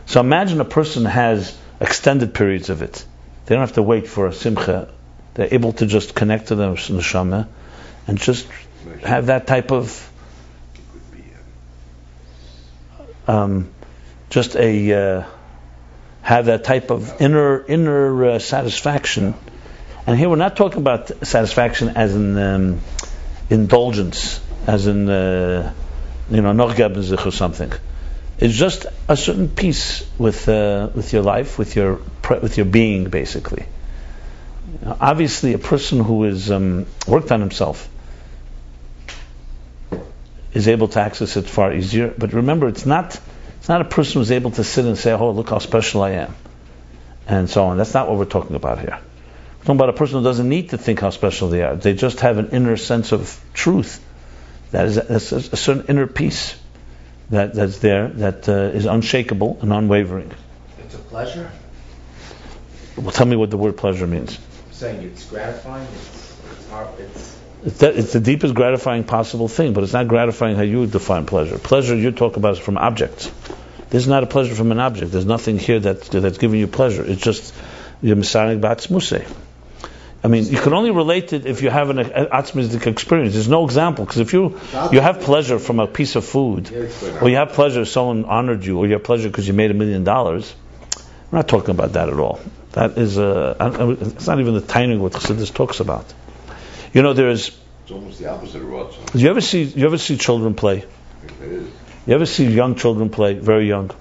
So 0.05 0.19
imagine 0.19 0.61
a 0.61 0.65
person 0.65 1.05
has 1.05 1.57
extended 1.81 2.33
periods 2.33 2.69
of 2.69 2.81
it. 2.81 3.03
They 3.45 3.55
don't 3.55 3.61
have 3.61 3.73
to 3.73 3.83
wait 3.83 4.07
for 4.07 4.27
a 4.27 4.33
simcha. 4.33 4.93
They're 5.33 5.53
able 5.53 5.73
to 5.73 5.85
just 5.85 6.15
connect 6.15 6.47
to 6.47 6.55
the 6.55 6.67
neshama 6.67 7.47
and 8.07 8.17
just 8.17 8.47
have 9.01 9.25
that 9.27 9.47
type 9.47 9.71
of 9.71 10.11
um, 13.27 13.71
just 14.29 14.55
a 14.55 14.93
uh, 14.93 15.23
have 16.25 16.47
that 16.47 16.63
type 16.63 16.89
of 16.89 17.21
inner 17.21 17.63
inner 17.67 18.25
uh, 18.25 18.39
satisfaction. 18.39 19.35
And 20.07 20.17
here 20.17 20.27
we're 20.27 20.37
not 20.37 20.57
talking 20.57 20.79
about 20.79 21.27
satisfaction 21.27 21.89
as 21.89 22.15
in 22.15 22.35
um, 22.37 22.81
indulgence, 23.51 24.41
as 24.65 24.87
in 24.87 25.07
uh, 25.07 25.71
you 26.31 26.41
know 26.41 26.51
noch 26.51 26.79
or 26.79 27.31
something. 27.31 27.71
It's 28.39 28.55
just 28.55 28.87
a 29.07 29.15
certain 29.15 29.49
peace 29.49 30.03
with 30.17 30.49
uh, 30.49 30.89
with 30.95 31.13
your 31.13 31.21
life, 31.21 31.59
with 31.59 31.75
your 31.75 31.99
with 32.41 32.57
your 32.57 32.65
being, 32.65 33.09
basically. 33.11 33.67
Obviously, 34.83 35.53
a 35.53 35.59
person 35.59 36.03
who 36.03 36.23
is 36.23 36.49
um, 36.49 36.87
worked 37.07 37.31
on 37.31 37.39
himself 37.39 37.87
is 40.53 40.67
able 40.67 40.87
to 40.87 40.99
access 40.99 41.37
it 41.37 41.45
far 41.45 41.71
easier. 41.71 42.11
But 42.17 42.33
remember, 42.33 42.67
it's 42.67 42.87
not 42.87 43.19
it's 43.65 43.69
not 43.69 43.81
a 43.81 43.85
person 43.85 44.21
who's 44.21 44.29
able 44.29 44.51
to 44.51 44.63
sit 44.63 44.85
and 44.85 44.95
say, 44.95 45.11
"Oh, 45.11 45.31
look 45.31 45.49
how 45.49 45.57
special 45.57 46.03
I 46.03 46.11
am," 46.11 46.35
and 47.27 47.49
so 47.49 47.63
on. 47.65 47.79
That's 47.79 47.95
not 47.95 48.07
what 48.07 48.19
we're 48.19 48.25
talking 48.25 48.55
about 48.55 48.77
here. 48.77 48.99
We're 48.99 49.63
talking 49.63 49.77
about 49.77 49.89
a 49.89 49.93
person 49.93 50.19
who 50.19 50.23
doesn't 50.23 50.47
need 50.47 50.69
to 50.69 50.77
think 50.77 50.99
how 50.99 51.09
special 51.09 51.49
they 51.49 51.63
are. 51.63 51.75
They 51.75 51.95
just 51.95 52.19
have 52.19 52.37
an 52.37 52.49
inner 52.51 52.77
sense 52.77 53.11
of 53.11 53.43
truth. 53.55 54.05
That 54.69 54.85
is 54.85 54.97
a, 54.97 55.15
a 55.15 55.57
certain 55.57 55.85
inner 55.87 56.05
peace 56.05 56.55
that 57.31 57.55
that's 57.55 57.79
there 57.79 58.09
that 58.09 58.47
uh, 58.47 58.77
is 58.77 58.85
unshakable 58.85 59.57
and 59.63 59.73
unwavering. 59.73 60.31
It's 60.77 60.93
a 60.93 60.99
pleasure? 60.99 61.51
Well, 62.95 63.13
tell 63.13 63.25
me 63.25 63.35
what 63.35 63.49
the 63.49 63.57
word 63.57 63.77
pleasure 63.77 64.05
means. 64.05 64.37
I'm 64.37 64.73
saying 64.73 65.01
it's 65.01 65.25
gratifying, 65.25 65.87
it's, 65.87 66.37
it's 66.51 66.69
hard, 66.69 66.99
it's... 66.99 67.34
It's, 67.65 68.13
the 68.13 68.19
deepest 68.19 68.53
gratifying 68.53 69.05
possible 69.05 69.47
thing, 69.47 69.73
but 69.73 69.83
it's 69.83 69.93
not 69.93 70.07
gratifying 70.07 70.55
how 70.55 70.61
you 70.61 70.85
define 70.85 71.25
pleasure. 71.25 71.57
Pleasure 71.57 71.95
you 71.95 72.11
talk 72.11 72.37
about 72.37 72.53
is 72.53 72.59
from 72.59 72.77
objects. 72.77 73.31
This 73.89 74.03
is 74.03 74.07
not 74.07 74.23
a 74.23 74.27
pleasure 74.27 74.53
from 74.53 74.71
an 74.71 74.79
object. 74.79 75.11
There's 75.11 75.25
nothing 75.25 75.57
here 75.57 75.79
that, 75.79 76.01
that's 76.03 76.37
giving 76.37 76.59
you 76.59 76.67
pleasure. 76.67 77.03
It's 77.03 77.21
just 77.21 77.53
your 78.03 78.17
Messianic 78.17 78.59
Batzmuse. 78.59 79.27
I 80.23 80.27
mean, 80.27 80.45
you 80.45 80.57
can 80.59 80.73
only 80.73 80.91
relate 80.91 81.33
it 81.33 81.45
if 81.45 81.61
you 81.61 81.69
have 81.69 81.89
an 81.89 81.97
atzmistic 81.97 82.87
experience. 82.87 83.33
There's 83.33 83.47
no 83.47 83.65
example 83.65 84.05
because 84.05 84.19
if 84.19 84.33
you 84.33 84.59
you 84.91 84.99
have 84.99 85.21
pleasure 85.21 85.59
from 85.59 85.79
a 85.79 85.85
piece 85.85 86.15
of 86.15 86.25
food, 86.25 86.71
or 87.21 87.29
you 87.29 87.35
have 87.35 87.53
pleasure 87.53 87.81
if 87.81 87.89
someone 87.89 88.25
honored 88.25 88.65
you, 88.65 88.79
or 88.79 88.87
you 88.87 88.93
have 88.93 89.03
pleasure 89.03 89.29
because 89.29 89.47
you 89.47 89.53
made 89.53 89.69
a 89.69 89.75
million 89.75 90.03
dollars, 90.03 90.53
we're 91.31 91.39
not 91.39 91.47
talking 91.47 91.71
about 91.71 91.93
that 91.93 92.09
at 92.09 92.19
all. 92.19 92.39
That 92.71 92.97
is 92.97 93.19
I- 93.19 93.97
it's 94.01 94.25
not 94.25 94.39
even 94.39 94.55
the 94.55 94.61
timing 94.61 94.99
what 94.99 95.13
Chassidus 95.13 95.53
talks 95.53 95.79
about. 95.79 96.11
You 96.95 97.01
know, 97.01 97.11
there's 97.11 97.49
It's 97.83 97.91
almost 97.91 98.19
the 98.19 98.27
opposite 98.27 98.61
of 98.61 98.69
Rothschild. 98.69 99.13
you 99.15 99.29
ever 99.29 99.41
see 99.41 99.63
you 99.63 99.85
ever 99.85 99.97
see 99.97 100.17
children 100.17 100.55
play? 100.55 100.77
I 100.77 101.27
think 101.27 101.41
it 101.41 101.51
is. 101.51 101.67
You 102.07 102.15
ever 102.15 102.25
see 102.25 102.45
young 102.45 102.75
children 102.75 103.09
play, 103.09 103.33
very 103.33 103.67
young? 103.67 103.91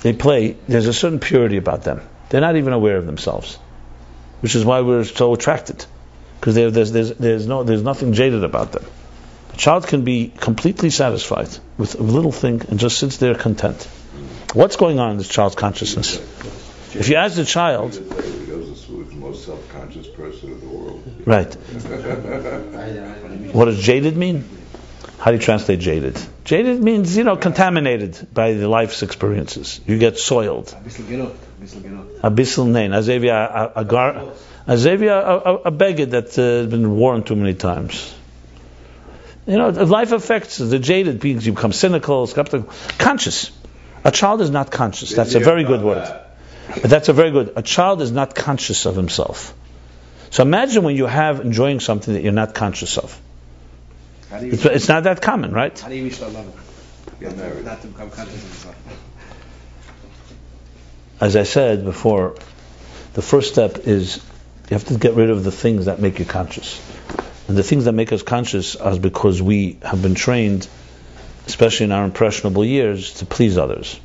They 0.00 0.14
play, 0.14 0.56
there's 0.66 0.86
a 0.86 0.94
certain 0.94 1.20
purity 1.20 1.58
about 1.58 1.82
them. 1.82 2.00
They're 2.30 2.40
not 2.40 2.56
even 2.56 2.72
aware 2.72 2.96
of 2.96 3.04
themselves, 3.04 3.56
which 4.40 4.54
is 4.54 4.64
why 4.64 4.80
we're 4.80 5.04
so 5.04 5.34
attracted. 5.34 5.84
Because 6.38 6.54
there's, 6.54 6.92
there's, 6.92 7.10
there's, 7.10 7.46
no, 7.46 7.64
there's 7.64 7.82
nothing 7.82 8.14
jaded 8.14 8.42
about 8.42 8.72
them. 8.72 8.86
A 9.52 9.56
child 9.58 9.86
can 9.88 10.04
be 10.04 10.32
completely 10.34 10.88
satisfied 10.88 11.50
with 11.76 12.00
a 12.00 12.02
little 12.02 12.32
thing 12.32 12.62
and 12.70 12.80
just 12.80 12.98
sits 12.98 13.18
there 13.18 13.34
content. 13.34 13.82
What's 14.54 14.76
going 14.76 14.98
on 14.98 15.10
in 15.10 15.18
this 15.18 15.28
child's 15.28 15.56
consciousness? 15.56 16.16
If 16.94 17.10
you 17.10 17.16
ask 17.16 17.36
the 17.36 17.44
child, 17.44 17.92
Joseph 17.92 18.16
was 18.16 18.32
the 18.32 18.39
most 19.20 19.44
self-conscious 19.44 20.08
person 20.08 20.52
in 20.52 20.60
the 20.60 20.66
world. 20.66 21.02
right, 21.26 21.54
what 23.54 23.66
does 23.66 23.80
jaded 23.80 24.16
mean? 24.16 24.44
How 25.18 25.30
do 25.30 25.36
you 25.36 25.42
translate 25.42 25.80
jaded? 25.80 26.18
Jaded 26.44 26.82
means, 26.82 27.14
you 27.14 27.24
know, 27.24 27.36
contaminated 27.36 28.26
by 28.32 28.54
the 28.54 28.66
life's 28.68 29.02
experiences. 29.02 29.78
You 29.86 29.98
get 29.98 30.18
soiled. 30.18 30.74
Bisschen 30.82 31.06
gerucht, 31.06 31.36
ein 31.58 31.60
bisschen 31.60 31.82
gerucht. 31.82 32.24
a 35.66 35.70
beggar 35.70 36.06
that 36.06 36.38
uh, 36.38 36.42
has 36.42 36.66
been 36.68 36.96
worn 36.96 37.22
too 37.22 37.36
many 37.36 37.54
times. 37.54 38.14
You 39.46 39.58
know, 39.58 39.68
life 39.68 40.12
affects 40.12 40.58
the 40.58 40.78
jaded 40.78 41.20
beings. 41.20 41.46
You 41.46 41.52
become 41.52 41.72
cynical, 41.72 42.26
skeptical, 42.26 42.72
conscious. 42.98 43.50
A 44.04 44.10
child 44.10 44.40
is 44.40 44.50
not 44.50 44.70
conscious. 44.70 45.10
That's 45.10 45.34
a 45.34 45.40
very 45.40 45.64
good 45.64 45.82
word. 45.82 46.08
But 46.74 46.90
that's 46.90 47.08
a 47.08 47.12
very 47.12 47.30
good. 47.30 47.52
A 47.56 47.62
child 47.62 48.02
is 48.02 48.12
not 48.12 48.34
conscious 48.34 48.86
of 48.86 48.96
himself. 48.96 49.54
So 50.30 50.42
imagine 50.42 50.84
when 50.84 50.96
you 50.96 51.06
have 51.06 51.40
enjoying 51.40 51.80
something 51.80 52.14
that 52.14 52.22
you're 52.22 52.32
not 52.32 52.54
conscious 52.54 52.98
of. 52.98 53.20
How 54.30 54.38
do 54.38 54.46
you, 54.46 54.52
It's, 54.52 54.64
it's 54.64 54.88
not 54.88 55.04
that 55.04 55.20
common, 55.20 55.52
right? 55.52 55.76
how 55.78 55.88
do 55.88 55.96
you 55.96 56.04
reach 56.04 56.18
that 56.18 56.32
level? 56.32 56.54
Married. 57.20 57.64
Not 57.64 57.82
to 57.82 57.88
become 57.88 58.10
conscious 58.10 58.36
of 58.36 58.48
yourself. 58.48 58.76
As 61.20 61.36
I 61.36 61.42
said 61.42 61.84
before, 61.84 62.36
the 63.12 63.22
first 63.22 63.52
step 63.52 63.86
is 63.86 64.16
you 64.70 64.74
have 64.74 64.84
to 64.86 64.96
get 64.96 65.14
rid 65.14 65.30
of 65.30 65.44
the 65.44 65.50
things 65.50 65.86
that 65.86 66.00
make 66.00 66.18
you 66.18 66.24
conscious. 66.24 66.80
And 67.48 67.58
the 67.58 67.64
things 67.64 67.84
that 67.86 67.92
make 67.92 68.12
us 68.12 68.22
conscious 68.22 68.76
are 68.76 68.96
because 68.96 69.42
we 69.42 69.78
have 69.82 70.00
been 70.00 70.14
trained, 70.14 70.68
especially 71.46 71.84
in 71.84 71.92
our 71.92 72.04
impressionable 72.04 72.64
years, 72.64 73.14
to 73.14 73.26
please 73.26 73.58
others. 73.58 73.98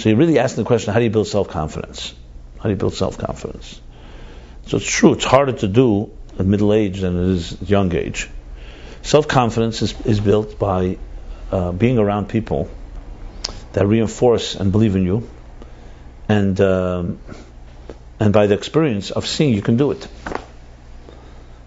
So 0.00 0.08
you're 0.08 0.16
really 0.16 0.38
asking 0.38 0.64
the 0.64 0.66
question, 0.66 0.94
how 0.94 0.98
do 0.98 1.04
you 1.04 1.10
build 1.10 1.28
self-confidence? 1.28 2.14
How 2.56 2.62
do 2.62 2.70
you 2.70 2.76
build 2.76 2.94
self-confidence? 2.94 3.82
So 4.68 4.78
it's 4.78 4.86
true, 4.90 5.12
it's 5.12 5.26
harder 5.26 5.52
to 5.52 5.68
do 5.68 6.10
at 6.38 6.46
middle 6.46 6.72
age 6.72 7.00
than 7.00 7.18
it 7.18 7.28
is 7.34 7.52
at 7.52 7.68
young 7.68 7.94
age. 7.94 8.30
Self-confidence 9.02 9.82
is, 9.82 10.00
is 10.06 10.18
built 10.18 10.58
by 10.58 10.96
uh, 11.52 11.72
being 11.72 11.98
around 11.98 12.30
people 12.30 12.70
that 13.74 13.86
reinforce 13.86 14.54
and 14.54 14.72
believe 14.72 14.96
in 14.96 15.04
you, 15.04 15.28
and 16.30 16.58
um, 16.62 17.18
and 18.18 18.32
by 18.32 18.46
the 18.46 18.54
experience 18.54 19.10
of 19.10 19.26
seeing 19.26 19.52
you 19.52 19.60
can 19.60 19.76
do 19.76 19.90
it. 19.90 20.08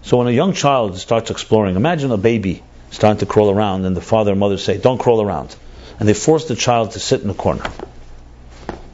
So 0.02 0.16
when 0.16 0.26
a 0.26 0.32
young 0.32 0.54
child 0.54 0.98
starts 0.98 1.30
exploring, 1.30 1.76
imagine 1.76 2.10
a 2.10 2.16
baby 2.16 2.64
starting 2.90 3.20
to 3.20 3.26
crawl 3.26 3.50
around, 3.50 3.84
and 3.84 3.96
the 3.96 4.00
father 4.00 4.32
and 4.32 4.40
mother 4.40 4.58
say, 4.58 4.76
"Don't 4.76 4.98
crawl 4.98 5.22
around," 5.22 5.54
and 6.00 6.08
they 6.08 6.14
force 6.14 6.46
the 6.46 6.56
child 6.56 6.90
to 6.92 6.98
sit 6.98 7.22
in 7.22 7.30
a 7.30 7.34
corner. 7.34 7.70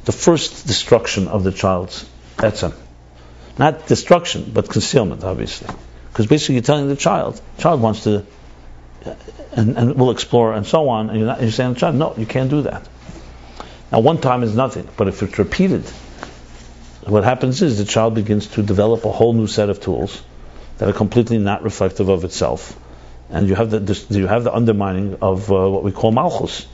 The 0.05 0.13
first 0.13 0.67
destruction 0.67 1.29
of 1.29 1.45
the 1.45 1.53
child's 1.53 2.07
etzem, 2.37 2.75
not 3.59 3.87
destruction, 3.87 4.51
but 4.53 4.69
concealment, 4.69 5.25
obviously, 5.25 5.69
because 6.11 6.27
basically 6.27 6.57
you're 6.57 6.63
telling 6.63 6.89
the 6.89 6.97
child, 6.97 7.41
the 7.57 7.63
child 7.63 7.81
wants 7.81 8.05
to. 8.05 8.25
And, 9.53 9.77
and 9.79 9.95
will 9.97 10.11
explore 10.11 10.53
and 10.53 10.67
so 10.67 10.91
on, 10.91 11.09
and 11.09 11.19
you're, 11.19 11.27
not, 11.27 11.41
you're 11.41 11.51
saying 11.51 11.71
to 11.71 11.75
the 11.75 11.81
child, 11.81 11.97
no, 11.97 12.15
you 12.17 12.27
can't 12.27 12.51
do 12.51 12.63
that. 12.63 12.87
Now, 13.91 14.01
one 14.01 14.21
time 14.21 14.43
is 14.43 14.55
nothing, 14.55 14.87
but 14.97 15.09
if 15.09 15.23
it's 15.23 15.39
repeated, 15.39 15.85
what 17.05 17.25
happens 17.25 17.63
is 17.63 17.79
the 17.79 17.85
child 17.85 18.15
begins 18.15 18.47
to 18.49 18.63
develop 18.63 19.05
a 19.05 19.11
whole 19.11 19.33
new 19.33 19.47
set 19.47 19.71
of 19.71 19.81
tools 19.81 20.23
that 20.79 20.89
are 20.89 20.93
completely 20.93 21.39
not 21.39 21.63
reflective 21.63 22.09
of 22.09 22.25
itself, 22.25 22.79
and 23.31 23.49
you 23.49 23.55
have 23.55 23.71
the 23.71 24.07
you 24.11 24.27
have 24.27 24.45
the 24.45 24.55
undermining 24.55 25.17
of 25.23 25.51
uh, 25.51 25.69
what 25.69 25.83
we 25.83 25.93
call 25.93 26.13
malchus, 26.13 26.67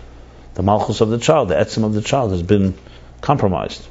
the 0.54 0.62
malchus 0.62 1.00
of 1.00 1.10
the 1.10 1.18
child, 1.18 1.48
the 1.48 1.54
etzim 1.54 1.84
of 1.84 1.94
the 1.94 2.02
child 2.02 2.32
has 2.32 2.42
been 2.42 2.74
compromised. 3.26 3.84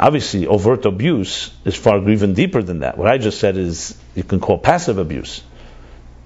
Obviously, 0.00 0.46
overt 0.46 0.86
abuse 0.86 1.50
is 1.66 1.76
far 1.76 1.96
even 2.08 2.32
deeper 2.32 2.62
than 2.62 2.80
that. 2.80 2.96
What 2.96 3.06
I 3.06 3.18
just 3.18 3.40
said 3.40 3.58
is 3.58 3.94
you 4.14 4.22
can 4.22 4.40
call 4.40 4.58
passive 4.58 4.96
abuse, 4.96 5.42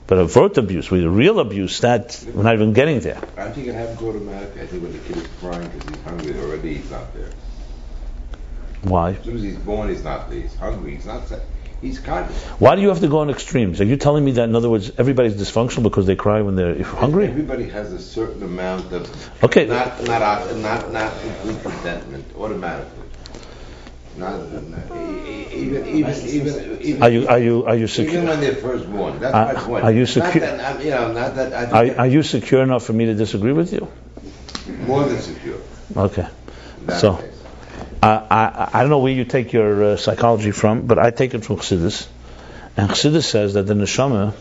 but 0.06 0.18
overt 0.18 0.56
abuse, 0.56 0.88
with 0.88 1.04
real 1.04 1.40
abuse, 1.40 1.80
that 1.80 2.24
we're 2.32 2.44
not 2.44 2.54
even 2.54 2.74
getting 2.74 3.00
there. 3.00 3.20
I 3.36 3.50
think 3.50 3.66
it 3.66 3.74
happens 3.74 4.00
automatically. 4.00 4.62
I 4.62 4.66
think 4.66 4.82
when 4.84 4.92
the 4.92 5.00
kid 5.00 5.16
is 5.16 5.28
crying 5.40 5.68
because 5.68 5.88
he's 5.88 6.02
hungry, 6.02 6.40
already 6.40 6.74
he's 6.74 6.90
not 6.92 7.12
there. 7.12 7.30
Why? 8.82 9.10
As 9.10 9.24
soon 9.24 9.36
as 9.36 9.42
he's 9.42 9.56
born, 9.56 9.88
he's 9.88 10.04
not 10.04 10.30
there. 10.30 10.42
He's 10.42 10.54
hungry. 10.54 10.94
He's 10.94 11.06
not. 11.06 11.22
He's 11.82 11.98
conscious. 11.98 12.36
Why 12.60 12.76
do 12.76 12.80
you 12.82 12.88
have 12.90 13.00
to 13.00 13.08
go 13.08 13.18
on 13.18 13.28
extremes? 13.30 13.80
Are 13.80 13.84
you 13.84 13.96
telling 13.96 14.24
me 14.24 14.30
that, 14.32 14.44
in 14.48 14.54
other 14.54 14.70
words, 14.70 14.92
everybody's 14.98 15.34
dysfunctional 15.34 15.82
because 15.82 16.06
they 16.06 16.14
cry 16.14 16.40
when 16.40 16.54
they're 16.54 16.80
hungry? 16.84 17.26
Everybody 17.26 17.68
has 17.70 17.92
a 17.92 17.98
certain 17.98 18.42
amount 18.44 18.92
of 18.92 19.42
Okay. 19.42 19.66
not 19.66 20.00
not 20.04 20.56
not 20.58 20.92
not 20.92 21.12
complete 21.20 21.60
contentment 21.62 22.24
automatically. 22.38 23.00
Not, 24.16 24.32
not 24.52 24.96
even 25.52 25.86
even 25.88 26.14
even 26.28 26.78
even. 26.82 27.02
Are 27.02 27.08
you 27.10 27.26
are 27.26 27.38
you 27.40 27.64
are 27.64 27.74
you 27.74 27.84
even 27.84 27.88
secure? 27.88 28.24
when 28.26 28.40
they're 28.40 28.54
first 28.54 28.88
born, 28.92 29.18
that's 29.18 29.34
Uh, 29.34 29.52
my 29.52 29.60
point. 29.60 29.84
are 29.84 29.92
you 29.92 30.00
Not 30.00 30.08
secu- 30.08 30.40
that, 30.40 30.84
you 30.84 30.90
know, 30.90 31.12
not 31.12 31.34
that 31.34 31.52
I 31.52 31.62
Are, 31.90 31.98
are 32.02 32.06
you 32.06 32.22
secure 32.22 32.62
enough 32.62 32.84
for 32.84 32.92
me 32.92 33.06
to 33.06 33.14
disagree 33.14 33.52
with 33.52 33.72
you? 33.72 33.88
more 34.86 35.04
than 35.04 35.18
secure. 35.20 35.56
Okay. 35.96 36.26
that 36.86 37.00
So- 37.00 37.14
case. 37.14 37.31
I, 38.02 38.08
I, 38.08 38.70
I 38.72 38.80
don't 38.80 38.90
know 38.90 38.98
where 38.98 39.12
you 39.12 39.24
take 39.24 39.52
your 39.52 39.84
uh, 39.84 39.96
psychology 39.96 40.50
from, 40.50 40.86
but 40.86 40.98
I 40.98 41.10
take 41.10 41.34
it 41.34 41.44
from 41.44 41.56
Chassidus. 41.56 42.08
And 42.76 42.90
Chassidus 42.90 43.24
says 43.24 43.54
that 43.54 43.62
the 43.62 43.74
neshama 43.74 44.34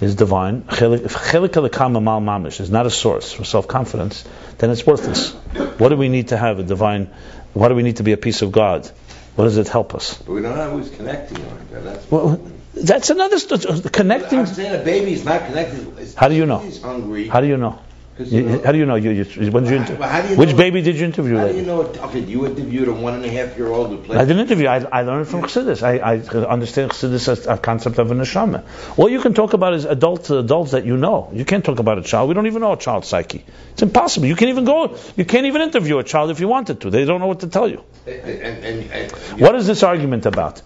is 0.00 0.14
divine. 0.14 0.62
Chelik 0.62 1.00
chelik 1.00 1.48
elikama 1.48 2.02
mal 2.02 2.20
mamish 2.20 2.58
is 2.60 2.70
not 2.70 2.86
a 2.86 2.90
source 2.90 3.32
for 3.32 3.44
self-confidence. 3.44 4.24
Then 4.58 4.70
it's 4.70 4.86
worthless. 4.86 5.32
What 5.78 5.90
do 5.90 5.96
we 5.96 6.08
need 6.08 6.28
to 6.28 6.38
have 6.38 6.58
a 6.58 6.62
divine? 6.62 7.10
Why 7.52 7.68
do 7.68 7.74
we 7.74 7.82
need 7.82 7.96
to 7.96 8.02
be 8.02 8.12
a 8.12 8.16
piece 8.16 8.40
of 8.40 8.50
God? 8.50 8.90
What 9.36 9.44
does 9.44 9.58
it 9.58 9.68
help 9.68 9.94
us? 9.94 10.14
But 10.14 10.32
we 10.32 10.42
don't 10.42 10.56
know 10.56 10.70
who's 10.70 10.90
connecting 10.90 11.38
like 11.46 11.70
that. 11.70 11.84
That's 11.84 12.10
Well, 12.10 12.40
that's 12.74 13.10
another 13.10 13.38
st- 13.38 13.92
connecting. 13.92 14.38
I'm 14.38 14.46
saying 14.46 14.80
a 14.80 14.84
baby 14.84 15.12
is 15.12 15.24
not 15.24 15.44
connected. 15.46 16.14
How 16.16 16.28
do 16.28 16.34
you 16.34 16.46
know? 16.46 16.58
He's 16.58 16.80
hungry. 16.80 17.28
How 17.28 17.40
do 17.40 17.46
you 17.46 17.56
know? 17.56 17.78
'Cause 18.20 18.32
you 18.32 18.42
You- 18.42 18.48
know- 18.50 18.60
how 18.64 18.72
do 18.72 18.78
you 18.78 18.84
know? 18.86 18.96
You, 18.96 19.10
you, 19.12 19.50
when 19.50 19.64
did 19.64 19.70
you 19.70 19.76
inter- 19.78 19.94
Well, 19.98 20.30
you 20.30 20.36
which 20.36 20.50
know- 20.50 20.56
baby 20.56 20.82
did 20.82 20.96
you 20.96 21.06
interview? 21.06 21.38
How 21.38 21.48
do 21.48 21.56
you 21.56 21.62
know? 21.62 21.80
Okay, 22.08 22.18
you 22.20 22.44
interviewed 22.46 22.88
a 22.88 22.92
one 22.92 23.14
and 23.14 23.24
a 23.24 23.28
half 23.28 23.56
year 23.56 23.68
old 23.68 23.88
who 23.88 23.96
played. 23.96 24.20
I 24.20 24.24
didn't 24.26 24.40
interview. 24.42 24.66
I, 24.68 24.84
I 24.92 25.02
learned 25.02 25.26
from 25.28 25.40
Chassidus. 25.42 25.82
I, 25.82 25.92
I 25.98 26.16
understand 26.46 26.90
Chassidus 26.90 27.28
as 27.28 27.46
a 27.46 27.56
concept 27.56 27.98
of 27.98 28.10
a 28.10 28.14
neshama. 28.14 28.62
All 28.98 29.08
you 29.08 29.20
can 29.22 29.32
talk 29.32 29.54
about 29.54 29.72
is 29.72 29.86
adults, 29.86 30.28
adults 30.28 30.72
that 30.72 30.84
you 30.84 30.98
know. 30.98 31.30
You 31.32 31.46
can't 31.46 31.64
talk 31.64 31.78
about 31.78 31.96
a 31.96 32.02
child. 32.02 32.28
We 32.28 32.34
don't 32.34 32.46
even 32.46 32.60
know 32.60 32.72
a 32.72 32.76
child's 32.76 33.08
psyche. 33.08 33.42
It's 33.72 33.80
impossible. 33.82 34.26
You 34.26 34.36
can't 34.36 34.50
even 34.50 34.66
go. 34.66 34.96
You 35.16 35.24
can't 35.24 35.46
even 35.46 35.62
interview 35.62 35.96
a 35.98 36.04
child 36.04 36.30
if 36.30 36.40
you 36.40 36.48
wanted 36.48 36.82
to. 36.82 36.90
They 36.90 37.06
don't 37.06 37.20
know 37.20 37.26
what 37.28 37.40
to 37.40 37.46
tell 37.46 37.68
you. 37.68 37.82
And, 38.06 38.64
and, 38.64 38.92
and, 38.92 39.12
What 39.40 39.54
is 39.54 39.66
this 39.66 39.82
argument 39.82 40.26
about? 40.26 40.60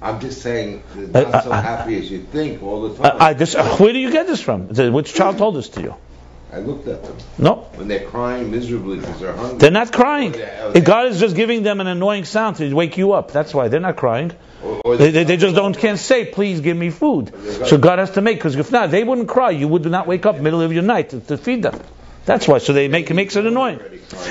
I'm 0.00 0.20
just 0.20 0.40
saying, 0.42 0.82
they're 0.94 1.24
not 1.24 1.34
I- 1.34 1.42
so 1.44 1.52
happy 1.52 1.98
as 1.98 2.10
you 2.10 2.20
think 2.20 2.62
all 2.62 2.88
the 2.88 2.94
time. 3.02 3.16
I, 3.20 3.26
I, 3.28 3.32
this, 3.34 3.54
where 3.54 3.92
do 3.92 3.98
you 3.98 4.10
get 4.12 4.26
this 4.26 4.40
from? 4.40 4.68
Which 4.68 5.12
child 5.14 5.36
told 5.38 5.56
this 5.56 5.68
to 5.70 5.82
you? 5.82 5.94
I 6.56 6.60
looked 6.60 6.88
at 6.88 7.04
them 7.04 7.16
No, 7.36 7.66
when 7.74 7.86
they're 7.86 8.06
crying 8.06 8.50
miserably 8.50 8.98
because 8.98 9.20
they're 9.20 9.36
hungry. 9.36 9.58
they're 9.58 9.70
not 9.70 9.92
crying. 9.92 10.32
Yeah, 10.32 10.72
If 10.74 10.84
God 10.84 11.08
is 11.08 11.20
just 11.20 11.36
giving 11.36 11.62
them 11.62 11.82
an 11.82 11.86
annoying 11.86 12.24
sound 12.24 12.56
to 12.56 12.72
wake 12.72 12.96
you 12.96 13.12
up. 13.12 13.30
That's 13.30 13.52
why 13.52 13.68
they're 13.68 13.78
not 13.78 13.96
crying. 13.96 14.32
Or, 14.64 14.80
or 14.82 14.96
They, 14.96 15.10
they, 15.10 15.24
they 15.24 15.36
just 15.36 15.54
don't 15.54 15.76
can't 15.76 15.98
say, 15.98 16.24
please 16.24 16.62
give 16.62 16.74
me 16.74 16.88
food. 16.88 17.30
So 17.66 17.76
God 17.76 17.98
has 17.98 18.12
to 18.12 18.22
make, 18.22 18.38
because 18.38 18.56
if 18.56 18.72
not, 18.72 18.90
they 18.90 19.04
wouldn't 19.04 19.28
cry. 19.28 19.50
You 19.50 19.68
would 19.68 19.84
not 19.84 20.06
wake 20.06 20.24
up 20.24 20.40
middle 20.40 20.62
of 20.62 20.72
your 20.72 20.82
night 20.82 21.10
to, 21.10 21.20
to 21.20 21.36
feed 21.36 21.62
them. 21.62 21.78
That's 22.26 22.46
why. 22.48 22.58
So 22.58 22.72
they 22.72 22.88
make 22.88 23.10
it 23.10 23.14
makes 23.14 23.36
it 23.36 23.46
annoying. 23.46 23.80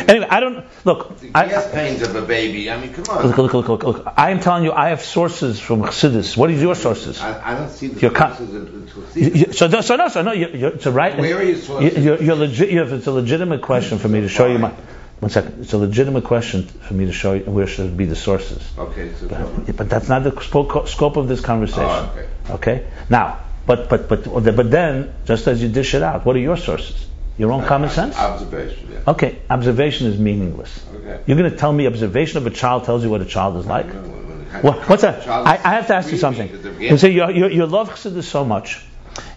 Anyway, 0.07 0.27
I 0.29 0.39
don't 0.41 0.65
look. 0.83 1.17
The 1.19 1.31
I, 1.33 1.47
gas 1.47 1.71
pains 1.71 2.01
of 2.01 2.15
a 2.15 2.21
baby. 2.21 2.69
I 2.69 2.79
mean, 2.79 2.93
come 2.93 3.05
on. 3.09 3.27
look, 3.27 3.37
look, 3.37 3.53
look, 3.53 3.67
look, 3.69 3.83
look. 3.83 4.13
I 4.17 4.31
am 4.31 4.39
telling 4.41 4.65
you, 4.65 4.71
I 4.73 4.89
have 4.89 5.01
sources 5.01 5.59
from 5.59 5.81
Chassidus. 5.81 6.35
What 6.37 6.51
is 6.51 6.61
your 6.61 6.75
sources? 6.75 7.19
I, 7.21 7.53
I 7.53 7.57
don't 7.57 7.69
see 7.69 7.87
the 7.87 7.99
Your 8.01 8.11
con- 8.11 8.35
sources 8.35 9.13
to 9.13 9.19
You- 9.19 9.53
so, 9.53 9.67
no, 9.67 9.81
so 9.81 9.95
no, 9.95 10.09
so 10.09 10.21
no. 10.21 10.33
You, 10.33 10.47
you, 10.49 10.67
it's 10.67 10.85
a 10.85 10.91
right. 10.91 11.17
Where 11.17 11.37
are 11.37 11.43
your 11.43 11.55
sources? 11.57 11.97
You, 11.97 12.03
you're, 12.03 12.21
you're 12.21 12.35
legit. 12.35 12.69
You 12.69 12.79
have, 12.79 12.91
it's 12.93 13.07
a 13.07 13.11
legitimate 13.11 13.61
question 13.61 13.97
for 13.97 14.09
me 14.09 14.21
to 14.21 14.29
show 14.29 14.45
you 14.45 14.59
my. 14.59 14.73
One 15.21 15.31
second. 15.31 15.61
It's 15.61 15.71
a 15.71 15.77
legitimate 15.77 16.25
question 16.25 16.63
for 16.67 16.93
me 16.93 17.05
to 17.05 17.13
show 17.13 17.33
you 17.33 17.43
where 17.45 17.65
should 17.67 17.95
be 17.95 18.03
the 18.05 18.17
sources. 18.17 18.61
Okay, 18.77 19.13
so 19.13 19.29
But, 19.29 19.77
but 19.77 19.89
that's 19.89 20.09
not 20.09 20.23
the 20.25 20.41
scope, 20.41 20.89
scope 20.89 21.15
of 21.15 21.29
this 21.29 21.39
conversation. 21.39 21.85
Oh, 21.85 22.11
okay. 22.13 22.53
Okay. 22.55 22.87
Now, 23.09 23.39
but 23.65 23.87
but 23.87 24.09
but 24.09 24.25
but 24.55 24.69
then, 24.69 25.13
just 25.23 25.47
as 25.47 25.63
you 25.63 25.69
dish 25.69 25.93
it 25.93 26.03
out, 26.03 26.25
what 26.25 26.35
are 26.35 26.39
your 26.39 26.57
sources? 26.57 27.07
Your 27.37 27.51
own 27.51 27.65
common 27.65 27.89
sense. 27.89 28.15
Observation. 28.17 28.89
Yeah. 28.91 29.11
Okay. 29.11 29.39
Observation 29.49 30.07
is 30.07 30.17
meaningless. 30.17 30.85
Okay. 30.95 31.21
You're 31.25 31.37
going 31.37 31.51
to 31.51 31.57
tell 31.57 31.73
me 31.73 31.85
observation 31.87 32.37
of 32.37 32.47
a 32.47 32.49
child 32.49 32.85
tells 32.85 33.03
you 33.03 33.09
what 33.09 33.21
a 33.21 33.25
child 33.25 33.57
is 33.57 33.65
like? 33.65 33.87
When- 33.87 34.27
when 34.27 34.39
the 34.39 34.59
What, 34.61 34.89
what's 34.89 35.01
that? 35.01 35.27
I, 35.27 35.53
I 35.63 35.73
have 35.75 35.87
to 35.87 35.95
ask 35.95 36.11
you 36.11 36.17
something. 36.17 36.49
You 36.79 36.97
say 36.97 37.11
you, 37.11 37.29
you, 37.29 37.47
you 37.49 37.65
love 37.65 37.89
Chassidus 37.89 38.23
so 38.23 38.45
much, 38.45 38.81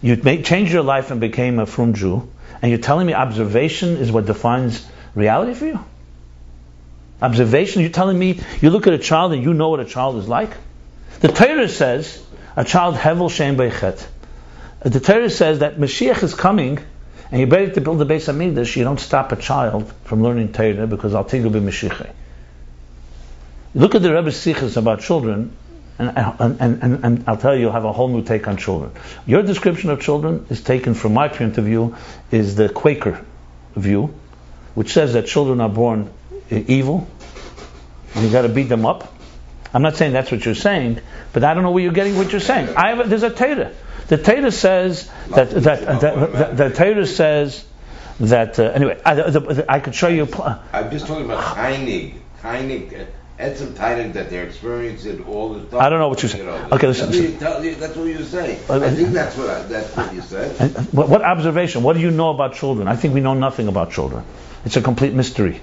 you 0.01 0.16
made, 0.16 0.44
changed 0.44 0.72
your 0.72 0.84
life 0.84 1.11
and 1.11 1.20
became 1.20 1.59
a 1.59 1.66
frum 1.66 1.94
Jew, 1.94 2.28
and 2.62 2.70
you're 2.70 2.80
telling 2.80 3.07
me 3.07 3.14
observation 3.14 3.96
is 3.96 4.12
what 4.12 4.26
defines 4.26 4.86
reality 5.16 5.55
for 5.55 5.66
you? 5.66 5.80
Observation? 7.20 7.82
You're 7.82 7.90
telling 7.90 8.18
me 8.18 8.40
you 8.61 8.70
look 8.70 8.86
at 8.86 8.92
a 8.92 8.99
child 8.99 9.32
and 9.32 9.42
you 9.42 9.55
know 9.55 9.70
what 9.70 9.80
a 9.80 9.84
child 9.84 10.16
is 10.18 10.28
like? 10.28 10.51
The 11.20 11.28
Torah 11.28 11.68
says 11.68 12.24
a 12.55 12.64
child 12.64 12.94
hevel 12.94 13.28
shem 13.30 13.57
beichet. 13.57 14.07
The 14.84 15.01
Torah 15.01 15.30
says 15.30 15.59
that 15.59 15.78
Mashiach 15.78 16.22
is 16.22 16.34
coming, 16.34 16.78
and 17.30 17.40
you're 17.40 17.48
ready 17.48 17.72
to 17.72 17.80
build 17.80 17.98
the 17.98 18.04
base 18.04 18.28
of 18.28 18.36
Mikdash. 18.36 18.76
You 18.76 18.84
don't 18.84 19.00
stop 19.00 19.32
a 19.32 19.36
child 19.36 19.92
from 20.04 20.22
learning 20.22 20.52
Torah 20.52 20.86
because 20.86 21.14
I'll 21.14 21.24
take 21.24 21.42
you 21.42 21.50
be 21.50 21.60
Mashiach. 21.60 22.10
Look 23.74 23.94
at 23.94 24.02
the 24.02 24.12
Rebbe's 24.14 24.36
sikhs 24.36 24.76
about 24.76 25.00
children, 25.00 25.54
and, 25.98 26.12
and, 26.16 26.82
and, 26.82 27.04
and 27.04 27.24
I'll 27.26 27.36
tell 27.36 27.54
you, 27.54 27.62
you'll 27.62 27.72
have 27.72 27.84
a 27.84 27.92
whole 27.92 28.08
new 28.08 28.22
take 28.22 28.48
on 28.48 28.56
children. 28.56 28.92
Your 29.26 29.42
description 29.42 29.90
of 29.90 30.00
children 30.00 30.46
is 30.48 30.62
taken 30.62 30.94
from 30.94 31.14
my 31.14 31.28
point 31.28 31.58
of 31.58 31.64
view, 31.64 31.96
is 32.30 32.56
the 32.56 32.68
Quaker 32.68 33.24
view, 33.76 34.14
which 34.74 34.92
says 34.92 35.12
that 35.12 35.26
children 35.26 35.60
are 35.60 35.68
born 35.68 36.10
evil, 36.50 37.06
and 38.14 38.24
you 38.24 38.32
got 38.32 38.42
to 38.42 38.48
beat 38.48 38.68
them 38.68 38.86
up. 38.86 39.14
I'm 39.74 39.82
not 39.82 39.96
saying 39.96 40.12
that's 40.14 40.30
what 40.30 40.44
you're 40.44 40.54
saying, 40.54 41.00
but 41.34 41.44
I 41.44 41.52
don't 41.52 41.62
know 41.62 41.72
where 41.72 41.82
you're 41.82 41.92
getting 41.92 42.16
what 42.16 42.32
you're 42.32 42.40
saying. 42.40 42.74
I 42.74 42.88
have 42.88 43.00
a, 43.00 43.04
there's 43.08 43.22
a 43.22 43.30
Torah. 43.30 43.72
The 44.09 44.16
Torah 44.18 44.50
says 44.50 45.11
that 45.30 45.50
that 45.50 46.00
that, 46.00 46.56
the 46.56 46.70
Torah 46.70 47.06
says 47.06 47.64
that 48.20 48.59
uh, 48.59 48.64
anyway. 48.64 49.00
I, 49.04 49.14
the, 49.14 49.64
I 49.68 49.80
could 49.80 49.94
show 49.94 50.09
you. 50.09 50.26
pl- 50.26 50.59
I'm 50.72 50.90
just 50.90 51.06
talking 51.06 51.24
about 51.26 51.42
Heinig. 51.56 52.14
Heinig. 52.42 53.00
uh, 53.00 53.04
Etzem 53.38 53.74
Heinig 53.74 54.14
that 54.14 54.30
they're 54.30 54.42
experiencing 54.46 55.24
all 55.26 55.50
the 55.50 55.61
time. 55.66 55.80
I 55.80 55.88
don't 55.90 56.00
know 56.00 56.09
what 56.09 56.20
you 56.24 56.28
say. 56.28 56.44
know, 56.44 56.56
Okay, 56.72 56.88
listen, 56.88 57.06
That's, 57.06 57.16
what 57.18 57.30
listen. 57.30 57.32
you 57.32 57.38
tell- 57.38 57.64
you- 57.64 57.74
that's 57.76 57.96
what 57.96 58.06
you 58.09 58.24
say. 58.24 58.59
Uh, 58.68 58.80
I 58.84 58.90
think 58.90 59.11
that's 59.11 59.36
what 59.36 59.48
I, 59.50 59.62
that's 59.62 59.96
what 59.96 60.12
you 60.12 60.22
said. 60.22 60.56
And 60.61 60.74
what, 60.92 61.09
what 61.09 61.22
observation? 61.22 61.84
What 61.84 61.92
do 61.94 62.00
you 62.00 62.11
know 62.11 62.30
about 62.30 62.54
children? 62.54 62.88
I 62.88 62.96
think 62.96 63.14
we 63.14 63.20
know 63.20 63.34
nothing 63.34 63.68
about 63.68 63.92
children. 63.92 64.24
It's 64.64 64.76
a 64.76 64.82
complete 64.82 65.12
mystery. 65.14 65.61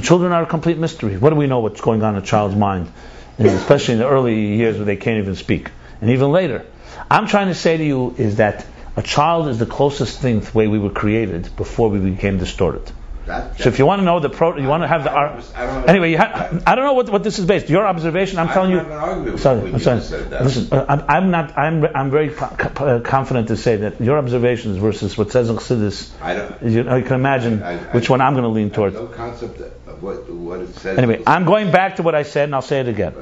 Children 0.00 0.32
are 0.32 0.44
a 0.44 0.46
complete 0.46 0.78
mystery. 0.78 1.16
What 1.18 1.30
do 1.30 1.36
we 1.36 1.46
know 1.46 1.58
what's 1.60 1.80
going 1.82 2.02
on 2.02 2.16
in 2.16 2.22
a 2.22 2.24
child's 2.24 2.54
mind, 2.56 2.90
and 3.36 3.46
especially 3.62 3.94
in 3.94 4.00
the 4.00 4.08
early 4.08 4.56
years 4.56 4.76
where 4.76 4.86
they 4.86 4.96
can't 4.96 5.18
even 5.18 5.34
speak, 5.34 5.70
and 6.00 6.08
even 6.10 6.30
later? 6.32 6.64
I'm 7.10 7.26
trying 7.26 7.48
to 7.48 7.54
say 7.54 7.76
to 7.76 7.84
you 7.84 8.14
is 8.18 8.36
that 8.36 8.66
a 8.96 9.02
child 9.02 9.48
is 9.48 9.58
the 9.58 9.66
closest 9.66 10.20
thing 10.20 10.40
to 10.40 10.52
the 10.52 10.56
way 10.58 10.66
we 10.68 10.78
were 10.78 10.90
created 10.90 11.54
before 11.56 11.90
we 11.90 11.98
became 11.98 12.38
distorted. 12.38 12.90
That, 13.26 13.60
So 13.60 13.68
if 13.68 13.78
you 13.78 13.86
want 13.86 14.00
to 14.00 14.04
know 14.04 14.18
the 14.18 14.30
pro, 14.30 14.56
you 14.56 14.66
want 14.66 14.82
to 14.82 14.88
have 14.88 15.04
the 15.04 15.12
I 15.12 15.14
ar- 15.14 15.28
don't- 15.34 15.52
I 15.56 15.66
don't- 15.66 15.88
anyway. 15.88 16.14
Ha- 16.14 16.48
I 16.66 16.74
don't 16.74 16.84
know 16.84 16.94
what, 16.94 17.10
what 17.10 17.22
this 17.22 17.38
is 17.38 17.44
based. 17.44 17.68
Your 17.68 17.86
observation. 17.86 18.38
I'm 18.38 18.48
I 18.48 18.52
telling 18.54 18.70
you. 18.72 18.78
have 18.78 18.86
an 18.90 18.92
argument 18.96 19.32
with 19.34 19.42
Sorry, 19.42 19.60
I'm 19.72 19.78
sorry. 19.78 19.98
just 19.98 20.10
said 20.10 20.30
that. 20.30 20.42
Listen, 20.42 20.68
uh, 20.72 20.86
I'm, 20.88 21.04
I'm 21.08 21.30
not. 21.30 21.56
I'm. 21.58 21.84
I'm 21.94 22.10
very 22.10 22.30
co- 22.30 22.84
uh, 22.84 23.00
confident 23.00 23.48
to 23.48 23.56
say 23.56 23.76
that 23.76 24.00
your 24.00 24.18
observations 24.18 24.78
versus 24.78 25.16
what 25.18 25.30
says 25.30 25.48
in 25.50 25.56
Chassidus. 25.56 26.10
I 26.22 26.34
don't. 26.34 26.62
You, 26.62 26.82
know, 26.82 26.96
you 26.96 27.04
can 27.04 27.14
imagine 27.14 27.62
I- 27.62 27.72
I- 27.74 27.76
which 27.92 28.08
one 28.10 28.20
I'm 28.20 28.32
going 28.32 28.44
to 28.44 28.48
lean 28.48 28.64
I 28.66 28.68
have 28.68 28.74
toward. 28.74 28.94
no 28.94 29.06
concept 29.06 29.60
of 29.60 30.02
what 30.02 30.28
what 30.32 30.60
it 30.60 30.74
says. 30.76 30.98
Anyway, 30.98 31.22
I'm 31.26 31.44
going 31.44 31.70
back 31.70 31.96
to 31.96 32.02
what 32.02 32.14
I 32.14 32.22
said, 32.24 32.44
and 32.44 32.54
I'll 32.54 32.62
say 32.62 32.80
it 32.80 32.88
again. 32.88 33.14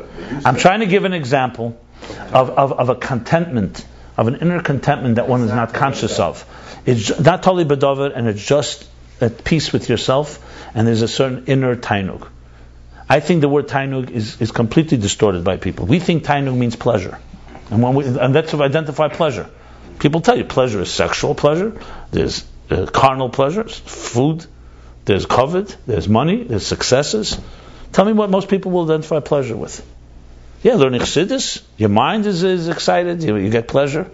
I'm 0.44 0.56
trying 0.56 0.80
to 0.80 0.86
give 0.86 1.04
an 1.04 1.12
example 1.12 1.76
of, 2.32 2.50
of, 2.50 2.72
of 2.72 2.88
a 2.88 2.94
contentment, 2.94 3.84
of 4.16 4.28
an 4.28 4.36
inner 4.36 4.62
contentment 4.62 5.16
that 5.16 5.28
one 5.28 5.42
is 5.42 5.50
not 5.50 5.74
conscious 5.74 6.18
of. 6.18 6.44
It's 6.86 7.18
not 7.18 7.42
totally 7.42 7.64
bedover, 7.64 8.12
and 8.14 8.28
it's 8.28 8.44
just 8.44 8.88
at 9.20 9.44
peace 9.44 9.72
with 9.72 9.88
yourself, 9.88 10.38
and 10.74 10.86
there's 10.86 11.02
a 11.02 11.08
certain 11.08 11.44
inner 11.46 11.76
tainug. 11.76 12.28
I 13.08 13.20
think 13.20 13.40
the 13.40 13.48
word 13.48 13.68
tainug 13.68 14.10
is, 14.10 14.40
is 14.40 14.50
completely 14.52 14.98
distorted 14.98 15.44
by 15.44 15.56
people. 15.56 15.86
We 15.86 15.98
think 15.98 16.24
tainug 16.24 16.56
means 16.56 16.76
pleasure, 16.76 17.18
and 17.70 17.82
when 17.82 17.94
we, 17.94 18.04
and 18.06 18.34
that's 18.34 18.50
to 18.52 18.62
identify 18.62 19.08
pleasure. 19.08 19.48
People 19.98 20.20
tell 20.20 20.38
you 20.38 20.44
pleasure 20.44 20.80
is 20.80 20.90
sexual 20.90 21.34
pleasure. 21.34 21.80
There's 22.12 22.44
uh, 22.70 22.86
carnal 22.86 23.30
pleasures, 23.30 23.76
food. 23.76 24.46
There's 25.04 25.26
covet. 25.26 25.76
There's 25.86 26.08
money. 26.08 26.44
There's 26.44 26.66
successes. 26.66 27.40
Tell 27.92 28.04
me 28.04 28.12
what 28.12 28.30
most 28.30 28.48
people 28.48 28.70
will 28.72 28.84
identify 28.84 29.20
pleasure 29.20 29.56
with. 29.56 29.84
Yeah, 30.62 30.74
learning 30.74 31.00
chassidus. 31.00 31.62
Your 31.76 31.88
mind 31.88 32.26
is, 32.26 32.42
is 32.42 32.68
excited. 32.68 33.22
You, 33.22 33.36
you 33.36 33.50
get 33.50 33.68
pleasure. 33.68 34.10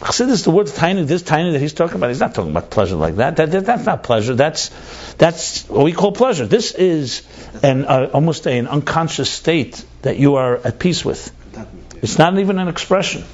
Chassidus, 0.00 0.44
the 0.44 0.50
word 0.50 0.68
tiny, 0.68 1.04
this 1.04 1.22
tiny 1.22 1.52
that 1.52 1.60
he's 1.60 1.72
talking 1.72 1.96
about, 1.96 2.08
he's 2.08 2.20
not 2.20 2.34
talking 2.34 2.52
about 2.52 2.70
pleasure 2.70 2.94
like 2.94 3.16
that. 3.16 3.36
that, 3.36 3.50
that 3.50 3.66
that's 3.66 3.84
not 3.84 4.04
pleasure. 4.04 4.34
That's 4.34 4.68
that's 5.14 5.68
what 5.68 5.84
we 5.84 5.92
call 5.92 6.12
pleasure. 6.12 6.46
This 6.46 6.72
is 6.72 7.22
an 7.64 7.84
uh, 7.84 8.10
almost 8.12 8.46
an 8.46 8.68
unconscious 8.68 9.28
state 9.28 9.84
that 10.02 10.16
you 10.16 10.36
are 10.36 10.56
at 10.56 10.78
peace 10.78 11.04
with. 11.04 11.32
It's 12.00 12.16
not 12.16 12.38
even 12.38 12.60
an 12.60 12.68
expression. 12.68 13.24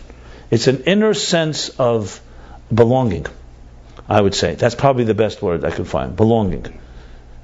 It's 0.51 0.67
an 0.67 0.85
inner 0.85 1.13
sense 1.13 1.69
of 1.69 2.21
belonging. 2.73 3.27
I 4.09 4.21
would 4.21 4.35
say 4.35 4.55
that's 4.55 4.75
probably 4.75 5.05
the 5.05 5.15
best 5.15 5.43
word 5.43 5.65
I 5.65 5.71
could 5.71 5.89
find. 5.89 6.17
Belonging, 6.17 6.79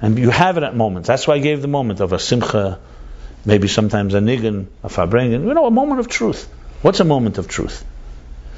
and 0.01 0.17
you 0.17 0.31
have 0.31 0.57
it 0.57 0.63
at 0.63 0.75
moments. 0.75 1.07
That's 1.07 1.27
why 1.27 1.35
I 1.35 1.39
gave 1.39 1.61
the 1.61 1.67
moment 1.67 1.99
of 1.99 2.13
a 2.13 2.19
simcha, 2.19 2.79
maybe 3.45 3.67
sometimes 3.67 4.13
a 4.13 4.21
nigan, 4.21 4.67
a 4.83 4.89
farbrengen. 4.89 5.45
You 5.45 5.53
know, 5.53 5.65
a 5.65 5.71
moment 5.71 5.99
of 5.99 6.07
truth. 6.07 6.49
What's 6.81 6.99
a 6.99 7.05
moment 7.05 7.37
of 7.37 7.47
truth? 7.47 7.83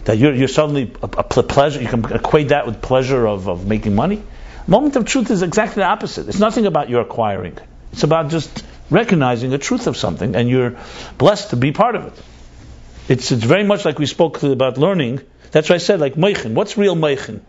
That 0.05 0.17
you're, 0.17 0.33
you're 0.33 0.47
suddenly 0.47 0.93
a, 1.01 1.05
a 1.05 1.23
ple- 1.23 1.43
pleasure. 1.43 1.81
You 1.81 1.87
can 1.87 2.05
equate 2.11 2.49
that 2.49 2.65
with 2.65 2.81
pleasure 2.81 3.25
of, 3.27 3.47
of 3.47 3.67
making 3.67 3.95
money. 3.95 4.21
Moment 4.67 4.95
of 4.95 5.05
truth 5.05 5.29
is 5.31 5.41
exactly 5.41 5.81
the 5.81 5.87
opposite. 5.87 6.27
It's 6.29 6.39
nothing 6.39 6.65
about 6.65 6.89
your 6.89 7.01
acquiring. 7.01 7.57
It's 7.91 8.03
about 8.03 8.29
just 8.29 8.63
recognizing 8.89 9.49
the 9.49 9.57
truth 9.57 9.87
of 9.87 9.97
something, 9.97 10.35
and 10.35 10.49
you're 10.49 10.77
blessed 11.17 11.49
to 11.51 11.55
be 11.57 11.71
part 11.71 11.95
of 11.95 12.07
it. 12.07 12.13
It's, 13.09 13.31
it's 13.31 13.43
very 13.43 13.63
much 13.63 13.85
like 13.85 13.99
we 13.99 14.05
spoke 14.05 14.41
about 14.43 14.77
learning. 14.77 15.21
That's 15.51 15.69
why 15.69 15.75
I 15.75 15.79
said, 15.79 15.99
like 15.99 16.15
meichin. 16.15 16.53
What's 16.53 16.77
real 16.77 16.95
meichin? 16.95 17.41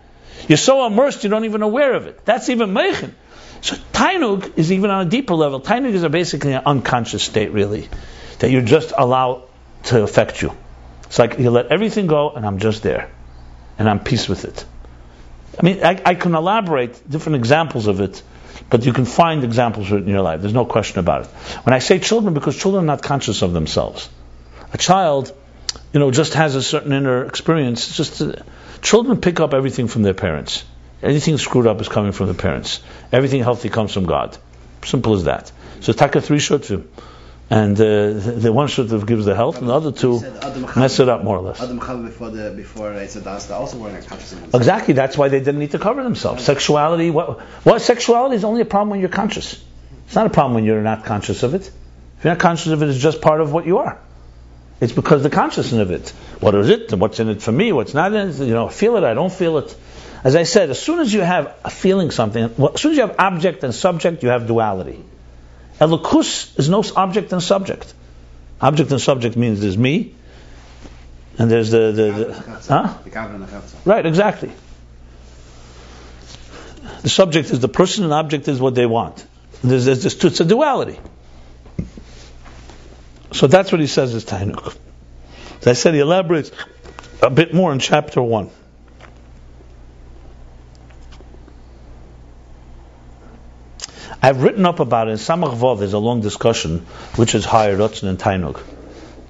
You're 0.49 0.59
so 0.59 0.87
immersed, 0.87 1.22
you're 1.22 1.30
not 1.30 1.45
even 1.45 1.62
aware 1.62 1.95
of 1.95 2.07
it. 2.07 2.24
That's 2.24 2.49
even 2.49 2.70
meichin. 2.70 3.12
So 3.65 3.77
tainug 3.95 4.59
is 4.59 4.71
even 4.73 4.91
on 4.91 5.07
a 5.07 5.09
deeper 5.09 5.35
level. 5.35 5.59
Tainug 5.59 5.95
is 5.95 6.03
a 6.03 6.11
basically 6.11 6.53
an 6.53 6.65
unconscious 6.67 7.23
state, 7.23 7.51
really, 7.51 7.89
that 8.41 8.51
you 8.51 8.61
just 8.61 8.93
allow 8.95 9.45
to 9.85 10.03
affect 10.03 10.43
you. 10.43 10.53
It's 11.05 11.19
like 11.19 11.39
you 11.39 11.51
let 11.51 11.69
everything 11.73 12.07
go, 12.07 12.29
and 12.29 12.45
I'm 12.45 12.59
just 12.59 12.83
there, 12.83 13.11
and 13.79 13.89
I'm 13.89 14.01
peace 14.01 14.29
with 14.29 14.45
it. 14.45 14.67
I 15.59 15.62
mean, 15.62 15.83
I, 15.83 15.99
I 16.05 16.15
can 16.15 16.35
elaborate 16.35 17.09
different 17.09 17.37
examples 17.37 17.87
of 17.87 18.03
it, 18.03 18.23
but 18.69 18.85
you 18.85 18.93
can 18.93 19.07
find 19.07 19.43
examples 19.45 19.91
of 19.91 20.01
it 20.01 20.03
in 20.03 20.11
your 20.11 20.21
life. 20.21 20.43
There's 20.43 20.53
no 20.53 20.67
question 20.67 20.99
about 20.99 21.23
it. 21.23 21.29
When 21.65 21.73
I 21.73 21.79
say 21.79 21.99
children, 21.99 22.35
because 22.35 22.59
children 22.59 22.85
are 22.85 22.87
not 22.87 23.03
conscious 23.03 23.41
of 23.41 23.55
themselves. 23.55 24.11
A 24.75 24.77
child, 24.77 25.33
you 25.95 26.01
know, 26.01 26.11
just 26.11 26.35
has 26.35 26.55
a 26.55 26.62
certain 26.62 26.93
inner 26.93 27.25
experience. 27.25 27.97
Just 27.97 28.21
uh, 28.21 28.35
children 28.83 29.23
pick 29.23 29.41
up 29.41 29.55
everything 29.55 29.89
from 29.89 30.03
their 30.03 30.12
parents. 30.12 30.65
Anything 31.05 31.37
screwed 31.39 31.67
up 31.67 31.81
is 31.81 31.89
coming 31.89 32.13
from 32.13 32.29
the 32.29 32.35
parents. 32.35 32.81
Everything 33.13 33.43
healthy 33.43 33.69
comes 33.69 33.93
from 33.93 34.07
God. 34.07 34.37
Simple 34.85 35.15
as 35.15 35.25
that. 35.25 35.53
So 35.81 35.93
taka 35.93 36.21
three 36.21 36.39
shutim. 36.39 36.87
And 37.51 37.79
uh, 37.79 37.85
the, 37.85 38.37
the 38.45 38.53
one 38.53 38.69
shutim 38.69 39.07
gives 39.07 39.27
the 39.27 39.35
health, 39.35 39.59
and 39.59 39.69
the 39.69 39.75
other 39.75 39.93
two 39.93 40.21
mess 40.77 40.99
it 40.99 41.11
up 41.11 41.23
more 41.23 41.37
or 41.37 41.43
less. 41.43 41.61
Adam 41.61 41.79
before 41.79 42.31
the 42.31 42.55
before 42.57 42.91
also 43.53 43.77
weren't 43.77 44.07
conscious. 44.07 44.35
Exactly. 44.55 44.95
That's 44.95 45.19
why 45.19 45.29
they 45.29 45.41
didn't 45.41 45.59
need 45.59 45.73
to 45.73 45.79
cover 45.79 46.03
themselves. 46.03 46.43
Sexuality. 46.43 47.11
What? 47.11 47.41
What? 47.65 47.83
Sexuality 47.83 48.37
is 48.37 48.45
only 48.45 48.63
a 48.63 48.65
problem 48.65 48.89
when 48.89 49.01
you're 49.01 49.11
conscious. 49.11 49.63
It's 50.07 50.15
not 50.15 50.27
a 50.27 50.31
problem 50.31 50.55
when 50.55 50.65
you're 50.65 50.83
not 50.83 51.05
conscious 51.05 51.43
of 51.43 51.55
it. 51.55 51.71
If 52.19 52.25
you're 52.25 52.33
not 52.33 52.41
conscious 52.41 52.73
of 52.73 52.83
it, 52.83 52.89
it's 52.89 52.99
just 52.99 53.21
part 53.21 53.43
of 53.43 53.53
what 53.53 53.67
you 53.67 53.79
are. 53.79 53.99
It's 54.81 54.93
because 54.93 55.23
the 55.23 55.31
consciousness 55.31 55.81
of 55.81 55.91
it. 55.91 56.09
What 56.41 56.55
is 56.55 56.71
it? 56.71 56.93
And 56.93 57.01
what's 57.01 57.21
in 57.21 57.29
it 57.29 57.43
for 57.43 57.53
me? 57.53 57.73
What's 57.73 57.95
not 57.95 58.15
in 58.15 58.29
it? 58.29 58.39
You 58.39 58.55
know, 58.55 58.69
feel 58.69 58.97
it. 58.97 59.05
I 59.05 59.15
don't 59.15 59.33
feel 59.33 59.59
it. 59.59 59.77
As 60.25 60.35
I 60.35 60.45
said, 60.45 60.70
as 60.70 60.81
soon 60.81 61.01
as 61.01 61.12
you 61.12 61.20
have 61.20 61.55
a 61.64 61.70
feeling 61.70 62.11
something, 62.11 62.45
as 62.45 62.81
soon 62.81 62.93
as 62.93 62.97
you 62.97 63.07
have 63.07 63.16
object 63.18 63.62
and 63.62 63.75
subject, 63.75 64.22
you 64.22 64.31
have 64.31 64.47
duality. 64.47 65.05
Elokus 65.79 66.59
is 66.59 66.70
no 66.70 66.83
object 66.97 67.31
and 67.33 67.43
subject. 67.43 67.93
Object 68.61 68.91
and 68.91 69.01
subject 69.01 69.37
means 69.37 69.61
there's 69.61 69.77
me, 69.77 70.14
and 71.37 71.51
there's 71.51 71.70
the 71.70 71.93
the, 71.93 72.12
the? 72.12 73.11
The 73.11 73.18
and 73.18 73.43
the 73.43 73.62
Right, 73.85 74.07
exactly. 74.07 74.51
The 77.03 77.11
subject 77.11 77.51
is 77.51 77.61
the 77.61 77.68
person, 77.68 78.05
and 78.05 78.12
object 78.14 78.49
is 78.49 78.59
what 78.61 78.75
they 78.75 78.87
want. 78.87 79.27
There's, 79.62 79.85
there's 79.85 80.03
this, 80.03 80.25
it's 80.25 80.41
a 80.41 80.45
duality. 80.47 80.99
So 83.33 83.47
that's 83.47 83.72
what 83.72 83.81
he 83.81 83.89
says 83.89 84.14
is 84.14 84.25
Tainuk. 84.25 84.75
As 85.61 85.66
I 85.66 85.72
said, 85.75 85.93
he 85.93 86.01
elaborates 86.01 86.51
a 87.20 87.29
bit 87.29 87.53
more 87.53 87.72
in 87.72 87.79
chapter 87.79 88.22
1. 88.22 88.49
I've 94.25 94.43
written 94.43 94.64
up 94.64 94.81
about 94.81 95.09
it. 95.09 95.11
In 95.11 95.16
Samach 95.18 95.55
Vav, 95.55 95.81
there's 95.81 95.93
a 95.93 95.99
long 95.99 96.22
discussion, 96.22 96.79
which 97.16 97.35
is 97.35 97.45
higher, 97.45 97.77
Ratzon 97.77 98.09
and 98.09 98.18
Tainuk. 98.18 98.59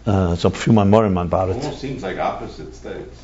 Uh, 0.07 0.35
it's 0.35 0.45
a 0.45 0.51
few 0.51 0.73
memorim 0.73 1.21
about 1.21 1.49
it. 1.49 1.57
Almost 1.57 1.81
seems 1.81 2.05
like 2.05 2.19
opposite 2.19 2.77
states. 2.77 3.21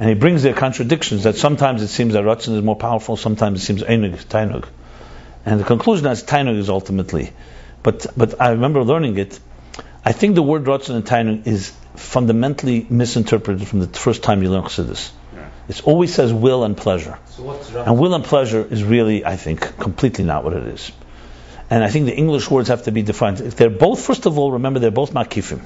And 0.00 0.08
he 0.08 0.16
brings 0.16 0.42
their 0.42 0.54
contradictions 0.54 1.22
that 1.22 1.36
sometimes 1.36 1.82
it 1.82 1.88
seems 1.88 2.14
that 2.14 2.24
Ratzon 2.24 2.56
is 2.56 2.62
more 2.64 2.74
powerful, 2.74 3.16
sometimes 3.16 3.62
it 3.62 3.64
seems 3.64 3.84
Einug, 3.84 4.24
Tainug. 4.24 4.66
And 5.46 5.60
the 5.60 5.64
conclusion 5.64 6.08
is 6.08 6.24
Tainug 6.24 6.58
is 6.58 6.68
ultimately. 6.68 7.32
But, 7.84 8.08
but 8.16 8.40
I 8.40 8.50
remember 8.50 8.82
learning 8.82 9.18
it. 9.18 9.38
I 10.04 10.10
think 10.10 10.34
the 10.34 10.42
word 10.42 10.64
Ratzon 10.64 10.96
and 10.96 11.04
Tainug 11.04 11.46
is 11.46 11.72
fundamentally 11.94 12.84
misinterpreted 12.90 13.68
from 13.68 13.78
the 13.78 13.86
first 13.86 14.24
time 14.24 14.42
you 14.42 14.50
learn 14.50 14.64
Chassidus. 14.64 15.12
It 15.68 15.86
always 15.86 16.14
says 16.14 16.32
will 16.32 16.64
and 16.64 16.76
pleasure. 16.76 17.18
So 17.26 17.42
what's 17.42 17.74
And 17.74 17.98
will 17.98 18.14
and 18.14 18.24
pleasure 18.24 18.66
is 18.68 18.82
really, 18.82 19.24
I 19.24 19.36
think, 19.36 19.60
completely 19.78 20.24
not 20.24 20.42
what 20.44 20.54
it 20.54 20.66
is. 20.66 20.90
And 21.70 21.84
I 21.84 21.90
think 21.90 22.06
the 22.06 22.16
English 22.16 22.50
words 22.50 22.68
have 22.68 22.84
to 22.84 22.92
be 22.92 23.02
defined. 23.02 23.40
If 23.40 23.56
they're 23.56 23.68
both, 23.68 24.00
first 24.00 24.24
of 24.24 24.38
all, 24.38 24.52
remember 24.52 24.80
they're 24.80 24.90
both 24.90 25.12
makifim. 25.12 25.60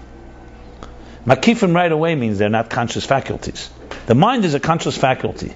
Makifim 1.24 1.72
right 1.72 1.92
away 1.92 2.16
means 2.16 2.38
they're 2.38 2.48
not 2.48 2.68
conscious 2.68 3.06
faculties. 3.06 3.70
The 4.06 4.16
mind 4.16 4.44
is 4.44 4.54
a 4.54 4.60
conscious 4.60 4.98
faculty. 4.98 5.54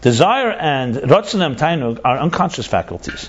Desire 0.00 0.52
and 0.52 0.94
Ratzon 0.94 1.56
Tainug 1.56 2.00
are 2.04 2.18
unconscious 2.18 2.68
faculties. 2.68 3.28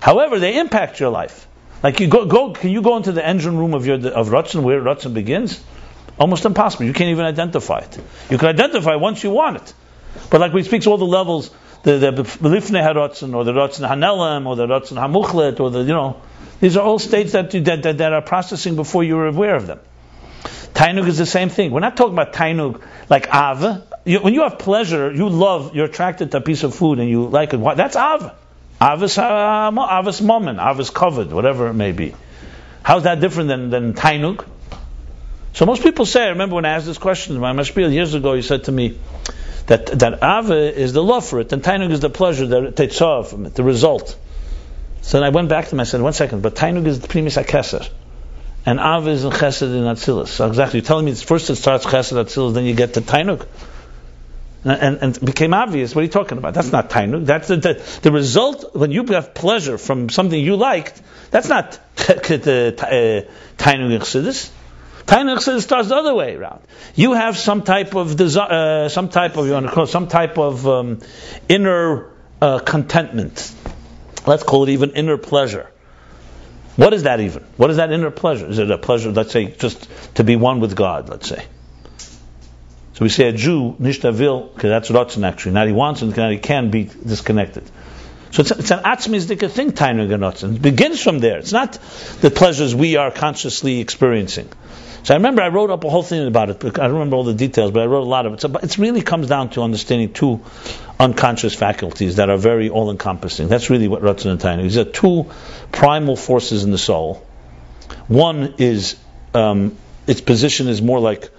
However, 0.00 0.38
they 0.38 0.58
impact 0.58 1.00
your 1.00 1.08
life. 1.08 1.48
Like 1.82 2.00
you 2.00 2.08
go, 2.08 2.26
go 2.26 2.52
can 2.52 2.70
you 2.70 2.82
go 2.82 2.98
into 2.98 3.12
the 3.12 3.26
engine 3.26 3.56
room 3.56 3.72
of 3.72 3.86
your 3.86 3.96
of 3.96 4.28
Ratzon 4.28 4.62
where 4.62 4.82
Ratzon 4.82 5.14
begins? 5.14 5.62
Almost 6.18 6.44
impossible. 6.44 6.84
You 6.84 6.92
can't 6.92 7.10
even 7.10 7.24
identify 7.24 7.78
it. 7.78 7.98
You 8.30 8.38
can 8.38 8.48
identify 8.48 8.96
once 8.96 9.24
you 9.24 9.30
want 9.30 9.56
it. 9.56 9.74
But 10.30 10.40
like 10.40 10.52
we 10.52 10.62
speak 10.62 10.82
to 10.82 10.90
all 10.90 10.98
the 10.98 11.06
levels, 11.06 11.50
the 11.82 11.98
the 11.98 12.10
Haratzon 12.12 13.34
or 13.34 13.44
the 13.44 13.52
Ratzon 13.52 13.88
Hanelam 13.88 14.46
or 14.46 14.56
the 14.56 14.66
Ratzon 14.66 14.98
Hamuchlet 14.98 15.58
or 15.58 15.70
the 15.70 15.80
you 15.80 15.86
know, 15.86 16.20
these 16.60 16.76
are 16.76 16.84
all 16.84 16.98
states 16.98 17.32
that, 17.32 17.50
that, 17.50 17.82
that 17.82 17.98
that 17.98 18.12
are 18.12 18.22
processing 18.22 18.76
before 18.76 19.02
you're 19.02 19.26
aware 19.26 19.56
of 19.56 19.66
them. 19.66 19.80
Tainug 20.74 21.06
is 21.08 21.18
the 21.18 21.26
same 21.26 21.48
thing. 21.48 21.70
We're 21.70 21.80
not 21.80 21.96
talking 21.96 22.14
about 22.14 22.32
Tainug 22.32 22.82
like 23.08 23.32
Av. 23.32 23.84
You, 24.04 24.20
when 24.20 24.34
you 24.34 24.42
have 24.42 24.58
pleasure, 24.58 25.12
you 25.12 25.28
love, 25.28 25.74
you're 25.74 25.86
attracted 25.86 26.30
to 26.32 26.38
a 26.38 26.40
piece 26.40 26.62
of 26.62 26.74
food 26.74 26.98
and 26.98 27.08
you 27.08 27.26
like 27.26 27.52
it. 27.54 27.60
That's 27.76 27.96
Av. 27.96 28.34
Avas 28.80 29.16
uh, 29.18 29.70
Avas 29.70 30.20
Momen, 30.20 30.58
Avas 30.58 30.92
covered, 30.92 31.30
whatever 31.30 31.68
it 31.68 31.74
may 31.74 31.92
be. 31.92 32.14
How's 32.82 33.04
that 33.04 33.20
different 33.20 33.48
than, 33.48 33.70
than 33.70 33.94
Tainug? 33.94 34.44
So 35.54 35.66
most 35.66 35.82
people 35.82 36.06
say, 36.06 36.24
I 36.24 36.28
remember 36.28 36.54
when 36.54 36.64
I 36.64 36.70
asked 36.70 36.86
this 36.86 36.98
question, 36.98 37.34
to 37.34 37.40
my 37.40 37.52
mashpia 37.52 37.92
years 37.92 38.14
ago, 38.14 38.34
he 38.34 38.42
said 38.42 38.64
to 38.64 38.72
me 38.72 38.98
that 39.66 39.86
that 39.98 40.14
Ava 40.22 40.80
is 40.80 40.92
the 40.92 41.02
love 41.02 41.26
for 41.26 41.40
it, 41.40 41.52
and 41.52 41.62
Tainug 41.62 41.90
is 41.90 42.00
the 42.00 42.10
pleasure 42.10 42.46
that 42.46 42.64
it 42.64 42.76
takes 42.76 43.00
off 43.00 43.30
from 43.30 43.46
it, 43.46 43.54
the 43.54 43.62
result. 43.62 44.16
So 45.02 45.18
then 45.18 45.24
I 45.24 45.30
went 45.30 45.48
back 45.48 45.66
to 45.66 45.72
him, 45.72 45.80
I 45.80 45.84
said, 45.84 46.00
one 46.00 46.14
second, 46.14 46.42
but 46.42 46.54
Tainug 46.54 46.86
is 46.86 47.00
the 47.00 47.08
primis 47.08 47.42
HaKeser. 47.42 47.88
And 48.64 48.78
ave 48.78 49.10
is 49.10 49.24
in 49.24 49.32
Chesed 49.32 49.62
in 49.62 49.84
Atzilus. 49.84 50.28
So 50.28 50.46
exactly, 50.46 50.78
you're 50.78 50.86
telling 50.86 51.04
me 51.04 51.10
it's 51.10 51.22
first 51.22 51.50
it 51.50 51.56
starts 51.56 51.84
Chesed 51.84 52.12
Atzilus, 52.12 52.54
then 52.54 52.64
you 52.64 52.74
get 52.74 52.94
to 52.94 53.00
Tainug. 53.00 53.46
And, 54.64 54.80
and, 54.80 54.98
and 55.02 55.16
it 55.16 55.24
became 55.24 55.52
obvious, 55.52 55.94
what 55.94 56.02
are 56.02 56.04
you 56.04 56.10
talking 56.10 56.38
about? 56.38 56.54
That's 56.54 56.70
not 56.70 56.88
Tainug. 56.88 57.26
That's 57.26 57.48
the, 57.48 57.56
the, 57.56 57.98
the 58.02 58.12
result, 58.12 58.74
when 58.74 58.92
you 58.92 59.04
have 59.06 59.34
pleasure 59.34 59.76
from 59.76 60.08
something 60.08 60.38
you 60.38 60.56
liked, 60.56 61.02
that's 61.30 61.48
not 61.48 61.72
the 61.96 62.74
uh, 62.78 63.62
Tainug 63.62 63.92
in 63.92 64.00
Chassidus. 64.00 64.50
Tainug 65.06 65.38
Chassidus 65.38 65.62
starts 65.62 65.88
the 65.88 65.96
other 65.96 66.14
way 66.14 66.34
around. 66.34 66.60
You 66.94 67.12
have 67.14 67.36
some 67.36 67.62
type 67.62 67.94
of 67.94 68.16
desire, 68.16 68.84
uh, 68.84 68.88
some 68.88 69.08
type 69.08 69.36
of, 69.36 69.46
you 69.46 69.52
want 69.52 69.66
to 69.66 69.72
call 69.72 69.84
it, 69.84 69.88
some 69.88 70.08
type 70.08 70.38
of 70.38 70.66
um, 70.66 71.00
inner 71.48 72.10
uh, 72.40 72.58
contentment. 72.60 73.52
Let's 74.26 74.42
call 74.42 74.64
it 74.64 74.70
even 74.70 74.90
inner 74.92 75.18
pleasure. 75.18 75.70
What 76.76 76.94
is 76.94 77.02
that 77.02 77.20
even? 77.20 77.44
What 77.56 77.70
is 77.70 77.76
that 77.76 77.92
inner 77.92 78.10
pleasure? 78.10 78.46
Is 78.46 78.58
it 78.58 78.70
a 78.70 78.78
pleasure, 78.78 79.10
let's 79.12 79.32
say, 79.32 79.50
just 79.50 79.88
to 80.14 80.24
be 80.24 80.36
one 80.36 80.60
with 80.60 80.74
God, 80.74 81.08
let's 81.08 81.28
say? 81.28 81.44
So 82.94 83.04
we 83.04 83.08
say 83.08 83.28
a 83.28 83.32
Jew, 83.32 83.76
nishtavil, 83.80 84.54
because 84.54 84.68
that's 84.68 84.90
Ratzon 84.90 85.26
actually. 85.26 85.52
Not 85.52 85.66
he 85.66 85.72
wants 85.72 86.02
and 86.02 86.14
he 86.14 86.38
can 86.38 86.70
be 86.70 86.84
disconnected. 86.84 87.64
So 88.30 88.40
it's, 88.40 88.50
it's 88.50 88.70
an 88.70 88.80
atzmizdika 88.80 89.50
thing, 89.50 89.72
Tainug 89.72 90.12
and 90.12 90.22
Ratzon. 90.22 90.56
It 90.56 90.62
begins 90.62 91.02
from 91.02 91.18
there. 91.18 91.38
It's 91.38 91.52
not 91.52 91.74
the 92.20 92.30
pleasures 92.30 92.74
we 92.74 92.96
are 92.96 93.10
consciously 93.10 93.80
experiencing. 93.80 94.48
So 95.04 95.14
I 95.14 95.16
remember 95.16 95.42
I 95.42 95.48
wrote 95.48 95.70
up 95.70 95.82
a 95.82 95.90
whole 95.90 96.04
thing 96.04 96.26
about 96.28 96.50
it. 96.50 96.64
I 96.64 96.68
don't 96.70 96.92
remember 96.92 97.16
all 97.16 97.24
the 97.24 97.34
details, 97.34 97.72
but 97.72 97.82
I 97.82 97.86
wrote 97.86 98.02
a 98.02 98.08
lot 98.08 98.24
of 98.24 98.34
it. 98.34 98.40
So 98.40 98.54
it 98.62 98.78
really 98.78 99.02
comes 99.02 99.28
down 99.28 99.50
to 99.50 99.62
understanding 99.62 100.12
two 100.12 100.40
unconscious 101.00 101.54
faculties 101.54 102.16
that 102.16 102.30
are 102.30 102.36
very 102.36 102.70
all-encompassing. 102.70 103.48
That's 103.48 103.68
really 103.68 103.88
what 103.88 104.02
Ratzon 104.02 104.30
and 104.30 104.40
Tainug. 104.40 104.62
These 104.62 104.78
are 104.78 104.84
two 104.84 105.30
primal 105.72 106.14
forces 106.14 106.62
in 106.62 106.70
the 106.70 106.78
soul. 106.78 107.26
One 108.06 108.54
is 108.58 108.96
um, 109.34 109.76
its 110.06 110.20
position 110.20 110.68
is 110.68 110.80
more 110.80 111.00
like 111.00 111.30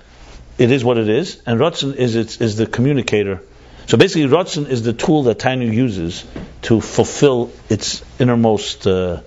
it 0.58 0.70
is 0.70 0.84
what 0.84 0.98
it 0.98 1.08
is, 1.08 1.42
and 1.46 1.60
Ratzon 1.60 1.96
is 1.96 2.16
its, 2.16 2.42
is 2.42 2.58
the 2.58 2.66
communicator. 2.66 3.42
So 3.88 3.98
basically, 3.98 4.28
Ratzon 4.28 4.70
is 4.70 4.84
the 4.84 4.94
tool 4.94 5.24
that 5.24 5.40
Tainug 5.40 5.74
uses 5.74 6.26
to 6.64 6.82
fulfill 6.82 7.52
its 7.70 8.04
innermost, 8.20 8.88
uh, 8.88 9.22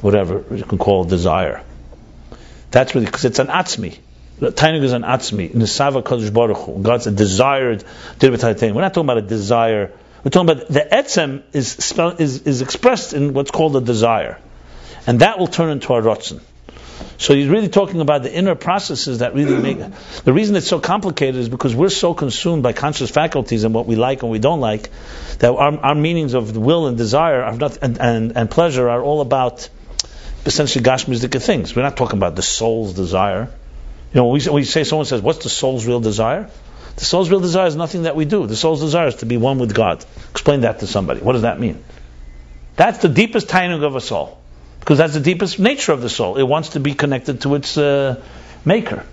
whatever 0.00 0.44
you 0.54 0.64
can 0.64 0.78
call 0.78 1.04
desire. 1.04 1.64
That's 2.72 2.94
really 2.94 3.06
because 3.06 3.24
it's 3.24 3.38
an 3.38 3.46
atzmi. 3.48 3.98
Tainug 4.40 4.82
is 4.82 4.92
an 4.92 5.02
atzmi. 5.02 5.50
Nisava 5.50 6.02
Kadosh 6.02 6.32
Baruch 6.32 6.56
Hu. 6.56 6.82
God's 6.82 7.06
a 7.06 7.12
desired. 7.12 7.84
We're 8.20 8.30
not 8.30 8.94
talking 8.94 9.04
about 9.04 9.18
a 9.18 9.22
desire. 9.22 9.92
We're 10.24 10.30
talking 10.30 10.50
about 10.50 10.68
the 10.68 10.80
etzem 10.80 11.42
is, 11.52 11.70
spell, 11.70 12.10
is, 12.10 12.42
is 12.42 12.62
expressed 12.62 13.12
in 13.12 13.34
what's 13.34 13.50
called 13.50 13.76
a 13.76 13.80
desire, 13.80 14.38
and 15.06 15.20
that 15.20 15.38
will 15.38 15.46
turn 15.46 15.70
into 15.70 15.92
a 15.94 16.02
ratzon. 16.02 16.40
So 17.18 17.34
he's 17.34 17.48
really 17.48 17.68
talking 17.68 18.00
about 18.00 18.22
the 18.22 18.32
inner 18.32 18.54
processes 18.54 19.18
that 19.18 19.34
really 19.34 19.60
make. 19.60 19.78
The 20.24 20.32
reason 20.32 20.56
it's 20.56 20.68
so 20.68 20.80
complicated 20.80 21.40
is 21.40 21.48
because 21.48 21.74
we're 21.74 21.88
so 21.88 22.14
consumed 22.14 22.62
by 22.62 22.72
conscious 22.72 23.10
faculties 23.10 23.64
and 23.64 23.74
what 23.74 23.86
we 23.86 23.96
like 23.96 24.22
and 24.22 24.30
we 24.30 24.38
don't 24.38 24.60
like 24.60 24.90
that 25.38 25.52
our, 25.52 25.78
our 25.78 25.94
meanings 25.94 26.34
of 26.34 26.56
will 26.56 26.86
and 26.86 26.96
desire 26.96 27.56
not, 27.56 27.78
and, 27.82 28.00
and, 28.00 28.36
and 28.36 28.50
pleasure 28.50 28.88
are 28.88 29.02
all 29.02 29.20
about 29.20 29.68
essentially 30.44 30.84
gashmizdika 30.84 31.42
things. 31.42 31.74
We're 31.74 31.82
not 31.82 31.96
talking 31.96 32.18
about 32.18 32.36
the 32.36 32.42
soul's 32.42 32.94
desire. 32.94 33.48
You 34.12 34.20
know, 34.20 34.26
when 34.26 34.40
we, 34.40 34.44
when 34.46 34.54
we 34.54 34.64
say 34.64 34.84
someone 34.84 35.06
says, 35.06 35.22
"What's 35.22 35.42
the 35.42 35.48
soul's 35.48 35.86
real 35.86 36.00
desire?" 36.00 36.50
The 36.96 37.04
soul's 37.04 37.30
real 37.30 37.40
desire 37.40 37.66
is 37.66 37.76
nothing 37.76 38.02
that 38.02 38.16
we 38.16 38.26
do. 38.26 38.46
The 38.46 38.56
soul's 38.56 38.80
desire 38.80 39.06
is 39.06 39.16
to 39.16 39.26
be 39.26 39.38
one 39.38 39.58
with 39.58 39.74
God. 39.74 40.04
Explain 40.30 40.60
that 40.60 40.80
to 40.80 40.86
somebody. 40.86 41.20
What 41.20 41.32
does 41.32 41.42
that 41.42 41.58
mean? 41.58 41.82
That's 42.76 42.98
the 42.98 43.08
deepest 43.08 43.48
tainug 43.48 43.82
of 43.82 43.96
a 43.96 44.00
soul 44.00 44.38
because 44.80 44.98
that's 44.98 45.14
the 45.14 45.20
deepest 45.20 45.58
nature 45.58 45.92
of 45.92 46.02
the 46.02 46.10
soul. 46.10 46.36
It 46.36 46.42
wants 46.42 46.70
to 46.70 46.80
be 46.80 46.94
connected 46.94 47.42
to 47.42 47.54
its 47.54 47.78
uh, 47.78 48.22
maker. 48.64 49.04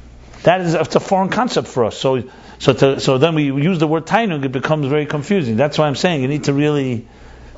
That 0.43 0.61
is 0.61 0.73
it's 0.73 0.95
a 0.95 0.99
foreign 0.99 1.29
concept 1.29 1.67
for 1.67 1.85
us. 1.85 1.97
So, 1.97 2.23
so, 2.59 2.73
to, 2.73 2.99
so 2.99 3.17
then 3.17 3.35
we 3.35 3.45
use 3.45 3.79
the 3.79 3.87
word 3.87 4.05
tainug, 4.05 4.43
it 4.43 4.51
becomes 4.51 4.87
very 4.87 5.05
confusing. 5.05 5.57
That's 5.57 5.77
why 5.77 5.87
I'm 5.87 5.95
saying 5.95 6.21
you 6.21 6.27
need 6.27 6.45
to 6.45 6.53
really 6.53 7.07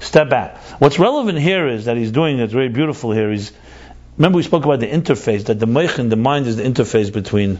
step 0.01 0.29
back. 0.29 0.57
What's 0.79 0.99
relevant 0.99 1.39
here 1.39 1.67
is 1.67 1.85
that 1.85 1.97
he's 1.97 2.11
doing 2.11 2.39
it's 2.39 2.53
very 2.53 2.69
beautiful 2.69 3.11
here. 3.11 3.31
He's 3.31 3.51
remember 4.17 4.37
we 4.37 4.43
spoke 4.43 4.65
about 4.65 4.79
the 4.79 4.87
interface 4.87 5.45
that 5.45 5.59
the 5.59 5.65
meichin, 5.65 6.09
the 6.09 6.15
mind 6.15 6.47
is 6.47 6.57
the 6.57 6.63
interface 6.63 7.11
between 7.13 7.59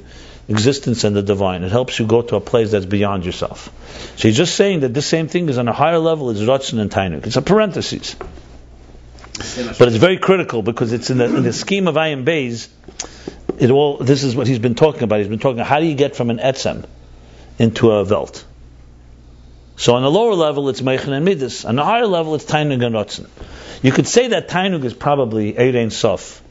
existence 0.50 1.04
and 1.04 1.16
the 1.16 1.22
divine. 1.22 1.64
It 1.64 1.72
helps 1.72 2.00
you 2.00 2.06
go 2.06 2.22
to 2.22 2.36
a 2.36 2.42
place 2.42 2.72
that's 2.72 2.86
beyond 2.86 3.26
yourself. 3.26 3.70
So 4.18 4.28
he's 4.28 4.38
just 4.38 4.56
saying 4.56 4.82
that 4.82 4.94
this 4.94 5.06
same 5.06 5.28
thing 5.28 5.50
is 5.50 5.58
on 5.58 5.68
a 5.68 5.74
higher 5.74 6.00
level. 6.00 6.30
It's 6.30 6.42
Ratzon 6.42 6.80
and 6.80 6.92
Tainuk. 6.92 7.26
It's 7.26 7.38
a 7.38 7.42
parenthesis. 7.42 8.16
But 8.16 9.88
it's 9.88 9.98
very 9.98 10.18
critical 10.18 10.62
because 10.62 10.94
it's 10.94 11.10
in 11.10 11.18
the, 11.18 11.26
in 11.26 11.44
the 11.44 11.54
scheme 11.54 11.88
of 11.88 11.96
Ayin 11.96 12.26
Beis. 12.26 12.68
It 13.60 13.72
all. 13.72 13.98
This 13.98 14.24
is 14.24 14.36
what 14.36 14.48
he's 14.48 14.60
been 14.60 14.76
talking 14.76 15.04
about. 15.04 15.20
He's 15.20 15.28
been 15.28 15.40
talking. 15.40 15.64
How 15.64 15.80
do 15.80 15.86
you 15.86 15.96
get 15.96 16.16
from 16.16 16.30
an 16.30 16.38
etzem 16.38 16.86
into 17.58 17.92
a 17.92 18.04
velt? 18.06 18.46
So 19.78 19.96
on 19.96 20.04
the 20.04 20.12
lower 20.12 20.36
level, 20.36 20.70
it's 20.70 20.82
Meichen 20.82 21.14
and 21.14 21.26
Midas. 21.26 21.66
On 21.66 21.76
the 21.76 21.84
higher 21.84 22.08
level, 22.08 22.36
it's 22.36 22.46
Tainug 22.46 22.86
and 22.86 22.96
Ratzon. 22.96 23.28
You 23.82 23.92
could 23.92 24.08
say 24.08 24.30
that 24.30 24.48
Tainug 24.48 24.84
is 24.84 24.94
probably 24.94 25.54
Eirein 25.54 25.92
Sof. 25.92 26.42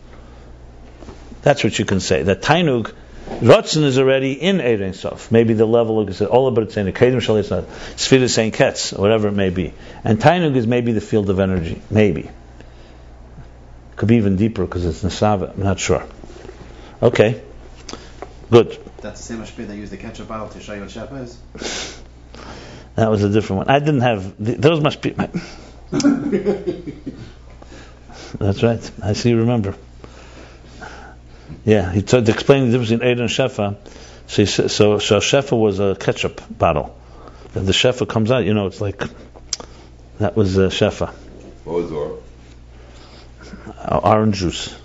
That's 1.43 1.63
what 1.63 1.79
you 1.79 1.85
can 1.85 2.01
say. 2.01 2.23
That 2.25 2.43
Tainug, 2.43 2.93
Ratzon 3.29 3.85
is 3.85 3.99
already 3.99 4.33
in 4.33 4.59
Eirein 4.59 4.95
Sof. 4.95 5.31
Maybe 5.31 5.55
the 5.55 5.67
level, 5.67 6.01
like 6.01 6.09
I 6.09 6.13
said, 6.13 6.29
all 6.29 6.49
about 6.49 6.65
it's 6.65 6.75
saying 6.75 6.87
the 6.87 6.93
Kedim 6.93 7.17
Shalit, 7.17 7.65
Sfira 7.95 8.29
saying 8.29 8.53
Ketz, 8.53 8.99
whatever 8.99 9.29
it 9.29 9.35
may 9.35 9.51
be. 9.51 9.73
And 10.03 10.19
Tainug 10.19 10.57
is 10.57 10.67
maybe 10.67 10.93
the 10.93 11.01
field 11.01 11.31
of 11.31 11.39
energy. 11.39 11.81
Maybe. 11.91 12.31
Could 13.97 14.09
be 14.09 14.17
even 14.17 14.37
deeper 14.37 14.65
because 14.65 14.85
it's 14.85 15.05
Nasava. 15.05 15.55
I'm 15.55 15.63
not 15.63 15.79
sure. 15.79 16.05
Okay. 17.03 17.43
Good. 18.51 18.77
That's 19.01 19.21
the 19.21 19.35
same 19.35 19.43
as 19.43 19.53
they 19.53 19.77
use 19.77 19.91
the 19.91 19.97
ketchup 19.97 20.27
bottle 20.29 20.49
to 20.49 20.61
show 20.61 20.75
you 20.75 20.81
what 20.81 20.91
Shefa 20.91 21.23
is. 21.23 22.03
That 22.97 23.11
was 23.11 23.23
a 23.25 23.29
different 23.31 23.67
one. 23.67 23.71
I 23.71 23.79
didn't 23.79 24.01
have 24.01 24.37
th- 24.45 24.59
those. 24.59 24.81
Must 24.81 25.01
be. 25.01 25.11
That's 28.39 28.63
right. 28.63 28.91
I 29.03 29.13
see. 29.15 29.31
You 29.31 29.39
remember. 29.39 29.75
Yeah, 31.65 31.91
he 31.93 32.03
tried 32.03 32.27
to 32.27 32.33
explain 32.33 32.67
the 32.67 32.71
difference 32.79 32.91
between 32.91 33.09
Eid 33.11 33.21
and 33.21 33.29
Shefa. 33.29 33.77
So, 34.27 34.43
he, 34.43 34.47
sa- 34.47 34.69
so, 34.69 34.99
so 34.99 35.19
Shefa 35.19 35.59
was 35.59 35.79
a 35.81 35.97
ketchup 35.99 36.41
bottle. 36.51 36.97
And 37.55 37.67
the 37.67 37.73
Shefa 37.73 38.09
comes 38.09 38.31
out, 38.31 38.45
you 38.45 38.55
know, 38.55 38.67
it's 38.69 38.81
like 38.81 39.03
that 40.19 40.37
was 40.37 40.57
a 40.57 40.69
Shefa, 40.69 41.11
What 41.65 41.75
was 41.83 41.91
Or? 41.93 42.19
uh, 43.79 44.01
orange 44.03 44.37
juice. 44.37 44.75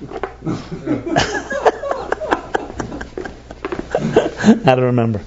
I 3.98 4.76
don't 4.76 4.82
remember. 4.86 5.22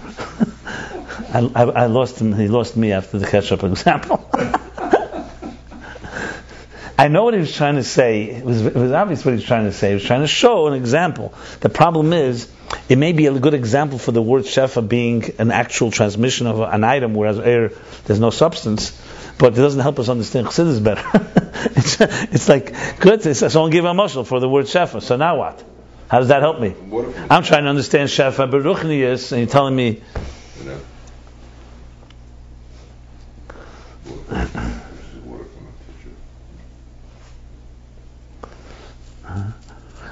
I, 1.33 1.51
I, 1.55 1.63
I 1.65 1.87
lost 1.87 2.21
him. 2.21 2.33
He 2.33 2.49
lost 2.49 2.77
me 2.77 2.93
after 2.93 3.19
the 3.19 3.27
ketchup 3.27 3.63
example. 3.65 4.29
I 7.01 7.07
know 7.09 7.25
what 7.25 7.35
he 7.35 7.41
was 7.41 7.55
trying 7.55 7.77
to 7.77 7.85
say. 7.85 8.25
It 8.25 8.45
was, 8.45 8.67
it 8.67 8.75
was 8.75 8.91
obvious 8.91 9.25
what 9.25 9.31
he 9.31 9.37
was 9.37 9.45
trying 9.45 9.67
to 9.67 9.73
say. 9.73 9.89
He 9.89 9.95
was 9.95 10.03
trying 10.05 10.23
to 10.23 10.27
show 10.27 10.67
an 10.67 10.75
example. 10.75 11.33
The 11.61 11.69
problem 11.69 12.13
is, 12.13 12.51
it 12.89 12.99
may 12.99 13.13
be 13.13 13.27
a 13.27 13.39
good 13.39 13.55
example 13.55 13.99
for 13.99 14.11
the 14.11 14.21
word 14.21 14.45
shefa 14.45 14.87
being 14.87 15.25
an 15.39 15.53
actual 15.53 15.93
transmission 15.93 16.49
of 16.49 16.61
an 16.61 16.83
item, 16.83 17.15
whereas 17.15 17.39
air 17.39 17.71
there's 18.05 18.19
no 18.19 18.31
substance. 18.31 19.01
But 19.39 19.53
it 19.53 19.57
doesn't 19.57 19.81
help 19.81 20.01
us 20.01 20.09
understand 20.09 20.49
chassidus 20.49 20.83
better. 20.83 21.05
it's, 21.77 22.01
it's 22.01 22.49
like 22.49 22.75
good. 22.99 23.25
It's, 23.25 23.39
someone 23.53 23.71
give 23.71 23.85
a 23.85 23.93
mushal 23.93 24.27
for 24.27 24.41
the 24.41 24.49
word 24.49 24.65
shefa. 24.65 25.01
So 25.01 25.17
now 25.17 25.37
what? 25.39 25.63
How 26.09 26.19
does 26.19 26.29
that 26.29 26.43
help 26.43 26.59
me? 26.59 26.75
I'm 27.31 27.45
trying 27.45 27.63
to 27.63 27.71
understand 27.71 28.09
shefa 28.09 28.41
uh, 28.41 28.47
beruchnius, 28.49 29.31
and 29.31 29.43
you're 29.43 29.51
telling 29.51 29.77
me 29.77 30.03
you 30.59 30.65
know? 30.65 30.81
Water 35.25 35.45
from 35.45 35.67
a 35.69 35.73
pitcher. 35.73 36.11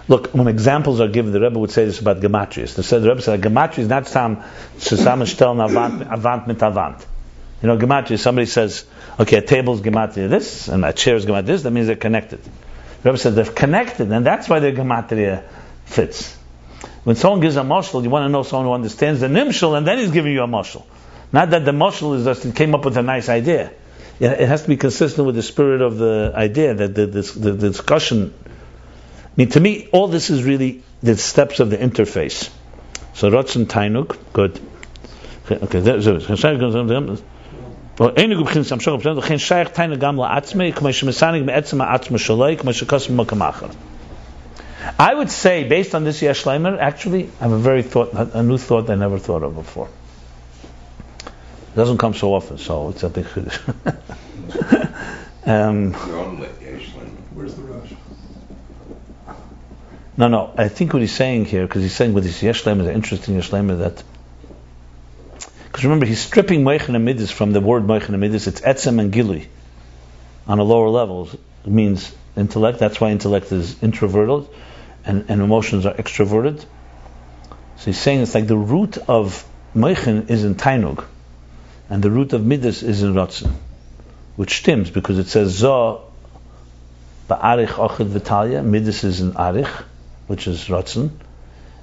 Look, 0.09 0.29
when 0.29 0.47
examples 0.47 1.01
are 1.01 1.09
given, 1.09 1.33
the 1.33 1.41
Rebbe 1.41 1.59
would 1.59 1.73
say 1.73 1.85
this 1.85 2.01
about 2.01 2.21
gematrias. 2.21 2.75
The 2.75 3.09
Rebbe 3.09 3.21
said 3.21 3.41
gematria 3.41 3.81
is 3.81 3.89
not 3.89 4.07
some 4.07 4.37
zusammenstellen 4.79 5.65
avant 5.65 6.03
avant 6.03 6.47
mit 6.47 6.63
avant. 6.63 7.05
You 7.63 7.69
know, 7.69 7.77
gematria. 7.77 8.19
Somebody 8.19 8.47
says, 8.47 8.85
okay, 9.19 9.39
a 9.39 9.43
table's 9.43 9.81
gematria 9.81 10.29
this, 10.29 10.69
and 10.69 10.85
a 10.85 10.93
chair's 10.93 11.27
gematria 11.27 11.47
this. 11.47 11.63
That 11.63 11.73
means 11.73 11.89
they're 11.89 11.97
connected. 11.97 12.41
The 12.43 12.51
Rebbe 13.11 13.19
said 13.19 13.35
they're 13.35 13.45
connected, 13.45 14.13
and 14.13 14.25
that's 14.25 14.49
why 14.49 14.61
their 14.61 14.73
gematria 14.73 15.43
fits. 15.87 16.37
When 17.03 17.17
someone 17.17 17.41
gives 17.41 17.57
a 17.57 17.63
moshel, 17.63 18.03
you 18.03 18.11
want 18.11 18.25
to 18.25 18.29
know 18.29 18.43
someone 18.43 18.67
who 18.67 18.73
understands 18.73 19.21
the 19.21 19.29
nimshal, 19.29 19.77
and 19.77 19.87
then 19.87 19.99
he's 19.99 20.11
giving 20.13 20.33
you 20.33 20.43
a 20.43 20.49
moshel. 20.49 20.85
Not 21.33 21.51
that 21.51 21.65
the 21.65 21.73
moshel 21.73 22.17
is 22.17 22.25
just 22.25 22.55
came 22.55 22.75
up 22.75 22.85
with 22.85 22.97
a 22.97 23.03
nice 23.03 23.29
idea. 23.29 23.73
It 24.19 24.49
has 24.49 24.63
to 24.63 24.69
be 24.69 24.77
consistent 24.77 25.27
with 25.27 25.35
the 25.35 25.43
spirit 25.43 25.83
of 25.83 25.99
the 25.99 26.33
idea 26.35 26.73
that 26.75 26.95
the, 26.95 27.07
the, 27.07 27.23
the, 27.23 27.53
discussion 27.53 28.33
mean, 29.38 29.50
to 29.50 29.60
me, 29.60 29.88
all 29.92 30.08
this 30.08 30.30
is 30.30 30.44
really 30.44 30.84
the 31.02 31.18
steps 31.18 31.60
of 31.60 31.70
the 31.70 31.78
interface. 31.78 32.50
So 33.14 33.30
Ratzon 33.32 33.66
Tainuk, 33.66 34.18
good. 34.34 34.60
Okay, 35.50 35.80
that's 35.80 36.08
it. 36.08 37.22
ואין 38.00 38.34
גובחין 38.34 38.64
סמשוך 38.64 38.96
בפשט, 38.96 39.18
וכן 39.18 39.38
שייך 39.38 39.70
תיינוק 39.70 40.00
גם 40.00 40.18
לעצמי, 40.18 40.74
כמו 40.74 40.94
שמסניק 40.94 41.44
מעצם 41.44 41.82
העצמי 41.82 42.20
שלו, 42.20 42.46
כמו 42.58 42.74
שקוסם 42.74 43.18
מקום 43.18 43.42
אחר. 43.42 43.68
I 44.98 45.14
would 45.14 45.30
say, 45.30 45.64
based 45.64 45.94
on 45.94 46.04
this 46.04 46.22
Yesh 46.22 46.44
Leimer, 46.46 46.80
actually, 46.80 47.30
I 47.40 47.44
have 47.44 47.52
a 47.52 47.58
very 47.58 47.84
thought, 47.84 48.14
a 48.14 48.42
new 48.42 48.58
thought 48.58 48.90
I 48.90 48.96
never 48.96 49.20
thought 49.20 49.44
of 49.44 49.54
before. 49.56 49.90
It 51.28 51.76
doesn't 51.76 52.00
come 52.00 52.16
so 52.16 52.34
often, 52.34 52.58
so 52.58 52.90
it's 52.90 53.04
a 53.04 53.10
big 53.10 53.26
chiddush. 53.26 53.60
um, 55.46 55.96
You're 56.08 56.20
on 56.20 56.40
lit, 56.40 56.56
yeah, 56.60 56.70
Shlomo. 56.78 57.12
Where's 57.36 57.54
the 57.54 57.62
rush? 57.62 57.94
No, 60.19 60.29
no. 60.29 60.53
I 60.57 60.69
think 60.69 60.93
what 60.93 61.03
he's 61.03 61.13
saying 61.13 61.45
here, 61.45 61.67
because 61.67 61.83
he's 61.83 61.95
saying 61.95 62.15
with 62.15 62.25
this 62.25 62.41
Yeshlem 62.41 62.81
is 62.81 62.89
interesting 62.89 63.37
Yeshlem 63.37 63.79
that. 63.79 64.03
Because 65.67 65.85
remember, 65.85 66.07
he's 66.07 66.21
stripping 66.21 66.65
Moichen 66.65 66.95
Amidis 66.95 67.31
from 67.31 67.53
the 67.53 67.61
word 67.61 67.87
Moichen 67.87 68.15
Amidis. 68.15 68.47
It's 68.47 68.63
Etzem 68.63 68.99
and 68.99 69.13
Gili. 69.13 69.49
On 70.47 70.59
a 70.59 70.63
lower 70.63 70.89
level, 70.89 71.29
it 71.29 71.71
means 71.71 72.15
intellect. 72.35 72.79
That's 72.79 72.99
why 72.99 73.11
intellect 73.11 73.53
is 73.53 73.83
introverted, 73.83 74.49
and, 75.05 75.27
and 75.29 75.43
emotions 75.43 75.85
are 75.85 75.95
extroverted. 75.95 76.61
So 76.61 77.85
he's 77.85 77.99
saying 77.99 78.23
it's 78.23 78.35
like 78.35 78.47
the 78.47 78.57
root 78.57 78.97
of 78.97 79.47
Moichen 79.75 80.31
is 80.31 80.45
in 80.45 80.55
Tainug, 80.55 81.05
and 81.91 82.03
the 82.03 82.11
root 82.11 82.33
of 82.33 82.45
Midas 82.45 82.83
is 82.83 83.03
in 83.03 83.13
Ratzin, 83.13 83.53
which 84.37 84.57
stems 84.57 84.89
because 84.89 85.19
it 85.19 85.27
says 85.27 85.61
Zoh 85.61 86.01
Ba'arich 87.29 87.69
Ochid 87.69 88.07
Vitalia, 88.07 88.63
Midas 88.63 89.05
is 89.05 89.21
in 89.21 89.33
Arich, 89.33 89.85
which 90.27 90.47
is 90.47 90.65
Ratzin, 90.67 91.11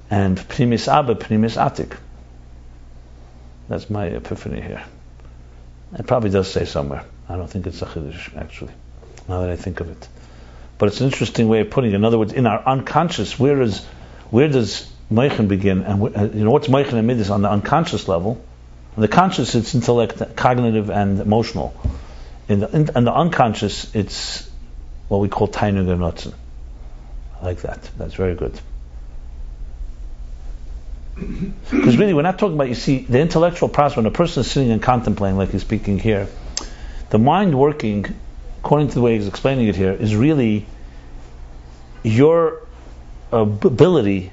and 0.10 0.38
Primis 0.38 0.88
Abba, 0.88 1.16
Primis 1.16 1.58
Atik. 1.58 1.96
That's 3.70 3.90
my 3.90 4.06
epiphany 4.06 4.62
here. 4.62 4.84
It 5.98 6.08
probably 6.08 6.30
does 6.30 6.52
say 6.52 6.66
somewhere. 6.66 7.06
I 7.30 7.36
don't 7.36 7.50
think 7.50 7.68
it's 7.68 7.82
a 7.82 7.86
Chiddush, 7.86 8.36
actually, 8.36 8.74
now 9.28 9.42
that 9.42 9.50
I 9.50 9.56
think 9.56 9.80
of 9.80 9.90
it. 9.90 10.08
But 10.78 10.90
it's 10.90 11.00
an 11.00 11.06
interesting 11.08 11.48
way 11.48 11.62
of 11.62 11.70
putting 11.70 11.92
it. 11.92 11.96
In 11.96 12.04
other 12.04 12.20
words, 12.20 12.34
in 12.34 12.46
our 12.46 12.62
unconscious, 12.66 13.40
where 13.40 13.62
is, 13.62 13.86
where 14.30 14.48
does 14.48 14.92
Meichen 15.10 15.48
begin, 15.48 15.84
and 15.84 16.16
uh, 16.16 16.24
you 16.34 16.44
know 16.44 16.52
what's 16.52 16.68
Meichen 16.68 16.98
and 16.98 17.08
Midas 17.08 17.30
on 17.30 17.42
the 17.42 17.50
unconscious 17.50 18.08
level. 18.08 18.44
On 18.98 19.02
the 19.02 19.08
conscious, 19.08 19.56
it's 19.56 19.74
intellect, 19.74 20.36
cognitive, 20.36 20.90
and 20.90 21.20
emotional. 21.20 21.74
In 22.48 22.60
the, 22.60 22.70
in, 22.76 22.90
in 22.96 23.04
the 23.06 23.14
unconscious, 23.14 23.94
it's 23.96 24.50
what 25.08 25.20
we 25.20 25.30
call 25.30 25.48
Tainug 25.48 25.90
and. 25.90 26.34
Like 27.44 27.62
that. 27.64 27.90
That's 27.98 28.14
very 28.14 28.36
good. 28.36 28.58
Because 31.16 31.98
really, 31.98 32.14
we're 32.14 32.22
not 32.22 32.40
talking 32.40 32.56
about, 32.56 32.70
you 32.70 32.76
see, 32.76 33.00
the 33.00 33.20
intellectual 33.20 33.68
process, 33.68 33.98
when 33.98 34.06
a 34.06 34.12
person 34.12 34.42
is 34.42 34.50
sitting 34.50 34.72
and 34.72 34.82
contemplating, 34.82 35.38
like 35.38 35.50
he's 35.50 35.62
speaking 35.62 36.00
here, 36.00 36.30
the 37.10 37.20
mind 37.20 37.58
working, 37.60 38.06
according 38.60 38.88
to 38.88 38.94
the 38.96 39.02
way 39.02 39.18
he's 39.18 39.28
explaining 39.28 39.68
it 39.68 39.76
here, 39.76 39.92
is 39.92 40.16
really 40.16 40.66
your 42.02 42.66
ability 43.32 44.32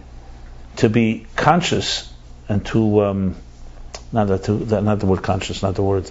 to 0.77 0.89
be 0.89 1.27
conscious 1.35 2.13
and 2.49 2.65
to, 2.67 3.03
um, 3.03 3.37
not, 4.13 4.29
that, 4.29 4.45
to 4.45 4.81
not 4.81 5.01
the 5.01 5.07
word 5.07 5.23
conscious, 5.23 5.63
not 5.63 5.75
the 5.75 5.83
word, 5.83 6.09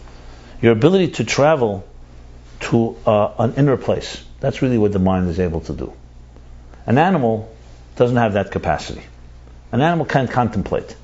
your 0.61 0.73
ability 0.73 1.11
to 1.13 1.23
travel 1.23 1.87
to 2.59 2.97
uh, 3.05 3.33
an 3.39 3.53
inner 3.55 3.77
place. 3.77 4.21
That's 4.41 4.61
really 4.61 4.77
what 4.77 4.91
the 4.91 4.99
mind 4.99 5.29
is 5.29 5.39
able 5.39 5.61
to 5.61 5.73
do. 5.73 5.93
An 6.89 6.97
animal 6.97 7.47
doesn't 7.97 8.17
have 8.17 8.33
that 8.33 8.49
capacity. 8.49 9.03
An 9.71 9.79
animal 9.79 10.07
can't 10.07 10.31
contemplate. 10.31 10.95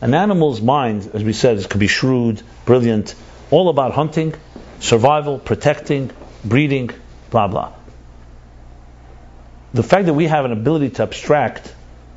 An 0.00 0.14
animal's 0.14 0.60
mind, 0.62 1.10
as 1.12 1.24
we 1.24 1.32
said, 1.32 1.68
could 1.68 1.80
be 1.80 1.88
shrewd, 1.88 2.40
brilliant, 2.64 3.16
all 3.50 3.68
about 3.68 3.90
hunting, 3.90 4.34
survival, 4.78 5.40
protecting, 5.40 6.12
breeding, 6.44 6.90
blah 7.30 7.48
blah. 7.48 7.72
The 9.74 9.82
fact 9.82 10.06
that 10.06 10.14
we 10.14 10.28
have 10.28 10.44
an 10.44 10.52
ability 10.52 10.90
to 10.90 11.02
abstract 11.02 11.74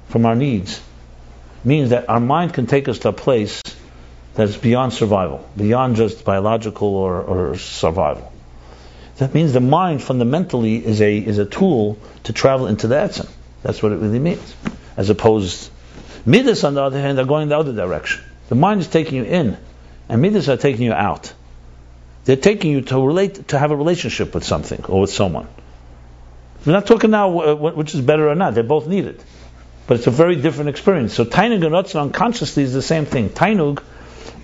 from 0.10 0.28
our 0.28 0.36
needs 0.36 0.80
means 1.64 1.90
that 1.90 2.10
our 2.10 2.20
mind 2.20 2.54
can 2.54 2.68
take 2.68 2.88
us 2.88 3.00
to 3.00 3.10
a 3.10 3.14
place 3.14 3.60
that's 4.36 4.56
beyond 4.56 4.94
survival, 4.94 5.50
beyond 5.58 5.96
just 5.96 6.24
biological 6.24 6.90
or, 6.90 7.22
or 7.22 7.58
survival. 7.58 8.32
That 9.18 9.34
means 9.34 9.54
the 9.54 9.60
mind 9.60 10.02
fundamentally 10.02 10.84
is 10.84 11.02
a 11.02 11.18
is 11.18 11.38
a 11.38 11.46
tool 11.46 11.98
to 12.24 12.34
travel 12.34 12.68
into 12.68 12.88
the 12.88 12.96
etzem. 12.96 13.30
That's 13.62 13.84
what 13.84 13.92
it 13.92 13.98
really 13.98 14.20
means. 14.20 14.56
As 14.98 15.10
opposed, 15.10 15.70
midas 16.26 16.64
on 16.64 16.74
the 16.74 16.82
other 16.82 17.00
hand 17.00 17.20
are 17.20 17.26
going 17.26 17.50
the 17.50 17.58
other 17.58 17.74
direction. 17.74 18.24
The 18.50 18.56
mind 18.56 18.82
is 18.82 18.88
taking 18.88 19.20
you 19.20 19.24
in, 19.24 19.58
and 20.10 20.22
midas 20.22 20.50
are 20.50 20.58
taking 20.58 20.86
you 20.86 20.94
out. 20.94 21.32
They're 22.26 22.36
taking 22.36 22.72
you 22.72 22.82
to 22.82 23.06
relate 23.06 23.50
to 23.50 23.60
have 23.60 23.72
a 23.72 23.76
relationship 23.76 24.34
with 24.34 24.44
something 24.44 24.86
or 24.86 25.02
with 25.02 25.12
someone. 25.12 25.48
We're 26.66 26.74
not 26.74 26.88
talking 26.88 27.12
now 27.12 27.40
uh, 27.40 27.56
which 27.56 27.94
is 27.94 28.02
better 28.02 28.30
or 28.30 28.36
not. 28.36 28.56
They're 28.56 28.64
both 28.64 28.88
needed, 28.88 29.22
but 29.86 29.98
it's 29.98 30.08
a 30.08 30.12
very 30.12 30.38
different 30.38 30.70
experience. 30.70 31.14
So 31.14 31.26
tainug 31.26 31.64
and 31.66 31.76
rotzen 31.76 32.02
unconsciously 32.02 32.64
is 32.64 32.74
the 32.74 32.82
same 32.82 33.06
thing. 33.06 33.30
Tainug 33.30 33.84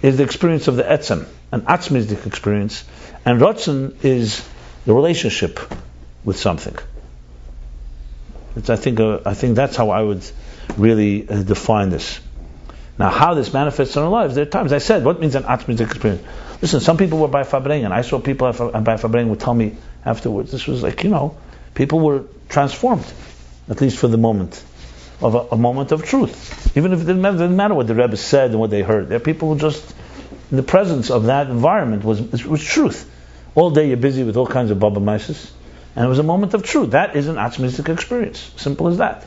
is 0.01 0.17
the 0.17 0.23
experience 0.23 0.67
of 0.67 0.75
the 0.75 0.83
etzem, 0.83 1.27
an 1.51 1.61
atzmizdik 1.61 2.27
experience, 2.27 2.83
and 3.25 3.39
rotzen 3.39 4.03
is 4.03 4.45
the 4.85 4.93
relationship 4.93 5.59
with 6.23 6.37
something. 6.37 6.75
It's, 8.55 8.69
I 8.69 8.75
think 8.75 8.99
uh, 8.99 9.19
I 9.25 9.33
think 9.33 9.55
that's 9.55 9.75
how 9.75 9.89
I 9.89 10.01
would 10.01 10.23
really 10.77 11.27
uh, 11.27 11.43
define 11.43 11.89
this. 11.89 12.19
Now, 12.97 13.09
how 13.09 13.33
this 13.33 13.53
manifests 13.53 13.95
in 13.95 14.03
our 14.03 14.09
lives, 14.09 14.35
there 14.35 14.45
are 14.45 14.49
times 14.49 14.73
I 14.73 14.79
said, 14.79 15.05
what 15.05 15.21
means 15.21 15.35
an 15.35 15.43
atzmizdik 15.43 15.85
experience? 15.85 16.21
Listen, 16.61 16.81
some 16.81 16.97
people 16.97 17.19
were 17.19 17.29
by 17.29 17.43
Fabring, 17.43 17.85
and 17.85 17.93
I 17.93 18.01
saw 18.01 18.19
people 18.19 18.51
by 18.51 18.97
Fabring 18.97 19.29
would 19.29 19.39
tell 19.39 19.53
me 19.53 19.77
afterwards. 20.03 20.51
This 20.51 20.67
was 20.67 20.83
like 20.83 21.03
you 21.03 21.09
know, 21.09 21.37
people 21.75 22.01
were 22.01 22.25
transformed, 22.49 23.05
at 23.69 23.79
least 23.79 23.97
for 23.97 24.09
the 24.09 24.17
moment, 24.17 24.61
of 25.21 25.35
a, 25.35 25.39
a 25.51 25.57
moment 25.57 25.93
of 25.93 26.03
truth. 26.03 26.75
Even 26.75 26.91
if 26.91 26.99
it 27.01 27.05
didn't 27.05 27.21
matter, 27.21 27.37
didn't 27.37 27.55
matter 27.55 27.73
what 27.73 27.87
the 27.87 27.95
Rebbe 27.95 28.17
said 28.17 28.51
and 28.51 28.59
what 28.59 28.69
they 28.69 28.81
heard. 28.81 29.07
There, 29.07 29.19
people 29.19 29.49
were 29.49 29.55
just 29.55 29.95
in 30.51 30.57
the 30.57 30.63
presence 30.63 31.09
of 31.09 31.25
that 31.25 31.49
environment 31.49 32.03
was 32.03 32.21
was 32.45 32.61
truth. 32.61 33.09
All 33.55 33.71
day 33.71 33.87
you're 33.87 33.97
busy 33.97 34.23
with 34.23 34.37
all 34.37 34.47
kinds 34.47 34.71
of 34.71 34.79
baba 34.79 34.99
mices, 34.99 35.51
and 35.95 36.05
it 36.05 36.07
was 36.07 36.19
a 36.19 36.23
moment 36.23 36.53
of 36.53 36.63
truth. 36.63 36.91
That 36.91 37.15
is 37.15 37.27
an 37.27 37.35
atzmistic 37.35 37.89
experience. 37.89 38.51
Simple 38.57 38.87
as 38.87 38.97
that. 38.97 39.25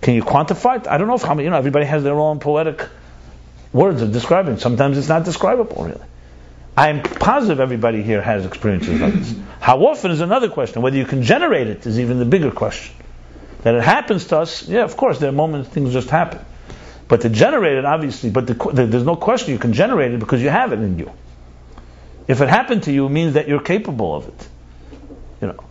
Can 0.00 0.14
you 0.14 0.22
quantify 0.22 0.80
it? 0.80 0.86
I 0.86 0.98
don't 0.98 1.08
know 1.08 1.14
if 1.14 1.22
how 1.22 1.34
many. 1.34 1.44
You 1.44 1.50
know, 1.50 1.58
everybody 1.58 1.86
has 1.86 2.04
their 2.04 2.18
own 2.18 2.38
poetic 2.38 2.86
words 3.72 4.00
of 4.02 4.12
describing. 4.12 4.58
Sometimes 4.58 4.96
it's 4.96 5.08
not 5.08 5.24
describable 5.24 5.84
really. 5.84 6.06
I'm 6.76 7.02
positive 7.02 7.58
everybody 7.58 8.04
here 8.04 8.22
has 8.22 8.46
experiences 8.46 9.00
like 9.00 9.14
this. 9.14 9.34
How 9.58 9.84
often 9.84 10.12
is 10.12 10.20
another 10.20 10.48
question. 10.48 10.80
Whether 10.80 10.96
you 10.96 11.06
can 11.06 11.24
generate 11.24 11.66
it 11.66 11.84
is 11.84 11.98
even 11.98 12.20
the 12.20 12.24
bigger 12.24 12.52
question. 12.52 12.94
That 13.62 13.74
it 13.74 13.82
happens 13.82 14.26
to 14.26 14.38
us, 14.38 14.68
yeah, 14.68 14.84
of 14.84 14.96
course, 14.96 15.18
there 15.18 15.30
are 15.30 15.32
moments 15.32 15.68
things 15.70 15.92
just 15.92 16.08
happen. 16.08 16.38
But 17.08 17.22
to 17.22 17.30
generate 17.30 17.78
it, 17.78 17.84
obviously, 17.84 18.30
but 18.30 18.46
the, 18.46 18.86
there's 18.86 19.04
no 19.04 19.16
question 19.16 19.52
you 19.52 19.58
can 19.58 19.72
generate 19.72 20.12
it 20.12 20.20
because 20.20 20.40
you 20.40 20.50
have 20.50 20.72
it 20.72 20.78
in 20.78 21.00
you. 21.00 21.10
If 22.28 22.42
it 22.42 22.48
happened 22.48 22.82
to 22.84 22.92
you, 22.92 23.06
it 23.06 23.08
means 23.08 23.34
that 23.34 23.48
you're 23.48 23.62
capable 23.62 24.14
of 24.14 24.28
it. 24.28 24.48
You 25.40 25.48
know. 25.48 25.64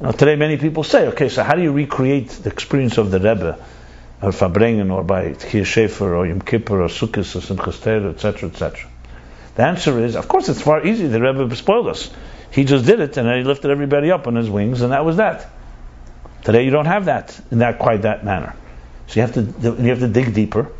Now, 0.00 0.12
today, 0.12 0.36
many 0.36 0.56
people 0.56 0.84
say, 0.84 1.08
okay, 1.08 1.28
so 1.28 1.42
how 1.42 1.54
do 1.54 1.62
you 1.62 1.72
recreate 1.72 2.28
the 2.30 2.50
experience 2.50 2.98
of 2.98 3.10
the 3.10 3.18
Rebbe, 3.18 3.58
or 4.22 4.30
Farbrengen, 4.30 4.92
or 4.92 5.02
by 5.02 5.32
Tkir 5.32 5.62
Shefer, 5.62 6.16
or 6.16 6.26
Yom 6.26 6.40
Kippur, 6.40 6.82
or 6.82 6.88
Sukkot, 6.88 7.34
or 7.34 7.40
Simchas 7.40 8.14
etc., 8.14 8.48
etc.? 8.48 8.88
The 9.56 9.62
answer 9.62 9.98
is, 10.04 10.16
of 10.16 10.28
course, 10.28 10.48
it's 10.48 10.62
far 10.62 10.86
easier. 10.86 11.08
The 11.08 11.20
Rebbe 11.20 11.54
spoiled 11.56 11.88
us. 11.88 12.10
He 12.50 12.64
just 12.64 12.86
did 12.86 13.00
it, 13.00 13.16
and 13.16 13.28
then 13.28 13.38
he 13.38 13.44
lifted 13.44 13.72
everybody 13.72 14.12
up 14.12 14.28
on 14.28 14.36
his 14.36 14.48
wings, 14.48 14.82
and 14.82 14.92
that 14.92 15.04
was 15.04 15.16
that. 15.16 15.50
Today, 16.44 16.64
you 16.64 16.70
don't 16.70 16.86
have 16.86 17.06
that 17.06 17.40
in 17.50 17.58
that 17.58 17.78
quite 17.80 18.02
that 18.02 18.24
manner. 18.24 18.54
So 19.08 19.20
you 19.20 19.22
have 19.22 19.34
to 19.34 19.82
you 19.82 19.90
have 19.90 20.00
to 20.00 20.08
dig 20.08 20.34
deeper, 20.34 20.70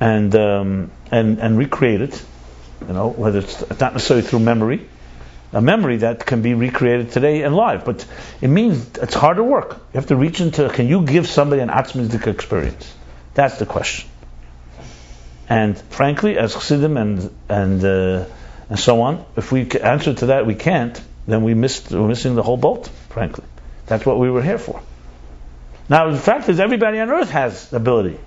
and 0.00 0.34
um, 0.34 0.90
and 1.10 1.38
and 1.38 1.58
recreate 1.58 2.00
it. 2.00 2.24
You 2.86 2.92
know, 2.92 3.08
whether 3.08 3.38
it's 3.40 3.60
not 3.80 3.94
necessarily 3.94 4.26
through 4.26 4.40
memory, 4.40 4.86
a 5.52 5.60
memory 5.60 5.98
that 5.98 6.26
can 6.26 6.42
be 6.42 6.54
recreated 6.54 7.12
today 7.12 7.42
and 7.42 7.54
live, 7.54 7.84
but 7.84 8.04
it 8.40 8.48
means 8.48 8.98
it's 8.98 9.14
harder 9.14 9.42
work. 9.42 9.70
You 9.70 10.00
have 10.00 10.06
to 10.06 10.16
reach 10.16 10.40
into. 10.40 10.68
Can 10.68 10.86
you 10.88 11.02
give 11.02 11.26
somebody 11.26 11.62
an 11.62 11.68
atzmizdik 11.68 12.26
experience? 12.26 12.92
That's 13.34 13.58
the 13.58 13.66
question. 13.66 14.10
And 15.48 15.78
frankly, 15.78 16.36
as 16.36 16.54
chassidim 16.54 16.96
and 16.96 17.30
and 17.48 17.84
uh, 17.84 18.24
and 18.68 18.78
so 18.78 19.00
on, 19.02 19.24
if 19.36 19.52
we 19.52 19.70
answer 19.70 20.14
to 20.14 20.26
that, 20.26 20.46
we 20.46 20.54
can't. 20.54 21.00
Then 21.26 21.42
we 21.42 21.54
missed. 21.54 21.90
We're 21.90 22.08
missing 22.08 22.34
the 22.34 22.42
whole 22.42 22.56
boat. 22.56 22.88
Frankly, 23.10 23.44
that's 23.86 24.04
what 24.04 24.18
we 24.18 24.30
were 24.30 24.42
here 24.42 24.58
for. 24.58 24.80
Now, 25.88 26.10
the 26.10 26.18
fact 26.18 26.48
is, 26.48 26.58
everybody 26.58 26.98
on 26.98 27.10
earth 27.10 27.30
has 27.30 27.72
ability, 27.72 28.18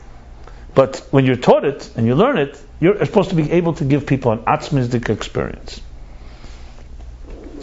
but 0.74 1.06
when 1.12 1.26
you're 1.26 1.36
taught 1.36 1.66
it 1.66 1.90
and 1.98 2.08
you 2.08 2.16
learn 2.16 2.38
it, 2.38 2.60
you're 2.80 3.06
supposed 3.06 3.30
to 3.30 3.36
be 3.36 3.52
able 3.52 3.74
to 3.74 3.86
give 3.86 4.08
people 4.08 4.32
an 4.32 4.40
atzmizdik 4.40 5.10
experience. 5.10 5.82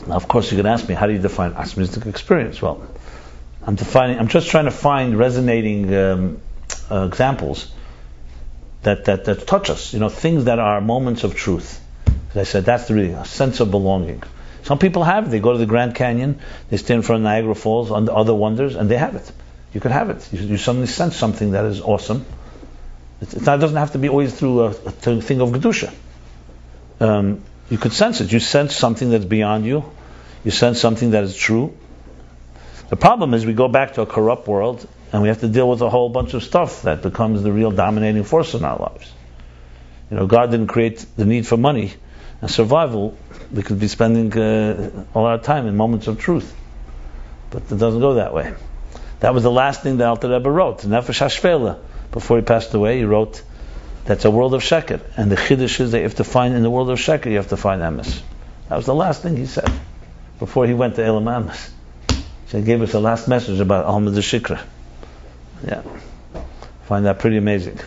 Now, 0.06 0.14
of 0.14 0.28
course, 0.28 0.50
you 0.50 0.56
can 0.56 0.66
ask 0.66 0.88
me, 0.88 0.94
how 0.94 1.06
do 1.06 1.12
you 1.12 1.18
define 1.18 1.52
atzmizdik 1.54 2.06
experience? 2.06 2.60
Well, 2.62 2.86
I'm 3.62 3.74
defining. 3.74 4.18
I'm 4.18 4.28
just 4.28 4.48
trying 4.48 4.66
to 4.66 4.70
find 4.70 5.18
resonating 5.18 5.94
um, 5.94 6.40
uh, 6.90 7.06
examples 7.06 7.72
that, 8.82 9.06
that, 9.06 9.24
that 9.24 9.46
touch 9.46 9.68
us, 9.70 9.92
you 9.92 9.98
know, 9.98 10.08
things 10.08 10.44
that 10.44 10.60
are 10.60 10.80
moments 10.80 11.24
of 11.24 11.34
truth. 11.34 11.82
As 12.30 12.36
I 12.36 12.44
said, 12.44 12.64
that's 12.64 12.86
the 12.86 12.94
really 12.94 13.12
a 13.12 13.24
sense 13.24 13.58
of 13.60 13.70
belonging. 13.72 14.22
Some 14.62 14.78
people 14.78 15.02
have 15.02 15.26
it. 15.26 15.30
They 15.30 15.40
go 15.40 15.52
to 15.52 15.58
the 15.58 15.66
Grand 15.66 15.94
Canyon, 15.94 16.38
they 16.70 16.76
stand 16.76 16.98
in 16.98 17.02
front 17.02 17.20
of 17.20 17.24
Niagara 17.24 17.54
Falls, 17.54 17.90
and 17.90 18.08
other 18.08 18.34
wonders, 18.34 18.76
and 18.76 18.88
they 18.88 18.96
have 18.96 19.16
it. 19.16 19.30
You 19.72 19.80
can 19.80 19.90
have 19.90 20.10
it. 20.10 20.28
You, 20.32 20.40
you 20.40 20.56
suddenly 20.56 20.86
sense 20.86 21.16
something 21.16 21.52
that 21.52 21.64
is 21.64 21.80
awesome. 21.80 22.24
It, 23.20 23.34
it 23.34 23.44
doesn't 23.44 23.76
have 23.76 23.92
to 23.92 23.98
be 23.98 24.08
always 24.08 24.38
through 24.38 24.60
a, 24.60 24.66
a 24.68 24.70
thing 24.72 25.40
of 25.40 25.50
Gedusha. 25.50 25.92
Um, 27.00 27.42
you 27.70 27.78
could 27.78 27.92
sense 27.92 28.20
it. 28.20 28.32
You 28.32 28.40
sense 28.40 28.76
something 28.76 29.10
that's 29.10 29.24
beyond 29.24 29.64
you. 29.64 29.84
You 30.44 30.50
sense 30.50 30.80
something 30.80 31.10
that 31.10 31.24
is 31.24 31.36
true. 31.36 31.76
The 32.88 32.96
problem 32.96 33.34
is 33.34 33.44
we 33.44 33.52
go 33.52 33.68
back 33.68 33.94
to 33.94 34.02
a 34.02 34.06
corrupt 34.06 34.46
world 34.46 34.86
and 35.12 35.22
we 35.22 35.28
have 35.28 35.40
to 35.40 35.48
deal 35.48 35.68
with 35.68 35.80
a 35.80 35.90
whole 35.90 36.08
bunch 36.08 36.34
of 36.34 36.42
stuff 36.42 36.82
that 36.82 37.02
becomes 37.02 37.42
the 37.42 37.52
real 37.52 37.70
dominating 37.70 38.22
force 38.22 38.54
in 38.54 38.64
our 38.64 38.78
lives. 38.78 39.12
You 40.10 40.18
know, 40.18 40.26
God 40.26 40.50
didn't 40.52 40.68
create 40.68 41.04
the 41.16 41.24
need 41.24 41.46
for 41.46 41.56
money 41.56 41.94
and 42.40 42.50
survival. 42.50 43.16
We 43.52 43.62
could 43.62 43.80
be 43.80 43.88
spending 43.88 44.36
uh, 44.38 45.06
all 45.14 45.26
our 45.26 45.38
time 45.38 45.66
in 45.66 45.76
moments 45.76 46.06
of 46.06 46.20
truth, 46.20 46.54
but 47.50 47.62
it 47.70 47.76
doesn't 47.76 48.00
go 48.00 48.14
that 48.14 48.32
way. 48.32 48.54
That 49.20 49.34
was 49.34 49.42
the 49.42 49.50
last 49.50 49.82
thing 49.82 49.96
that 49.96 50.06
Alter 50.06 50.28
Rebbe 50.28 50.50
wrote, 50.50 50.80
Nefesh 50.82 51.20
Hashvela. 51.20 51.78
Before 52.16 52.38
he 52.38 52.42
passed 52.42 52.72
away, 52.72 52.96
he 52.96 53.04
wrote, 53.04 53.42
"That's 54.06 54.24
a 54.24 54.30
world 54.30 54.54
of 54.54 54.62
sheker, 54.62 55.00
and 55.18 55.30
the 55.30 55.36
chiddush 55.36 55.80
is 55.80 55.92
that 55.92 55.98
you 55.98 56.04
have 56.04 56.14
to 56.14 56.24
find 56.24 56.54
in 56.54 56.62
the 56.62 56.70
world 56.70 56.88
of 56.88 56.98
sheker, 56.98 57.26
you 57.26 57.36
have 57.36 57.48
to 57.48 57.58
find 57.58 57.82
emes." 57.82 58.20
That 58.70 58.76
was 58.76 58.86
the 58.86 58.94
last 58.94 59.20
thing 59.20 59.36
he 59.36 59.44
said 59.44 59.70
before 60.38 60.66
he 60.66 60.72
went 60.72 60.94
to 60.94 61.04
Elam 61.04 61.24
Emes. 61.24 61.68
So 62.46 62.56
he 62.56 62.64
gave 62.64 62.80
us 62.80 62.92
the 62.92 63.00
last 63.00 63.28
message 63.28 63.60
about 63.60 63.84
Alma 63.84 64.12
D'Shikra. 64.12 64.60
Yeah. 65.68 65.82
Find 66.86 67.04
that 67.04 67.18
pretty 67.18 67.36
amazing. 67.36 67.80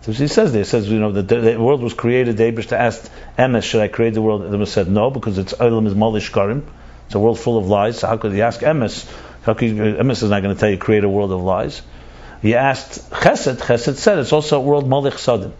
So 0.00 0.10
he 0.10 0.26
says 0.26 0.52
there, 0.52 0.62
he 0.62 0.68
says, 0.68 0.88
you 0.88 0.98
know, 0.98 1.12
the, 1.12 1.22
the 1.22 1.60
world 1.60 1.80
was 1.80 1.94
created, 1.94 2.36
the 2.36 2.50
Abish 2.50 2.72
asked 2.72 3.08
Emes, 3.38 3.62
should 3.62 3.80
I 3.80 3.86
create 3.86 4.14
the 4.14 4.22
world? 4.22 4.42
And 4.42 4.52
Emes 4.52 4.68
said 4.68 4.88
no, 4.88 5.12
because 5.12 5.38
it's 5.38 5.52
Olam 5.52 5.86
is 5.86 5.94
Malish 5.94 6.32
Karim. 6.32 6.66
It's 7.06 7.14
a 7.14 7.20
world 7.20 7.38
full 7.38 7.56
of 7.56 7.68
lies. 7.68 8.00
So 8.00 8.08
how 8.08 8.16
could 8.16 8.32
he 8.32 8.42
ask 8.42 8.60
Emes? 8.60 9.08
How 9.42 9.54
could 9.54 9.70
Emes 9.70 10.24
is 10.24 10.30
not 10.30 10.42
going 10.42 10.52
to 10.56 10.60
tell 10.60 10.68
you 10.68 10.78
create 10.78 11.04
a 11.04 11.08
world 11.08 11.30
of 11.30 11.42
lies? 11.42 11.80
You 12.42 12.54
asked 12.54 13.10
Chesed, 13.10 13.56
Chesed 13.56 13.96
said 13.96 14.18
it's 14.18 14.32
also 14.32 14.58
a 14.58 14.60
world 14.60 14.88
Molech 14.88 15.14
Sodim. 15.14 15.52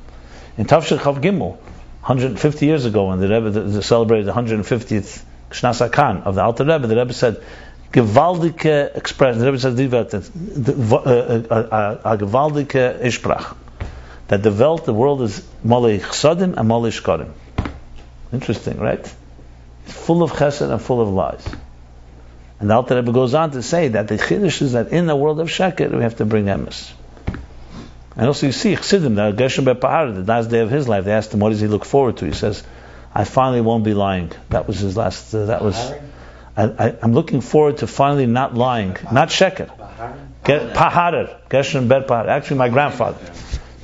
In 0.57 0.67
Tafshir 0.67 0.99
Chav 0.99 1.21
Gimel, 1.21 1.57
150 2.03 2.67
years 2.67 2.85
ago, 2.85 3.09
when 3.09 3.21
the 3.21 3.29
Rebbe 3.29 3.83
celebrated 3.83 4.27
the 4.27 4.33
150th 4.33 5.25
Shnas 5.51 5.93
Khan 5.93 6.23
of 6.23 6.37
the 6.37 6.43
Alter 6.43 6.65
Rebbe, 6.65 6.87
the 6.87 6.97
Rebbe 6.97 7.13
said, 7.13 7.43
gewaltige 7.93 8.97
expression. 8.97 9.41
The 9.41 9.53
Rebbe 9.53 10.05
the- 10.05 10.97
uh, 10.97 11.55
uh, 11.55 11.55
uh, 11.55 12.01
a 12.05 12.19
gewaltige 12.19 13.01
Isprach. 13.01 13.57
That 14.29 14.43
the 14.43 14.53
Welt, 14.53 14.85
the 14.85 14.95
world 14.95 15.23
is 15.23 15.43
Molech 15.65 16.03
Sodim 16.03 16.57
and 16.57 16.69
Molech 16.69 16.93
Shkodim. 16.93 17.33
Interesting, 18.33 18.79
right? 18.79 19.01
It's 19.85 19.95
full 19.95 20.23
of 20.23 20.33
chesed 20.33 20.71
and 20.71 20.81
full 20.81 21.01
of 21.01 21.09
lies. 21.09 21.47
And 22.61 22.71
the 22.71 22.75
Alter 22.75 22.97
Rebbe 22.97 23.13
goes 23.13 23.35
on 23.35 23.53
to 23.53 23.63
say 23.63 23.89
that 23.89 24.09
the 24.09 24.17
chiddush 24.17 24.63
is 24.63 24.73
that 24.73 24.89
in 24.89 25.07
the 25.07 25.15
world 25.15 25.39
of 25.39 25.49
sheker 25.49 25.91
we 25.91 26.03
have 26.03 26.17
to 26.17 26.25
bring 26.25 26.47
emes. 26.47 26.91
And 28.17 28.27
also 28.27 28.47
you 28.47 28.53
see 28.53 28.75
Chassidim, 28.75 29.15
the 29.15 29.33
Geshem 29.33 29.65
Bepahar, 29.65 30.13
the 30.13 30.23
last 30.23 30.51
day 30.51 30.59
of 30.59 30.71
his 30.71 30.89
life, 30.89 31.05
they 31.05 31.13
asked 31.13 31.33
him 31.33 31.39
what 31.39 31.51
does 31.51 31.61
he 31.61 31.69
look 31.69 31.85
forward 31.85 32.17
to. 32.17 32.27
He 32.27 32.33
says, 32.33 32.65
"I 33.15 33.23
finally 33.23 33.61
won't 33.61 33.85
be 33.85 33.95
lying." 33.95 34.33
That 34.51 34.67
was 34.67 34.81
his 34.81 34.97
last. 34.97 35.33
Uh, 35.33 35.47
that 35.47 35.63
was. 35.63 35.77
I, 36.57 36.65
I, 36.65 36.97
I'm 37.01 37.13
looking 37.13 37.41
forward 37.41 37.77
to 37.79 37.87
finally 37.87 38.27
not 38.27 38.57
lying, 38.57 38.97
not 39.13 39.29
sheker. 39.29 39.71
Get 40.43 40.75
Paharer, 40.75 41.49
Gershon 41.49 41.87
Ber. 41.87 42.05
Actually, 42.29 42.57
my 42.57 42.69
grandfather, 42.71 43.21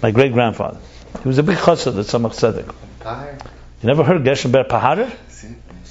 my 0.03 0.11
great 0.11 0.33
grandfather, 0.33 0.79
he 1.23 1.29
was 1.29 1.39
a 1.39 1.45
big 1.45 1.59
chassid 1.59 1.97
at 1.97 2.07
Tzemach 2.07 2.35
Tzedek. 2.35 2.75
You 3.83 3.87
never 3.87 4.03
heard 4.03 4.25
Gershon 4.25 4.51
Ber 4.51 4.65
Paharer? 4.65 5.13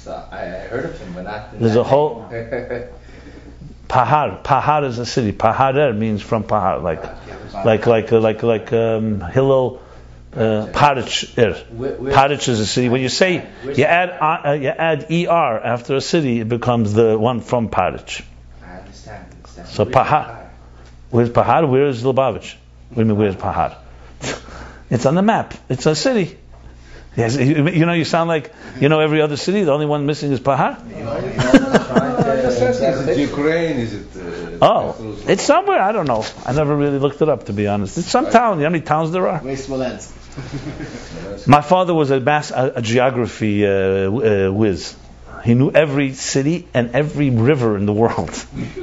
So 0.04 0.12
I, 0.30 0.42
I 0.42 0.48
heard 0.68 0.84
of 0.84 0.98
him, 0.98 1.14
but 1.14 1.22
not. 1.24 1.58
There's 1.58 1.76
a 1.76 1.82
whole- 1.82 2.28
Pahar. 3.88 4.42
Pahar 4.42 4.84
is 4.84 4.98
a 4.98 5.06
city. 5.06 5.32
Paharer 5.32 5.96
means 5.96 6.20
from 6.20 6.44
Pahar, 6.44 6.82
like 6.82 7.02
like 7.64 7.86
like 7.86 8.10
like 8.12 8.42
like 8.42 8.72
um, 8.72 9.20
Hillel 9.20 9.80
uh, 10.34 10.66
Parich. 10.72 11.38
er. 11.38 11.54
Parich 12.12 12.48
is 12.48 12.60
a 12.60 12.66
city. 12.66 12.88
When 12.90 13.00
you 13.00 13.08
say 13.08 13.46
you 13.64 13.84
add 13.84 14.10
uh, 14.10 14.48
uh, 14.48 14.52
you 14.52 14.68
add 14.68 15.06
er 15.10 15.60
after 15.64 15.96
a 15.96 16.00
city, 16.00 16.40
it 16.40 16.48
becomes 16.48 16.92
the 16.92 17.18
one 17.18 17.40
from 17.40 17.68
Parich. 17.68 18.22
I 18.62 18.78
understand. 18.78 19.26
understand. 19.32 19.68
So 19.68 19.84
Where's 19.84 19.94
Paha- 19.96 20.26
Fire? 20.26 20.50
Where's 21.10 21.30
Pahar? 21.30 21.68
Where 21.68 21.86
is 21.86 22.02
Lubavitch? 22.02 22.56
What 22.90 22.94
do 22.96 23.00
you 23.00 23.04
mean, 23.06 23.16
where's 23.16 23.36
Pahar? 23.36 23.76
it's 24.90 25.06
on 25.06 25.14
the 25.14 25.22
map. 25.22 25.54
It's 25.68 25.86
a 25.86 25.94
city. 25.94 26.38
Yes, 27.16 27.36
you, 27.36 27.68
you 27.68 27.86
know, 27.86 27.92
you 27.92 28.04
sound 28.04 28.28
like 28.28 28.52
you 28.80 28.88
know 28.88 29.00
every 29.00 29.20
other 29.20 29.36
city. 29.36 29.62
The 29.62 29.72
only 29.72 29.86
one 29.86 30.04
missing 30.06 30.32
is 30.32 30.40
Pahar. 30.40 30.78
Is 32.44 33.08
it 33.08 33.18
Ukraine? 33.18 33.76
Is 33.78 33.94
it? 33.94 34.06
Uh, 34.16 34.44
Oh, 34.62 35.16
it's 35.26 35.42
somewhere. 35.42 35.80
I 35.80 35.92
don't 35.92 36.06
know. 36.06 36.24
I 36.46 36.52
never 36.52 36.74
really 36.74 36.98
looked 36.98 37.20
it 37.22 37.28
up 37.28 37.44
to 37.46 37.52
be 37.52 37.66
honest. 37.66 37.98
It's 37.98 38.08
some 38.08 38.30
town. 38.30 38.58
You 38.58 38.62
know 38.62 38.66
how 38.68 38.72
many 38.72 38.84
towns 38.84 39.10
there 39.12 39.28
are? 39.28 39.42
My 41.46 41.60
father 41.60 41.92
was 41.94 42.10
a, 42.10 42.20
mass, 42.20 42.50
a, 42.50 42.74
a 42.76 42.82
geography 42.82 43.66
uh, 43.66 43.70
uh, 43.70 44.50
whiz. 44.52 44.96
He 45.44 45.54
knew 45.54 45.70
every 45.70 46.14
city 46.14 46.66
and 46.72 46.92
every 46.94 47.30
river 47.30 47.76
in 47.76 47.84
the 47.84 47.92
world. 47.92 48.34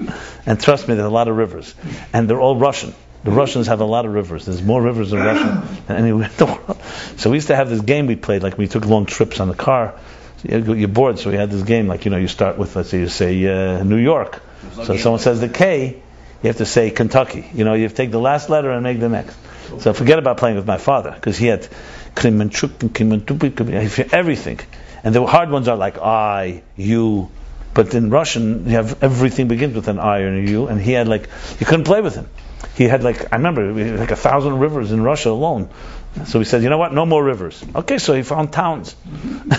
and 0.46 0.60
trust 0.62 0.88
me, 0.88 0.94
there's 0.96 1.08
a 1.08 1.10
lot 1.10 1.28
of 1.28 1.36
rivers. 1.36 1.74
And 2.14 2.30
they're 2.30 2.40
all 2.40 2.56
Russian. 2.58 2.94
The 3.24 3.32
Russians 3.32 3.68
have 3.68 3.82
a 3.82 3.86
lot 3.86 4.06
of 4.06 4.14
rivers. 4.14 4.46
There's 4.46 4.64
more 4.64 4.82
rivers 4.82 5.14
in 5.14 5.20
Russia 5.20 5.68
than 5.88 5.98
anywhere 5.98 6.26
in 6.30 6.38
the 6.38 6.46
world. 6.46 6.82
So 7.18 7.30
we 7.30 7.38
used 7.38 7.48
to 7.48 7.56
have 7.56 7.70
this 7.70 7.82
game 7.82 8.08
we 8.08 8.16
played, 8.16 8.42
like 8.44 8.58
we 8.58 8.68
took 8.68 8.86
long 8.86 9.06
trips 9.06 9.40
on 9.40 9.48
the 9.48 9.54
car. 9.56 9.94
So 10.38 10.50
you- 10.58 10.74
You're 10.74 10.88
bored, 10.88 11.20
so 11.20 11.30
we 11.30 11.36
had 11.38 11.52
this 11.52 11.62
game, 11.64 11.88
like, 11.88 12.06
you 12.06 12.12
know, 12.12 12.18
you 12.18 12.28
start 12.28 12.58
with, 12.58 12.76
let's 12.76 12.90
say, 12.90 13.00
you 13.00 13.08
say 13.10 13.46
uh, 13.46 13.84
New 13.84 13.98
York. 13.98 14.42
So 14.86 14.94
if 14.94 15.02
someone 15.02 15.20
says 15.20 15.40
the 15.42 15.50
K, 15.50 16.02
you 16.42 16.48
have 16.48 16.58
to 16.58 16.66
say 16.66 16.90
Kentucky. 16.90 17.48
You 17.54 17.64
know, 17.64 17.74
you 17.76 17.84
have 17.84 17.92
to 17.92 17.98
take 17.98 18.12
the 18.12 18.20
last 18.20 18.50
letter 18.50 18.72
and 18.72 18.82
make 18.84 19.00
the 19.00 19.10
next. 19.10 19.38
So 19.80 19.94
forget 19.94 20.18
about 20.20 20.38
playing 20.38 20.56
with 20.58 20.66
my 20.68 20.78
father, 20.78 21.12
because 21.12 21.38
he 21.38 21.46
had 21.48 21.68
Kremenchuk 22.16 22.82
and 22.82 22.94
Krementupik, 22.94 24.12
everything. 24.14 24.60
And 25.04 25.16
the 25.16 25.26
hard 25.26 25.50
ones 25.52 25.68
are 25.68 25.78
like 25.78 25.98
I, 26.00 26.64
you. 26.76 27.30
But 27.74 27.94
in 27.94 28.10
Russian, 28.10 28.66
you 28.66 28.76
have 28.76 29.02
everything 29.04 29.48
begins 29.48 29.76
with 29.76 29.88
an 29.88 29.98
I 30.00 30.20
and 30.20 30.48
a 30.48 30.52
U, 30.52 30.68
and 30.68 30.82
he 30.82 30.92
had 30.92 31.08
like, 31.08 31.30
you 31.60 31.66
couldn't 31.66 31.86
play 31.86 32.02
with 32.02 32.16
him. 32.16 32.28
He 32.76 32.88
had 32.88 33.04
like, 33.04 33.32
I 33.34 33.38
remember, 33.38 33.72
like 33.98 34.12
a 34.12 34.16
thousand 34.16 34.60
rivers 34.60 34.92
in 34.92 35.02
Russia 35.04 35.30
alone. 35.30 35.70
So 36.26 36.40
he 36.40 36.46
said, 36.46 36.62
you 36.64 36.70
know 36.70 36.78
what, 36.78 36.94
no 36.94 37.06
more 37.06 37.24
rivers. 37.24 37.64
Okay, 37.76 37.98
so 37.98 38.14
he 38.14 38.22
found 38.24 38.52
towns. 38.52 38.96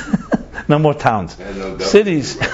no 0.68 0.78
more 0.78 0.94
towns. 0.94 1.36
No. 1.38 1.78
Cities. 1.78 2.38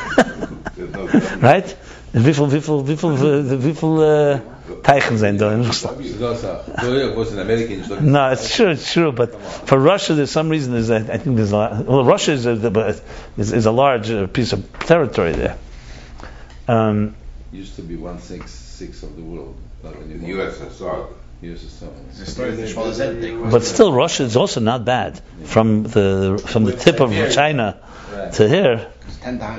No 0.79 1.07
right? 1.41 1.77
En 2.13 2.23
wieveel, 2.23 2.49
wieveel, 2.49 2.85
wieveel, 2.85 3.13
uh, 3.19 3.61
wieveel 3.61 4.41
teichen 4.83 5.19
zijn 5.19 5.35
in 5.41 5.63
Rusland? 5.65 5.97
Because, 5.99 6.41
so 6.41 6.93
it 6.95 7.15
was 7.17 7.33
an 7.33 7.39
American. 7.39 7.85
so- 7.85 8.01
No, 8.01 8.31
it's 8.31 8.55
true, 8.55 8.71
it's 8.71 8.93
true. 8.93 9.13
But 9.13 9.35
for 9.67 9.79
Russia, 9.79 10.15
there's 10.15 10.31
some 10.31 10.49
reason. 10.51 10.73
There's 10.73 10.91
a, 10.91 10.97
I 11.13 11.19
think 11.19 11.37
there's 11.37 11.53
a 11.53 11.57
lot, 11.57 11.85
well, 11.85 12.05
Russia 12.05 12.33
is 12.33 12.47
a, 12.47 12.95
is, 13.37 13.53
is 13.53 13.67
a 13.67 13.73
large 13.73 14.11
uh, 14.11 14.27
piece 14.29 14.53
of 14.53 14.61
territory 14.87 15.33
there. 15.33 15.57
Um, 16.69 17.15
Used 17.53 17.77
to 17.77 17.83
be 17.83 17.97
one 17.97 18.21
sixth 18.21 18.55
six 18.77 19.03
of 19.03 19.17
the 19.17 19.23
world. 19.23 19.55
Not 19.83 19.95
The 19.95 20.01
anymore. 20.15 20.47
USSR. 20.47 21.07
USSR. 21.43 22.19
The 22.19 22.27
story 22.27 22.49
of 22.51 22.57
the 22.57 22.65
Shmolazet 22.65 23.51
but 23.51 23.63
still, 23.63 23.93
Russia 23.93 24.25
is 24.25 24.37
also 24.37 24.61
not 24.61 24.85
bad 24.85 25.21
from 25.45 25.85
the 25.85 26.43
from 26.45 26.65
the 26.65 26.73
tip 26.73 27.01
of 27.01 27.13
China 27.33 27.79
to 28.35 28.49
here. 28.49 28.91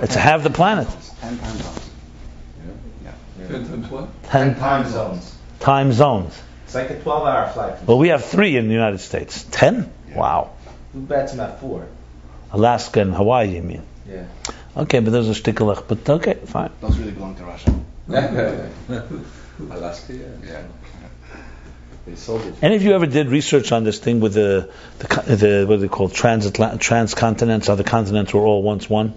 It's 0.01 0.15
half 0.15 0.43
the 0.43 0.49
planet. 0.49 0.87
Ten 1.21 1.37
times 1.37 1.61
zones. 1.63 1.89
Ten 3.47 3.67
times 3.67 3.89
what? 3.89 4.23
Ten 4.23 4.55
Time 4.55 4.89
zones. 4.89 5.35
time 5.59 5.93
zones. 5.93 6.41
It's 6.65 6.75
like 6.75 6.89
a 6.91 6.99
12 7.01 7.27
hour 7.27 7.49
flight. 7.49 7.83
Well, 7.83 7.97
we 7.97 8.09
have 8.09 8.23
three 8.25 8.55
in 8.57 8.67
the 8.67 8.73
United 8.73 8.99
States. 8.99 9.43
Ten? 9.49 9.91
Wow. 10.13 10.51
Who 10.93 11.01
bets 11.01 11.33
him 11.33 11.39
at 11.39 11.59
four? 11.59 11.87
Alaska 12.51 13.01
and 13.01 13.13
Hawaii, 13.13 13.55
you 13.55 13.63
mean? 13.63 13.83
Yeah. 14.07 14.25
Okay, 14.77 14.99
but 14.99 15.11
those 15.11 15.29
are 15.29 15.33
stickelach. 15.41 15.87
But 15.87 16.07
okay, 16.07 16.35
fine. 16.45 16.69
Those 16.81 16.97
really 16.99 17.11
belong 17.11 17.35
to 17.35 17.43
Russia. 17.43 17.73
Alaska, 19.59 20.13
yeah. 20.13 20.25
Yeah. 20.43 20.63
They 22.05 22.15
sold 22.15 22.41
it. 22.41 22.55
Any 22.61 22.75
of 22.75 22.83
you 22.83 22.93
ever 22.93 23.05
did 23.05 23.27
research 23.27 23.71
on 23.71 23.83
this 23.83 23.99
thing 23.99 24.19
with 24.19 24.33
the 24.33 24.69
the, 24.99 25.35
the 25.35 25.65
what 25.67 25.75
are 25.75 25.77
they 25.77 25.87
called 25.87 26.13
transatlant 26.13 26.81
transcontinents? 26.81 27.67
How 27.67 27.75
the 27.75 27.83
continents 27.83 28.33
were 28.33 28.41
all 28.41 28.63
once 28.63 28.89
one, 28.89 29.13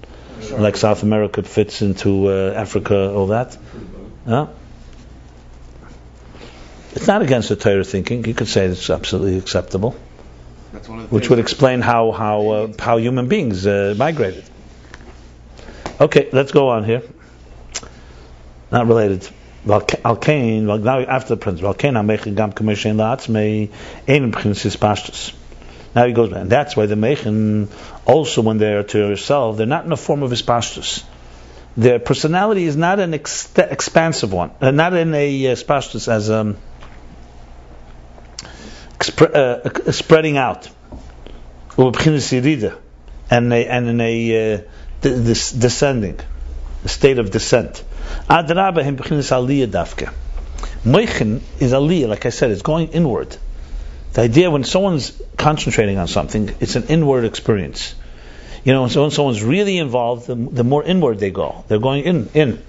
like 0.51 0.77
South 0.77 1.03
America 1.03 1.43
fits 1.43 1.81
into 1.81 2.29
uh, 2.29 2.53
Africa, 2.55 3.13
all 3.13 3.29
that. 3.29 3.57
Yeah. 4.27 4.49
It's 6.95 7.07
not 7.07 7.23
against 7.23 7.49
the 7.49 7.57
Torah 7.57 7.85
thinking. 7.85 8.25
You 8.27 8.35
could 8.35 8.49
say 8.49 8.67
it's 8.67 8.91
absolutely 8.91 9.39
acceptable, 9.39 9.97
That's 10.73 10.89
one 10.89 10.99
of 11.01 11.09
the 11.09 11.15
which 11.15 11.31
would 11.31 11.39
explain 11.39 11.81
how 11.81 12.13
how 12.13 12.49
uh, 12.49 12.73
how 12.79 12.99
human 12.99 13.29
beings 13.29 13.67
uh, 13.67 13.95
migrated. 13.97 14.45
Okay, 16.01 16.29
let's 16.33 16.53
go 16.53 16.69
on 16.69 16.85
here. 16.85 17.03
Not 18.71 18.87
related. 18.87 19.29
Well, 19.65 19.81
now 19.81 21.01
after 21.01 21.35
the 21.35 21.37
principle, 21.37 21.73
Alkain 21.73 21.95
HaMechen 21.95 22.35
Gam 22.35 22.53
Commission 22.53 22.97
La'atzmei 22.97 23.71
Ein 24.09 24.33
B'chinas 24.33 24.65
Hispashtus. 24.65 25.33
Now 25.95 26.07
he 26.07 26.13
goes 26.13 26.31
back, 26.31 26.41
and 26.41 26.51
that's 26.51 26.75
why 26.77 26.87
the 26.87 26.97
Mechen, 26.97 27.69
also 28.05 28.43
when 28.43 28.59
they're 28.59 28.83
to 28.83 28.99
yourself, 28.99 29.57
they're 29.57 29.67
not 29.67 29.85
in 29.85 29.91
the 29.91 29.97
form 29.97 30.23
of 30.23 30.31
Hispashtus. 30.31 31.05
Their 31.77 31.99
personality 31.99 32.65
is 32.65 32.77
not 32.77 32.99
an 32.99 33.15
ex- 33.15 33.51
expansive 33.57 34.33
one, 34.33 34.51
uh, 34.61 34.71
not 34.71 34.95
in 34.95 35.15
a 35.15 35.47
uh, 35.47 35.51
as 35.53 36.31
um, 36.31 36.57
expre- 38.99 39.35
uh, 39.35 39.93
spreading 39.93 40.37
out. 40.39 40.69
And 43.31 43.53
a, 43.53 43.67
and 43.67 43.89
in 43.89 44.01
a 44.01 44.55
uh, 44.55 44.61
descending, 45.01 46.21
a 46.85 46.89
state 46.89 47.19
of 47.19 47.31
descent. 47.31 47.83
Adraba 48.29 48.83
him 48.83 48.97
b'chinas 48.97 49.31
aliyah. 49.31 50.13
Moichin 50.85 51.41
is 51.61 51.73
aliyah, 51.73 52.09
like 52.09 52.27
I 52.27 52.31
said, 52.31 52.51
it's 52.51 52.63
going 52.63 52.89
inward. 52.89 53.37
The 54.13 54.23
idea 54.23 54.51
when 54.51 54.65
someone's 54.65 55.21
concentrating 55.37 55.99
on 55.99 56.09
something, 56.09 56.55
it's 56.61 56.77
an 56.77 56.85
inward 56.89 57.25
experience. 57.25 57.95
You 58.65 58.73
know, 58.73 58.83
when 58.83 59.11
someone's 59.11 59.43
really 59.43 59.79
involved, 59.79 60.27
the, 60.27 60.35
the 60.35 60.65
more 60.65 60.85
inward 60.85 61.19
they 61.19 61.31
go. 61.31 61.65
They're 61.69 61.79
going 61.79 62.05
in, 62.05 62.29
in. 62.35 62.63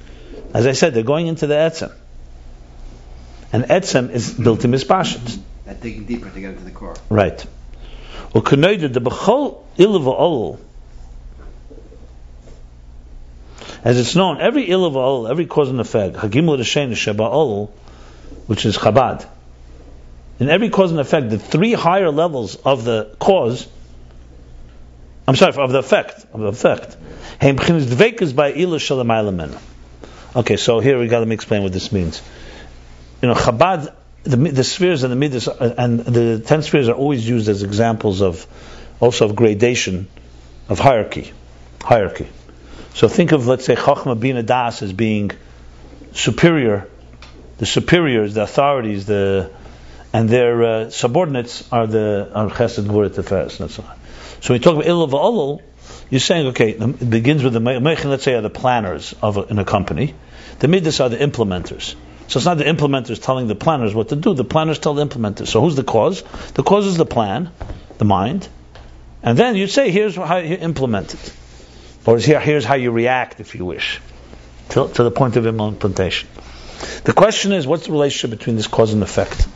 As 0.54 0.66
I 0.66 0.72
said, 0.72 0.94
they're 0.94 1.04
going 1.04 1.28
into 1.28 1.48
the 1.48 1.56
etzem. 1.56 1.92
And 3.52 3.66
etzem 3.66 4.10
is 4.10 4.34
built 4.34 4.64
in 4.66 4.72
mispashit. 4.72 5.40
that 5.66 5.82
digging 5.82 6.06
deeper 6.06 6.30
to 6.30 6.40
get 6.40 6.52
into 6.52 6.64
the 6.64 6.72
core. 6.72 6.96
Right. 7.10 7.46
Ukenoided 8.34 8.94
the 8.94 9.02
ilva 9.02 10.60
As 13.84 14.00
it's 14.00 14.16
known, 14.16 14.40
every 14.40 14.68
ilva 14.68 14.96
ol, 14.96 15.28
every 15.28 15.46
cause 15.46 15.70
and 15.70 15.80
effect, 15.80 16.16
hagimel 16.16 16.58
l'shen 16.58 16.96
sheba 16.96 17.24
ol, 17.24 17.74
which 18.48 18.66
is 18.66 18.78
Chabad. 18.78 19.26
In 20.40 20.50
every 20.50 20.70
cause 20.70 20.92
and 20.92 21.00
effect, 21.00 21.30
the 21.30 21.38
three 21.38 21.74
higher 21.74 22.10
levels 22.10 22.56
of 22.56 22.86
the 22.86 23.16
cause, 23.20 23.68
I'm 25.28 25.36
sorry, 25.36 25.56
of 25.56 25.72
the 25.72 25.80
effect, 25.80 26.26
of 26.34 26.40
the 26.42 26.48
effect, 26.48 26.98
by. 28.36 28.52
Okay, 30.36 30.58
so 30.58 30.80
here 30.80 31.00
we 31.00 31.08
got 31.08 31.24
to 31.24 31.32
explain 31.32 31.64
what 31.64 31.74
this 31.74 31.92
means. 31.92 32.22
You 33.22 33.28
know, 33.30 33.36
Chabad 33.36 33.94
the 34.24 34.38
the 34.38 34.64
spheres 34.64 35.04
and 35.04 35.12
the 35.12 35.18
midas 35.18 35.48
and 35.48 36.00
the 36.00 36.40
ten 36.40 36.62
spheres 36.62 36.88
are 36.88 36.96
always 36.96 37.28
used 37.28 37.50
as 37.50 37.62
examples 37.62 38.22
of 38.22 38.48
also 39.00 39.26
of 39.26 39.36
gradation 39.36 40.08
of 40.70 40.80
hierarchy, 40.80 41.34
hierarchy. 41.82 42.28
So 42.94 43.08
think 43.08 43.32
of 43.32 43.48
let's 43.48 43.66
say 43.66 43.76
Chachma 43.76 44.20
Bina 44.20 44.44
Das 44.44 44.82
as 44.82 44.94
being 44.94 45.32
superior, 46.14 46.88
the 47.58 47.66
superiors, 47.66 48.36
the 48.36 48.44
authorities, 48.44 49.06
the 49.06 49.52
and 50.14 50.30
their 50.30 50.64
uh, 50.64 50.90
subordinates 50.92 51.72
are 51.72 51.88
the 51.88 52.30
are 52.34 52.50
Chesed 52.50 52.86
Gvura 52.86 53.10
Tiferes 53.10 53.60
and 53.60 53.72
so. 53.72 53.84
So 54.42 54.54
when 54.54 54.60
you 54.60 54.64
talk 54.64 54.76
about 54.76 54.86
Ilul 54.86 55.10
V'Olul, 55.10 55.62
you're 56.12 56.20
saying 56.20 56.48
okay, 56.48 56.72
it 56.72 57.10
begins 57.10 57.44
with 57.44 57.54
the 57.54 57.60
Mechin, 57.60 58.06
let's 58.06 58.24
say 58.24 58.36
are 58.36 58.42
the 58.42 58.50
planners 58.50 59.16
of 59.22 59.38
a, 59.38 59.44
in 59.46 59.58
a 59.58 59.66
company, 59.66 60.14
the 60.60 60.68
Midas 60.68 61.00
are 61.00 61.10
the 61.10 61.18
implementers. 61.18 61.96
So 62.28 62.38
it's 62.38 62.46
not 62.46 62.58
the 62.58 62.64
implementers 62.66 63.22
telling 63.22 63.48
the 63.48 63.56
planners 63.56 63.94
what 63.94 64.10
to 64.10 64.16
do. 64.16 64.34
The 64.34 64.44
planners 64.44 64.80
tell 64.80 64.94
the 64.94 65.06
implementers. 65.06 65.48
So 65.48 65.62
who's 65.62 65.76
the 65.76 65.84
cause? 65.84 66.24
The 66.54 66.64
cause 66.64 66.86
is 66.86 66.96
the 66.96 67.06
plan, 67.06 67.52
the 67.98 68.06
mind, 68.06 68.48
and 69.24 69.38
then 69.38 69.56
you 69.56 69.68
say, 69.68 69.90
here's 69.90 70.16
how 70.16 70.38
you 70.38 70.56
implement 70.56 71.14
it, 71.14 71.34
or 72.06 72.18
here, 72.18 72.40
here's 72.40 72.66
how 72.66 72.76
you 72.76 72.92
react, 72.92 73.40
if 73.40 73.56
you 73.56 73.66
wish, 73.66 74.02
to, 74.70 74.88
to 74.90 75.04
the 75.04 75.12
point 75.12 75.36
of 75.36 75.46
implementation. 75.46 76.30
The 77.04 77.14
question 77.14 77.54
is, 77.54 77.66
what's 77.66 77.86
the 77.86 77.92
relationship 77.92 78.38
between 78.38 78.56
this 78.56 78.68
cause 78.68 78.94
and 78.94 79.02
effect? 79.04 79.48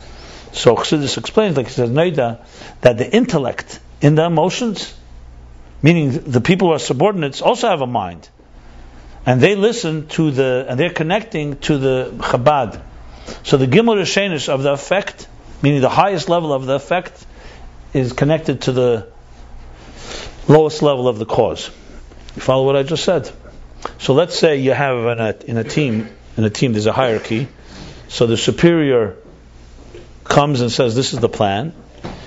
So 0.52 0.76
Chassidus 0.76 1.18
explains, 1.18 1.56
like 1.56 1.66
he 1.66 1.72
says, 1.72 1.90
Noida, 1.90 2.44
that 2.80 2.96
the 2.96 3.10
intellect 3.10 3.80
in 4.00 4.14
the 4.14 4.24
emotions, 4.24 4.94
meaning 5.82 6.10
the 6.10 6.40
people 6.40 6.68
who 6.68 6.74
are 6.74 6.78
subordinates, 6.78 7.42
also 7.42 7.68
have 7.68 7.82
a 7.82 7.86
mind 7.86 8.28
and 9.28 9.42
they 9.42 9.56
listen 9.56 10.06
to 10.08 10.30
the, 10.30 10.64
and 10.68 10.80
they're 10.80 10.88
connecting 10.88 11.58
to 11.58 11.76
the 11.76 12.14
Chabad. 12.16 12.80
So 13.42 13.58
the 13.58 13.66
Gimel 13.66 14.00
Rishenis 14.00 14.48
of 14.48 14.62
the 14.62 14.72
effect, 14.72 15.28
meaning 15.60 15.82
the 15.82 15.90
highest 15.90 16.30
level 16.30 16.50
of 16.50 16.64
the 16.64 16.74
effect, 16.74 17.26
is 17.92 18.14
connected 18.14 18.62
to 18.62 18.72
the 18.72 19.08
lowest 20.48 20.80
level 20.80 21.08
of 21.08 21.18
the 21.18 21.26
cause. 21.26 21.70
You 22.38 22.42
follow 22.42 22.64
what 22.66 22.76
I 22.76 22.84
just 22.84 23.02
said? 23.02 23.28
So 23.98 24.14
let's 24.14 24.38
say 24.38 24.58
you 24.58 24.70
have 24.70 24.96
in 24.96 25.18
a, 25.18 25.34
in 25.44 25.56
a 25.56 25.64
team, 25.64 26.08
in 26.36 26.44
a 26.44 26.50
team 26.50 26.72
there's 26.72 26.86
a 26.86 26.92
hierarchy. 26.92 27.48
So 28.06 28.26
the 28.28 28.36
superior 28.36 29.16
comes 30.22 30.60
and 30.60 30.70
says, 30.70 30.94
"This 30.94 31.14
is 31.14 31.18
the 31.18 31.28
plan," 31.28 31.72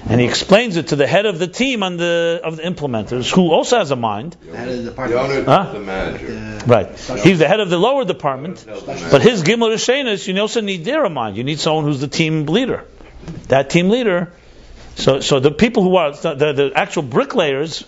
and 0.09 0.19
he 0.19 0.27
explains 0.27 0.75
it 0.75 0.89
to 0.89 0.97
the 0.97 1.07
head 1.07 1.25
of 1.25 1.39
the 1.39 1.47
team 1.47 1.81
and 1.81 1.97
the 1.97 2.41
of 2.43 2.57
the 2.57 2.63
implementers, 2.63 3.31
who 3.33 3.51
also 3.51 3.77
has 3.77 3.91
a 3.91 3.95
mind. 3.95 4.35
The 4.45 4.57
head 4.57 4.67
of 4.67 4.75
the 4.75 4.81
The 4.81 4.89
department. 4.89 5.21
owner, 5.21 5.43
Huh? 5.45 5.71
the 5.71 5.79
manager. 5.79 6.27
The- 6.27 6.63
Right. 6.67 6.89
He's 7.23 7.39
the 7.39 7.47
head 7.47 7.61
of 7.61 7.69
the 7.69 7.77
lower 7.77 8.03
department, 8.03 8.67
No, 8.67 8.81
the 8.81 8.87
manager. 8.87 9.07
but 9.11 9.21
his 9.21 9.43
gimel 9.43 9.71
rishenis, 9.73 10.27
you 10.27 10.37
also 10.41 10.59
need 10.59 10.83
their 10.83 11.07
mind. 11.09 11.37
You 11.37 11.45
need 11.45 11.61
someone 11.61 11.85
who's 11.85 12.01
the 12.01 12.09
team 12.09 12.47
leader. 12.47 12.83
That 13.47 13.69
team 13.69 13.87
leader. 13.89 14.33
So, 14.95 15.21
so 15.21 15.39
the 15.39 15.51
people 15.51 15.83
who 15.83 15.95
are 15.95 16.11
the, 16.11 16.33
the, 16.35 16.53
the 16.53 16.71
actual 16.75 17.03
bricklayers, 17.03 17.85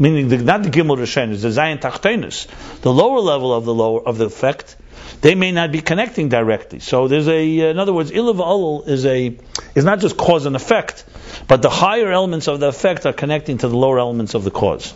meaning 0.00 0.28
the, 0.28 0.38
not 0.38 0.62
the 0.62 0.70
gimel 0.70 0.96
rishenis, 0.96 1.42
the 1.42 1.48
zayin 1.48 1.78
tachtenis, 1.78 2.46
the 2.80 2.92
lower 2.92 3.20
level 3.20 3.54
of 3.54 3.66
the 3.66 3.74
lower 3.74 4.00
of 4.00 4.16
the 4.16 4.24
effect, 4.24 4.76
they 5.20 5.34
may 5.34 5.52
not 5.52 5.70
be 5.70 5.82
connecting 5.82 6.30
directly. 6.30 6.80
So 6.80 7.06
there's 7.06 7.28
a, 7.28 7.60
uh, 7.60 7.70
in 7.70 7.78
other 7.78 7.92
words, 7.92 8.10
ilav 8.10 8.36
olul 8.36 8.88
is 8.88 9.04
a 9.04 9.38
is 9.74 9.84
not 9.84 10.00
just 10.00 10.16
cause 10.16 10.46
and 10.46 10.56
effect, 10.56 11.04
but 11.46 11.60
the 11.60 11.68
higher 11.68 12.10
elements 12.10 12.48
of 12.48 12.60
the 12.60 12.68
effect 12.68 13.04
are 13.04 13.12
connecting 13.12 13.58
to 13.58 13.68
the 13.68 13.76
lower 13.76 13.98
elements 13.98 14.34
of 14.34 14.42
the 14.42 14.50
cause, 14.50 14.94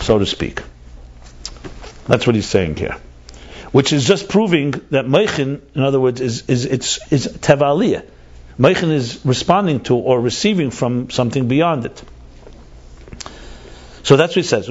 so 0.00 0.18
to 0.18 0.26
speak. 0.26 0.62
That's 2.08 2.26
what 2.26 2.34
he's 2.34 2.46
saying 2.46 2.74
here. 2.76 2.96
Which 3.70 3.92
is 3.92 4.04
just 4.04 4.28
proving 4.28 4.72
that 4.90 5.04
Meichin, 5.06 5.60
in 5.76 5.82
other 5.82 6.00
words, 6.00 6.20
is, 6.20 6.48
is 6.48 6.64
it's 6.64 7.12
is 7.12 7.28
Tevaliyah. 7.28 8.04
Meichin 8.58 8.90
is 8.90 9.24
responding 9.24 9.80
to 9.84 9.94
or 9.94 10.20
receiving 10.20 10.72
from 10.72 11.10
something 11.10 11.46
beyond 11.46 11.86
it. 11.86 12.02
So 14.02 14.16
that's 14.16 14.30
what 14.30 14.36
he 14.36 14.42
says. 14.42 14.68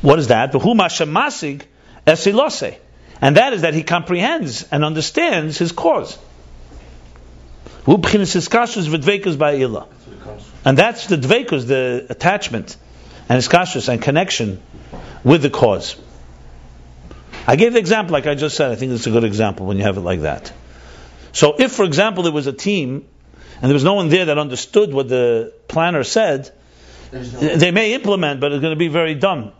What 0.00 0.18
is 0.18 0.28
that? 0.28 0.52
And 3.20 3.36
that 3.36 3.52
is 3.52 3.62
that 3.62 3.74
he 3.74 3.82
comprehends 3.82 4.64
and 4.64 4.84
understands 4.84 5.58
his 5.58 5.72
cause. 5.72 6.18
And 7.86 8.02
that's 10.78 11.06
the 11.06 11.16
dvekus, 11.16 11.66
the 11.66 12.06
attachment 12.10 12.76
and 13.28 13.42
iskashus 13.42 13.88
and 13.88 14.00
connection 14.00 14.60
with 15.24 15.42
the 15.42 15.50
cause. 15.50 15.96
I 17.46 17.56
gave 17.56 17.72
the 17.72 17.78
example 17.80 18.12
like 18.12 18.26
I 18.26 18.34
just 18.34 18.56
said. 18.56 18.70
I 18.70 18.76
think 18.76 18.92
it's 18.92 19.06
a 19.06 19.10
good 19.10 19.24
example 19.24 19.66
when 19.66 19.76
you 19.76 19.82
have 19.84 19.96
it 19.96 20.02
like 20.02 20.20
that. 20.20 20.52
So 21.32 21.56
if, 21.58 21.72
for 21.72 21.84
example, 21.84 22.22
there 22.22 22.32
was 22.32 22.46
a 22.46 22.52
team 22.52 23.06
and 23.62 23.70
there 23.70 23.74
was 23.74 23.84
no 23.84 23.94
one 23.94 24.08
there 24.08 24.24
that 24.24 24.38
understood 24.38 24.92
what 24.92 25.08
the 25.08 25.52
planner 25.68 26.02
said, 26.02 26.50
they 27.12 27.70
may 27.70 27.94
implement, 27.94 28.40
but 28.40 28.50
it's 28.50 28.60
going 28.60 28.72
to 28.72 28.78
be 28.78 28.88
very 28.88 29.14
dumb. 29.14 29.52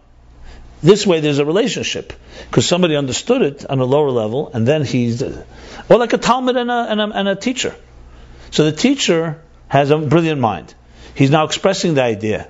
This 0.82 1.06
way, 1.06 1.20
there's 1.20 1.38
a 1.38 1.44
relationship 1.44 2.12
because 2.50 2.66
somebody 2.66 2.96
understood 2.96 3.42
it 3.42 3.64
on 3.70 3.78
a 3.78 3.84
lower 3.84 4.10
level, 4.10 4.50
and 4.52 4.66
then 4.66 4.84
he's, 4.84 5.22
or 5.22 5.98
like 5.98 6.12
a 6.14 6.18
Talmud 6.18 6.56
and 6.56 6.68
a, 6.68 6.86
and 6.90 7.00
a, 7.00 7.04
and 7.04 7.28
a 7.28 7.36
teacher. 7.36 7.76
So 8.50 8.64
the 8.64 8.72
teacher 8.72 9.40
has 9.68 9.92
a 9.92 9.98
brilliant 9.98 10.40
mind. 10.40 10.74
He's 11.14 11.30
now 11.30 11.44
expressing 11.44 11.94
the 11.94 12.02
idea. 12.02 12.48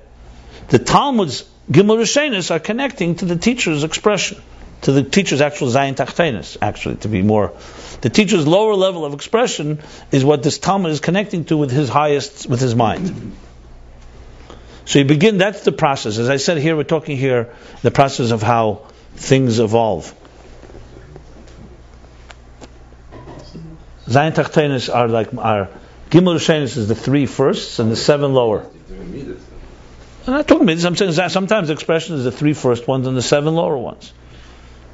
The 0.68 0.78
Talmud's 0.78 1.44
Gimel 1.70 1.98
Rishenis 1.98 2.50
are 2.50 2.60
connecting 2.60 3.16
to 3.16 3.26
the 3.26 3.36
teacher's 3.36 3.84
expression, 3.84 4.40
to 4.82 4.92
the 4.92 5.02
teacher's 5.02 5.40
actual 5.40 5.68
Zayin 5.68 5.94
Tachtenis, 5.94 6.56
actually, 6.60 6.96
to 6.96 7.08
be 7.08 7.22
more. 7.22 7.52
The 8.00 8.10
teacher's 8.10 8.46
lower 8.46 8.74
level 8.74 9.04
of 9.04 9.14
expression 9.14 9.80
is 10.10 10.24
what 10.24 10.42
this 10.42 10.58
Talmud 10.58 10.90
is 10.90 11.00
connecting 11.00 11.44
to 11.46 11.56
with 11.56 11.70
his 11.70 11.88
highest, 11.88 12.48
with 12.48 12.60
his 12.60 12.74
mind. 12.74 13.34
So 14.84 14.98
you 14.98 15.04
begin, 15.04 15.38
that's 15.38 15.62
the 15.62 15.72
process. 15.72 16.18
As 16.18 16.28
I 16.28 16.36
said 16.36 16.58
here, 16.58 16.76
we're 16.76 16.82
talking 16.82 17.16
here 17.16 17.54
the 17.82 17.92
process 17.92 18.32
of 18.32 18.42
how 18.42 18.82
things 19.14 19.60
evolve. 19.60 20.12
Zayin 24.06 24.32
Tachtenis 24.32 24.92
are 24.92 25.06
like, 25.06 25.32
are, 25.38 25.68
Gimel 26.10 26.34
Rishenis 26.34 26.76
is 26.76 26.88
the 26.88 26.96
three 26.96 27.26
firsts 27.26 27.78
and 27.78 27.90
the 27.90 27.96
seven 27.96 28.34
lower. 28.34 28.66
I'm 30.26 30.34
not 30.34 30.48
talking 30.48 30.64
about 30.64 30.74
this. 30.74 30.84
I'm 30.84 30.96
saying 30.96 31.12
sometimes 31.30 31.68
the 31.68 31.74
expression 31.74 32.16
is 32.16 32.24
the 32.24 32.32
three 32.32 32.52
first 32.52 32.88
ones 32.88 33.06
and 33.06 33.16
the 33.16 33.22
seven 33.22 33.54
lower 33.54 33.78
ones. 33.78 34.12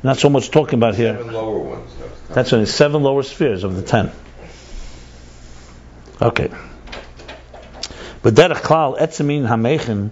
Not 0.03 0.19
so 0.19 0.31
much 0.31 0.51
talking 0.51 0.79
about 0.79 0.95
here. 0.95 1.17
Seven 1.17 1.33
lower 1.33 1.59
ones. 1.59 1.91
That's 2.29 2.53
only 2.53 2.67
seven 2.67 3.03
lower 3.03 3.23
spheres 3.23 3.65
of 3.65 3.75
the 3.75 3.83
ten. 3.83 4.13
Okay. 6.21 6.51
But 8.23 8.35
derech 8.35 8.63
klal 8.63 8.99
etzemin 8.99 9.47
hamechen 9.47 10.11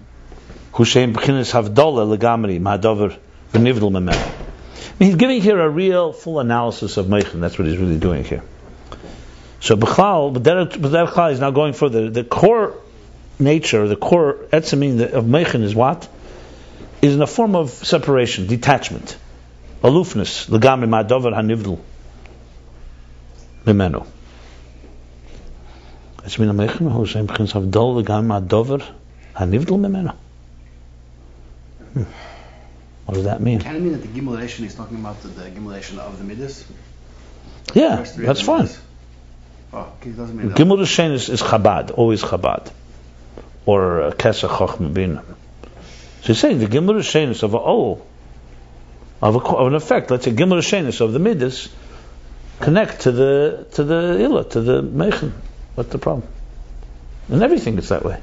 hushem 0.73 1.13
b'chinas 1.13 1.51
havdola 1.51 2.17
legamri 2.17 2.59
memel. 2.59 4.15
I 4.15 4.99
mean, 4.99 5.09
he's 5.09 5.15
giving 5.15 5.41
here 5.41 5.59
a 5.59 5.69
real 5.69 6.11
full 6.13 6.39
analysis 6.39 6.97
of 6.97 7.07
mechen. 7.07 7.39
That's 7.39 7.57
what 7.57 7.67
he's 7.67 7.77
really 7.77 7.99
doing 7.99 8.23
here. 8.23 8.43
So 9.59 9.75
b'chlal, 9.75 10.33
but 10.33 10.43
derech 10.43 11.07
klal 11.11 11.31
is 11.31 11.39
now 11.39 11.51
going 11.51 11.73
further. 11.73 12.09
The 12.09 12.23
core 12.23 12.75
nature, 13.39 13.87
the 13.87 13.95
core 13.95 14.33
etzemin 14.51 15.13
of 15.13 15.25
mechen 15.25 15.63
is 15.63 15.75
what? 15.75 16.07
Is 17.01 17.15
in 17.15 17.21
a 17.21 17.27
form 17.27 17.55
of 17.55 17.69
separation, 17.69 18.47
detachment, 18.47 19.17
alufness, 19.81 20.47
legamri 20.49 20.87
ma'dover 20.87 21.33
hanivdel 21.33 21.79
mimenu. 23.65 24.03
Als 26.23 26.37
men 26.37 26.49
amechem, 26.49 26.87
hoe 26.87 27.07
zijn 27.07 27.25
begins 27.25 27.55
af 27.55 27.63
dol 27.69 27.95
legamri 27.95 28.27
ma'adover 28.27 28.93
hanivdel 29.31 29.77
mimeno. 29.77 30.11
Hmm. 31.93 32.05
What 33.05 33.15
does 33.15 33.23
that 33.23 33.39
mean? 33.39 33.59
Can 33.59 33.75
it 33.75 33.81
mean 33.81 33.91
that 33.93 34.01
the 34.01 34.07
gimulation 34.13 34.65
is 34.65 34.75
talking 34.75 34.97
about 34.97 35.21
the, 35.21 35.29
the 35.29 35.49
gimulation 35.49 35.99
of 35.99 36.17
the 36.17 36.23
midas? 36.23 36.65
Yeah, 37.73 38.03
the 38.03 38.21
that's 38.21 38.41
fine. 38.41 38.69
Oh, 39.73 39.93
okay, 39.99 40.11
doesn't 40.11 40.35
mean 40.35 40.51
Gimel 40.51 40.77
Rishen 40.77 41.11
is, 41.11 41.41
Chabad, 41.41 41.91
always 41.97 42.23
Chabad. 42.23 42.71
Or 43.65 44.01
uh, 44.01 44.11
Kesach 44.11 44.49
Chochmabin. 44.49 45.21
So 46.21 46.27
he's 46.27 46.39
saying 46.39 46.59
the 46.59 46.67
Gimel 46.67 46.95
Rishen 46.95 47.29
is 47.29 47.43
of 47.43 47.53
all 47.55 48.01
oh, 48.01 48.06
of, 49.21 49.35
a, 49.35 49.39
of 49.39 49.67
an 49.67 49.75
effect. 49.75 50.11
Let's 50.11 50.25
say 50.25 50.31
Gimel 50.31 50.57
Rishen 50.59 50.85
is 50.87 51.01
of 51.01 51.13
the 51.13 51.19
Midas 51.19 51.69
connect 52.59 53.01
to 53.01 53.11
the 53.11 53.67
to 53.73 53.83
the 53.83 54.19
Illa, 54.19 54.43
to 54.49 54.61
the 54.61 54.81
Mechen. 54.81 55.33
What's 55.75 55.89
the 55.89 55.97
problem? 55.97 56.27
And 57.29 57.43
everything 57.43 57.77
is 57.77 57.89
that 57.89 58.03
way. 58.03 58.19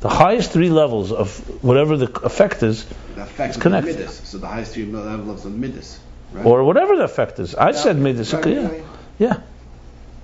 The 0.00 0.08
highest 0.08 0.50
three 0.50 0.70
levels 0.70 1.12
of 1.12 1.38
whatever 1.62 1.96
the 1.96 2.10
effect 2.24 2.62
is, 2.62 2.84
The 3.14 3.22
effect 3.22 3.56
of 3.56 3.62
connected. 3.62 3.96
Midas. 3.96 4.20
So 4.24 4.38
the 4.38 4.48
highest 4.48 4.72
three 4.74 4.86
levels 4.86 5.44
of 5.44 5.52
the 5.52 5.58
Midas. 5.58 6.00
Right? 6.32 6.46
or 6.46 6.64
whatever 6.64 6.96
the 6.96 7.04
effect 7.04 7.38
is. 7.38 7.54
I 7.54 7.72
said 7.72 7.98
Midas. 7.98 8.32
Right, 8.32 8.46
Yeah. 8.46 8.68
right. 8.68 8.84
Yeah, 9.18 9.40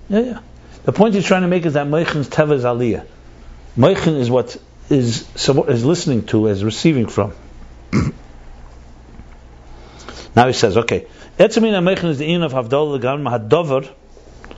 yeah, 0.08 0.20
yeah. 0.20 0.38
The 0.84 0.92
point 0.92 1.14
he's 1.14 1.26
trying 1.26 1.42
to 1.42 1.48
make 1.48 1.66
is 1.66 1.74
that 1.74 1.86
Meichen's 1.86 2.28
Teva 2.28 2.52
is 2.52 2.64
Aliyah. 2.64 3.04
Is 4.18 4.30
what 4.30 4.56
is 4.90 5.28
is 5.38 5.84
listening 5.84 6.24
to, 6.26 6.46
is 6.48 6.64
receiving 6.64 7.06
from. 7.06 7.32
Now 10.38 10.46
he 10.46 10.52
says, 10.52 10.76
okay, 10.76 11.04
Etzamin 11.36 11.72
HaMechen 11.72 12.10
is 12.10 12.18
the 12.18 12.32
in 12.32 12.44
of 12.44 12.52
Havdalah 12.52 13.00
Gam 13.00 13.24
Hadover 13.24 13.92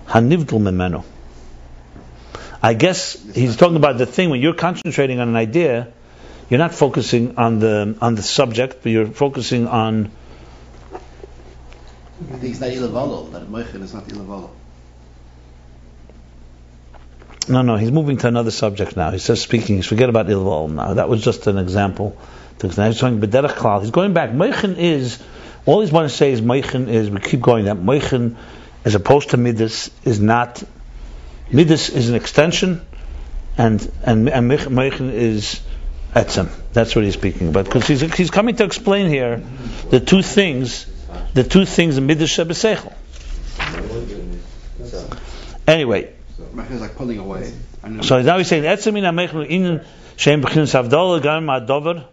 Hanivdul 0.09 0.61
Memenu. 0.61 1.03
I 2.63 2.75
guess 2.75 3.15
he's 3.35 3.57
talking 3.57 3.77
about 3.77 3.97
the 3.97 4.05
thing 4.05 4.29
when 4.29 4.43
you're 4.43 4.53
concentrating 4.53 5.21
on 5.21 5.29
an 5.29 5.37
idea, 5.37 5.91
you're 6.51 6.59
not 6.59 6.75
focusing 6.75 7.39
on 7.39 7.61
the 7.61 7.97
on 8.03 8.15
the 8.15 8.23
subject, 8.23 8.83
but 8.83 8.93
you're 8.93 9.07
focusing 9.07 9.69
on 9.69 10.11
it's 12.43 12.61
not 12.61 12.69
ilavalol. 12.69 13.33
That 13.33 13.49
moichin 13.49 13.81
is 13.81 13.95
not 13.95 14.05
ilavalol. 14.05 14.51
No, 17.49 17.63
no, 17.63 17.77
he's 17.77 17.91
moving 17.91 18.19
to 18.19 18.29
another 18.29 18.51
subject 18.51 18.99
now. 18.99 19.13
He 19.13 19.19
says 19.19 19.41
speaking. 19.41 19.77
He's 19.77 19.87
forget 19.87 20.11
about 20.11 20.27
Ilval 20.27 20.73
now. 20.73 20.93
That 20.93 21.09
was 21.09 21.25
just 21.25 21.47
an 21.47 21.57
example. 21.57 22.19
Now 22.63 22.89
he's 22.89 23.01
talking 23.01 23.19
Bederach 23.19 23.55
Klal. 23.55 23.81
He's 23.81 23.91
going 23.91 24.13
back. 24.13 24.29
Meichin 24.29 24.77
is 24.77 25.19
all 25.67 25.81
he's 25.81 25.93
want 25.93 26.11
to 26.11 26.17
say 26.17 26.33
is 26.33 26.41
Meichin 26.41 26.89
is. 26.89 27.11
We 27.11 27.21
keep 27.21 27.41
going. 27.41 27.67
That 27.67 27.77
Meichin, 27.77 28.37
as 28.85 28.95
opposed 28.95 29.31
to 29.31 29.37
Midas, 29.37 29.91
is 30.05 30.21
not. 30.21 30.63
Midas 31.51 31.89
is 31.89 32.09
an 32.09 32.15
extension, 32.15 32.87
and 33.59 33.91
and 34.03 34.29
and 34.29 34.51
Meichin 34.51 35.13
is 35.13 35.61
etzem. 36.15 36.49
That's 36.73 36.95
what 36.95 37.05
he's 37.05 37.15
speaking 37.15 37.49
about. 37.49 37.67
Because 37.67 37.87
he's 37.87 38.01
he's 38.15 38.31
coming 38.31 38.57
to 38.57 38.65
explain 38.65 39.09
here 39.09 39.43
the 39.91 40.01
two 40.01 40.23
things, 40.23 40.87
the 41.35 41.45
two 41.45 41.65
things 41.65 41.99
in 41.99 42.07
Midas 42.07 42.31
Shebesechel. 42.31 42.95
Anyway, 45.67 46.13
is 46.71 46.81
like 46.81 46.97
pulling 46.97 47.19
away. 47.19 47.53
So 48.03 48.21
now 48.23 48.39
he's 48.39 48.49
saying 48.49 48.65
etzem 48.65 48.97
in 48.99 49.05
amechnu 49.05 49.49
inin 49.49 49.85
shem 50.17 50.43
b'chinas 50.43 50.75
havdalah 50.75 51.23
gam 51.23 51.47
hadover 51.47 52.05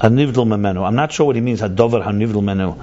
hanivdel 0.00 0.46
memenu. 0.46 0.86
I'm 0.86 0.94
not 0.94 1.12
sure 1.12 1.26
what 1.26 1.36
he 1.36 1.42
means 1.42 1.60
hadover 1.60 2.02
hanivdel 2.04 2.42
menu. 2.42 2.74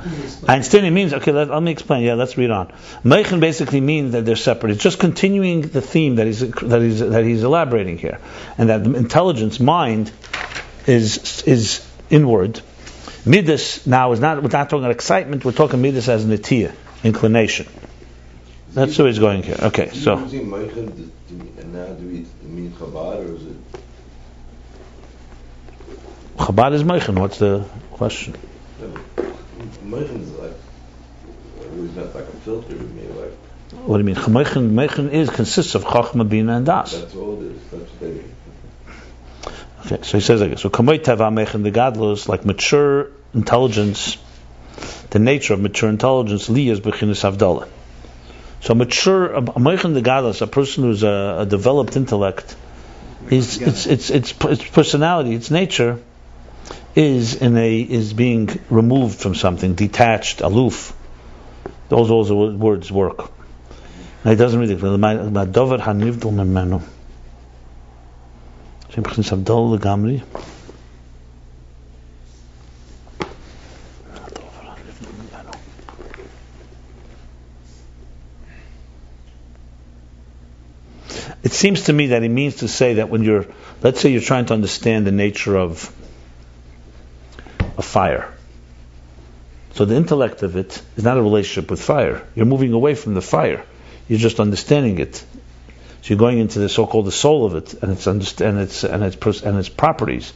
He 0.82 0.90
means 0.90 1.14
okay. 1.14 1.32
Let, 1.32 1.50
let 1.50 1.62
me 1.62 1.72
explain. 1.72 2.04
Yeah, 2.04 2.16
let's 2.16 2.38
read 2.38 2.52
on. 2.52 2.74
Meichen 3.04 3.40
basically 3.40 3.82
means 3.82 4.14
that 4.14 4.26
they're 4.26 4.36
separate. 4.36 4.72
It's 4.72 4.84
just 4.84 5.00
continuing 5.00 5.62
the 5.62 5.82
theme 5.82 6.16
that 6.16 6.28
he's 6.28 6.40
that 6.40 6.82
he's 6.82 7.00
that 7.00 7.24
he's 7.24 7.44
elaborating 7.44 7.98
here, 7.98 8.20
and 8.58 8.70
that 8.70 8.86
intelligence 8.86 9.60
mind 9.60 10.12
is 10.88 11.44
is 11.44 11.88
inward. 12.10 12.62
Midas 13.26 13.86
now 13.88 14.12
is 14.12 14.20
not 14.20 14.44
we're 14.44 14.50
not 14.50 14.70
talking 14.70 14.80
about 14.80 14.92
excitement. 14.92 15.46
We're 15.46 15.52
talking 15.54 15.82
midas 15.82 16.10
as 16.10 16.26
nitiyah, 16.26 16.74
inclination. 17.04 17.68
That's 18.74 18.98
where 18.98 19.08
he's 19.08 19.20
going 19.20 19.44
here. 19.44 19.58
Okay, 19.62 19.92
so. 19.92 20.18
Using 20.18 20.50
Meichen, 20.50 20.88
do- 20.88 21.12
do- 21.30 21.62
and 21.62 21.74
now 21.74 21.94
do 21.94 22.08
we 22.08 22.26
mean 22.42 22.74
Chabad 26.38 26.74
is? 26.74 26.84
Meichen. 26.84 27.20
What's 27.20 27.40
the 27.40 27.66
question? 27.92 28.36
Meichen 29.84 30.22
is 30.22 30.32
like, 30.32 30.52
it 30.52 31.96
not 31.96 32.16
like 32.16 32.26
a 32.26 32.32
filter 32.38 32.70
to 32.70 32.76
me, 32.76 33.08
like, 33.08 33.32
What 33.86 33.98
do 33.98 34.10
you 34.10 34.16
mean? 34.16 34.34
Meichen, 34.34 34.76
Meichen 34.76 35.10
is 35.12 35.30
consists 35.30 35.76
of 35.76 35.84
Chachma, 35.84 36.28
Bina, 36.28 36.58
and 36.58 36.66
Das. 36.66 36.94
that's 36.94 37.16
all 37.16 37.42
it 37.42 37.52
is, 37.52 37.62
that's 37.70 37.92
what 37.92 38.00
they 38.00 38.08
mean. 38.08 38.36
Okay, 39.86 40.00
so 40.02 40.18
he 40.18 40.22
says 40.22 40.42
like 40.42 40.52
this. 40.52 40.62
So 40.62 40.70
Kamei 40.70 41.00
Teva 41.00 41.32
Meichen, 41.32 41.64
the 41.64 41.72
Gadlus, 41.72 42.28
like 42.28 42.46
mature 42.46 43.10
intelligence, 43.34 44.18
the 45.10 45.20
nature 45.20 45.54
of 45.54 45.60
mature 45.60 45.90
intelligence, 45.90 46.50
Li 46.50 46.70
is 46.70 46.80
Bechinis 46.80 47.30
Avdallah. 47.30 47.68
So 48.62 48.74
mature, 48.74 49.42
the 49.42 50.02
Gadlus, 50.02 50.42
a 50.42 50.48
person 50.48 50.86
who's 50.86 51.04
a, 51.04 51.40
a 51.42 51.46
developed 51.46 51.98
intellect, 51.98 52.56
is 53.30 53.62
its 53.62 53.86
its 53.86 54.10
its 54.10 54.32
its 54.46 54.70
personality, 54.70 55.36
its 55.36 55.52
nature, 55.52 56.00
is 56.96 57.36
in 57.36 57.58
a 57.58 57.82
is 57.82 58.14
being 58.14 58.60
removed 58.70 59.20
from 59.20 59.36
something, 59.36 59.74
detached, 59.74 60.42
aloof. 60.42 60.96
Those 61.90 62.08
those 62.08 62.32
words 62.32 62.92
work. 62.92 63.32
Now 64.24 64.32
he 64.32 64.38
doesn't 64.38 64.60
really. 64.60 64.76
Dover. 65.46 65.78
It 81.44 81.52
seems 81.52 81.84
to 81.84 81.94
me 81.94 82.08
that 82.08 82.22
he 82.22 82.30
means 82.30 82.58
to 82.58 82.68
say 82.68 82.96
that 82.96 83.10
when 83.10 83.24
you're, 83.24 83.46
let's 83.82 84.00
say 84.00 84.10
you're 84.12 84.22
trying 84.22 84.46
to 84.46 84.54
understand 84.54 85.06
the 85.06 85.12
nature 85.12 85.58
of 85.58 85.94
a 87.78 87.82
fire. 87.82 88.34
So 89.74 89.86
the 89.86 89.96
intellect 89.96 90.44
of 90.44 90.56
it 90.56 90.82
is 90.96 91.04
not 91.04 91.18
a 91.18 91.22
relationship 91.22 91.72
with 91.72 91.82
fire. 91.82 92.26
You're 92.36 92.46
moving 92.46 92.74
away 92.74 92.96
from 92.96 93.16
the 93.16 93.22
fire. 93.22 93.66
You're 94.08 94.20
just 94.20 94.40
understanding 94.40 95.00
it. 95.00 95.16
So 95.16 96.10
you're 96.10 96.20
going 96.20 96.38
into 96.38 96.60
the 96.60 96.70
so-called 96.70 97.06
the 97.06 97.12
soul 97.12 97.46
of 97.46 97.56
it 97.56 97.74
and 97.82 97.92
its 97.92 98.06
and 98.08 98.22
its 98.22 98.42
and 98.42 98.60
its 98.60 98.84
and 98.84 99.58
its 99.58 99.70
properties, 99.70 100.34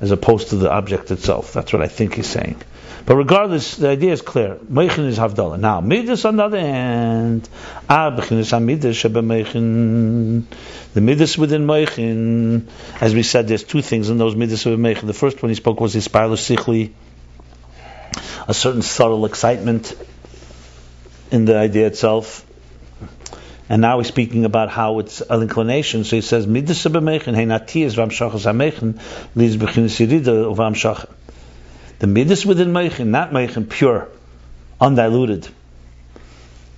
as 0.00 0.10
opposed 0.10 0.50
to 0.50 0.56
the 0.56 0.70
object 0.70 1.10
itself. 1.10 1.52
That's 1.52 1.72
what 1.72 1.82
I 1.82 1.88
think 1.88 2.14
he's 2.14 2.26
saying. 2.26 2.62
But 3.06 3.14
regardless, 3.14 3.76
the 3.76 3.88
idea 3.88 4.12
is 4.12 4.20
clear. 4.20 4.56
Meichin 4.56 5.06
is 5.06 5.16
havdalah. 5.16 5.60
Now, 5.60 5.80
midas 5.80 6.24
on 6.24 6.36
the 6.36 6.44
other 6.44 6.58
hand, 6.58 7.48
ah, 7.88 8.10
b'chinas 8.10 8.50
hamidas 8.50 8.98
shebemeichin. 9.00 10.42
The 10.92 11.00
midas 11.00 11.38
within 11.38 11.68
meichin, 11.68 12.66
as 13.00 13.14
we 13.14 13.22
said, 13.22 13.46
there's 13.46 13.62
two 13.62 13.80
things 13.80 14.10
in 14.10 14.18
those 14.18 14.34
midas 14.34 14.66
of 14.66 14.76
meichin. 14.80 15.06
The 15.06 15.12
first 15.12 15.40
one 15.40 15.50
he 15.50 15.54
spoke 15.54 15.80
was 15.80 15.94
ispilus 15.94 16.42
sichli, 16.56 16.90
a 18.48 18.54
certain 18.54 18.82
subtle 18.82 19.24
excitement 19.24 19.94
in 21.30 21.44
the 21.44 21.56
idea 21.56 21.86
itself. 21.86 22.44
And 23.68 23.82
now 23.82 23.98
he's 23.98 24.08
speaking 24.08 24.44
about 24.44 24.68
how 24.68 24.98
it's 24.98 25.20
an 25.20 25.42
inclination. 25.42 26.02
So 26.02 26.16
he 26.16 26.22
says, 26.22 26.48
midas 26.48 26.82
shebemeichin, 26.82 27.36
hey 27.36 27.46
natiyas 27.46 27.94
v'amshachas 27.94 28.46
hameichin, 28.52 29.00
liz 29.36 29.56
b'chinas 29.56 30.04
yirida 30.04 30.52
v'amshachas. 30.56 31.15
The 31.98 32.06
midas 32.06 32.44
within 32.44 32.72
Meichin, 32.72 33.06
not 33.06 33.32
Meichin, 33.32 33.68
pure, 33.68 34.08
undiluted 34.80 35.48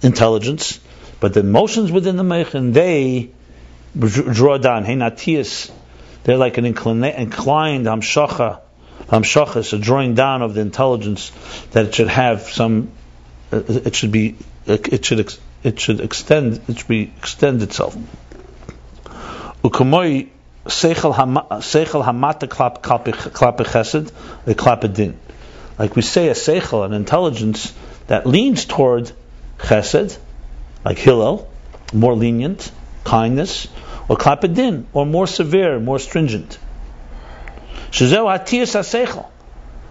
intelligence, 0.02 0.78
but 1.20 1.34
the 1.34 1.40
emotions 1.40 1.90
within 1.90 2.16
the 2.16 2.22
Meichin, 2.22 2.72
they 2.72 3.30
draw 3.98 4.58
down. 4.58 4.84
Hey, 4.84 4.94
natiyas, 4.94 5.70
they're 6.22 6.36
like 6.36 6.58
an 6.58 6.64
inclined 6.64 7.04
hamshacha, 7.86 8.60
hamshachas, 9.08 9.72
a 9.72 9.78
drawing 9.78 10.14
down 10.14 10.42
of 10.42 10.54
the 10.54 10.60
intelligence 10.60 11.32
that 11.72 11.86
it 11.86 11.94
should 11.94 12.08
have 12.08 12.42
some, 12.42 12.92
uh, 13.52 13.60
it 13.66 13.96
should 13.96 14.12
be, 14.12 14.36
it 14.66 15.04
should, 15.04 15.34
it 15.64 15.80
should 15.80 16.00
extend, 16.00 16.60
it 16.68 16.78
should 16.78 16.88
be 16.88 17.12
extend 17.18 17.62
itself. 17.62 17.96
Seichel 20.68 21.14
hamata 21.14 22.48
klape 22.48 23.64
chesed, 23.64 24.12
a 24.46 24.54
klape 24.54 24.92
din. 24.94 25.18
Like 25.78 25.96
we 25.96 26.02
say, 26.02 26.28
a 26.28 26.34
seichel, 26.34 26.84
an 26.84 26.92
intelligence 26.92 27.72
that 28.06 28.26
leans 28.26 28.64
toward 28.64 29.12
chesed, 29.58 30.18
like 30.84 30.98
Hillel, 30.98 31.48
more 31.92 32.14
lenient, 32.14 32.70
kindness, 33.04 33.68
or 34.08 34.16
klape 34.16 34.52
din, 34.54 34.86
or 34.92 35.06
more 35.06 35.26
severe, 35.26 35.80
more 35.80 35.98
stringent. 35.98 36.58
Shezeu 37.90 38.26
hatiyas 38.26 38.74
haseichel. 38.74 39.26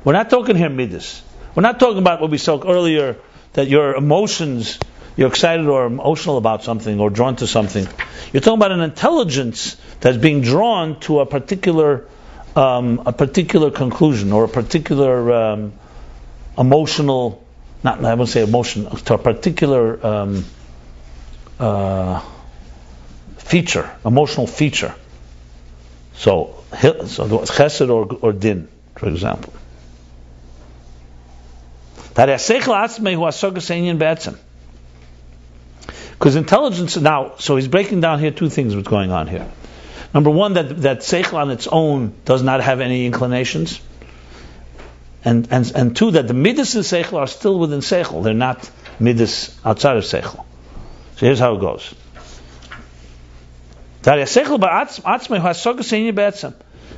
We're 0.04 0.14
not 0.14 0.30
talking 0.30 0.56
here 0.56 0.70
midas. 0.70 1.22
We're 1.56 1.64
not 1.64 1.80
talking 1.80 1.98
about 1.98 2.22
what 2.22 2.30
we 2.30 2.38
spoke 2.38 2.66
earlier, 2.66 3.18
that 3.54 3.68
your 3.68 3.96
emotions, 3.96 4.78
you're 5.18 5.30
excited 5.30 5.68
or 5.68 5.88
emotional 5.88 6.38
about 6.38 6.64
something, 6.64 7.00
or 7.00 7.10
drawn 7.10 7.36
to 7.38 7.48
something. 7.48 7.88
You're 8.32 8.42
talking 8.42 8.60
about 8.60 8.72
an 8.72 8.82
intelligence 8.82 9.76
that's 10.00 10.18
being 10.18 10.42
drawn 10.42 11.00
to 11.02 11.20
a 11.20 11.26
particular 11.26 12.06
um, 12.56 13.02
a 13.06 13.14
particular 13.14 13.72
conclusion 13.72 14.32
or 14.32 14.46
a 14.46 14.48
particular 14.48 15.34
um, 15.34 15.74
emotional 16.58 17.44
not 17.84 18.04
I 18.04 18.14
won't 18.14 18.30
say 18.30 18.44
emotion 18.44 18.90
to 18.90 19.14
a 19.16 19.18
particular 19.18 20.06
um, 20.06 20.46
uh, 21.60 22.22
feature 23.38 23.90
emotional 24.06 24.48
feature. 24.48 24.96
So 26.16 26.64
so 26.72 27.28
chesed 27.46 27.90
or, 27.90 28.18
or 28.22 28.34
din 28.34 28.68
for 28.96 29.10
example 29.10 29.54
because 36.18 36.36
intelligence 36.36 36.98
now, 36.98 37.34
so 37.38 37.56
he's 37.56 37.68
breaking 37.68 38.02
down 38.02 38.20
here 38.20 38.32
two 38.32 38.50
things 38.50 38.76
what's 38.76 38.88
going 38.88 39.12
on 39.12 39.28
here. 39.28 39.48
Number 40.14 40.30
one, 40.30 40.54
that 40.54 40.82
that 40.82 41.00
seichel 41.00 41.36
on 41.36 41.52
its 41.52 41.68
own 41.68 42.14
does 42.26 42.42
not 42.42 42.62
have 42.62 42.80
any 42.80 43.06
inclinations, 43.06 43.80
and 45.24 45.48
and 45.52 45.72
and 45.76 45.96
two, 45.96 46.12
that 46.12 46.28
the 46.28 46.34
midas 46.34 46.76
and 46.76 46.84
seichel 46.84 47.20
are 47.20 47.28
still 47.28 47.60
within 47.60 47.82
seichel; 47.82 48.24
they're 48.24 48.34
not 48.34 48.70
midas 49.00 49.56
outside 49.64 49.98
of 49.98 50.04
seichel. 50.04 50.46
So 51.18 51.26
here's 51.26 51.40
how 51.40 51.56
it 51.56 51.60
goes. 51.60 51.94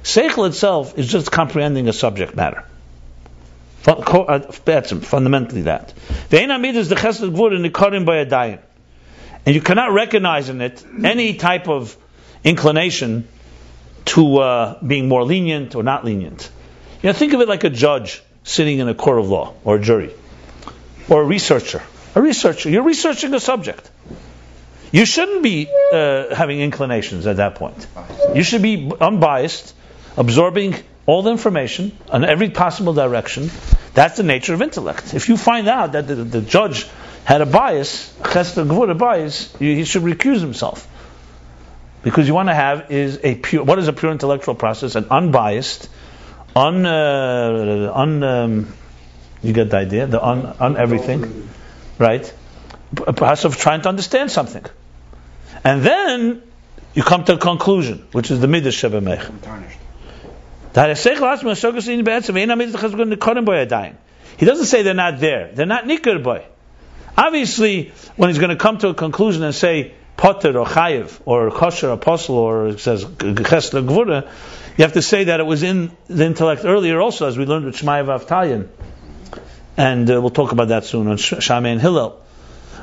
Seichel 0.04 0.48
itself 0.48 0.98
is 0.98 1.08
just 1.08 1.32
comprehending 1.32 1.90
a 1.90 1.94
subject 1.94 2.36
matter. 2.36 2.64
Uh, 3.86 4.40
Fundamentally 4.42 5.64
that. 5.64 5.94
The 6.30 6.42
is 6.78 6.90
the 6.90 6.96
chesed 6.96 7.28
gvur 7.32 7.56
in 7.56 7.64
the 7.64 7.70
karim 7.70 8.06
by 8.06 8.18
a 8.18 8.26
dayan. 8.26 8.60
And 9.50 9.56
you 9.56 9.62
cannot 9.64 9.94
recognize 9.94 10.48
in 10.48 10.62
it 10.62 10.86
any 11.04 11.34
type 11.34 11.68
of 11.68 11.98
inclination 12.44 13.28
to 14.06 14.38
uh, 14.38 14.84
being 14.84 15.08
more 15.08 15.24
lenient 15.24 15.74
or 15.74 15.82
not 15.82 16.06
lenient. 16.06 16.52
You 17.02 17.08
know, 17.08 17.14
think 17.14 17.34
of 17.34 17.42
it 17.42 17.48
like 17.48 17.64
a 17.64 17.72
judge 17.72 18.22
sitting 18.44 18.78
in 18.78 18.88
a 18.88 18.94
court 18.94 19.18
of 19.18 19.28
law 19.28 19.56
or 19.64 19.78
a 19.78 19.82
jury 19.82 20.14
or 21.10 21.24
a 21.24 21.26
researcher. 21.26 21.82
A 22.14 22.22
researcher, 22.22 22.70
you're 22.70 22.84
researching 22.84 23.34
a 23.34 23.40
subject. 23.40 23.90
You 24.92 25.04
shouldn't 25.04 25.42
be 25.42 25.68
uh, 25.94 26.36
having 26.36 26.60
inclinations 26.62 27.26
at 27.26 27.38
that 27.38 27.56
point. 27.56 27.88
You 28.36 28.44
should 28.44 28.62
be 28.62 28.92
unbiased, 29.02 29.74
absorbing 30.16 30.76
all 31.08 31.24
the 31.24 31.32
information 31.32 31.98
in 32.14 32.24
every 32.24 32.52
possible 32.52 32.94
direction. 32.94 33.50
That's 33.96 34.16
the 34.16 34.22
nature 34.22 34.54
of 34.54 34.62
intellect. 34.62 35.16
If 35.16 35.28
you 35.28 35.38
find 35.38 35.68
out 35.68 35.94
that 35.94 36.06
the, 36.06 36.18
the 36.18 36.42
judge 36.42 36.88
had 37.30 37.42
a 37.42 37.46
bias, 37.46 38.12
chesed 38.24 38.66
gvur, 38.66 38.90
a 38.90 38.96
bias, 38.96 39.56
he 39.60 39.86
should 39.86 40.02
recuse 40.02 40.40
himself. 40.40 40.88
Because 42.02 42.28
you 42.28 42.34
want 42.34 42.50
to 42.50 42.56
have 42.56 42.90
is 42.92 43.20
a 43.24 43.36
pure. 43.36 43.64
What 43.64 43.78
is 43.78 43.88
a 43.88 43.94
pure 43.94 44.12
intellectual 44.12 44.56
process? 44.56 44.96
An 44.96 45.06
unbiased, 45.12 45.90
un, 46.56 46.88
uh, 46.88 47.92
un 47.94 48.24
um, 48.24 48.74
you 49.44 49.54
get 49.54 49.70
the 49.70 49.78
idea, 49.78 50.08
the 50.08 50.26
un, 50.26 50.56
un 50.60 50.76
everything, 50.76 51.48
right? 52.00 52.34
A 53.06 53.14
process 53.14 53.46
of 53.46 53.58
trying 53.58 53.84
to 53.84 53.90
understand 53.90 54.32
something, 54.32 54.66
and 55.64 55.84
then 55.84 56.42
you 56.96 57.04
come 57.04 57.26
to 57.26 57.34
a 57.34 57.38
conclusion, 57.38 58.08
which 58.12 58.32
is 58.32 58.40
the 58.40 58.48
midah 58.48 58.74
shebemech. 58.74 59.22
He 64.38 64.46
doesn't 64.46 64.66
say 64.66 64.82
they're 64.82 64.94
not 64.96 65.20
there. 65.20 65.52
They're 65.54 65.68
not 65.68 65.84
nikr 65.84 66.24
boy. 66.24 66.46
Obviously, 67.18 67.92
when 68.16 68.30
he's 68.30 68.40
going 68.40 68.50
to 68.50 68.56
come 68.56 68.78
to 68.80 68.90
a 68.90 68.94
conclusion 68.94 69.44
and 69.44 69.54
say 69.54 69.94
potter 70.18 70.58
or 70.58 70.66
chayiv 70.66 71.20
or 71.26 71.50
kosher 71.52 71.90
apostle 71.92 72.36
or 72.36 72.78
says 72.78 73.06
chesed 73.06 73.88
gvura, 73.88 74.30
you 74.78 74.84
have 74.84 74.94
to 74.94 75.02
say 75.02 75.26
that 75.26 75.40
it 75.40 75.44
was 75.44 75.64
in 75.64 75.92
the 76.08 76.26
intellect 76.26 76.64
earlier 76.66 77.02
also, 77.02 77.28
as 77.28 77.38
we 77.38 77.46
learned 77.46 77.66
with 77.66 77.76
Shmaya 77.76 78.06
V'Avtalyon. 78.06 78.68
And 79.78 80.10
uh, 80.10 80.22
we'll 80.22 80.30
talk 80.30 80.52
about 80.52 80.70
that 80.70 80.86
soon 80.86 81.08
on 81.08 81.18
Sh- 81.18 81.36
Shammai 81.40 81.70
and 81.70 81.82
Hillel. 81.82 82.22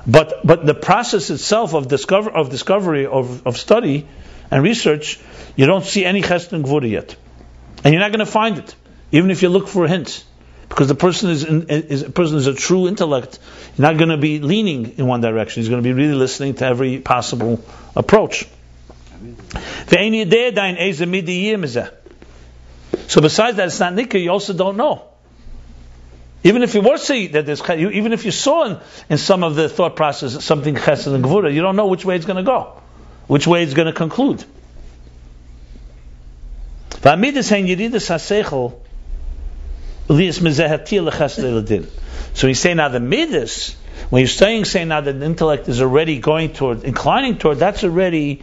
But 0.06 0.46
but 0.46 0.64
the 0.64 0.74
process 0.74 1.30
itself 1.30 1.74
of 1.74 1.88
discover 1.88 2.30
of 2.30 2.50
discovery 2.50 3.06
of, 3.06 3.46
of 3.46 3.56
study 3.56 4.06
and 4.50 4.62
research, 4.62 5.18
you 5.56 5.66
don't 5.66 5.84
see 5.84 6.04
any 6.04 6.22
chesed 6.22 6.52
and 6.52 6.64
gvura 6.64 6.88
yet, 6.88 7.16
and 7.82 7.92
you're 7.92 8.00
not 8.00 8.12
going 8.12 8.24
to 8.24 8.32
find 8.32 8.58
it, 8.58 8.74
even 9.10 9.30
if 9.30 9.42
you 9.42 9.48
look 9.48 9.68
for 9.68 9.88
hints, 9.88 10.24
because 10.68 10.88
the 10.88 10.94
person 10.94 11.30
is 11.30 11.44
in, 11.44 11.68
is 11.68 12.02
a 12.02 12.10
person 12.10 12.36
is 12.38 12.46
a 12.46 12.54
true 12.54 12.88
intellect. 12.88 13.38
You're 13.76 13.90
not 13.90 13.98
going 13.98 14.10
to 14.10 14.16
be 14.16 14.40
leaning 14.40 14.98
in 14.98 15.06
one 15.06 15.20
direction. 15.20 15.62
He's 15.62 15.68
going 15.68 15.82
to 15.82 15.86
be 15.86 15.92
really 15.92 16.14
listening 16.14 16.54
to 16.54 16.66
every 16.66 16.98
possible 16.98 17.64
approach. 17.94 18.46
So 23.08 23.20
besides 23.20 23.56
that, 23.56 23.68
it's 23.68 23.80
not 23.80 23.92
nikah. 23.94 24.22
You 24.22 24.30
also 24.30 24.52
don't 24.52 24.76
know. 24.76 25.04
Even 26.44 26.62
if 26.62 26.74
you 26.74 26.80
were 26.80 26.96
see 26.96 27.28
that 27.28 27.46
there's, 27.46 27.62
even 27.70 28.12
if 28.12 28.24
you 28.24 28.30
saw 28.30 28.64
in, 28.64 28.78
in 29.08 29.18
some 29.18 29.42
of 29.42 29.56
the 29.56 29.68
thought 29.68 29.96
process 29.96 30.44
something 30.44 30.74
chesed 30.74 31.12
and 31.12 31.24
gvura, 31.24 31.52
you 31.52 31.62
don't 31.62 31.76
know 31.76 31.86
which 31.86 32.04
way 32.04 32.16
it's 32.16 32.26
going 32.26 32.36
to 32.36 32.42
go, 32.44 32.80
which 33.26 33.46
way 33.46 33.62
it's 33.62 33.74
going 33.74 33.86
to 33.86 33.92
conclude. 33.92 34.44
So 40.08 40.14
he's 40.16 40.36
saying 42.60 42.76
now 42.76 42.88
the 42.88 43.00
midas, 43.00 43.76
when 44.10 44.20
you're 44.20 44.28
saying 44.28 44.66
saying 44.66 44.88
now 44.88 45.00
that 45.00 45.12
the 45.12 45.24
intellect 45.24 45.68
is 45.68 45.80
already 45.82 46.20
going 46.20 46.52
toward, 46.52 46.84
inclining 46.84 47.38
toward, 47.38 47.58
that's 47.58 47.82
already 47.82 48.42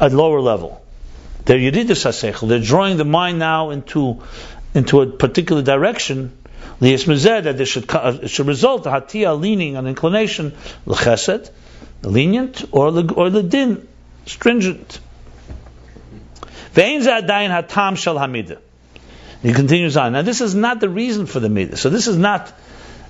a 0.00 0.08
lower 0.08 0.40
level. 0.40 0.80
They're 1.44 1.58
yeridas 1.58 2.04
haseichel. 2.04 2.48
They're 2.48 2.60
drawing 2.60 2.96
the 2.98 3.04
mind 3.04 3.38
now 3.38 3.70
into 3.70 4.22
into 4.74 5.00
a 5.00 5.06
particular 5.06 5.62
direction. 5.62 6.36
That 6.78 7.54
there 7.56 7.66
should 7.66 7.90
uh, 7.94 8.18
it 8.22 8.28
should 8.28 8.46
result 8.46 8.84
hatia 8.84 9.40
leaning 9.40 9.76
an 9.76 9.86
inclination 9.86 10.52
lechesed, 10.86 11.50
lenient, 12.02 12.68
or 12.70 12.92
the 12.92 13.12
or 13.14 13.30
the 13.30 13.42
din 13.42 13.88
stringent. 14.26 15.00
Adayin 16.74 17.50
hatam 17.50 17.96
shel 17.96 18.16
hamida. 18.16 18.58
He 19.42 19.52
continues 19.52 19.96
on. 19.96 20.12
Now 20.12 20.22
this 20.22 20.40
is 20.40 20.54
not 20.54 20.80
the 20.80 20.88
reason 20.88 21.26
for 21.26 21.40
the 21.40 21.48
midah. 21.48 21.76
So 21.76 21.90
this 21.90 22.06
is 22.06 22.16
not 22.16 22.52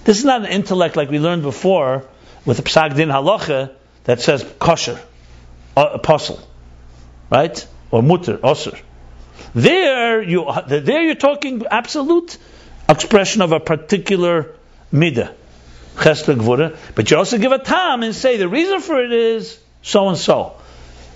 this 0.04 0.18
is 0.18 0.24
not 0.24 0.42
an 0.42 0.46
intellect 0.46 0.96
like 0.96 1.10
we 1.10 1.18
learned 1.18 1.42
before 1.42 2.04
with 2.44 2.58
the 2.58 2.62
psak 2.62 2.96
din 2.96 3.08
halacha 3.08 3.72
that 4.04 4.20
says 4.20 4.44
kosher, 4.58 5.00
apostle, 5.76 6.40
right, 7.30 7.66
or 7.90 8.02
mutter, 8.02 8.38
osir. 8.38 8.78
There 9.54 10.22
you 10.22 10.50
there 10.66 11.02
you're 11.02 11.14
talking 11.14 11.66
absolute 11.66 12.38
expression 12.88 13.42
of 13.42 13.52
a 13.52 13.60
particular 13.60 14.54
midah. 14.92 15.32
But 16.94 17.10
you 17.10 17.16
also 17.16 17.38
give 17.38 17.52
a 17.52 17.58
tam 17.58 18.02
and 18.02 18.14
say 18.14 18.36
the 18.36 18.48
reason 18.48 18.80
for 18.80 19.02
it 19.02 19.12
is 19.12 19.58
so 19.82 20.08
and 20.08 20.18
so. 20.18 20.56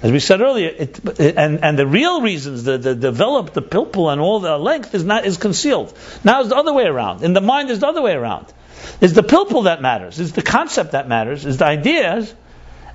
As 0.02 0.10
we 0.10 0.18
said 0.18 0.40
earlier, 0.40 0.68
it, 0.68 1.20
and 1.36 1.62
and 1.62 1.78
the 1.78 1.86
real 1.86 2.22
reasons, 2.22 2.64
the, 2.64 2.78
the 2.78 2.94
develop, 2.94 3.52
the 3.52 3.60
pilpul, 3.60 4.10
and 4.10 4.20
all 4.20 4.40
the 4.40 4.56
length 4.56 4.94
is 4.94 5.04
not 5.04 5.26
is 5.26 5.36
concealed. 5.36 5.92
Now 6.24 6.40
it's 6.40 6.48
the 6.48 6.56
other 6.56 6.72
way 6.72 6.84
around. 6.84 7.22
In 7.22 7.34
the 7.34 7.42
mind 7.42 7.70
is 7.70 7.80
the 7.80 7.86
other 7.86 8.00
way 8.00 8.14
around. 8.14 8.46
It's 9.02 9.12
the 9.12 9.22
pilpul 9.22 9.64
that 9.64 9.82
matters. 9.82 10.18
It's 10.18 10.32
the 10.32 10.42
concept 10.42 10.92
that 10.92 11.06
matters. 11.06 11.44
It's 11.44 11.58
the 11.58 11.66
ideas, 11.66 12.34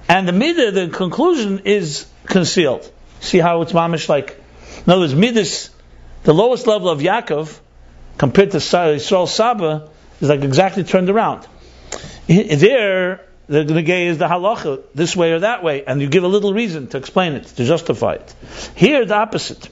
and 0.10 0.28
the 0.28 0.32
midah, 0.32 0.74
the 0.74 0.88
conclusion 0.88 1.62
is 1.66 2.08
concealed. 2.26 2.92
See 3.20 3.38
how 3.38 3.62
it's 3.62 3.72
mamish 3.72 4.10
like. 4.10 4.42
In 4.86 4.92
other 4.92 5.02
words, 5.02 5.16
midas, 5.16 5.70
the 6.24 6.34
lowest 6.34 6.66
level 6.66 6.90
of 6.90 7.00
Yaakov, 7.00 7.60
compared 8.18 8.52
to 8.52 8.58
Yisrael 8.58 9.28
Saba, 9.28 9.90
is 10.22 10.30
like 10.30 10.44
exactly 10.44 10.84
turned 10.84 11.10
around. 11.10 11.48
There, 12.28 13.22
the, 13.48 13.64
the 13.64 13.82
gay 13.82 14.08
is 14.08 14.18
the 14.18 14.28
halacha, 14.28 14.84
this 14.94 15.16
way 15.16 15.32
or 15.32 15.40
that 15.40 15.64
way, 15.64 15.84
and 15.86 16.02
you 16.02 16.08
give 16.08 16.24
a 16.24 16.28
little 16.28 16.54
reason 16.54 16.88
to 16.88 16.98
explain 16.98 17.34
it, 17.34 17.46
to 17.46 17.66
justify 17.66 18.14
it. 18.14 18.36
Here, 18.76 19.06
the 19.06 19.16
opposite. 19.16 19.70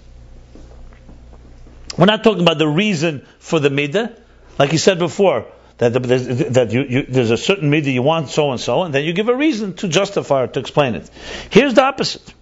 We're 1.97 2.05
not 2.05 2.23
talking 2.23 2.41
about 2.41 2.57
the 2.57 2.67
reason 2.67 3.25
for 3.39 3.59
the 3.59 3.69
midah, 3.69 4.17
like 4.59 4.71
you 4.71 4.77
said 4.77 4.99
before, 4.99 5.45
that, 5.77 5.93
the, 5.93 5.99
there's, 5.99 6.27
that 6.27 6.71
you, 6.71 6.83
you, 6.83 7.05
there's 7.07 7.31
a 7.31 7.37
certain 7.37 7.71
midah 7.71 7.91
you 7.91 8.03
want 8.03 8.29
so 8.29 8.51
and 8.51 8.59
so, 8.59 8.83
and 8.83 8.93
then 8.93 9.03
you 9.03 9.13
give 9.13 9.29
a 9.29 9.35
reason 9.35 9.73
to 9.75 9.87
justify 9.87 10.43
it, 10.43 10.53
to 10.53 10.59
explain 10.59 10.95
it. 10.95 11.09
Here's 11.49 11.73
the 11.73 11.83
opposite. 11.83 12.33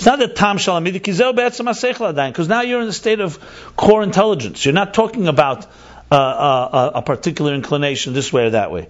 It's 0.00 0.06
not 0.06 0.18
that 0.20 0.34
tam 0.34 0.56
shalamid 0.56 0.94
because 0.94 2.48
now 2.48 2.62
you're 2.62 2.80
in 2.80 2.88
a 2.88 2.92
state 2.92 3.20
of 3.20 3.76
core 3.76 4.02
intelligence. 4.02 4.64
You're 4.64 4.72
not 4.72 4.94
talking 4.94 5.28
about 5.28 5.66
uh, 6.10 6.14
uh, 6.14 6.90
a 6.96 7.02
particular 7.02 7.54
inclination 7.54 8.12
this 8.12 8.32
way 8.32 8.46
or 8.46 8.50
that 8.50 8.72
way. 8.72 8.88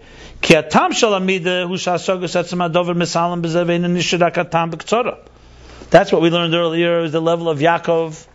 That's 5.91 6.13
what 6.13 6.23
we 6.23 6.31
learned 6.31 6.55
earlier. 6.55 7.01
Is 7.01 7.13
the 7.13 7.21
level 7.21 7.49
of 7.49 7.59
Yaakov. 7.59 8.27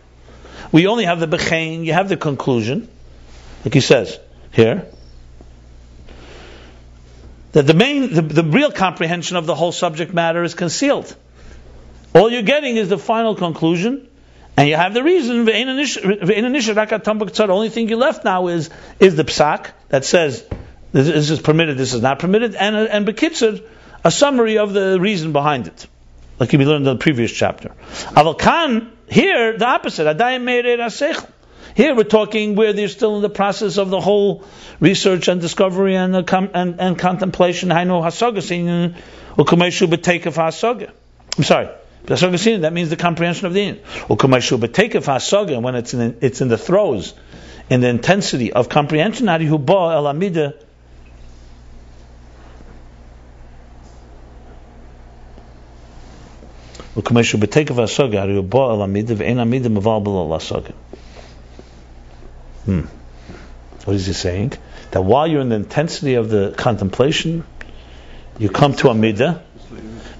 We 0.72 0.86
only 0.86 1.04
have 1.04 1.20
the 1.20 1.26
bechain. 1.26 1.84
You 1.84 1.94
have 1.94 2.08
the 2.08 2.16
conclusion, 2.16 2.88
like 3.64 3.74
he 3.74 3.80
says 3.80 4.18
here. 4.52 4.86
That 7.52 7.66
the 7.66 7.74
main, 7.74 8.12
the, 8.12 8.22
the 8.22 8.44
real 8.44 8.70
comprehension 8.70 9.36
of 9.36 9.46
the 9.46 9.54
whole 9.54 9.72
subject 9.72 10.12
matter 10.12 10.44
is 10.44 10.54
concealed. 10.54 11.16
All 12.14 12.30
you're 12.30 12.42
getting 12.42 12.76
is 12.76 12.88
the 12.88 12.98
final 12.98 13.34
conclusion, 13.34 14.08
and 14.56 14.68
you 14.68 14.76
have 14.76 14.94
the 14.94 15.02
reason. 15.02 15.44
The 15.44 15.52
only 17.48 17.68
thing 17.68 17.88
you 17.88 17.96
left 17.96 18.24
now 18.24 18.46
is 18.48 18.70
is 18.98 19.16
the 19.16 19.24
psak 19.24 19.70
that 19.88 20.04
says 20.04 20.44
this, 20.92 21.30
is 21.30 21.40
permitted, 21.40 21.76
this 21.76 21.92
is 21.92 22.00
not 22.02 22.18
permitted, 22.18 22.54
and 22.54 22.76
and 22.76 23.06
bekitzer, 23.06 23.62
a 24.04 24.10
summary 24.10 24.58
of 24.58 24.72
the 24.72 24.98
reason 24.98 25.32
behind 25.32 25.66
it, 25.66 25.86
like 26.38 26.52
we 26.52 26.64
learned 26.64 26.86
in 26.86 26.96
the 26.96 26.96
previous 26.96 27.32
chapter. 27.32 27.72
Aval 28.14 28.38
kan 28.38 28.92
here 29.08 29.58
the 29.58 29.66
opposite. 29.66 31.30
Here 31.74 31.94
we're 31.94 32.04
talking 32.04 32.54
where 32.54 32.72
they're 32.72 32.88
still 32.88 33.16
in 33.16 33.22
the 33.22 33.28
process 33.28 33.76
of 33.76 33.90
the 33.90 34.00
whole 34.00 34.44
research 34.80 35.28
and 35.28 35.42
discovery 35.42 35.94
and 35.96 36.16
and, 36.16 36.80
and 36.80 36.98
contemplation. 36.98 37.68
Ukumeshu 37.68 38.94
b'teikaf 39.36 40.32
hasoga. 40.32 40.90
I'm 41.36 41.44
sorry. 41.44 41.68
That 42.06 42.70
means 42.72 42.90
the 42.90 42.96
comprehension 42.96 43.46
of 43.46 43.52
the 43.52 43.62
in. 43.62 45.62
When 45.62 45.74
it's 45.74 45.94
in 45.94 46.16
it's 46.20 46.40
in 46.40 46.48
the 46.48 46.58
throes, 46.58 47.14
in 47.68 47.80
the 47.80 47.88
intensity 47.88 48.52
of 48.52 48.68
comprehension. 48.68 49.28
Amida. 49.28 50.54
Amida 58.82 59.40
amida 59.40 59.68
maval 59.68 60.30
hasoga. 60.30 60.72
Hmm. 62.64 62.82
What 63.84 63.96
is 63.96 64.06
he 64.06 64.12
saying? 64.12 64.52
That 64.92 65.02
while 65.02 65.26
you're 65.26 65.40
in 65.40 65.48
the 65.48 65.56
intensity 65.56 66.14
of 66.14 66.30
the 66.30 66.54
contemplation, 66.56 67.44
you 68.38 68.48
come 68.48 68.74
to 68.76 68.88
a 68.88 68.94
midah. 68.94 69.42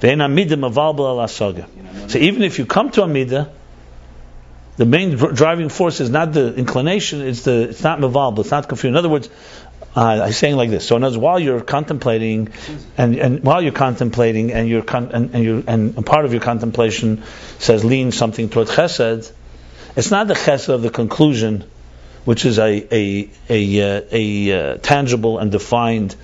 Ve'en 0.00 0.18
amidah 0.18 0.58
mavalbal 0.58 1.00
al 1.00 1.26
asaga. 1.26 1.66
So 2.09 2.18
even 2.18 2.43
if 2.43 2.59
you 2.59 2.66
come 2.66 2.90
to 2.90 3.02
a 3.02 3.06
midah, 3.06 3.51
the 4.77 4.85
main 4.85 5.16
driving 5.16 5.70
force 5.70 6.01
is 6.01 6.10
not 6.10 6.32
the 6.32 6.55
inclination; 6.55 7.23
it's 7.23 7.43
the 7.43 7.70
it's 7.70 7.82
not 7.82 7.98
mavalbal. 7.98 8.40
It's 8.40 8.51
not 8.51 8.68
confused. 8.68 8.90
In 8.90 8.97
other 8.97 9.09
words, 9.09 9.31
uh, 9.97 10.24
I'm 10.24 10.32
saying 10.32 10.56
like 10.56 10.68
this. 10.68 10.86
So 10.86 10.97
in 10.97 11.05
other 11.05 11.12
words, 11.12 11.18
while 11.18 11.40
you're 11.40 11.62
contemplating, 11.62 12.51
and, 12.98 13.16
and 13.16 13.43
while 13.43 13.62
you're 13.62 13.73
contemplating, 13.73 14.52
and 14.52 14.68
you're 14.68 14.82
con- 14.82 15.10
and, 15.12 15.35
and 15.35 15.44
you 15.44 15.64
and 15.66 16.05
part 16.05 16.27
of 16.27 16.32
your 16.32 16.43
contemplation 16.43 17.23
says 17.59 17.85
lean 17.85 18.12
something 18.12 18.51
toward 18.51 18.68
chesed, 18.68 19.32
it's 19.97 20.10
not 20.10 20.28
the 20.28 20.35
chesed 20.35 20.68
of 20.68 20.82
the 20.82 20.90
conclusion, 20.90 21.64
which 22.27 22.44
is 22.44 22.59
a 22.59 22.94
a 22.94 23.31
a, 23.48 23.81
uh, 23.81 24.02
a 24.12 24.52
uh, 24.52 24.77
tangible 24.77 25.39
and 25.39 25.51
defined 25.51 26.14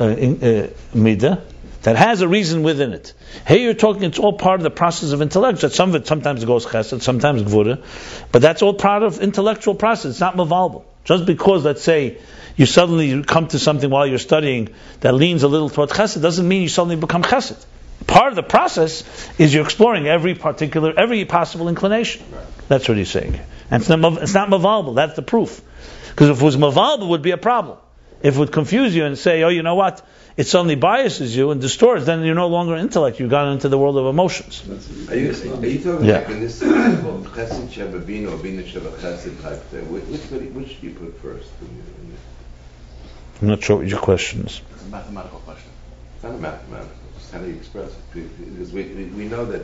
uh, 0.00 0.04
in, 0.06 0.34
uh, 0.42 0.68
midah 0.94 1.42
that 1.88 1.96
has 1.96 2.20
a 2.20 2.28
reason 2.28 2.64
within 2.64 2.92
it. 2.92 3.14
Here 3.46 3.56
you're 3.56 3.72
talking; 3.72 4.02
it's 4.02 4.18
all 4.18 4.34
part 4.34 4.60
of 4.60 4.62
the 4.62 4.70
process 4.70 5.12
of 5.12 5.22
intellect. 5.22 5.62
That 5.62 5.72
some 5.72 5.88
of 5.88 5.94
it 5.94 6.06
sometimes 6.06 6.44
goes 6.44 6.66
chesed, 6.66 7.00
sometimes 7.00 7.42
gvura, 7.42 7.82
but 8.30 8.42
that's 8.42 8.60
all 8.60 8.74
part 8.74 9.02
of 9.02 9.22
intellectual 9.22 9.74
process. 9.74 10.10
It's 10.10 10.20
not 10.20 10.36
mavalbal. 10.36 10.84
Just 11.04 11.24
because, 11.24 11.64
let's 11.64 11.80
say, 11.80 12.18
you 12.56 12.66
suddenly 12.66 13.22
come 13.22 13.48
to 13.48 13.58
something 13.58 13.88
while 13.88 14.06
you're 14.06 14.18
studying 14.18 14.68
that 15.00 15.14
leans 15.14 15.44
a 15.44 15.48
little 15.48 15.70
toward 15.70 15.88
chesed, 15.88 16.20
doesn't 16.20 16.46
mean 16.46 16.60
you 16.60 16.68
suddenly 16.68 16.96
become 16.96 17.22
chesed. 17.22 17.64
Part 18.06 18.28
of 18.28 18.36
the 18.36 18.42
process 18.42 19.02
is 19.38 19.54
you're 19.54 19.64
exploring 19.64 20.06
every 20.08 20.34
particular, 20.34 20.92
every 20.94 21.24
possible 21.24 21.70
inclination. 21.70 22.22
That's 22.68 22.86
what 22.86 22.98
he's 22.98 23.10
saying. 23.10 23.40
And 23.70 23.80
it's 23.80 23.88
not, 23.88 24.22
it's 24.22 24.34
not 24.34 24.50
mavalbal. 24.50 24.94
That's 24.94 25.16
the 25.16 25.22
proof. 25.22 25.62
Because 26.10 26.28
if 26.28 26.42
it 26.42 26.44
was 26.44 26.58
mavalbal, 26.58 27.04
it 27.04 27.08
would 27.08 27.22
be 27.22 27.30
a 27.30 27.38
problem. 27.38 27.78
If 28.20 28.36
it 28.36 28.38
would 28.38 28.52
confuse 28.52 28.94
you 28.94 29.06
and 29.06 29.16
say, 29.16 29.42
oh, 29.42 29.48
you 29.48 29.62
know 29.62 29.76
what? 29.76 30.04
It 30.38 30.46
suddenly 30.46 30.76
biases 30.76 31.34
you 31.36 31.50
and 31.50 31.60
distorts, 31.60 32.06
then 32.06 32.22
you're 32.22 32.36
no 32.36 32.46
longer 32.46 32.76
intellect. 32.76 33.18
You've 33.18 33.28
gone 33.28 33.52
into 33.54 33.68
the 33.68 33.76
world 33.76 33.96
of 33.96 34.06
emotions. 34.06 34.62
Are 35.10 35.16
you, 35.16 35.30
are 35.30 35.66
you 35.66 35.80
talking 35.80 36.06
Yeah. 36.06 36.18
like 36.18 36.28
in 36.30 36.38
this 36.38 36.62
example, 36.62 37.26
Chesed 37.34 37.72
Sheba 37.72 37.96
or 37.96 38.36
Bina 38.38 38.64
Sheba 38.64 38.90
Chesed 39.02 39.42
type 39.42 39.60
thing? 39.64 39.90
Which, 39.92 40.04
which, 40.04 40.52
which 40.52 40.80
do 40.80 40.86
you 40.86 40.94
put 40.94 41.18
first? 41.20 41.48
in 41.60 41.66
the- 41.66 41.82
in 42.02 42.10
the- 42.12 43.42
I'm 43.42 43.48
not 43.48 43.64
sure 43.64 43.78
what 43.78 43.88
your 43.88 43.98
question 43.98 44.46
is. 44.46 44.60
It's 44.74 44.82
a 44.84 44.90
mathematical 44.90 45.40
question. 45.40 45.72
It's 46.14 46.22
not 46.22 46.36
a 46.36 46.38
mathematical, 46.38 46.94
just 47.18 47.32
how 47.32 47.40
do 47.40 47.48
you 47.48 47.56
express 47.56 47.90
it? 47.90 48.30
Because 48.54 48.72
we, 48.72 48.84
we, 48.84 49.04
we 49.06 49.24
know 49.24 49.44
that, 49.44 49.62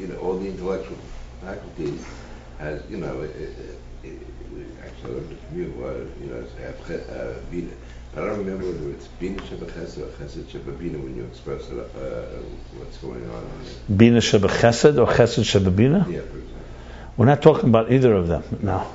you 0.00 0.06
know, 0.06 0.16
all 0.20 0.38
the 0.38 0.46
intellectual 0.48 0.96
faculties 1.44 2.02
has, 2.58 2.80
you 2.88 2.96
know, 2.96 3.20
it, 3.20 3.30
it, 3.36 3.78
it, 4.04 4.18
we 4.54 4.64
actually 4.82 5.16
learned 5.16 5.38
from 5.38 5.58
you, 5.58 5.84
uh, 5.84 6.24
you 6.24 6.30
know, 6.32 6.44
it's 8.14 8.22
have 8.22 8.22
che- 8.22 8.22
Bina. 8.22 8.22
But 8.22 8.22
I 8.22 8.26
don't 8.26 8.38
remember 8.38 8.66
whether 8.66 8.90
it's 8.90 9.06
Bina 9.08 9.46
Sheba 9.46 9.66
Chesed 9.66 9.98
or 9.98 10.06
Chesed 10.06 10.50
Sheba 10.50 10.72
Bina 10.72 10.98
when 10.98 11.16
you 11.16 11.24
express 11.24 11.68
it, 11.70 11.78
uh, 11.78 11.80
what's 12.78 12.96
going 12.98 13.30
on. 13.30 13.44
in 13.88 13.96
Bina 13.96 14.20
sheba 14.20 14.48
chesed 14.48 14.98
or 14.98 15.06
chesed 15.06 15.44
sheba 15.44 15.70
bina? 15.70 16.06
Yeah, 16.08 16.20
for 16.20 16.38
example. 16.38 16.44
We're 17.16 17.26
not 17.26 17.42
talking 17.42 17.68
about 17.68 17.92
either 17.92 18.14
of 18.14 18.28
them 18.28 18.42
now. 18.62 18.86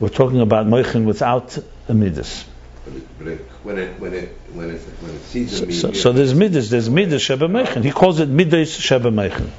We're 0.00 0.08
talking 0.08 0.40
about 0.40 0.66
moichin 0.66 1.04
without 1.04 1.58
a 1.88 1.94
midas. 1.94 2.44
But, 2.84 2.94
it, 2.94 3.18
but 3.18 3.28
it, 3.28 3.40
when 3.62 3.78
it 3.78 4.00
when 4.00 4.14
it 4.14 4.36
when 4.54 4.70
it 4.70 4.80
when 5.00 5.14
it 5.14 5.22
sees 5.22 5.58
So, 5.58 5.64
the 5.66 5.72
so, 5.72 5.92
so 5.92 6.12
there's 6.12 6.34
midas, 6.34 6.70
there's 6.70 6.88
midas 6.88 7.22
sheba 7.22 7.48
meichin. 7.48 7.82
He 7.82 7.90
calls 7.90 8.20
it 8.20 8.28
midas 8.28 8.74
sheba 8.74 9.10
meichin. 9.10 9.50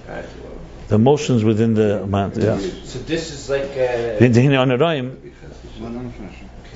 The 0.88 0.98
motions 0.98 1.44
within 1.44 1.76
the 1.76 2.02
amount. 2.04 2.38
Yeah. 2.38 2.58
So 2.58 3.00
this 3.00 3.32
is 3.32 3.50
like 3.50 3.70
uh, 3.78 4.18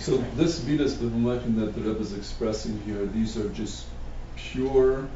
So 0.03 0.17
this 0.35 0.59
Vidas 0.59 0.95
B'Malakim 0.95 1.59
that 1.61 1.73
the 1.75 1.79
Rebbe 1.79 2.01
is 2.01 2.11
expressing 2.11 2.77
here, 2.81 3.05
these 3.05 3.37
are 3.37 3.47
just 3.47 3.85
pure, 4.35 5.07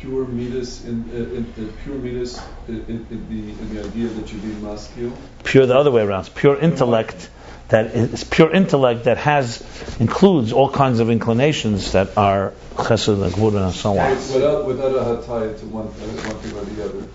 pure 0.00 0.24
Midas 0.24 0.82
in, 0.86 1.10
in, 1.10 1.52
in 1.58 1.72
pure 1.84 1.96
Midas 1.96 2.40
in, 2.68 2.76
in, 2.86 3.06
in 3.10 3.28
the 3.28 3.50
in 3.50 3.74
the 3.74 3.84
idea 3.84 4.08
that 4.08 4.32
you're 4.32 4.40
being 4.40 4.62
maskil. 4.62 5.12
pure 5.44 5.66
the 5.66 5.76
other 5.76 5.90
way 5.90 6.00
around. 6.00 6.20
It's 6.20 6.30
pure 6.30 6.58
intellect 6.58 7.28
that 7.68 7.94
is 7.94 8.24
pure 8.24 8.50
intellect 8.50 9.04
that 9.04 9.18
has 9.18 9.62
includes 10.00 10.54
all 10.54 10.70
kinds 10.70 11.00
of 11.00 11.10
inclinations 11.10 11.92
that 11.92 12.16
are 12.16 12.54
chesed 12.76 13.22
and 13.22 13.30
gvura 13.34 13.66
and 13.66 13.74
so 13.74 13.98
on. 13.98 14.10
Without 14.10 14.66
without 14.66 14.94
a 14.94 15.04
hatay 15.04 15.60
to 15.60 15.66
one, 15.66 15.88
one 15.88 16.36
thing 16.40 16.58
or 16.58 16.64
the 16.64 16.82
other. 16.82 17.08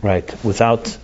Right. 0.00 0.44
Without 0.44 0.96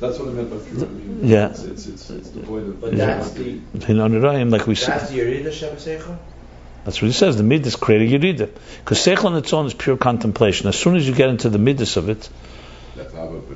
That's 0.00 0.18
what 0.18 0.28
I 0.28 0.32
meant 0.32 0.50
by 0.50 0.56
pure. 0.56 0.86
I 0.86 0.88
mean, 0.88 1.20
Yeah. 1.22 1.50
it's, 1.50 1.62
it's, 1.64 1.86
it's, 1.86 2.10
it's 2.10 2.28
devoid 2.30 2.66
of. 2.68 2.80
But 2.80 2.96
that's 2.96 3.32
the 3.32 3.58
the 3.74 3.94
like 3.94 4.66
we 4.66 4.74
that's 4.74 5.10
the 5.10 5.18
Yerida 5.18 5.52
Sheba 5.52 6.18
That's 6.84 7.02
what 7.02 7.06
he 7.08 7.12
says. 7.12 7.36
The 7.36 7.42
midas 7.42 7.76
create 7.76 8.10
a 8.10 8.18
yerida 8.18 8.48
because 8.78 8.98
seichel 8.98 9.26
on 9.26 9.36
its 9.36 9.52
own 9.52 9.66
is 9.66 9.74
pure 9.74 9.98
contemplation. 9.98 10.68
As 10.68 10.78
soon 10.78 10.96
as 10.96 11.06
you 11.06 11.14
get 11.14 11.28
into 11.28 11.50
the 11.50 11.58
midas 11.58 11.98
of 11.98 12.08
it, 12.08 12.30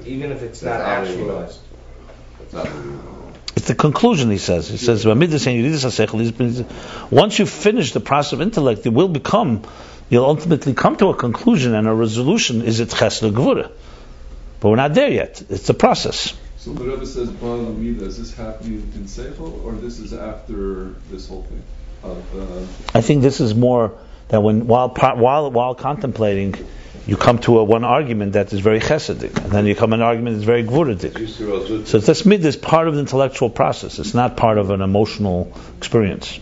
Even 0.05 0.33
if 0.33 0.43
it's 0.43 0.63
not 0.63 0.83
actualized. 0.83 1.61
it's 3.57 3.67
the 3.67 3.75
conclusion. 3.75 4.31
He 4.31 4.37
says. 4.37 4.69
He 4.69 4.77
says 4.77 5.07
midas 5.07 5.47
and 5.47 5.57
yeridas 5.65 5.87
seichel 5.97 7.11
once 7.11 7.39
you 7.39 7.47
finish 7.47 7.93
the 7.93 8.01
process 8.01 8.35
of 8.35 8.43
intellect, 8.43 8.85
it 8.85 8.93
will 8.93 9.09
become. 9.09 9.63
You'll 10.11 10.27
ultimately 10.27 10.75
come 10.75 10.97
to 10.97 11.09
a 11.09 11.17
conclusion 11.17 11.75
and 11.75 11.89
a 11.89 11.95
resolution. 11.95 12.61
Is 12.61 12.81
it 12.81 12.91
chesed 12.91 13.23
or 13.23 13.33
gvura? 13.33 13.71
But 14.65 14.71
we're 14.71 14.77
not 14.77 14.95
there 14.95 15.11
yet. 15.11 15.43
It's 15.51 15.67
the 15.67 15.75
process. 15.75 16.33
So 16.57 16.73
the 16.73 16.85
Rebbe 16.85 17.05
says, 17.05 17.29
Baal 17.29 17.67
Amida, 17.67 18.07
is 18.07 18.17
this 18.17 18.33
happening 18.33 18.91
in 18.95 19.05
Seichel 19.05 19.63
or 19.63 19.73
this 19.73 19.99
is 19.99 20.15
after 20.15 20.95
this 21.11 21.29
whole 21.29 21.43
thing? 21.43 21.63
Of, 22.03 22.35
uh, 22.35 22.99
I 22.99 23.03
think 23.03 23.21
this 23.21 23.41
is 23.43 23.55
more 23.55 23.93
that 24.29 24.43
when 24.43 24.67
while 24.67 24.89
while 24.89 25.51
while 25.51 25.75
contemplating, 25.75 26.55
you 27.07 27.19
come 27.19 27.41
to 27.41 27.59
a, 27.59 27.65
one 27.65 27.85
argument 27.85 28.33
that 28.33 28.55
is 28.55 28.61
very 28.61 28.81
chesedic, 28.81 29.37
and 29.37 29.53
then 29.53 29.67
you 29.67 29.75
come 29.75 29.91
to 29.91 29.97
an 29.97 30.01
argument 30.01 30.37
that's 30.37 30.47
very 30.47 30.65
gvuridic. 30.65 31.29
So 31.29 31.85
So 31.85 31.99
this 31.99 32.25
mid 32.25 32.43
is 32.43 32.57
part 32.57 32.89
of 32.89 32.95
the 32.95 33.01
intellectual 33.01 33.51
process. 33.51 33.99
It's 33.99 34.15
not 34.15 34.39
part 34.39 34.57
of 34.57 34.71
an 34.71 34.81
emotional 34.81 35.53
experience. 35.77 36.41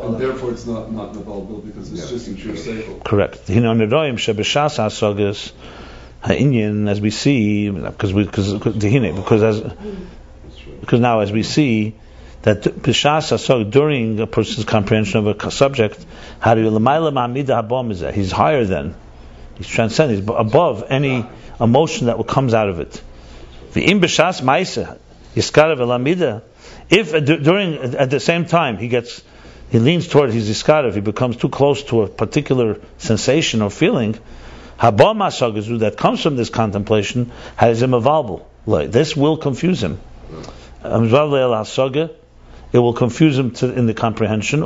and 0.00 0.16
therefore 0.16 0.52
it's 0.52 0.64
not, 0.64 0.92
not 0.92 1.12
Naval 1.12 1.60
because 1.66 1.90
it's 1.90 2.02
Yeah, 2.02 2.08
just 2.08 2.28
in 2.28 2.36
pure 2.36 2.54
sure. 2.54 2.74
Seichel. 2.74 3.02
Correct. 3.02 3.48
Ha'inyan, 6.22 6.88
as 6.88 7.00
we 7.00 7.10
see, 7.10 7.70
because 7.70 8.12
we 8.12 8.24
because 8.24 8.52
because 8.54 9.42
as 9.42 9.60
because 10.80 11.00
now 11.00 11.20
as 11.20 11.30
we 11.30 11.42
see 11.44 11.94
that 12.42 12.62
b'shas 12.62 13.30
hasag 13.32 13.70
during 13.70 14.18
a 14.20 14.26
person's 14.26 14.64
comprehension 14.64 15.26
of 15.26 15.26
a 15.28 15.50
subject, 15.50 15.96
he's 18.14 18.32
higher 18.32 18.64
than 18.64 18.94
he's 19.56 19.68
transcendent, 19.68 20.20
he's 20.20 20.28
above 20.28 20.84
any 20.88 21.24
emotion 21.60 22.06
that 22.06 22.26
comes 22.26 22.54
out 22.54 22.68
of 22.68 22.80
it. 22.80 23.02
V'im 23.72 24.00
b'shas 24.00 24.40
ma'isa 24.42 24.98
yiskarav. 25.36 26.42
If 26.90 27.14
uh, 27.14 27.20
du- 27.20 27.38
during 27.38 27.74
at 27.94 28.10
the 28.10 28.20
same 28.20 28.46
time 28.46 28.78
he 28.78 28.88
gets 28.88 29.22
he 29.70 29.78
leans 29.78 30.08
toward 30.08 30.30
his 30.30 30.48
iskarav, 30.50 30.94
he 30.94 31.00
becomes 31.00 31.36
too 31.36 31.48
close 31.48 31.82
to 31.84 32.02
a 32.02 32.08
particular 32.08 32.80
sensation 32.96 33.62
or 33.62 33.70
feeling. 33.70 34.16
Habam 34.78 35.18
hasagazu 35.18 35.80
that 35.80 35.96
comes 35.96 36.22
from 36.22 36.36
this 36.36 36.50
contemplation 36.50 37.32
has 37.56 37.82
him 37.82 37.94
available. 37.94 38.48
This 38.66 39.16
will 39.16 39.36
confuse 39.36 39.82
him. 39.82 39.98
It 40.84 42.78
will 42.78 42.92
confuse 42.92 43.38
him 43.38 43.50
to, 43.52 43.72
in 43.72 43.86
the 43.86 43.94
comprehension. 43.94 44.62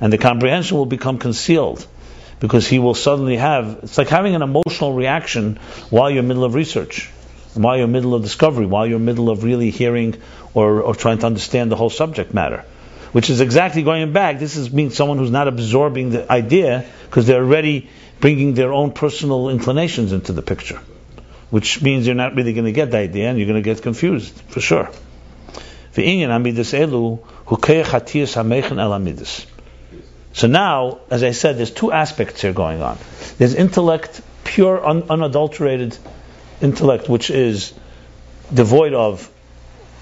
And 0.00 0.12
the 0.12 0.18
comprehension 0.18 0.76
will 0.76 0.86
become 0.86 1.18
concealed 1.18 1.86
because 2.38 2.68
he 2.68 2.78
will 2.78 2.94
suddenly 2.94 3.36
have. 3.38 3.80
It's 3.82 3.98
like 3.98 4.08
having 4.08 4.36
an 4.36 4.42
emotional 4.42 4.92
reaction 4.92 5.58
while 5.90 6.10
you're 6.10 6.20
in 6.20 6.28
the 6.28 6.34
middle 6.34 6.44
of 6.44 6.54
research, 6.54 7.10
while 7.54 7.76
you're 7.76 7.86
in 7.86 7.92
the 7.92 7.98
middle 7.98 8.14
of 8.14 8.22
discovery, 8.22 8.66
while 8.66 8.86
you're 8.86 8.98
in 8.98 9.04
the 9.04 9.12
middle 9.12 9.30
of 9.30 9.42
really 9.42 9.70
hearing 9.70 10.20
or, 10.54 10.80
or 10.80 10.94
trying 10.94 11.18
to 11.18 11.26
understand 11.26 11.72
the 11.72 11.76
whole 11.76 11.90
subject 11.90 12.32
matter. 12.32 12.64
Which 13.12 13.30
is 13.30 13.40
exactly 13.40 13.82
going 13.82 14.12
back. 14.12 14.38
This 14.38 14.56
is 14.56 14.72
means 14.72 14.96
someone 14.96 15.18
who's 15.18 15.30
not 15.30 15.48
absorbing 15.48 16.10
the 16.10 16.30
idea 16.30 16.84
because 17.06 17.26
they're 17.26 17.42
already 17.42 17.88
bringing 18.20 18.54
their 18.54 18.72
own 18.72 18.92
personal 18.92 19.48
inclinations 19.48 20.12
into 20.12 20.32
the 20.32 20.42
picture 20.42 20.80
which 21.50 21.80
means 21.82 22.06
you're 22.06 22.14
not 22.14 22.34
really 22.34 22.52
going 22.52 22.66
to 22.66 22.72
get 22.72 22.90
the 22.90 22.98
idea 22.98 23.28
and 23.28 23.38
you're 23.38 23.46
going 23.46 23.62
to 23.62 23.68
get 23.74 23.82
confused 23.82 24.38
for 24.48 24.60
sure. 24.60 24.90
So 30.32 30.46
now, 30.46 31.00
as 31.10 31.22
I 31.22 31.32
said, 31.32 31.56
there's 31.56 31.70
two 31.70 31.90
aspects 31.90 32.42
here 32.42 32.52
going 32.52 32.82
on. 32.82 32.98
There's 33.38 33.54
intellect, 33.54 34.20
pure, 34.44 34.86
un- 34.86 35.04
unadulterated 35.08 35.96
intellect, 36.60 37.08
which 37.08 37.30
is 37.30 37.72
devoid 38.52 38.92
of 38.92 39.28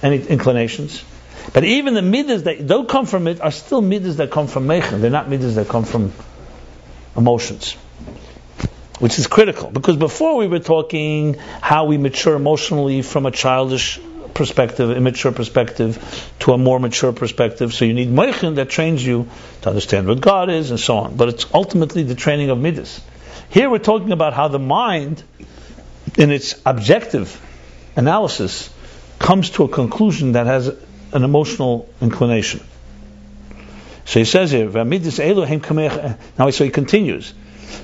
any 0.02 0.18
inclinations. 0.26 1.02
But 1.56 1.64
even 1.64 1.94
the 1.94 2.02
midas 2.02 2.42
that 2.42 2.66
don't 2.66 2.86
come 2.86 3.06
from 3.06 3.26
it 3.26 3.40
are 3.40 3.50
still 3.50 3.80
midas 3.80 4.18
that 4.18 4.30
come 4.30 4.46
from 4.46 4.66
mechen. 4.66 5.00
They're 5.00 5.10
not 5.10 5.30
midas 5.30 5.54
that 5.54 5.70
come 5.70 5.84
from 5.84 6.12
emotions. 7.16 7.78
which 8.98 9.18
is 9.18 9.26
critical 9.26 9.70
because 9.70 9.96
before 9.96 10.36
we 10.36 10.46
were 10.48 10.58
talking 10.58 11.34
how 11.62 11.86
we 11.86 11.96
mature 11.96 12.34
emotionally 12.34 13.00
from 13.00 13.24
a 13.24 13.30
childish 13.30 13.98
perspective, 14.34 14.90
immature 14.90 15.32
perspective, 15.32 16.30
to 16.40 16.52
a 16.52 16.58
more 16.58 16.78
mature 16.78 17.14
perspective. 17.14 17.72
So 17.72 17.86
you 17.86 17.94
need 17.94 18.08
moichin 18.08 18.56
that 18.56 18.68
trains 18.68 19.04
you 19.04 19.26
to 19.62 19.70
understand 19.70 20.06
what 20.06 20.20
God 20.20 20.50
is 20.50 20.70
and 20.70 20.78
so 20.78 20.98
on. 20.98 21.16
But 21.16 21.30
it's 21.30 21.46
ultimately 21.54 22.02
the 22.02 22.14
training 22.14 22.50
of 22.50 22.58
midas. 22.58 23.00
Here 23.48 23.70
we're 23.70 23.78
talking 23.78 24.12
about 24.12 24.34
how 24.34 24.48
the 24.48 24.58
mind, 24.58 25.22
in 26.18 26.30
its 26.30 26.60
objective 26.66 27.40
analysis, 27.96 28.68
comes 29.18 29.50
to 29.50 29.64
a 29.64 29.68
conclusion 29.68 30.32
that 30.32 30.46
has 30.46 30.70
an 31.16 31.24
emotional 31.24 31.88
inclination. 32.00 32.60
So 34.04 34.20
he 34.20 34.24
says 34.24 34.52
here, 34.52 34.70
now 34.70 36.50
so 36.50 36.64
he 36.64 36.70
continues. 36.70 37.34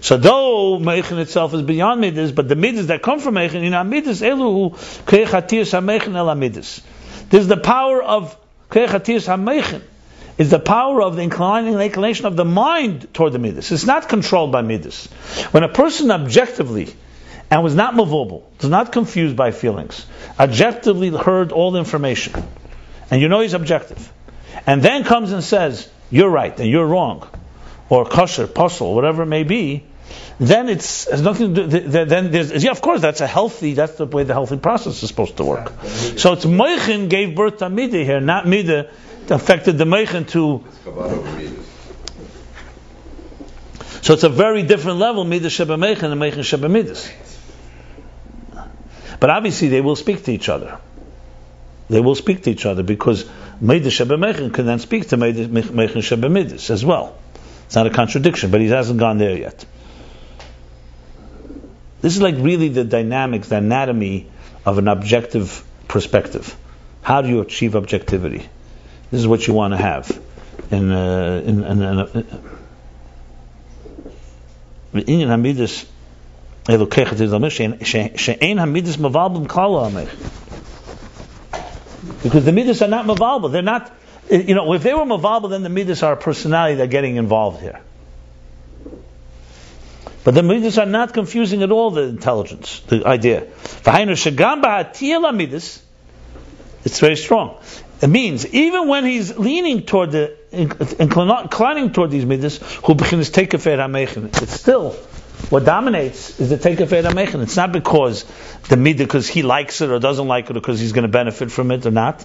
So 0.00 0.16
though 0.16 0.78
Meichin 0.78 1.18
itself 1.18 1.54
is 1.54 1.62
beyond 1.62 2.00
Midas, 2.00 2.30
but 2.32 2.48
the 2.48 2.56
Midas 2.56 2.86
that 2.88 3.02
come 3.02 3.18
from 3.18 3.34
Meichin, 3.34 3.64
in 3.64 3.88
Midas 3.90 4.20
Elu 4.20 4.72
Sameichin 4.74 6.14
El 6.14 6.34
Midas. 6.34 6.80
This 7.30 7.40
is 7.42 7.48
the 7.48 7.56
power 7.56 8.02
of 8.02 8.36
Krechatir 8.70 9.20
Sameichin. 9.20 9.82
Is 10.38 10.50
the 10.50 10.58
power 10.58 11.02
of 11.02 11.16
the 11.16 11.22
inclining 11.22 11.78
inclination 11.78 12.26
of 12.26 12.36
the 12.36 12.44
mind 12.44 13.12
toward 13.12 13.32
the 13.32 13.38
Midas. 13.38 13.70
It's 13.70 13.84
not 13.84 14.08
controlled 14.08 14.50
by 14.50 14.62
Midas. 14.62 15.06
When 15.50 15.62
a 15.62 15.68
person 15.68 16.10
objectively 16.10 16.94
and 17.50 17.62
was 17.62 17.74
not 17.74 17.94
movable, 17.94 18.50
was 18.60 18.70
not 18.70 18.92
confused 18.92 19.36
by 19.36 19.50
feelings, 19.50 20.06
objectively 20.40 21.10
heard 21.10 21.52
all 21.52 21.70
the 21.70 21.80
information, 21.80 22.32
and 23.10 23.20
you 23.20 23.28
know 23.28 23.40
he's 23.40 23.54
objective, 23.54 24.12
and 24.66 24.82
then 24.82 25.04
comes 25.04 25.32
and 25.32 25.42
says, 25.42 25.88
You're 26.10 26.30
right 26.30 26.58
and 26.58 26.68
you're 26.68 26.86
wrong 26.86 27.28
or 27.92 28.06
kosher, 28.06 28.46
puzzle, 28.46 28.94
whatever 28.94 29.24
it 29.24 29.26
may 29.26 29.42
be, 29.42 29.84
then 30.40 30.70
it's 30.70 31.10
has 31.10 31.20
nothing 31.20 31.54
to 31.54 31.66
do. 31.66 31.80
Then 31.80 32.30
there's 32.30 32.64
yeah, 32.64 32.70
of 32.70 32.80
course, 32.80 33.02
that's 33.02 33.20
a 33.20 33.26
healthy. 33.26 33.74
That's 33.74 33.96
the 33.96 34.06
way 34.06 34.24
the 34.24 34.32
healthy 34.32 34.56
process 34.56 35.02
is 35.02 35.08
supposed 35.08 35.36
to 35.36 35.44
work. 35.44 35.72
So 36.16 36.32
it's 36.32 36.46
moichin 36.46 37.10
gave 37.10 37.36
birth 37.36 37.58
to 37.58 37.66
midah 37.66 38.04
here, 38.04 38.20
not 38.20 38.46
midah 38.46 38.90
affected 39.28 39.76
the 39.76 39.84
moichin 39.84 40.26
to. 40.30 40.64
So 44.00 44.14
it's 44.14 44.24
a 44.24 44.28
very 44.28 44.62
different 44.62 44.98
level, 44.98 45.24
midah 45.26 45.50
sheba 45.50 45.76
meichin 45.76 46.10
and 46.10 46.20
meichin 46.20 46.44
sheba 46.44 46.68
midas. 46.68 47.10
But 49.20 49.30
obviously, 49.30 49.68
they 49.68 49.80
will 49.80 49.96
speak 49.96 50.24
to 50.24 50.32
each 50.32 50.48
other. 50.48 50.78
They 51.88 52.00
will 52.00 52.14
speak 52.14 52.42
to 52.44 52.50
each 52.50 52.64
other 52.66 52.82
because 52.82 53.24
midah 53.62 53.90
sheba 53.90 54.16
meichin 54.16 54.52
can 54.52 54.66
then 54.66 54.78
speak 54.78 55.08
to 55.08 55.16
meichin 55.16 56.02
sheba 56.02 56.28
midas 56.28 56.70
as 56.70 56.84
well. 56.84 57.16
It's 57.66 57.74
not 57.74 57.86
a 57.86 57.90
contradiction, 57.90 58.50
but 58.50 58.60
he 58.60 58.68
hasn't 58.68 58.98
gone 58.98 59.18
there 59.18 59.36
yet. 59.36 59.64
This 62.00 62.16
is 62.16 62.22
like 62.22 62.34
really 62.38 62.68
the 62.68 62.84
dynamics, 62.84 63.48
the 63.48 63.56
anatomy 63.56 64.26
of 64.66 64.78
an 64.78 64.88
objective 64.88 65.64
perspective. 65.88 66.56
How 67.02 67.22
do 67.22 67.28
you 67.28 67.40
achieve 67.40 67.76
objectivity? 67.76 68.48
This 69.10 69.20
is 69.20 69.26
what 69.26 69.46
you 69.46 69.54
want 69.54 69.72
to 69.72 69.78
have. 69.78 70.20
In, 70.70 70.90
uh, 70.90 71.42
in, 71.44 71.64
in, 71.64 71.82
in, 74.92 75.00
in 75.20 75.28
hamidus 75.28 75.86
because 82.22 82.44
the 82.44 82.52
midas 82.52 82.82
are 82.82 82.88
not 82.88 83.06
mavalba. 83.06 83.50
They're 83.50 83.62
not 83.62 83.92
eh, 84.30 84.44
you 84.46 84.54
know, 84.54 84.72
if 84.72 84.82
they 84.82 84.94
were 84.94 85.00
Mavalba, 85.00 85.50
then 85.50 85.62
the 85.62 85.68
Midas 85.68 86.02
are 86.02 86.14
a 86.14 86.16
personality 86.16 86.76
that 86.76 86.84
are 86.84 86.86
getting 86.86 87.16
involved 87.16 87.60
here. 87.60 87.80
But 90.24 90.34
the 90.34 90.42
Midas 90.42 90.78
are 90.78 90.86
not 90.86 91.12
confusing 91.12 91.62
at 91.62 91.72
all 91.72 91.90
the 91.90 92.02
intelligence, 92.02 92.80
the 92.86 93.04
idea. 93.06 93.48
It's 96.84 97.00
very 97.00 97.16
strong. 97.16 97.56
It 98.00 98.08
means 98.08 98.46
even 98.46 98.88
when 98.88 99.04
he's 99.04 99.38
leaning 99.38 99.82
toward 99.82 100.10
the 100.10 100.36
inclining 100.52 101.92
toward 101.92 102.10
these 102.10 102.26
midas, 102.26 102.58
it's 102.84 104.52
still 104.60 104.96
what 105.50 105.64
dominates 105.64 106.40
is 106.40 106.50
the 106.50 106.58
take 106.58 106.80
of 106.80 106.90
Eramechin. 106.90 107.42
It's 107.42 107.56
not 107.56 107.72
because 107.72 108.24
the 108.68 108.76
midah, 108.76 108.98
because 108.98 109.28
he 109.28 109.42
likes 109.42 109.80
it 109.80 109.90
or 109.90 109.98
doesn't 109.98 110.26
like 110.26 110.46
it, 110.46 110.50
or 110.50 110.54
because 110.54 110.80
he's 110.80 110.92
going 110.92 111.02
to 111.02 111.08
benefit 111.08 111.50
from 111.50 111.70
it 111.70 111.84
or 111.84 111.90
not. 111.90 112.24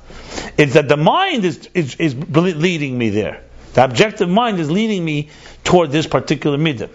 It's 0.58 0.74
that 0.74 0.88
the 0.88 0.98
mind 0.98 1.44
is, 1.46 1.70
is, 1.74 1.96
is 1.96 2.16
leading 2.16 2.98
me 2.98 3.10
there. 3.10 3.44
The 3.74 3.84
objective 3.84 4.30
mind 4.30 4.60
is 4.60 4.72
leading 4.72 5.04
me 5.04 5.30
toward 5.64 5.92
this 5.92 6.08
particular 6.08 6.58
midah. 6.58 6.90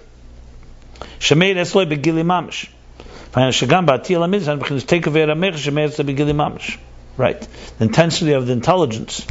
Shemeir 1.18 1.56
esloi 1.56 1.86
begili 1.86 2.24
mamish. 2.24 2.68
Right. 7.16 7.40
The 7.78 7.84
intensity 7.84 8.32
of 8.32 8.46
the 8.46 8.52
intelligence 8.52 9.26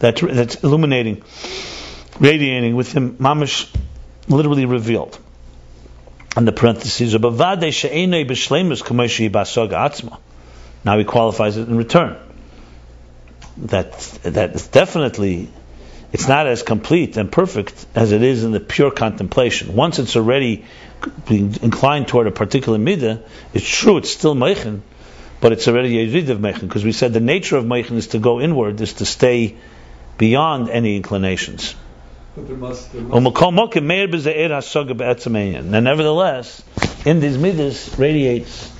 that, 0.00 0.16
that's 0.16 0.56
illuminating, 0.62 1.22
radiating 2.18 2.74
with 2.74 2.92
him, 2.92 3.16
mamish, 3.16 3.72
literally 4.28 4.66
revealed 4.66 5.18
and 6.36 6.46
the 6.46 6.52
parentheses. 6.52 7.14
Now 10.84 10.98
he 10.98 11.04
qualifies 11.04 11.56
it 11.56 11.68
in 11.68 11.76
return. 11.76 12.16
That 13.56 13.98
that 14.22 14.54
is 14.54 14.66
definitely 14.68 15.48
it's 16.12 16.28
not 16.28 16.46
as 16.46 16.62
complete 16.62 17.16
and 17.16 17.32
perfect 17.32 17.86
as 17.94 18.12
it 18.12 18.22
is 18.22 18.44
in 18.44 18.52
the 18.52 18.60
pure 18.60 18.90
contemplation. 18.90 19.74
Once 19.74 19.98
it's 19.98 20.14
already 20.14 20.64
inclined 21.28 22.08
toward 22.08 22.26
a 22.26 22.30
particular 22.30 22.78
midah, 22.78 23.22
it's 23.54 23.68
true 23.68 23.96
it's 23.96 24.10
still 24.10 24.34
meichin, 24.34 24.82
but 25.40 25.52
it's 25.52 25.66
already 25.66 26.00
a 26.00 26.12
rid 26.12 26.30
of 26.30 26.38
meichin 26.38 26.60
because 26.60 26.84
we 26.84 26.92
said 26.92 27.12
the 27.12 27.20
nature 27.20 27.56
of 27.56 27.64
meichin 27.64 27.96
is 27.96 28.08
to 28.08 28.18
go 28.18 28.40
inward, 28.40 28.80
is 28.80 28.94
to 28.94 29.06
stay 29.06 29.56
beyond 30.18 30.68
any 30.68 30.96
inclinations. 30.96 31.74
And 32.36 32.44
nevertheless, 35.84 36.62
in 37.06 37.20
these 37.20 37.38
midas 37.38 37.98
radiates 37.98 38.70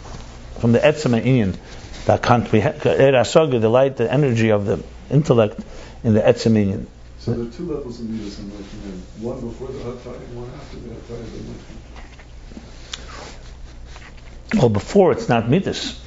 from 0.59 0.73
the 0.73 0.79
etzem 0.79 1.19
inyan, 1.23 1.57
that 2.05 2.31
er 2.31 3.59
the 3.59 3.69
light, 3.71 3.97
the 3.97 4.13
energy 4.13 4.51
of 4.51 4.67
the 4.67 4.85
intellect 5.11 5.59
in 6.05 6.13
the 6.13 6.21
etzem 6.21 6.53
inyan. 6.53 6.87
So 7.19 7.33
there 7.33 7.47
are 7.47 7.51
two 7.51 7.65
levels 7.73 7.99
of 7.99 8.11
midas 8.11 8.39
in 8.39 8.51
one 9.23 9.41
before 9.41 9.69
the 9.69 9.79
Hatayim, 9.79 10.35
one 10.35 10.51
after 10.55 10.77
the 10.77 10.91
Hatayim. 10.91 11.55
Well, 14.61 14.69
before 14.69 15.13
it's 15.13 15.31
not 15.31 15.49
midas. 15.49 15.99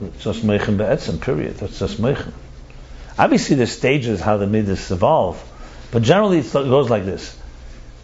It's 0.00 0.24
just 0.24 0.42
meichin 0.46 0.78
be'etzem, 0.78 1.20
period. 1.20 1.58
That's 1.58 1.78
just 1.78 2.00
meichin. 2.00 2.32
Obviously, 3.18 3.56
the 3.56 3.66
stages 3.66 4.20
how 4.20 4.38
the 4.38 4.46
midas 4.46 4.90
evolve. 4.90 5.44
But 5.90 6.02
generally, 6.02 6.38
it 6.38 6.52
goes 6.52 6.90
like 6.90 7.04
this: 7.04 7.36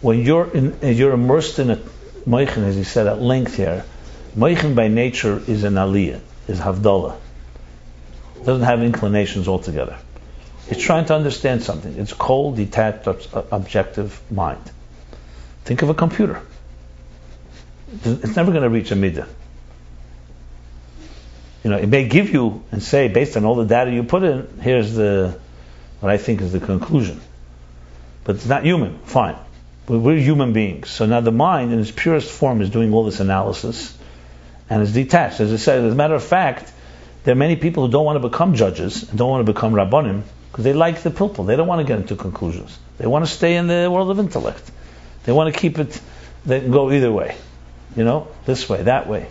when 0.01 0.21
you're 0.23 0.51
in, 0.51 0.77
you're 0.81 1.13
immersed 1.13 1.59
in 1.59 1.69
a 1.71 1.79
moichin, 2.27 2.63
as 2.63 2.75
he 2.75 2.83
said 2.83 3.07
at 3.07 3.21
length 3.21 3.55
here, 3.55 3.85
moichin 4.35 4.75
by 4.75 4.87
nature 4.87 5.41
is 5.47 5.63
an 5.63 5.75
aliyah, 5.75 6.21
is 6.47 6.59
havdalah. 6.59 7.15
It 8.37 8.45
doesn't 8.45 8.65
have 8.65 8.81
inclinations 8.81 9.47
altogether. 9.47 9.97
It's 10.67 10.81
trying 10.81 11.05
to 11.05 11.15
understand 11.15 11.61
something. 11.61 11.95
It's 11.97 12.13
cold, 12.13 12.57
detached, 12.57 13.07
uh, 13.07 13.43
objective 13.51 14.19
mind. 14.31 14.71
Think 15.63 15.83
of 15.83 15.89
a 15.89 15.93
computer. 15.93 16.41
It's 18.03 18.35
never 18.35 18.51
going 18.51 18.63
to 18.63 18.69
reach 18.69 18.91
a 18.91 18.95
midah. 18.95 19.27
You 21.63 21.69
know, 21.69 21.77
it 21.77 21.87
may 21.87 22.07
give 22.07 22.31
you 22.31 22.63
and 22.71 22.81
say, 22.81 23.07
based 23.07 23.37
on 23.37 23.45
all 23.45 23.55
the 23.55 23.65
data 23.65 23.91
you 23.91 24.03
put 24.03 24.23
in, 24.23 24.59
here's 24.61 24.93
the 24.93 25.39
what 25.99 26.11
I 26.11 26.17
think 26.17 26.41
is 26.41 26.51
the 26.51 26.59
conclusion 26.59 27.21
but 28.25 28.35
it's 28.35 28.45
not 28.45 28.65
human. 28.65 28.99
Fine. 29.05 29.37
But 29.85 29.99
we're 29.99 30.17
human 30.17 30.51
beings. 30.51 30.89
So 30.89 31.05
now 31.05 31.21
the 31.21 31.31
mind, 31.31 31.71
in 31.71 31.79
its 31.79 31.91
purest 31.91 32.29
form, 32.29 32.61
is 32.61 32.69
doing 32.69 32.91
all 32.91 33.05
this 33.05 33.19
analysis 33.19 33.95
and 34.69 34.81
is 34.81 34.93
detached. 34.93 35.39
As 35.39 35.53
I 35.53 35.57
said, 35.57 35.83
as 35.83 35.93
a 35.93 35.95
matter 35.95 36.15
of 36.15 36.23
fact, 36.23 36.73
there 37.23 37.33
are 37.33 37.37
many 37.37 37.55
people 37.55 37.85
who 37.85 37.91
don't 37.91 38.03
want 38.03 38.21
to 38.21 38.27
become 38.27 38.55
judges 38.55 39.07
and 39.07 39.17
don't 39.17 39.29
want 39.29 39.45
to 39.45 39.53
become 39.53 39.73
rabbonim 39.73 40.23
because 40.51 40.63
they 40.63 40.73
like 40.73 41.03
the 41.03 41.11
pilpul. 41.11 41.45
They 41.45 41.55
don't 41.55 41.67
want 41.67 41.85
to 41.85 41.87
get 41.87 41.99
into 41.99 42.15
conclusions. 42.15 42.77
They 42.97 43.05
want 43.05 43.25
to 43.25 43.31
stay 43.31 43.55
in 43.55 43.67
the 43.67 43.89
world 43.91 44.09
of 44.09 44.17
intellect. 44.19 44.71
They 45.23 45.31
want 45.31 45.53
to 45.53 45.59
keep 45.59 45.77
it. 45.77 45.99
They 46.45 46.61
can 46.61 46.71
go 46.71 46.91
either 46.91 47.11
way, 47.11 47.35
you 47.95 48.03
know, 48.03 48.27
this 48.45 48.69
way, 48.69 48.83
that 48.83 49.07
way, 49.07 49.27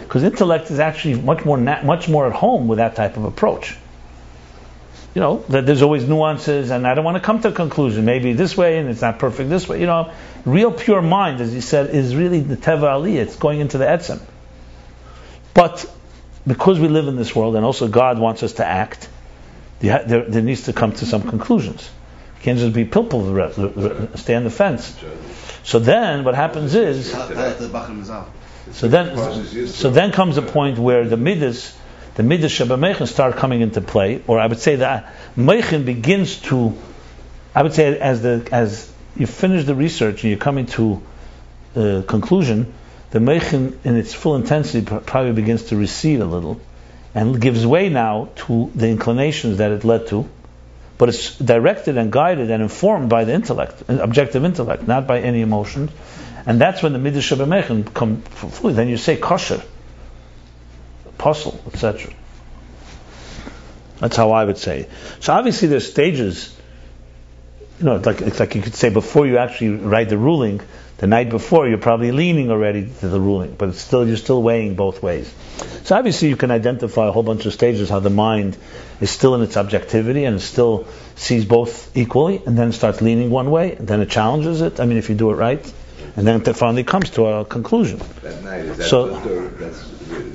because 0.00 0.22
intellect 0.22 0.70
is 0.70 0.78
actually 0.78 1.20
much 1.20 1.44
more 1.44 1.56
na- 1.56 1.82
much 1.82 2.08
more 2.08 2.26
at 2.26 2.34
home 2.34 2.68
with 2.68 2.76
that 2.78 2.94
type 2.94 3.16
of 3.16 3.24
approach 3.24 3.76
you 5.18 5.22
know, 5.22 5.38
that 5.48 5.66
there's 5.66 5.82
always 5.82 6.06
nuances, 6.06 6.70
and 6.70 6.86
I 6.86 6.94
don't 6.94 7.04
want 7.04 7.16
to 7.16 7.20
come 7.20 7.40
to 7.40 7.48
a 7.48 7.52
conclusion. 7.52 8.04
Maybe 8.04 8.34
this 8.34 8.56
way, 8.56 8.78
and 8.78 8.88
it's 8.88 9.00
not 9.00 9.18
perfect 9.18 9.50
this 9.50 9.68
way. 9.68 9.80
You 9.80 9.86
know, 9.86 10.12
real 10.44 10.70
pure 10.70 11.02
mind, 11.02 11.40
as 11.40 11.52
he 11.52 11.60
said, 11.60 11.92
is 11.92 12.14
really 12.14 12.38
the 12.38 12.56
teva 12.56 12.82
aliyah. 12.82 13.16
It's 13.16 13.34
going 13.34 13.58
into 13.58 13.78
the 13.78 13.84
etzem. 13.84 14.20
But 15.54 15.92
because 16.46 16.78
we 16.78 16.86
live 16.86 17.08
in 17.08 17.16
this 17.16 17.34
world, 17.34 17.56
and 17.56 17.64
also 17.64 17.88
God 17.88 18.20
wants 18.20 18.44
us 18.44 18.52
to 18.52 18.64
act, 18.64 19.08
there, 19.80 20.04
there 20.04 20.40
needs 20.40 20.66
to 20.66 20.72
come 20.72 20.92
to 20.92 21.04
some 21.04 21.28
conclusions. 21.28 21.90
You 22.36 22.42
can't 22.44 22.58
just 22.60 22.72
be 22.72 22.84
pilpul, 22.84 24.16
stay 24.16 24.36
on 24.36 24.44
the 24.44 24.50
fence. 24.50 24.96
So 25.64 25.80
then 25.80 26.22
what 26.22 26.36
happens 26.36 26.76
is, 26.76 27.10
Tell 27.10 27.26
tell 27.26 27.40
it 27.40 27.56
to 27.56 27.66
the 27.66 27.76
Bachram 27.76 28.04
Mazal. 28.04 28.26
so 28.70 28.86
then, 28.86 29.66
so 29.66 29.90
then 29.90 30.12
comes 30.12 30.36
a 30.36 30.42
point 30.42 30.78
where 30.78 31.08
the 31.08 31.16
midas, 31.16 31.76
the 32.18 32.24
midas 32.24 32.50
shabamechin 32.50 33.06
start 33.06 33.36
coming 33.36 33.60
into 33.60 33.80
play, 33.80 34.20
or 34.26 34.40
I 34.40 34.48
would 34.48 34.58
say 34.58 34.74
that 34.76 35.14
mechin 35.36 35.84
begins 35.84 36.40
to, 36.48 36.76
I 37.54 37.62
would 37.62 37.74
say 37.74 37.96
as 37.96 38.22
the 38.22 38.48
as 38.50 38.92
you 39.16 39.28
finish 39.28 39.64
the 39.66 39.76
research 39.76 40.24
and 40.24 40.30
you're 40.30 40.40
coming 40.40 40.66
to 40.78 41.00
a 41.76 41.98
uh, 41.98 42.02
conclusion, 42.02 42.74
the 43.12 43.20
mechin 43.20 43.76
in 43.84 43.94
its 43.94 44.14
full 44.14 44.34
intensity 44.34 44.84
probably 44.84 45.30
begins 45.30 45.62
to 45.66 45.76
recede 45.76 46.18
a 46.18 46.24
little, 46.24 46.60
and 47.14 47.40
gives 47.40 47.64
way 47.64 47.88
now 47.88 48.30
to 48.34 48.72
the 48.74 48.88
inclinations 48.88 49.58
that 49.58 49.70
it 49.70 49.84
led 49.84 50.08
to, 50.08 50.28
but 50.98 51.08
it's 51.08 51.38
directed 51.38 51.96
and 51.98 52.10
guided 52.10 52.50
and 52.50 52.64
informed 52.64 53.08
by 53.08 53.22
the 53.22 53.32
intellect, 53.32 53.84
objective 53.86 54.44
intellect, 54.44 54.88
not 54.88 55.06
by 55.06 55.20
any 55.20 55.40
emotions. 55.40 55.92
And 56.46 56.60
that's 56.60 56.82
when 56.82 56.92
the 56.94 56.98
midrash 56.98 57.30
shabamechin 57.30 57.94
come 57.94 58.22
fully. 58.22 58.74
Then 58.74 58.88
you 58.88 58.96
say 58.96 59.16
kosher, 59.16 59.62
apostle, 61.18 61.60
etc. 61.66 62.12
That's 63.98 64.16
how 64.16 64.30
I 64.30 64.44
would 64.44 64.58
say. 64.58 64.88
So 65.20 65.32
obviously 65.32 65.68
there's 65.68 65.90
stages. 65.90 66.54
You 67.80 67.86
know, 67.86 67.96
like 67.96 68.38
like 68.38 68.54
you 68.54 68.62
could 68.62 68.74
say 68.74 68.90
before 68.90 69.26
you 69.26 69.38
actually 69.38 69.70
write 69.70 70.08
the 70.08 70.18
ruling, 70.18 70.60
the 70.98 71.06
night 71.06 71.30
before 71.30 71.68
you're 71.68 71.78
probably 71.78 72.12
leaning 72.12 72.50
already 72.50 72.88
to 73.00 73.08
the 73.08 73.20
ruling, 73.20 73.54
but 73.54 73.70
it's 73.70 73.80
still 73.80 74.06
you're 74.06 74.16
still 74.16 74.42
weighing 74.42 74.74
both 74.74 75.02
ways. 75.02 75.32
So 75.84 75.96
obviously 75.96 76.28
you 76.28 76.36
can 76.36 76.50
identify 76.50 77.08
a 77.08 77.12
whole 77.12 77.22
bunch 77.22 77.46
of 77.46 77.52
stages 77.52 77.88
how 77.88 78.00
the 78.00 78.10
mind 78.10 78.56
is 79.00 79.10
still 79.10 79.34
in 79.34 79.42
its 79.42 79.56
objectivity 79.56 80.24
and 80.24 80.40
still 80.40 80.86
sees 81.16 81.44
both 81.44 81.96
equally, 81.96 82.42
and 82.46 82.56
then 82.56 82.72
starts 82.72 83.00
leaning 83.00 83.30
one 83.30 83.50
way, 83.50 83.74
and 83.74 83.88
then 83.88 84.00
it 84.00 84.10
challenges 84.10 84.60
it. 84.60 84.80
I 84.80 84.86
mean, 84.86 84.98
if 84.98 85.08
you 85.08 85.16
do 85.16 85.30
it 85.30 85.34
right, 85.34 85.72
and 86.18 86.26
then 86.26 86.42
it 86.42 86.56
finally 86.56 86.84
comes 86.84 87.10
to 87.10 87.26
a 87.26 87.44
conclusion. 87.44 87.98
That 88.22 88.42
night, 88.42 88.64
is 88.64 88.76
that 88.78 88.88
So- 88.88 89.08
Zutta, 89.08 89.58
that's, 89.58 89.88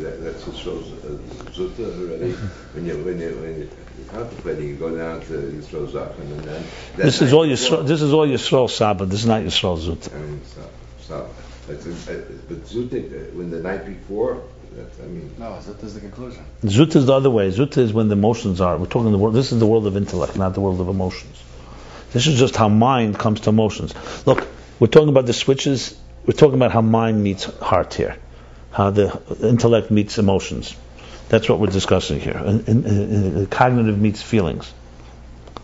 that, 0.03 0.23
that's 0.23 0.47
what 0.47 0.55
shows 0.57 0.91
uh, 1.03 1.17
Zutta 1.51 1.85
already, 2.01 2.31
when 2.73 2.85
you, 2.85 3.03
when 3.03 3.19
you, 3.19 3.29
when 3.41 3.57
you're 3.59 4.07
contemplating, 4.07 4.69
you 4.69 4.75
go 4.75 4.95
down 4.95 5.19
to 5.21 5.33
Yisroel 5.33 5.87
Zachan, 5.87 6.19
and 6.19 6.39
then... 6.43 6.63
that 6.95 7.03
This 7.05 7.21
is 7.21 7.33
all 7.33 7.45
before- 7.47 7.79
Yisrael, 7.79 7.87
this 7.87 8.01
is 8.01 8.13
all 8.13 8.27
Yisrael 8.27 8.69
Saba. 8.69 9.05
This 9.05 9.19
is 9.21 9.25
not 9.25 9.41
Yisrael 9.43 9.77
Zut. 9.77 10.09
I 10.13 10.17
mean, 10.19 10.41
so, 10.45 10.69
so, 11.01 11.29
it's, 11.69 11.85
uh, 12.07 12.23
but 12.47 12.63
Zutta, 12.65 12.97
uh, 13.03 13.37
when 13.37 13.49
the 13.51 13.59
night 13.59 13.85
before, 13.85 14.41
that's, 14.75 14.99
I 15.01 15.03
mean, 15.03 15.35
No, 15.37 15.59
that 15.59 15.83
is 15.83 15.93
the 15.95 15.99
conclusion. 15.99 16.43
Zut 16.65 16.95
is 16.95 17.05
the 17.05 17.13
other 17.13 17.29
way. 17.29 17.51
Zut 17.51 17.77
is 17.77 17.91
when 17.93 18.07
the 18.07 18.15
emotions 18.15 18.59
are. 18.61 18.77
We're 18.77 18.85
talking 18.87 19.11
the 19.11 19.17
world. 19.17 19.35
This 19.35 19.51
is 19.51 19.59
the 19.59 19.67
world 19.67 19.85
of 19.85 19.95
intellect, 19.97 20.35
not 20.37 20.53
the 20.55 20.61
world 20.61 20.81
of 20.81 20.87
emotions. 20.87 21.43
This 22.11 22.25
is 22.27 22.39
just 22.39 22.55
how 22.55 22.69
mind 22.69 23.17
comes 23.19 23.41
to 23.41 23.49
emotions. 23.49 23.93
Look, 24.25 24.47
we're 24.79 24.87
talking 24.87 25.09
about 25.09 25.25
the 25.25 25.33
switches. 25.33 25.97
We're 26.25 26.33
talking 26.33 26.55
about 26.55 26.71
how 26.71 26.81
mind 26.81 27.23
meets 27.23 27.43
heart 27.43 27.93
here, 27.93 28.17
how 28.71 28.89
the 28.91 29.21
intellect 29.41 29.91
meets 29.91 30.17
emotions. 30.17 30.75
That's 31.29 31.49
what 31.49 31.59
we're 31.59 31.67
discussing 31.67 32.19
here. 32.19 32.37
And, 32.37 32.67
and- 32.67 32.85
and- 32.85 33.49
cognitive 33.51 33.99
meets 33.99 34.21
feelings. 34.21 34.71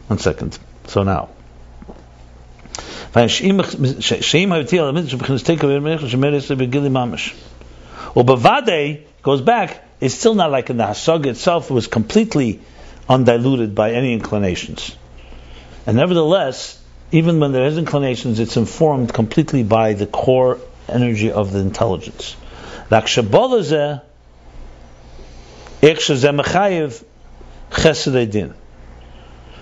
One 0.08 0.20
second. 0.20 0.58
So 0.88 1.04
now. 1.04 1.30
Well, 8.16 8.26
Bavade 8.26 9.02
goes 9.22 9.42
back, 9.42 9.84
it's 10.00 10.16
still 10.16 10.36
not 10.36 10.52
like 10.52 10.70
in 10.70 10.78
the 10.78 10.84
Hasag 10.84 11.26
itself, 11.26 11.70
it 11.70 11.74
was 11.74 11.88
completely 11.88 12.60
undiluted 13.08 13.76
by 13.76 13.92
any 13.92 14.14
inclinations. 14.14 14.96
And 15.86 15.98
nevertheless, 15.98 16.79
even 17.12 17.40
when 17.40 17.52
there 17.52 17.66
is 17.66 17.78
inclinations, 17.78 18.40
it's 18.40 18.58
informed 18.58 19.14
completely 19.14 19.64
by 19.64 19.94
the 19.94 20.06
core 20.06 20.60
energy 20.88 21.32
of 21.32 21.52
the 21.52 21.60
intelligence. 21.60 22.36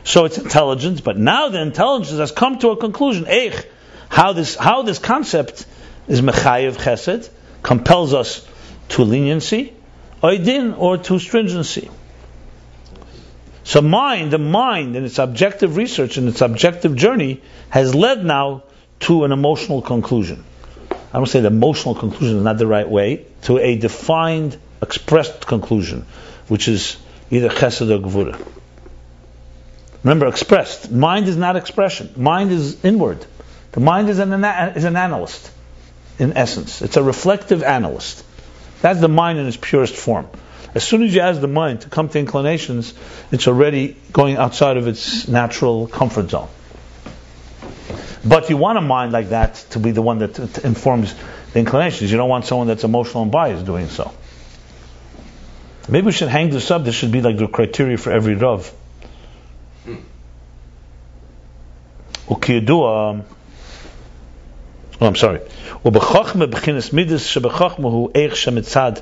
So 0.04 0.26
it's 0.26 0.38
intelligence, 0.38 1.02
but 1.02 1.18
now 1.18 1.50
the 1.50 1.62
intelligence 1.62 2.18
has 2.18 2.32
come 2.32 2.60
to 2.60 2.70
a 2.70 2.78
conclusion. 2.78 3.28
How 4.10 4.34
this 4.34 4.56
how 4.56 4.84
this 4.84 5.00
concept 5.00 5.66
is 6.08 6.22
mechayev 6.22 6.78
chesed 6.78 7.30
compels 7.62 8.14
us 8.14 8.48
to 8.90 9.04
leniency, 9.04 9.74
or 10.22 10.98
to 10.98 11.20
stringency. 11.20 11.90
So 13.68 13.82
mind, 13.82 14.32
the 14.32 14.38
mind 14.38 14.96
in 14.96 15.04
its 15.04 15.20
objective 15.20 15.76
research 15.76 16.16
and 16.16 16.30
its 16.30 16.40
objective 16.40 16.96
journey 16.96 17.42
has 17.68 17.94
led 17.94 18.24
now 18.24 18.64
to 19.02 19.26
an 19.26 19.34
emotional 19.34 19.82
conclusion. 19.82 20.46
I 20.90 21.18
don't 21.18 21.26
say 21.26 21.42
the 21.42 21.48
emotional 21.48 21.94
conclusion 21.94 22.38
is 22.38 22.44
not 22.44 22.58
the 22.58 22.66
right 22.66 22.88
way, 22.88 23.26
to 23.42 23.58
a 23.58 23.76
defined, 23.76 24.58
expressed 24.82 25.46
conclusion, 25.46 26.06
which 26.48 26.70
is 26.70 26.96
either 27.30 27.50
chesed 27.50 27.92
or 27.92 28.00
gvura. 28.00 28.42
Remember, 30.02 30.28
expressed. 30.28 30.90
Mind 30.90 31.28
is 31.28 31.36
not 31.36 31.58
expression. 31.58 32.14
Mind 32.16 32.54
is 32.54 32.86
inward. 32.86 33.26
The 33.74 33.82
mind 33.82 34.08
is 34.08 34.20
an, 34.20 34.46
is 34.78 34.86
an 34.86 34.96
analyst, 34.96 35.52
in 36.18 36.38
essence. 36.38 36.82
It's 36.82 36.96
a 36.96 37.04
reflective 37.04 37.64
analyst. 37.64 38.24
That's 38.82 39.02
the 39.02 39.10
mind 39.10 39.40
in 39.40 39.46
its 39.46 39.58
purest 39.58 39.98
form. 39.98 40.30
As 40.77 40.85
soon 40.85 41.03
as 41.03 41.15
you 41.15 41.21
ask 41.21 41.41
the 41.41 41.49
mind 41.49 41.83
to 41.83 41.89
come 41.89 42.09
to 42.09 42.19
inclinations, 42.19 42.95
it's 43.31 43.47
already 43.47 43.97
going 44.13 44.37
outside 44.37 44.77
of 44.77 44.89
its 44.89 45.29
natural 45.29 45.87
comfort 45.87 46.31
zone. 46.31 46.49
But 48.25 48.49
you 48.49 48.57
want 48.57 48.79
a 48.79 48.81
mind 48.81 49.13
like 49.13 49.31
that 49.31 49.55
to 49.71 49.79
be 49.79 49.91
the 49.91 50.03
one 50.03 50.19
that 50.21 50.35
t- 50.35 50.47
t- 50.47 50.67
informs 50.67 51.15
the 51.53 51.59
inclinations. 51.59 52.11
You 52.11 52.17
don't 52.17 52.29
want 52.29 52.47
someone 52.47 52.69
that's 52.69 52.85
emotional 52.85 53.25
and 53.25 53.33
biased 53.33 53.67
doing 53.67 53.89
so. 53.89 54.13
Maybe 55.89 56.07
we 56.07 56.13
should 56.13 56.29
hang 56.29 56.51
this 56.51 56.71
up. 56.71 56.85
This 56.85 56.95
should 56.95 57.13
be 57.13 57.21
like 57.21 57.37
the 57.37 57.49
criteria 57.49 57.99
for 57.99 58.13
every 58.13 58.35
Rav. 58.35 58.73
וכידוע, 62.31 63.23
oh, 65.01 65.07
I'm 65.07 65.17
sorry, 65.17 65.41
ובחוכמה 65.85 66.47
בחינס 66.47 66.93
מידס 66.93 67.25
שבחוכמה 67.25 67.89
הוא 67.89 68.11
איך 68.15 68.37
שמצד. 68.37 68.93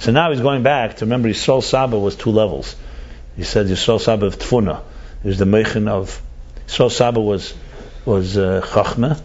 so 0.00 0.12
now 0.12 0.30
he's 0.30 0.40
going 0.40 0.62
back 0.62 0.96
to 0.96 1.04
remember 1.04 1.28
Yisrael 1.28 1.62
Saba 1.62 1.98
was 1.98 2.16
two 2.16 2.30
levels. 2.30 2.74
He 3.36 3.44
said 3.44 3.66
Yisrael 3.66 4.00
Saba 4.00 4.24
of 4.26 4.38
Tfuna. 4.38 4.82
Was 5.22 5.38
the 5.38 5.44
mechin 5.44 5.88
of 5.88 6.22
Yisrael 6.66 6.90
Saba 6.90 7.20
was 7.20 7.52
was 8.06 8.38
uh, 8.38 8.62
Chachma, 8.64 9.20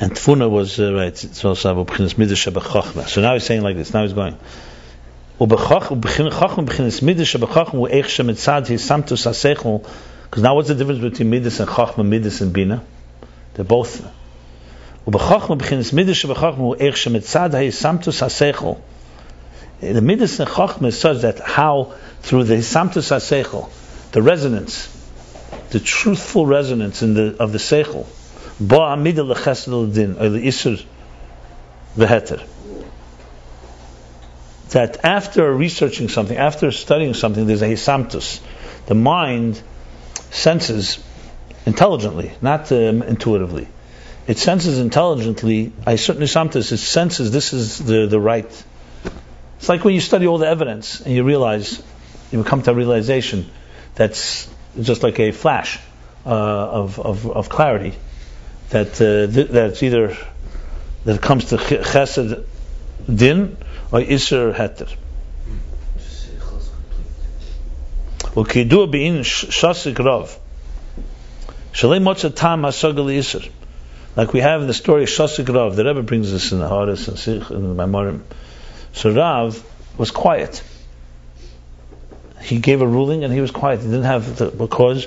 and 0.00 0.10
Tfuna 0.10 0.50
was 0.50 0.80
uh, 0.80 0.92
right. 0.92 1.14
Yisrael 1.14 1.56
Saba 1.56 1.84
b'chinas 1.84 2.18
midas 2.18 2.44
shebachachma. 2.44 3.06
So 3.06 3.20
now 3.22 3.34
he's 3.34 3.44
saying 3.44 3.62
like 3.62 3.76
this. 3.76 3.94
Now 3.94 4.02
he's 4.02 4.12
going. 4.12 4.36
Because 5.38 5.72
now 10.42 10.56
what's 10.56 10.68
the 10.68 10.74
difference 10.74 11.00
between 11.00 11.30
midas 11.30 11.60
and 11.60 11.68
chachma, 11.68 12.04
midas 12.04 12.40
and 12.40 12.52
bina? 12.52 12.82
They're 13.54 13.64
both. 13.64 14.17
The 19.80 20.00
midas 20.02 20.40
and 20.40 20.50
chachma 20.50 20.88
is 20.88 21.02
that 21.22 21.40
how 21.40 21.94
through 22.20 22.44
the 22.44 22.56
hisamtus 22.56 23.10
hasechel, 23.10 23.70
the 24.12 24.20
resonance, 24.20 24.88
the 25.70 25.80
truthful 25.80 26.46
resonance 26.46 27.02
in 27.02 27.14
the 27.14 27.36
of 27.40 27.52
the 27.52 27.58
seichel, 27.58 28.06
ba 28.60 28.80
amida 28.80 29.22
or 29.22 29.28
the 30.28 30.40
isur 30.46 30.84
veheter 31.96 32.46
that 34.70 35.04
after 35.04 35.52
researching 35.52 36.08
something, 36.08 36.36
after 36.36 36.70
studying 36.70 37.14
something, 37.14 37.46
there's 37.46 37.62
a 37.62 37.68
hisamtus. 37.68 38.40
The 38.86 38.94
mind 38.94 39.62
senses 40.30 41.02
intelligently, 41.64 42.32
not 42.42 42.70
um, 42.72 43.02
intuitively 43.02 43.68
It 44.27 44.37
senses 44.37 44.79
intelligently. 44.79 45.73
I 45.85 45.97
certainly 45.97 46.27
hisamtus. 46.27 46.71
It 46.71 46.77
senses 46.77 47.31
this 47.31 47.53
is 47.53 47.79
the, 47.79 48.07
the 48.07 48.19
right. 48.19 48.63
It's 49.57 49.69
like 49.69 49.83
when 49.83 49.93
you 49.93 49.99
study 49.99 50.27
all 50.27 50.37
the 50.37 50.47
evidence 50.47 51.01
and 51.01 51.13
you 51.13 51.23
realize, 51.23 51.81
you 52.31 52.43
come 52.43 52.61
to 52.63 52.71
a 52.71 52.73
realization 52.73 53.49
that's 53.95 54.49
just 54.79 55.03
like 55.03 55.19
a 55.19 55.31
flash 55.31 55.79
uh, 56.25 56.29
of, 56.29 56.99
of, 56.99 57.29
of 57.29 57.49
clarity. 57.49 57.93
That 58.69 58.93
uh, 59.01 59.31
th- 59.31 59.49
that's 59.49 59.83
either 59.83 60.17
that 61.05 61.15
it 61.15 61.21
comes 61.21 61.45
to 61.45 61.57
ch- 61.57 61.85
chesed 61.85 62.45
din 63.13 63.57
or 63.91 63.99
Isser 63.99 64.53
Heter. 64.53 64.89
וכידוע 68.37 68.85
בעין 68.85 69.23
שסיק 69.23 69.99
רב, 69.99 70.35
שלא 71.73 71.99
מוצא 71.99 72.29
טעם 72.29 72.65
הסוגל 72.65 73.01
לאיסר. 73.01 73.39
Like 74.18 74.32
we 74.32 74.40
have 74.40 74.66
the 74.66 74.74
story 74.74 75.04
of 75.04 75.08
Shasik 75.08 75.48
Rav, 75.54 75.76
the 75.76 75.84
Rebbe 75.84 76.02
brings 76.02 76.32
this 76.32 76.50
in 76.50 76.58
the 76.58 76.68
Haris 76.68 77.06
and 77.06 77.16
Sikh 77.16 77.50
and 77.50 77.78
the. 77.78 78.20
So 78.92 79.12
Rav 79.12 79.62
was 79.96 80.10
quiet. 80.10 80.60
he 82.42 82.58
gave 82.58 82.82
a 82.82 82.86
ruling 82.86 83.22
and 83.22 83.32
he 83.32 83.40
was 83.40 83.52
quiet. 83.52 83.78
He 83.78 83.86
didn't 83.86 84.10
have 84.10 84.36
the 84.36 84.50
because 84.50 85.06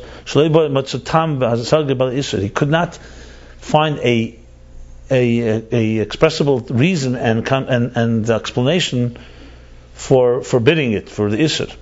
he 2.41 2.49
could 2.49 2.69
not 2.69 2.95
find 3.57 3.99
a 3.99 4.39
a, 5.09 5.39
a 5.81 6.05
expressible 6.05 6.61
reason 6.69 7.15
and 7.17 7.45
and 7.51 7.97
and 7.97 8.29
explanation 8.29 9.17
for 9.93 10.41
forbidding 10.41 10.93
it 10.93 11.09
for 11.09 11.29
the 11.29 11.35
isser. 11.35 11.75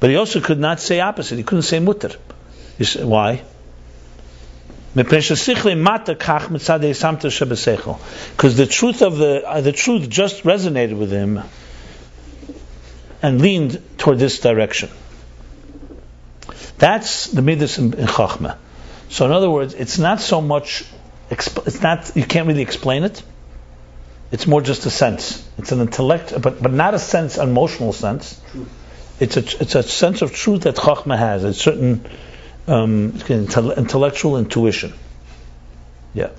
But 0.00 0.10
he 0.10 0.16
also 0.16 0.40
could 0.40 0.58
not 0.58 0.80
say 0.80 0.98
opposite. 0.98 1.36
He 1.36 1.44
couldn't 1.44 1.62
say 1.62 1.78
mutter. 1.78 2.16
Why? 2.78 3.42
Because 8.36 8.56
the 8.56 8.66
truth 8.66 9.02
of 9.02 9.18
the 9.18 9.46
uh, 9.46 9.60
the 9.60 9.72
truth 9.72 10.08
just 10.08 10.44
resonated 10.44 10.98
with 10.98 11.10
him 11.10 11.42
and 13.22 13.40
leaned 13.40 13.82
toward 13.98 14.18
this 14.18 14.40
direction. 14.40 14.88
That's 16.78 17.26
the 17.26 17.42
midas 17.42 17.78
in, 17.78 17.92
in 17.94 18.06
Chachma. 18.06 18.56
So 19.08 19.26
in 19.26 19.32
other 19.32 19.50
words, 19.50 19.74
it's 19.74 19.98
not 19.98 20.20
so 20.20 20.40
much. 20.40 20.84
It's 21.30 21.82
not. 21.82 22.16
You 22.16 22.24
can't 22.24 22.46
really 22.46 22.62
explain 22.62 23.04
it. 23.04 23.22
It's 24.32 24.46
more 24.46 24.60
just 24.60 24.86
a 24.86 24.90
sense. 24.90 25.46
It's 25.58 25.72
an 25.72 25.80
intellect, 25.80 26.32
but 26.40 26.62
but 26.62 26.72
not 26.72 26.94
a 26.94 26.98
sense, 26.98 27.36
an 27.38 27.48
emotional 27.48 27.92
sense. 27.92 28.40
It's 29.20 29.36
a 29.36 29.40
it's 29.60 29.74
a 29.74 29.82
sense 29.82 30.22
of 30.22 30.32
truth 30.32 30.62
that 30.62 30.76
Chachma 30.76 31.18
has. 31.18 31.44
A 31.44 31.54
certain 31.54 32.04
um, 32.66 33.14
intellectual 33.28 34.38
intuition. 34.38 34.92
Yeah. 36.14 36.30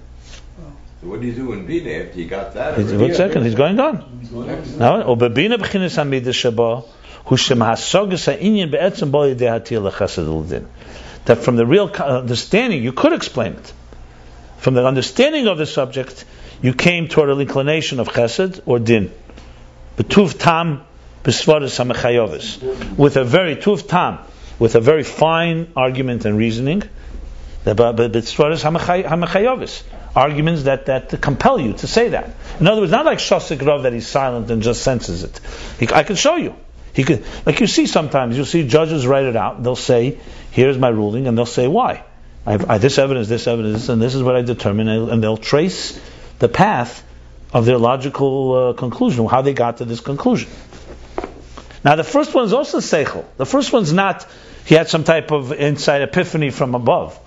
What 1.02 1.22
do 1.22 1.28
you 1.28 1.34
do 1.34 1.54
in 1.54 1.66
Bina 1.68 1.90
after 1.91 2.20
you 2.20 2.28
got 2.28 2.56
that? 2.56 2.78
He's, 2.78 2.91
one 2.91 3.14
second, 3.14 3.44
he's 3.45 3.56
going 3.56 3.80
on. 3.80 4.20
He's 4.20 4.30
going 4.30 4.82
on. 4.82 5.04
Or 5.04 5.16
Bina 5.16 5.58
shem 5.64 7.60
ha'inyan 7.60 8.72
be'etzem. 8.72 9.12
That 11.26 11.38
from 11.40 11.56
the 11.58 11.66
real 11.66 11.90
understanding, 11.90 12.84
you 12.84 12.94
could 12.94 13.14
explain 13.14 13.54
it. 13.54 13.74
From 14.58 14.74
the 14.74 14.86
understanding 14.86 15.48
of 15.48 15.58
the 15.58 15.66
subject, 15.66 16.26
you 16.62 16.74
came 16.74 17.08
toward 17.08 17.30
an 17.30 17.40
inclination 17.40 17.99
of 17.99 18.08
chesed 18.08 18.62
or 18.66 18.80
din. 18.80 19.12
B'tuv 19.98 20.38
tam 20.40 20.84
b'svaris. 21.24 22.98
With 22.98 23.18
a 23.18 23.24
very 23.24 23.56
tuv 23.56 23.88
tam 23.88 24.20
with 24.60 24.76
a 24.76 24.82
very 24.82 25.04
fine 25.04 25.72
argument 25.76 26.26
and 26.26 26.38
reasoning. 26.38 26.84
Arguments 30.16 30.64
that, 30.64 30.86
that 30.86 31.22
compel 31.22 31.60
you 31.60 31.74
to 31.74 31.88
say 31.88 32.10
that. 32.10 32.30
In 32.60 32.68
other 32.68 32.82
words, 32.82 32.92
not 32.92 33.06
like 33.06 33.20
Shosik 33.20 33.66
Rav 33.66 33.84
that 33.84 33.94
he's 33.94 34.08
silent 34.08 34.50
and 34.50 34.62
just 34.62 34.82
senses 34.82 35.24
it. 35.24 35.40
He, 35.80 35.88
I 35.94 36.04
can 36.04 36.16
show 36.16 36.38
you. 36.38 36.56
He 36.94 37.04
could, 37.04 37.24
like 37.46 37.60
you 37.60 37.68
see 37.68 37.86
sometimes, 37.86 38.36
you'll 38.36 38.48
see 38.48 38.68
judges 38.68 39.06
write 39.06 39.26
it 39.26 39.36
out. 39.36 39.62
They'll 39.62 39.76
say, 39.76 40.18
"Here's 40.50 40.80
my 40.80 40.88
ruling," 40.88 41.28
and 41.28 41.38
they'll 41.38 41.46
say, 41.46 41.68
"Why?" 41.68 42.04
I 42.44 42.54
have, 42.54 42.70
I, 42.70 42.78
this 42.80 42.98
evidence, 42.98 43.28
this 43.28 43.46
evidence, 43.46 43.90
and 43.90 44.02
this 44.02 44.16
is 44.16 44.24
what 44.24 44.36
I 44.36 44.42
determine, 44.42 44.88
and, 44.88 45.12
and 45.12 45.24
they'll 45.24 45.38
trace 45.38 46.00
the 46.40 46.50
path 46.50 47.04
of 47.54 47.66
their 47.66 47.78
logical 47.78 48.54
uh, 48.54 48.74
conclusion, 48.74 49.28
how 49.28 49.44
they 49.44 49.54
got 49.54 49.78
to 49.78 49.86
this 49.86 50.00
conclusion. 50.00 50.50
Now, 51.88 51.96
the 51.96 52.04
first 52.04 52.34
one 52.34 52.44
is 52.44 52.52
also 52.52 52.80
seichel. 52.80 53.24
The 53.38 53.46
first 53.46 53.72
one's 53.72 53.94
not 53.94 54.28
he 54.66 54.76
had 54.76 54.90
some 54.90 55.06
type 55.06 55.32
of 55.32 55.54
inside 55.54 56.02
epiphany 56.02 56.50
from 56.50 56.76
above, 56.76 57.18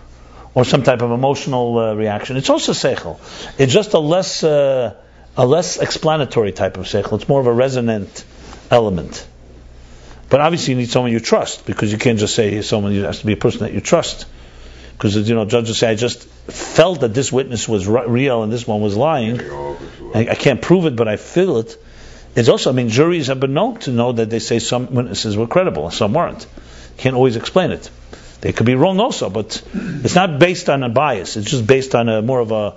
or 0.53 0.67
some 0.67 0.83
type 0.83 1.01
of 1.01 1.13
emotional 1.13 1.79
uh, 1.79 1.95
reaction. 1.95 2.37
It's 2.37 2.51
also 2.51 2.73
seichel. 2.73 3.19
It's 3.59 3.73
just 3.73 3.95
a 3.95 3.99
less 3.99 4.45
uh, 4.45 4.97
a 5.35 5.47
less 5.47 5.79
explanatory 5.79 6.53
type 6.53 6.77
of 6.77 6.85
seichel. 6.85 7.15
It's 7.15 7.27
more 7.27 7.41
of 7.41 7.47
a 7.47 7.53
resonant 7.55 8.23
element. 8.71 9.27
But 10.29 10.43
obviously, 10.43 10.75
you 10.75 10.81
need 10.81 10.91
someone 10.91 11.11
you 11.11 11.21
trust 11.21 11.65
because 11.65 11.91
you 11.91 11.97
can't 11.97 12.19
just 12.19 12.35
say 12.35 12.61
someone. 12.61 12.93
It 12.93 13.03
has 13.03 13.21
to 13.21 13.25
be 13.25 13.33
a 13.33 13.39
person 13.39 13.61
that 13.61 13.73
you 13.73 13.81
trust. 13.81 14.27
Because 14.93 15.17
you 15.27 15.37
know, 15.37 15.47
judges 15.47 15.79
say, 15.79 15.89
"I 15.89 15.95
just 15.95 16.25
felt 16.25 17.01
that 17.01 17.15
this 17.15 17.33
witness 17.33 17.67
was 17.67 17.89
real 17.89 18.43
and 18.43 18.53
this 18.53 18.67
one 18.67 18.83
was 18.83 18.95
lying. 18.95 19.41
I, 20.15 20.29
I 20.33 20.35
can't 20.35 20.61
prove 20.61 20.85
it, 20.85 20.97
but 20.97 21.09
I 21.09 21.17
feel 21.17 21.57
it." 21.57 21.79
It's 22.35 22.49
also, 22.49 22.71
I 22.71 22.73
mean, 22.73 22.89
juries 22.89 23.27
have 23.27 23.41
been 23.41 23.55
known 23.55 23.79
to 23.81 23.91
know 23.91 24.13
that 24.13 24.31
they 24.31 24.39
say 24.39 24.59
some 24.61 24.95
witnesses 24.95 25.37
were 25.37 25.47
credible 25.47 25.85
and 25.87 25.95
some 25.95 26.13
weren't. 26.13 26.47
Can't 26.97 27.17
always 27.17 27.37
explain 27.37 27.73
it. 27.73 27.91
They 28.41 28.53
could 28.53 28.67
be 28.67 28.75
wrong 28.75 29.01
also, 29.01 29.29
but 29.31 29.63
it's 29.75 30.15
not 30.15 30.39
based 30.39 30.71
on 30.71 30.83
a 30.83 30.89
bias. 30.89 31.37
It's 31.37 31.51
just 31.51 31.67
based 31.67 31.95
on 31.95 32.09
a 32.09 32.23
more 32.23 32.41
of 32.41 32.53
a 32.53 32.77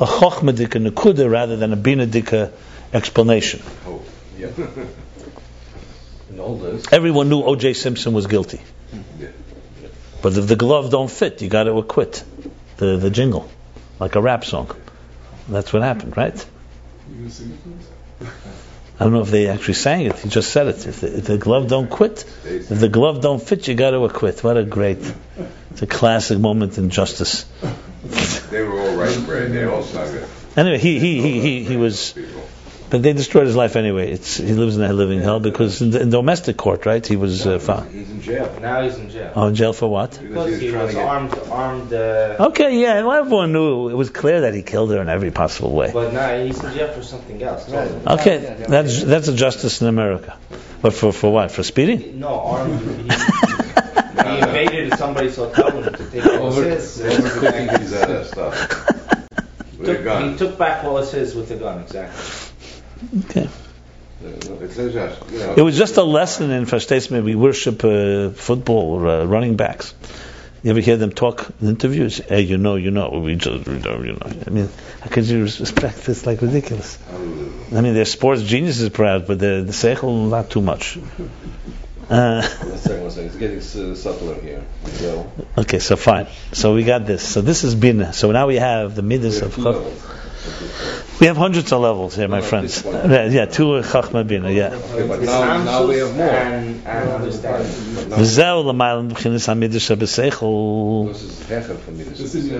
a 0.00 0.06
chochmadik 0.06 0.74
and 0.74 0.86
a 0.86 0.90
kuda 0.90 1.30
rather 1.30 1.56
than 1.56 1.72
a 1.72 1.76
binadika 1.76 2.48
uh, 2.48 2.50
explanation. 2.92 3.62
Oh, 3.86 4.02
yeah. 4.38 4.48
In 6.30 6.40
all 6.40 6.56
this, 6.56 6.90
Everyone 6.92 7.28
knew 7.28 7.42
O.J. 7.42 7.74
Simpson 7.74 8.12
was 8.12 8.26
guilty, 8.26 8.60
yeah. 9.18 9.28
but 10.22 10.36
if 10.36 10.46
the 10.46 10.54
glove 10.56 10.90
don't 10.90 11.10
fit, 11.10 11.42
you 11.42 11.48
got 11.48 11.64
to 11.64 11.76
acquit 11.78 12.22
the 12.76 12.96
the 12.96 13.10
jingle, 13.10 13.50
like 13.98 14.14
a 14.14 14.20
rap 14.20 14.44
song. 14.44 14.70
That's 15.48 15.72
what 15.72 15.82
happened, 15.82 16.16
right? 16.16 16.46
You 19.00 19.10
gonna 19.10 19.24
sing 19.24 19.34
it 19.34 19.40
for 19.40 19.46
us? 19.46 19.48
I 19.48 19.48
don't 19.48 19.48
know 19.48 19.48
if 19.48 19.48
they 19.48 19.48
actually 19.48 19.74
sang 19.74 20.06
it. 20.06 20.18
He 20.18 20.28
just 20.28 20.50
said 20.50 20.66
it. 20.66 20.86
If 20.86 21.00
the, 21.00 21.18
if 21.18 21.24
the 21.24 21.38
glove 21.38 21.68
don't 21.68 21.88
quit, 21.88 22.24
if 22.44 22.68
the 22.68 22.88
glove 22.88 23.20
don't 23.20 23.42
fit, 23.42 23.68
you 23.68 23.74
got 23.74 23.90
to 23.90 24.04
acquit. 24.04 24.44
What 24.44 24.56
a 24.56 24.64
great! 24.64 24.98
It's 25.70 25.82
a 25.82 25.86
classic 25.86 26.38
moment 26.38 26.78
in 26.78 26.90
justice. 26.90 27.44
They 28.50 28.62
were 28.62 28.80
all 28.80 28.96
right, 28.96 29.26
Brad. 29.26 29.52
They 29.52 29.64
all 29.64 29.82
sung 29.82 30.14
it. 30.14 30.28
Anyway, 30.56 30.78
he 30.78 30.98
he 30.98 31.20
he 31.20 31.40
he, 31.40 31.64
he 31.64 31.76
was. 31.76 32.14
But 32.90 33.02
they 33.02 33.12
destroyed 33.12 33.46
his 33.46 33.56
life 33.56 33.76
anyway. 33.76 34.10
It's 34.12 34.36
he 34.36 34.52
lives 34.52 34.76
in 34.76 34.82
a 34.82 34.92
living 34.92 35.20
hell 35.20 35.40
because 35.40 35.80
in, 35.80 35.94
in 35.96 36.10
domestic 36.10 36.56
court, 36.56 36.86
right? 36.86 37.06
He 37.06 37.16
was 37.16 37.46
uh, 37.46 37.58
found. 37.58 37.90
He's 37.92 38.10
in 38.10 38.20
jail. 38.20 38.58
Now 38.60 38.82
he's 38.82 38.96
in 38.98 39.10
jail. 39.10 39.32
Oh, 39.36 39.46
in 39.48 39.54
jail 39.54 39.72
for 39.72 39.88
what? 39.88 40.18
Because 40.20 40.60
he 40.60 40.70
trying 40.70 40.82
was 40.82 40.90
to 40.94 40.96
get- 40.96 41.08
armed, 41.08 41.38
armed, 41.50 41.92
uh, 41.92 42.36
Okay, 42.50 42.80
yeah, 42.80 43.02
well, 43.02 43.12
everyone 43.22 43.52
knew 43.52 43.88
it 43.88 43.94
was 43.94 44.10
clear 44.10 44.42
that 44.42 44.54
he 44.54 44.62
killed 44.62 44.90
her 44.90 45.00
in 45.00 45.08
every 45.08 45.30
possible 45.30 45.72
way. 45.72 45.90
but 45.92 46.12
now 46.12 46.36
he's 46.44 46.62
in 46.62 46.72
jail 46.74 46.92
for 46.92 47.02
something 47.02 47.42
else. 47.42 47.66
totally. 47.66 48.06
Okay, 48.18 48.64
that's 48.68 49.02
that's 49.04 49.28
a 49.28 49.34
justice 49.34 49.80
in 49.82 49.88
America, 49.88 50.36
but 50.82 50.92
for 50.92 51.12
for 51.12 51.32
what? 51.32 51.50
For 51.52 51.62
speeding? 51.62 52.18
No, 52.20 52.40
armed. 52.40 53.12
He, 54.20 54.26
he 54.26 54.38
invaded 54.42 54.98
somebody's 54.98 55.36
hotel 55.36 55.70
room 55.70 55.84
to 55.84 56.10
take 56.10 56.24
what 56.24 56.42
was 56.42 56.58
Over, 56.58 56.68
his. 56.68 56.98
overcooking 57.00 57.78
his 57.78 57.92
uh, 57.94 58.24
stuff. 58.24 58.86
With 59.78 59.88
a 59.88 60.02
Took, 60.04 60.22
he 60.24 60.36
took 60.36 60.58
back 60.58 60.82
what 60.84 60.92
was 60.92 61.10
his 61.12 61.34
with 61.34 61.48
the 61.48 61.56
gun, 61.56 61.80
exactly. 61.80 62.49
Okay. 63.26 63.48
It's 64.22 64.76
just, 64.76 65.30
you 65.30 65.38
know. 65.38 65.54
It 65.56 65.62
was 65.62 65.78
just 65.78 65.96
a 65.96 66.02
lesson 66.02 66.50
in 66.50 66.66
Verstehst 66.66 67.10
we 67.22 67.34
worship 67.34 67.82
uh, 67.84 68.30
football 68.30 69.00
or 69.00 69.08
uh, 69.08 69.24
running 69.24 69.56
backs. 69.56 69.94
You 70.62 70.72
ever 70.72 70.80
hear 70.80 70.98
them 70.98 71.10
talk 71.10 71.50
in 71.62 71.68
interviews? 71.68 72.18
Hey, 72.18 72.42
you 72.42 72.58
know, 72.58 72.76
you 72.76 72.90
know, 72.90 73.08
we 73.24 73.34
just, 73.34 73.66
we 73.66 73.78
don't, 73.78 74.04
you 74.04 74.12
know. 74.12 74.30
I 74.46 74.50
mean, 74.50 74.68
how 75.00 75.08
could 75.08 75.24
you 75.24 75.44
respect 75.44 76.04
this? 76.04 76.26
Like 76.26 76.42
ridiculous. 76.42 76.98
I 77.10 77.80
mean, 77.80 77.94
they're 77.94 78.04
sports 78.04 78.42
geniuses, 78.42 78.90
perhaps, 78.90 79.26
but 79.26 79.38
the 79.38 79.64
seichel 79.68 80.28
not 80.28 80.50
too 80.50 80.60
much. 80.60 80.98
Uh, 82.10 82.42
one 82.42 82.78
second, 82.78 83.02
one 83.02 83.10
second. 83.12 83.26
It's 83.28 83.36
getting 83.36 83.94
subtler 83.94 84.34
here. 84.40 84.64
So, 84.84 85.30
okay, 85.58 85.78
so 85.78 85.94
fine. 85.94 86.26
So 86.50 86.74
we 86.74 86.82
got 86.82 87.06
this. 87.06 87.22
So 87.22 87.40
this 87.40 87.62
is 87.62 87.76
bina. 87.76 88.12
So 88.12 88.32
now 88.32 88.48
we 88.48 88.56
have 88.56 88.96
the 88.96 89.02
midas 89.02 89.40
of 89.42 89.54
have 89.54 89.54
two 89.54 89.62
chach. 89.62 89.74
levels. 89.74 91.09
We 91.20 91.26
have 91.26 91.36
hundreds 91.36 91.70
of 91.70 91.82
levels 91.82 92.16
here, 92.16 92.28
my 92.28 92.40
no, 92.40 92.46
friends. 92.46 92.82
Yeah, 92.82 93.26
yeah, 93.26 93.44
two 93.44 93.64
Chachma 93.82 94.26
Bina, 94.26 94.50
yeah. 94.50 94.72
yeah 94.72 95.06
but 95.06 95.20
now, 95.20 95.62
now 95.62 95.86
we 95.86 95.98
have 95.98 96.16
more. 96.16 96.26
And, 96.26 96.86
and 96.86 97.22
V'zeu 98.10 98.64
l'maylam 98.64 99.10
b'chinis 99.12 99.46
ha'midish. 99.46 99.88
This 99.98 100.18
is 101.22 101.40
Hecher 101.40 101.76
for 101.78 101.90
Midish. 101.90 102.16
This 102.16 102.34
is 102.34 102.50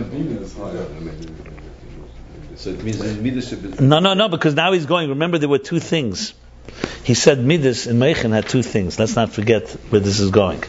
So 2.61 2.71
it 2.71 2.85
means 2.85 3.01
Midas. 3.17 3.81
No, 3.81 3.99
no, 4.01 4.13
no, 4.13 4.29
because 4.29 4.55
now 4.55 4.73
he's 4.73 4.85
going. 4.85 5.09
Remember, 5.09 5.39
there 5.39 5.49
were 5.49 5.57
two 5.57 5.81
things. 5.81 6.35
He 7.03 7.15
said 7.15 7.43
Midas 7.43 7.87
and 7.87 7.99
meichin 8.01 8.33
had 8.33 8.47
two 8.47 8.63
things. 8.63 8.99
Let's 8.99 9.17
not 9.17 9.33
forget 9.33 9.71
where 9.89 10.03
this 10.03 10.21
is 10.21 10.31
going. 10.31 10.63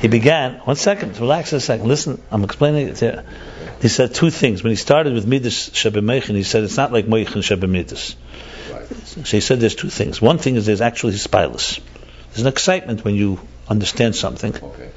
He 0.00 0.06
began. 0.06 0.60
One 0.60 0.76
second, 0.76 1.18
relax 1.18 1.52
a 1.52 1.60
second. 1.60 1.88
Listen, 1.88 2.22
I'm 2.30 2.44
explaining 2.44 2.86
it 2.86 3.00
here. 3.00 3.24
He 3.84 3.90
said 3.90 4.14
two 4.14 4.30
things. 4.30 4.62
When 4.62 4.70
he 4.70 4.76
started 4.76 5.12
with 5.12 5.26
Midas 5.26 5.68
Shebe 5.68 6.02
Meichen, 6.02 6.36
he 6.36 6.42
said 6.42 6.64
it's 6.64 6.78
not 6.78 6.90
like 6.90 7.06
Meichen 7.06 7.42
Shebe 7.42 7.68
Midas. 7.68 8.16
Right. 8.72 8.86
So 8.88 9.36
he 9.36 9.42
said 9.42 9.60
there's 9.60 9.74
two 9.74 9.90
things. 9.90 10.22
One 10.22 10.38
thing 10.38 10.56
is 10.56 10.64
there's 10.64 10.80
actually 10.80 11.12
spilus. 11.12 11.80
There's 12.30 12.40
an 12.40 12.46
excitement 12.46 13.04
when 13.04 13.14
you 13.14 13.40
understand 13.68 14.16
something. 14.16 14.56
Okay. 14.56 14.90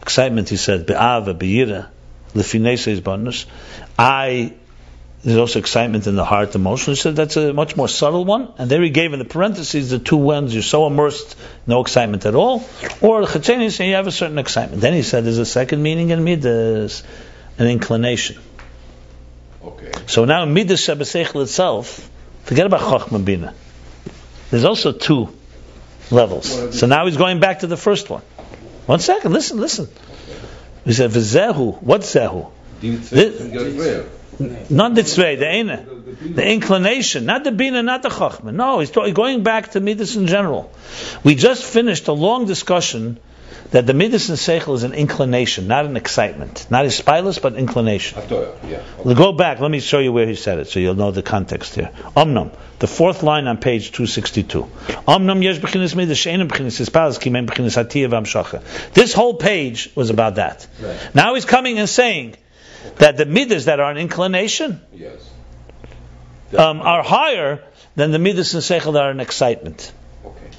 Excitement, 0.00 0.48
he 0.48 0.56
said, 0.56 0.86
be'ava, 0.86 1.34
be'ira, 1.34 1.90
lefineses 2.32 3.04
bonus. 3.04 3.44
I, 3.98 4.54
there's 5.22 5.36
also 5.36 5.58
excitement 5.58 6.06
in 6.06 6.14
the 6.14 6.24
heart, 6.24 6.54
emotion. 6.54 6.92
He 6.92 6.96
said 6.96 7.16
that's 7.16 7.36
a 7.36 7.52
much 7.52 7.76
more 7.76 7.86
subtle 7.86 8.24
one. 8.24 8.50
And 8.56 8.70
there 8.70 8.80
he 8.80 8.88
gave 8.88 9.12
in 9.12 9.18
the 9.18 9.26
parentheses 9.26 9.90
the 9.90 9.98
two 9.98 10.16
ones, 10.16 10.54
you're 10.54 10.62
so 10.62 10.86
immersed, 10.86 11.36
no 11.66 11.82
excitement 11.82 12.24
at 12.24 12.34
all. 12.34 12.64
Or 13.02 13.26
the 13.26 13.26
chachenis, 13.26 13.86
you 13.86 13.92
have 13.96 14.06
a 14.06 14.10
certain 14.10 14.38
excitement. 14.38 14.80
Then 14.80 14.94
he 14.94 15.02
said 15.02 15.26
there's 15.26 15.36
a 15.36 15.44
second 15.44 15.82
meaning 15.82 16.08
in 16.08 16.24
midas, 16.24 17.02
an 17.58 17.66
inclination. 17.66 18.38
Okay. 19.64 19.92
So 20.06 20.24
now 20.24 20.44
midas 20.44 20.86
shebesechel 20.86 21.42
itself, 21.42 22.10
forget 22.44 22.66
about 22.66 22.80
chochma 22.80 23.24
bina. 23.24 23.54
there's 24.50 24.64
also 24.64 24.92
two 24.92 25.28
levels. 26.10 26.78
So 26.78 26.86
now 26.86 27.06
he's 27.06 27.16
going 27.16 27.40
back 27.40 27.60
to 27.60 27.66
the 27.66 27.76
first 27.76 28.10
one. 28.10 28.22
One 28.86 28.98
second, 28.98 29.32
listen, 29.32 29.58
listen. 29.60 29.88
He 30.84 30.92
said, 30.92 31.10
"V'zehu." 31.10 31.80
What's 31.82 32.12
zehu? 32.14 32.50
Din 32.80 33.00
This- 33.00 33.40
tzvei 33.40 33.52
Gavreya. 33.52 34.70
Not 34.70 34.94
the 34.94 35.02
tzvei, 35.02 35.38
the 35.38 35.54
ene, 35.54 36.34
the 36.34 36.44
inclination, 36.44 37.26
not 37.26 37.44
the 37.44 37.52
bina, 37.52 37.82
not 37.82 38.02
the 38.02 38.08
chachma. 38.08 38.52
No, 38.52 38.80
he's 38.80 38.90
going 38.90 39.42
back 39.42 39.72
to 39.72 39.80
midas 39.80 40.16
in 40.16 40.26
general. 40.26 40.72
We 41.22 41.34
just 41.34 41.62
finished 41.62 42.08
a 42.08 42.12
long 42.12 42.46
discussion 42.46 43.18
that 43.70 43.86
the 43.86 43.94
midas 43.94 44.28
and 44.28 44.38
seichel 44.38 44.74
is 44.74 44.82
an 44.82 44.92
inclination, 44.92 45.66
not 45.66 45.86
an 45.86 45.96
excitement, 45.96 46.66
not 46.70 46.84
a 46.84 46.88
spilus, 46.88 47.40
but 47.40 47.54
inclination. 47.54 48.20
Atoya, 48.20 48.54
yeah. 48.68 48.82
We'll 49.02 49.14
go 49.14 49.32
back. 49.32 49.60
Let 49.60 49.70
me 49.70 49.80
show 49.80 49.98
you 49.98 50.12
where 50.12 50.26
he 50.26 50.34
said 50.34 50.58
it, 50.58 50.68
so 50.68 50.80
you'll 50.80 50.94
know 50.94 51.10
the 51.10 51.22
context 51.22 51.74
here. 51.74 51.90
Omnam, 52.16 52.54
the 52.80 52.86
fourth 52.86 53.22
line 53.22 53.46
on 53.46 53.58
page 53.58 53.92
262. 53.92 54.62
Omnam 55.08 55.42
yesh 55.42 55.58
b'chinas 55.58 55.94
midas 55.94 56.18
she'enim 56.18 56.48
b'chinas 56.48 56.80
ispalas 56.86 57.20
ki 57.20 57.30
men 57.30 57.46
b'chinas 57.46 57.82
hatiyah 57.82 58.08
v'amshacha. 58.10 58.92
This 58.92 59.14
whole 59.14 59.34
page 59.34 59.90
was 59.94 60.10
about 60.10 60.34
that. 60.34 60.66
Right. 60.80 61.14
Now 61.14 61.34
he's 61.34 61.44
coming 61.44 61.78
and 61.78 61.88
saying 61.88 62.36
that 62.96 63.16
the 63.16 63.26
midas 63.26 63.66
that 63.66 63.80
are 63.80 63.90
an 63.90 63.96
inclination 63.96 64.80
Yes. 64.92 65.30
um, 66.58 66.80
are 66.80 67.02
higher 67.02 67.62
than 67.94 68.10
the 68.10 68.18
midas 68.18 68.54
and 68.54 68.62
seichel 68.62 68.94
that 68.94 69.02
are 69.04 69.10
an 69.10 69.20
excitement. 69.20 69.92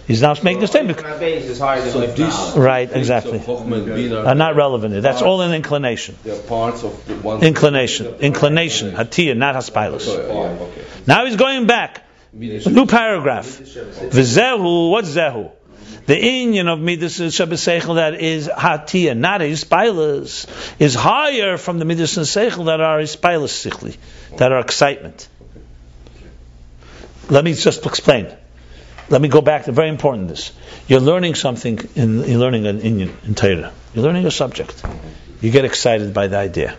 Okay. 0.04 0.14
He's 0.14 0.22
now 0.22 0.36
making 0.44 0.64
a 0.64 0.68
statement. 0.68 0.98
Oifen 0.98 1.20
HaBeis 1.20 1.42
is 1.42 1.60
higher 1.60 1.90
So 1.90 2.06
this 2.06 2.56
Right, 2.58 2.92
exactly. 2.92 3.38
of 3.38 3.46
Chochmah 3.46 3.78
and 3.78 3.86
Bina 3.86 4.26
Are 4.26 4.36
not 4.36 4.56
relevant. 4.56 5.02
That's 5.02 5.22
all 5.22 5.42
an 5.42 5.54
inclination. 5.54 6.18
Parts 6.48 6.84
of 6.84 7.06
the 7.06 7.16
one. 7.16 7.44
Inclination. 7.44 8.16
Inclination. 8.16 8.92
Hatiyah, 8.92 9.38
not 9.38 9.56
haspilus. 9.56 10.08
Oh, 10.08 10.20
Atoya, 10.20 10.58
yeah, 10.58 10.64
okay. 10.64 10.86
Now 11.08 11.26
he's 11.26 11.38
going 11.38 11.68
back. 11.68 12.06
A 12.34 12.70
new 12.70 12.86
paragraph. 12.86 13.46
V'zehu, 13.46 14.92
what's 14.92 15.10
zehu? 15.10 15.52
The 16.06 16.16
inyan 16.16 16.68
of 16.68 16.80
midas 16.80 17.20
shabaseichel 17.20 17.96
that 17.96 18.16
is 18.20 18.50
hatiyah, 18.50 19.16
not 19.16 19.40
ispilus, 19.40 20.48
is 20.80 20.96
higher 20.96 21.58
from 21.58 21.80
the 21.80 21.86
midas 21.86 22.18
and 22.18 22.26
seichel 22.26 22.66
that 22.66 22.82
are 22.82 23.00
ispilus 23.00 23.54
sichli, 23.54 23.96
that 24.38 24.52
are 24.52 24.60
excitement. 24.60 25.30
Let 27.30 27.46
me 27.46 27.54
just 27.54 27.86
explain. 27.86 28.36
Let 29.14 29.22
me 29.22 29.28
go 29.28 29.42
back 29.42 29.66
to 29.66 29.72
very 29.72 29.90
important 29.90 30.28
this. 30.28 30.52
You're 30.88 31.00
learning 31.00 31.36
something 31.36 31.80
in 31.94 32.24
you're 32.28 32.40
learning 32.40 32.66
an 32.66 32.80
inyan 32.82 33.12
in 33.28 33.36
Torah. 33.36 33.72
You're 33.94 34.04
learning 34.04 34.26
a 34.26 34.32
subject. 34.32 34.84
You 35.40 35.52
get 35.52 35.66
excited 35.66 36.16
by 36.16 36.26
the 36.26 36.38
idea. 36.38 36.76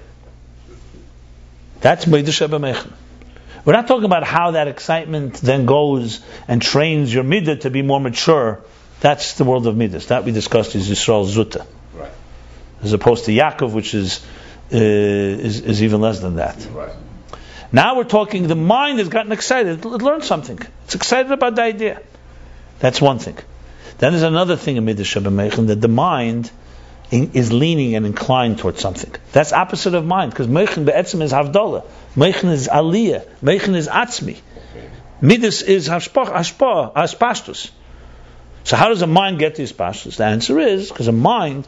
That's 1.81 2.09
midas. 2.09 2.41
We're 2.41 3.73
not 3.73 3.87
talking 3.87 4.05
about 4.05 4.25
how 4.25 4.51
that 4.51 4.67
excitement 4.67 5.35
then 5.35 5.65
goes 5.65 6.25
and 6.49 6.61
trains 6.61 7.15
your 7.15 7.23
midah 7.23 7.61
to 7.61 7.71
be 7.71 7.83
more 7.83 8.01
mature. 8.01 8.65
That's 8.99 9.35
the 9.35 9.45
world 9.45 9.69
of 9.69 9.77
midas. 9.77 10.07
That 10.07 10.25
we 10.25 10.33
discussed 10.33 10.75
is 10.75 10.91
Yisrael 10.91 11.29
Zuta. 11.33 11.65
Right. 11.95 12.11
As 12.83 12.93
opposed 12.93 13.27
to 13.27 13.31
Yaakov, 13.31 13.73
which 13.73 13.95
is, 13.95 14.27
uh, 14.73 14.77
is, 14.79 15.61
is 15.61 15.85
even 15.85 16.01
less 16.01 16.19
than 16.19 16.35
that. 16.37 16.67
Right. 16.73 16.97
Now 17.71 17.97
we're 17.97 18.11
talking, 18.19 18.49
the 18.49 18.57
mind 18.57 18.99
has 18.99 19.09
gotten 19.09 19.31
excited. 19.31 19.85
It 19.85 20.03
learned 20.03 20.25
something. 20.25 20.59
It's 20.87 20.97
excited 20.97 21.31
about 21.31 21.55
the 21.55 21.63
idea. 21.63 22.03
That's 22.85 23.01
one 23.01 23.19
thing. 23.19 23.39
Then 23.97 24.13
there's 24.13 24.25
another 24.25 24.57
thing 24.57 24.77
in 24.77 24.85
Midas 24.85 25.09
Shabbat 25.09 25.69
that 25.69 25.81
the 25.81 25.89
mind 25.89 26.51
in, 27.11 27.31
is 27.33 27.51
leaning 27.51 27.95
and 27.95 28.05
inclined 28.05 28.59
towards 28.59 28.83
something. 28.83 29.11
That's 29.33 29.55
opposite 29.55 29.95
of 29.95 30.05
mind, 30.05 30.33
because 30.33 30.49
Meichen 30.49 30.85
be'etzim 30.85 31.23
is 31.23 31.33
Havdalah. 31.33 31.87
Meichen 32.15 32.51
is 32.51 32.69
Aliyah. 32.69 33.25
Meichen 33.41 33.75
is 33.75 33.89
Atzmi. 33.89 34.37
Midas 35.23 35.63
is 35.63 35.89
Hashpashtus. 35.89 37.71
So 38.65 38.77
how 38.77 38.91
does 38.91 39.01
a 39.01 39.07
mind 39.07 39.39
get 39.39 39.55
to 39.55 39.63
Hashpashtus? 39.63 40.17
The 40.17 40.27
answer 40.27 40.59
is, 40.59 40.91
because 40.91 41.09
a 41.09 41.13
mind 41.13 41.67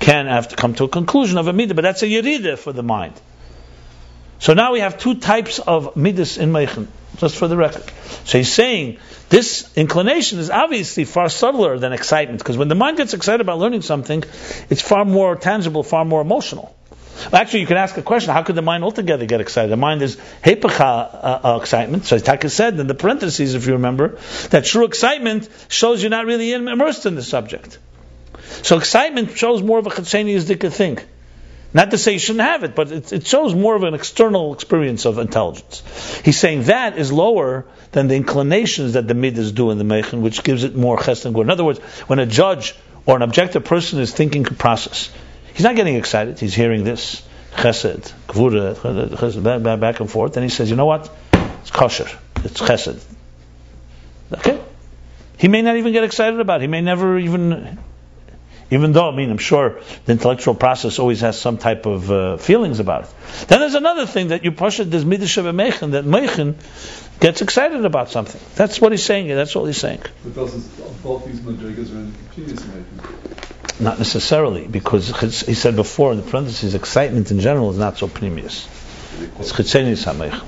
can 0.00 0.28
have 0.28 0.48
to 0.48 0.56
come 0.56 0.72
to 0.76 0.84
a 0.84 0.88
conclusion 0.88 1.36
of 1.36 1.46
a 1.46 1.52
midah, 1.52 1.76
but 1.76 1.82
that's 1.82 2.02
a 2.02 2.06
yerida 2.06 2.56
for 2.56 2.72
the 2.72 2.82
mind. 2.82 3.20
So 4.38 4.54
now 4.54 4.72
we 4.72 4.80
have 4.80 4.96
two 4.96 5.16
types 5.16 5.58
of 5.58 5.94
midas 5.94 6.38
in 6.38 6.52
Meichen, 6.52 6.88
just 7.18 7.36
for 7.36 7.48
the 7.48 7.56
record. 7.56 7.84
So 8.24 8.38
he's 8.38 8.52
saying 8.52 8.98
this 9.28 9.70
inclination 9.76 10.38
is 10.38 10.50
obviously 10.50 11.04
far 11.04 11.28
subtler 11.28 11.78
than 11.78 11.92
excitement, 11.92 12.38
because 12.38 12.56
when 12.56 12.68
the 12.68 12.74
mind 12.74 12.96
gets 12.96 13.14
excited 13.14 13.40
about 13.40 13.58
learning 13.58 13.82
something, 13.82 14.22
it's 14.70 14.82
far 14.82 15.04
more 15.04 15.36
tangible, 15.36 15.82
far 15.82 16.04
more 16.04 16.20
emotional. 16.20 16.74
Actually, 17.32 17.60
you 17.60 17.66
can 17.66 17.76
ask 17.76 17.96
a 17.96 18.02
question: 18.02 18.32
How 18.32 18.42
could 18.42 18.56
the 18.56 18.62
mind 18.62 18.84
altogether 18.84 19.24
get 19.24 19.40
excited? 19.40 19.70
The 19.70 19.76
mind 19.76 20.02
is 20.02 20.16
hepecha 20.42 20.80
uh, 20.80 21.40
uh, 21.44 21.58
excitement. 21.60 22.04
So 22.06 22.18
Taka 22.18 22.50
said 22.50 22.78
in 22.78 22.86
the 22.86 22.94
parentheses, 22.94 23.54
if 23.54 23.66
you 23.66 23.74
remember, 23.74 24.18
that 24.50 24.64
true 24.64 24.84
excitement 24.84 25.48
shows 25.68 26.02
you're 26.02 26.10
not 26.10 26.26
really 26.26 26.52
immersed 26.52 27.06
in 27.06 27.14
the 27.14 27.22
subject. 27.22 27.78
So 28.62 28.76
excitement 28.78 29.36
shows 29.36 29.62
more 29.62 29.78
of 29.78 29.86
a 29.86 29.90
chetzenius 29.90 30.72
thing. 30.72 30.98
Not 31.74 31.90
to 31.90 31.98
say 31.98 32.12
you 32.12 32.20
shouldn't 32.20 32.44
have 32.44 32.62
it, 32.62 32.76
but 32.76 32.92
it, 32.92 33.12
it 33.12 33.26
shows 33.26 33.52
more 33.52 33.74
of 33.74 33.82
an 33.82 33.94
external 33.94 34.54
experience 34.54 35.06
of 35.06 35.18
intelligence. 35.18 35.82
He's 36.24 36.38
saying 36.38 36.64
that 36.64 36.96
is 36.96 37.10
lower 37.10 37.66
than 37.90 38.06
the 38.06 38.14
inclinations 38.14 38.92
that 38.92 39.08
the 39.08 39.14
midas 39.14 39.50
do 39.50 39.72
in 39.72 39.78
the 39.78 39.84
meichen, 39.84 40.22
which 40.22 40.44
gives 40.44 40.62
it 40.62 40.76
more 40.76 40.96
chesed 40.96 41.26
and 41.26 41.34
good. 41.34 41.42
In 41.42 41.50
other 41.50 41.64
words, 41.64 41.80
when 42.06 42.20
a 42.20 42.26
judge 42.26 42.76
or 43.06 43.16
an 43.16 43.22
objective 43.22 43.64
person 43.64 43.98
is 43.98 44.14
thinking 44.14 44.44
process, 44.44 45.10
he's 45.52 45.64
not 45.64 45.74
getting 45.74 45.96
excited. 45.96 46.38
He's 46.38 46.54
hearing 46.54 46.84
this 46.84 47.26
chesed, 47.56 48.12
gvura, 48.28 48.76
chesed, 48.76 49.80
back 49.80 49.98
and 49.98 50.08
forth, 50.08 50.36
and 50.36 50.44
he 50.44 50.50
says, 50.50 50.70
you 50.70 50.76
know 50.76 50.86
what? 50.86 51.10
It's 51.62 51.72
kosher. 51.72 52.08
It's 52.36 52.60
chesed. 52.60 53.02
Okay. 54.32 54.60
He 55.38 55.48
may 55.48 55.62
not 55.62 55.76
even 55.76 55.92
get 55.92 56.04
excited 56.04 56.38
about 56.38 56.60
it. 56.60 56.62
He 56.62 56.68
may 56.68 56.82
never 56.82 57.18
even 57.18 57.78
even 58.74 58.92
though, 58.92 59.08
I 59.08 59.14
mean, 59.14 59.30
I'm 59.30 59.38
sure 59.38 59.80
the 60.04 60.12
intellectual 60.12 60.54
process 60.54 60.98
always 60.98 61.20
has 61.20 61.40
some 61.40 61.58
type 61.58 61.86
of 61.86 62.10
uh, 62.10 62.36
feelings 62.36 62.80
about 62.80 63.04
it. 63.04 63.14
Then 63.46 63.60
there's 63.60 63.74
another 63.74 64.04
thing 64.04 64.28
that 64.28 64.44
you 64.44 64.52
push 64.52 64.80
it, 64.80 64.90
there's 64.90 65.04
midah 65.04 65.28
sheba 65.28 65.52
meichen, 65.52 65.92
that 65.92 66.04
meichen 66.04 66.56
gets 67.20 67.40
excited 67.40 67.84
about 67.84 68.10
something. 68.10 68.40
That's 68.56 68.80
what 68.80 68.92
he's 68.92 69.04
saying. 69.04 69.28
That's 69.28 69.54
all 69.54 69.64
he's 69.64 69.78
saying. 69.78 70.02
But 70.24 70.34
both 70.34 71.24
these 71.24 71.40
madrigas 71.40 71.94
are 71.94 72.00
in 72.00 72.14
continuous. 72.34 73.80
Not 73.80 73.98
necessarily, 73.98 74.66
because 74.66 75.08
he 75.42 75.54
said 75.54 75.76
before 75.76 76.12
in 76.12 76.18
the 76.18 76.28
parentheses, 76.28 76.74
excitement 76.74 77.30
in 77.30 77.40
general 77.40 77.70
is 77.70 77.78
not 77.78 77.98
so 77.98 78.08
premious. 78.08 78.66
It's 79.38 79.52
chitzenius 79.52 80.04
hameichen. 80.04 80.44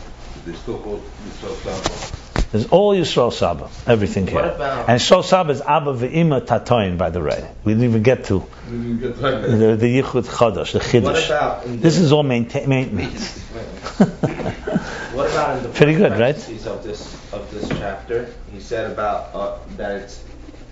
They 2.53 2.61
still 2.61 2.71
call 2.71 2.95
Yisrael 2.95 3.33
Saba. 3.33 3.69
There's 3.71 3.87
all 3.87 3.87
Yisrael 3.87 3.87
Saba, 3.87 3.91
everything 3.91 4.27
here. 4.27 4.41
And 4.89 5.01
Yisrael 5.01 5.25
Saba 5.25 5.53
is 5.53 5.61
Abba 5.61 5.95
ve'ima 5.95 6.41
tatoin, 6.47 6.97
by 6.99 7.11
the 7.11 7.21
way. 7.21 7.51
We 7.65 7.73
didn't 7.73 7.89
even 7.89 8.03
get 8.03 8.25
to 8.27 8.39
We 8.39 8.79
didn't 8.79 9.01
get 9.01 9.17
the, 9.17 9.77
the 9.77 10.03
Yichud 10.03 10.27
Chadash, 10.27 10.73
the 10.73 10.81
Chiddush. 10.81 11.81
This 11.81 11.99
is 11.99 12.13
all 12.13 12.23
maintain, 12.23 12.69
maintenance. 12.69 13.39
what 13.97 15.31
about 15.31 15.59
in 15.59 15.63
the 15.65 15.69
Pretty 15.71 15.95
good, 15.95 16.13
right? 16.19 16.37
of 16.37 16.83
this 16.83 17.33
of 17.33 17.51
this 17.51 17.69
chapter? 17.69 18.33
He 18.53 18.61
said 18.61 18.91
about 18.91 19.35
uh, 19.35 19.59
that 19.77 20.03
it's 20.03 20.23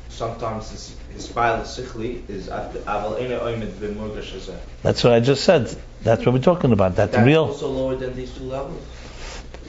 sometimes 0.09 0.71
his 0.71 0.97
his 1.13 1.29
sichli 1.29 2.29
is 2.29 2.49
aval 2.49 3.21
ene 3.21 3.39
oimed 3.39 3.73
b'murgash 3.73 4.33
hazeh. 4.33 4.59
That's 4.83 5.03
what 5.05 5.13
I 5.13 5.21
just 5.21 5.45
said. 5.45 5.75
That's 6.03 6.25
what 6.27 6.35
we're 6.35 6.41
talking 6.41 6.73
about. 6.73 6.97
That 6.97 7.13
That's 7.13 7.27
real, 7.27 7.45
also 7.45 7.69
lower 7.69 7.97
than 7.97 8.15
these 8.15 8.33
two 8.33 8.45
levels. 8.45 8.83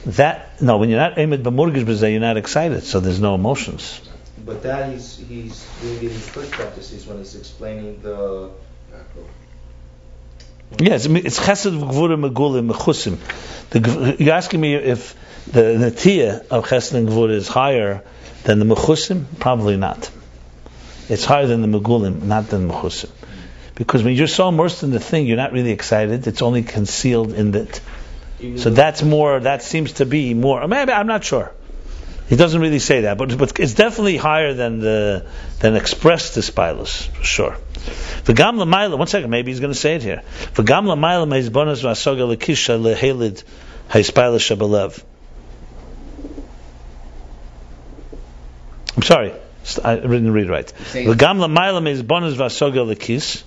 That, 0.06 0.62
no, 0.62 0.78
when 0.78 0.88
you're 0.88 1.00
not 1.00 1.18
aimed 1.18 1.44
b'murgish 1.44 1.84
b'zeh, 1.84 2.10
you're 2.10 2.20
not 2.20 2.36
excited, 2.36 2.82
so 2.84 3.00
there's 3.00 3.20
no 3.20 3.34
emotions. 3.34 4.00
But 4.44 4.62
that 4.62 4.92
he's 4.92 5.16
he's 5.16 5.68
doing 5.82 5.96
it 5.96 6.02
in 6.04 6.10
his 6.10 6.28
first 6.28 6.52
parentheses 6.52 7.06
when 7.06 7.18
he's 7.18 7.34
explaining 7.34 8.00
the 8.02 8.50
Yes, 10.78 11.06
it's 11.06 11.38
chesed 11.38 11.78
v'gvura 11.78 12.18
megulim 12.18 12.70
mechusim. 12.70 14.18
You're 14.20 14.34
asking 14.34 14.60
me 14.60 14.74
if 14.74 15.14
the 15.46 15.60
natiyah 15.60 16.48
of 16.48 16.66
chesed 16.66 16.94
and 16.94 17.08
gvura 17.08 17.30
is 17.30 17.48
higher 17.48 18.02
than 18.44 18.58
the 18.58 18.64
mechusim? 18.64 19.24
Probably 19.38 19.76
not. 19.76 20.10
It's 21.08 21.24
higher 21.24 21.46
than 21.46 21.62
the 21.62 21.78
megulim, 21.78 22.22
not 22.22 22.48
than 22.48 22.68
mechusim. 22.68 23.10
Because 23.76 24.02
when 24.02 24.14
you're 24.14 24.26
so 24.26 24.48
immersed 24.48 24.82
in 24.82 24.90
the 24.90 25.00
thing, 25.00 25.26
you're 25.26 25.36
not 25.36 25.52
really 25.52 25.70
excited. 25.70 26.26
It's 26.26 26.42
only 26.42 26.62
concealed 26.62 27.32
in 27.32 27.54
it. 27.54 27.80
So 28.38 28.70
that's 28.70 29.02
more. 29.02 29.40
That 29.40 29.62
seems 29.62 29.92
to 29.94 30.06
be 30.06 30.34
more. 30.34 30.66
Maybe 30.68 30.92
I'm 30.92 31.06
not 31.06 31.24
sure. 31.24 31.52
He 32.28 32.36
doesn't 32.36 32.60
really 32.60 32.80
say 32.80 33.02
that, 33.02 33.18
but 33.18 33.38
but 33.38 33.58
it's 33.60 33.74
definitely 33.74 34.16
higher 34.16 34.52
than 34.52 34.80
the 34.80 35.26
than 35.60 35.76
expressed 35.76 36.34
dispilus, 36.34 37.06
for 37.06 37.24
sure. 37.24 37.56
V'gam 38.24 38.58
l'mayla. 38.58 38.98
One 38.98 39.06
second, 39.06 39.30
maybe 39.30 39.52
he's 39.52 39.60
going 39.60 39.72
to 39.72 39.78
say 39.78 39.94
it 39.94 40.02
here. 40.02 40.22
V'gam 40.54 40.86
l'mayla 40.86 41.26
meizbonas 41.28 41.82
v'asoga 41.82 42.36
lekisha 42.36 42.80
lehelid 42.82 43.44
haispilus 43.90 44.42
shabalev. 44.42 45.02
I'm 48.96 49.02
sorry, 49.02 49.32
I 49.84 49.96
didn't 49.96 50.32
read 50.32 50.50
right. 50.50 50.66
V'gam 50.66 51.38
l'mayla 51.38 51.80
meizbonas 51.80 52.34
v'asoga 52.34 52.84
lekis 52.92 53.44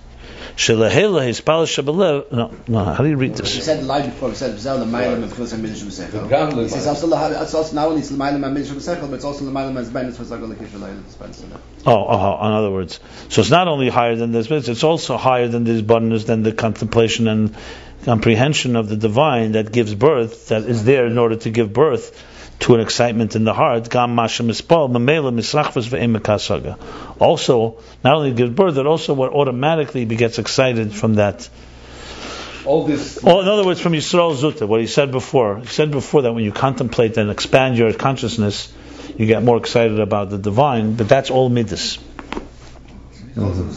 Shelahela 0.59 1.21
hispal 1.23 1.63
shabalev. 1.63 2.33
No, 2.33 2.51
no. 2.67 2.83
How 2.83 3.01
do 3.01 3.09
you 3.09 3.15
read 3.15 3.31
We 3.31 3.37
this? 3.37 3.63
said 3.63 3.81
line 3.85 4.09
before, 4.09 4.27
we 4.27 4.35
said 4.35 4.57
B'zel 4.57 4.79
l'maylam 4.81 5.23
of 5.23 5.31
Chilus 5.31 5.53
HaMidrash 5.53 5.83
B'sechel. 5.85 6.27
Gam 6.27 6.51
He 6.57 6.67
says 6.67 6.85
also, 6.85 7.07
laha- 7.07 7.41
it's 7.41 7.53
also 7.53 7.73
not 7.75 7.87
only 7.87 8.01
it's 8.01 8.11
l'maylam 8.11 8.41
HaMidrash 8.41 8.73
B'sechel, 8.73 9.09
but 9.09 9.13
it's 9.13 9.23
also 9.23 9.45
l'maylam 9.45 9.81
HaZbenis 9.81 10.17
for 10.17 10.25
Zagol 10.25 10.49
L'kish 10.49 10.67
V'layla 10.67 11.01
Dispenser. 11.05 11.45
Oh, 11.85 11.93
oh, 11.93 12.37
oh, 12.41 12.47
in 12.47 12.51
other 12.51 12.71
words, 12.71 12.99
so 13.29 13.39
it's 13.39 13.49
not 13.49 13.69
only 13.69 13.87
higher 13.87 14.17
than 14.17 14.33
this, 14.33 14.47
but 14.47 14.67
it's 14.67 14.83
also 14.83 15.15
higher 15.15 15.47
than 15.47 15.63
this 15.63 15.79
abundance, 15.79 16.25
than 16.25 16.43
the 16.43 16.51
contemplation 16.51 17.29
and 17.29 17.55
comprehension 18.03 18.75
of 18.75 18.89
the 18.89 18.97
divine 18.97 19.53
that 19.53 19.71
gives 19.71 19.95
birth, 19.95 20.49
that 20.49 20.63
is 20.63 20.83
there 20.83 21.05
in 21.05 21.17
order 21.17 21.37
to 21.37 21.49
give 21.51 21.71
birth 21.71 22.11
to 22.59 22.75
an 22.75 22.81
excitement 22.81 23.35
in 23.35 23.43
the 23.45 23.53
heart. 23.53 23.89
Gam 23.89 24.15
masha 24.15 24.43
mispal, 24.43 24.89
mamela 24.89 25.33
misrachvas 25.33 25.87
ve'em. 25.87 26.77
Also, 27.19 27.79
not 28.03 28.15
only 28.15 28.33
gives 28.33 28.51
birth, 28.51 28.75
but 28.75 28.85
also 28.85 29.13
what 29.13 29.31
automatically 29.31 30.05
gets 30.05 30.39
excited 30.39 30.93
from 30.93 31.15
that. 31.15 31.49
All 32.65 32.85
this. 32.85 33.19
Oh, 33.23 33.39
in 33.39 33.47
other 33.47 33.65
words, 33.65 33.79
from 33.79 33.93
Yisrael 33.93 34.35
Zuta, 34.35 34.67
what 34.67 34.81
he 34.81 34.87
said 34.87 35.11
before. 35.11 35.59
He 35.59 35.67
said 35.67 35.91
before 35.91 36.23
that 36.23 36.33
when 36.33 36.43
you 36.43 36.51
contemplate 36.51 37.17
and 37.17 37.31
expand 37.31 37.77
your 37.77 37.93
consciousness, 37.93 38.71
you 39.17 39.25
get 39.25 39.43
more 39.43 39.57
excited 39.57 39.99
about 39.99 40.29
the 40.29 40.37
divine, 40.37 40.95
but 40.95 41.07
that's 41.07 41.31
all 41.31 41.49
midas. 41.49 41.97
Oh 43.37 43.69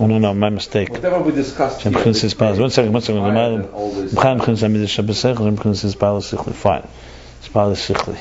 no, 0.00 0.06
no, 0.06 0.18
no, 0.18 0.34
my 0.34 0.48
mistake. 0.50 0.90
Whatever 0.90 1.20
we 1.20 1.32
discussed 1.32 1.82
here. 1.82 1.92
Chins 1.92 2.24
is 2.24 2.34
Paz. 2.34 2.58
One 2.58 2.70
second, 2.70 2.92
one 2.92 3.02
second. 3.02 3.20
higher 3.22 3.32
L'mayla- 3.32 3.62
than 3.62 3.70
all 3.72 3.90
this. 3.92 4.12
M'chaim 4.12 4.44
Chins 4.44 4.60
Hamid 4.60 4.88
Shabbosech, 4.88 5.36
Shem 5.36 5.58
Chins 5.58 5.84
is 5.84 5.94
Paz 5.94 6.30
Fine. 6.30 6.88
It's 7.38 7.48
Paz 7.48 7.78
Sichli. 7.78 8.18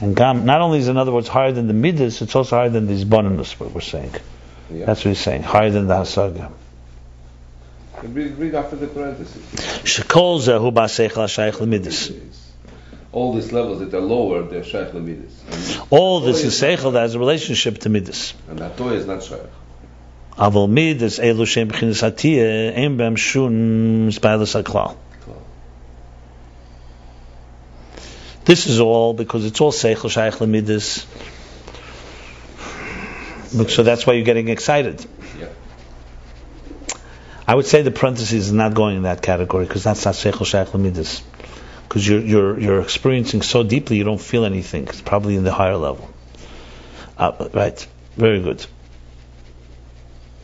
And 0.00 0.14
Gam, 0.14 0.44
not 0.44 0.60
only 0.60 0.78
is 0.80 0.88
in 0.88 0.96
other 0.96 1.12
words 1.12 1.28
higher 1.28 1.52
than 1.52 1.66
the 1.66 1.74
midas, 1.74 2.20
it's 2.20 2.34
also 2.34 2.56
higher 2.56 2.68
than 2.68 2.86
these 2.86 3.04
bonus, 3.04 3.58
what 3.58 3.72
we're 3.72 3.80
saying. 3.80 4.12
Yeah. 4.70 4.86
That's 4.86 5.04
what 5.04 5.10
he's 5.10 5.20
saying. 5.20 5.42
Higher 5.42 5.70
than 5.70 5.86
the 5.86 5.94
hasaga. 5.94 6.50
Read, 8.02 8.36
read 8.36 8.54
after 8.54 8.76
the 8.76 8.86
parentheses. 8.86 9.42
Shekol 9.82 10.40
zehu 10.40 10.72
ba'seichel 10.72 11.24
ha'shayich 11.26 11.60
l'midas. 11.60 12.12
All 13.12 13.32
these 13.32 13.52
levels 13.52 13.78
that 13.78 13.94
are 13.94 14.00
lower, 14.00 14.42
they're 14.42 14.64
shaykh 14.64 14.88
lemidis. 14.88 15.86
All 15.90 16.18
this 16.20 16.42
is 16.42 16.60
seichel 16.60 16.92
that 16.94 17.02
has 17.02 17.14
a 17.14 17.18
relationship 17.20 17.78
to 17.78 17.88
midas. 17.88 18.34
and 18.48 18.58
that 18.58 18.76
toy 18.76 18.94
is 18.94 19.06
not 19.06 19.22
shaykh. 19.22 19.38
Aval 20.36 20.68
midas 20.68 21.20
elu 21.20 21.46
shem 21.46 21.68
b'chinas 21.68 22.02
hatiyah, 22.02 22.76
ein 22.76 22.98
b'em 22.98 23.16
shun 23.16 24.10
spailas 24.10 24.60
haklal. 24.60 24.96
This 28.44 28.66
is 28.66 28.80
all 28.80 29.14
because 29.14 29.46
it's 29.46 29.60
all 29.60 29.72
seichel 29.72 30.10
shayich 30.10 30.40
l'midas. 30.40 31.06
So 33.70 33.82
that's 33.84 34.06
why 34.06 34.14
you're 34.14 34.24
getting 34.24 34.48
excited. 34.48 35.06
Yeah. 35.38 35.48
I 37.46 37.54
would 37.54 37.66
say 37.66 37.82
the 37.82 37.92
parentheses 37.92 38.46
is 38.46 38.52
not 38.52 38.74
going 38.74 38.96
in 38.96 39.02
that 39.04 39.22
category 39.22 39.66
because 39.66 39.84
that's 39.84 40.04
not 40.04 40.14
seichel 40.14 40.44
shayich 40.44 40.74
l'midas. 40.74 41.22
Because 41.88 42.06
you're, 42.06 42.20
you're, 42.20 42.60
you're 42.60 42.80
experiencing 42.80 43.42
so 43.42 43.62
deeply 43.62 43.96
you 43.98 44.04
don't 44.04 44.20
feel 44.20 44.44
anything. 44.44 44.88
It's 44.88 45.00
probably 45.00 45.36
in 45.36 45.44
the 45.44 45.52
higher 45.52 45.76
level. 45.76 46.10
Uh, 47.16 47.48
right. 47.52 47.86
Very 48.16 48.40
good. 48.40 48.58
Same 48.60 48.70
Al 48.70 48.72
midas 48.72 48.72
el 48.72 48.72
shem 48.72 48.72
chinsati 48.72 48.72
ein 48.74 48.76
bem 48.76 48.76
shum 48.76 50.10
ispailas 50.18 50.43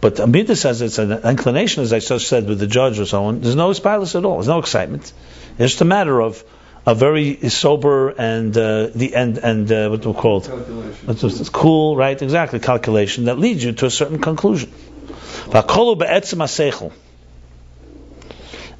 But 0.00 0.20
a 0.20 0.26
midas 0.26 0.60
says 0.60 0.82
it's 0.82 0.98
an 0.98 1.12
inclination, 1.12 1.82
as 1.82 1.92
I 1.92 2.00
just 2.00 2.28
said 2.28 2.46
with 2.46 2.58
the 2.58 2.66
judge 2.66 2.98
or 2.98 3.06
so 3.06 3.24
on. 3.24 3.40
There's 3.40 3.56
no 3.56 3.70
ispailas 3.70 4.14
at 4.14 4.24
all. 4.24 4.34
There's 4.34 4.48
no 4.48 4.58
excitement. 4.58 5.12
It's 5.58 5.72
just 5.72 5.80
a 5.80 5.86
matter 5.86 6.20
of 6.20 6.44
a 6.86 6.94
very 6.94 7.48
sober 7.48 8.10
and 8.10 8.56
uh, 8.56 8.88
the 8.94 9.14
end 9.14 9.38
and 9.38 9.70
uh, 9.72 9.88
what 9.88 10.02
do 10.02 10.10
we 10.10 10.14
call 10.14 10.38
it? 10.38 10.44
Calculation. 10.44 11.10
It's, 11.10 11.40
it's 11.40 11.48
cool, 11.48 11.96
right? 11.96 12.20
Exactly, 12.20 12.60
calculation 12.60 13.24
that 13.24 13.38
leads 13.38 13.64
you 13.64 13.72
to 13.72 13.86
a 13.86 13.90
certain 13.90 14.18
conclusion. 14.18 14.70
V'akolu 15.46 15.98
be'etzem 15.98 16.40
ha'seichel. 16.40 16.92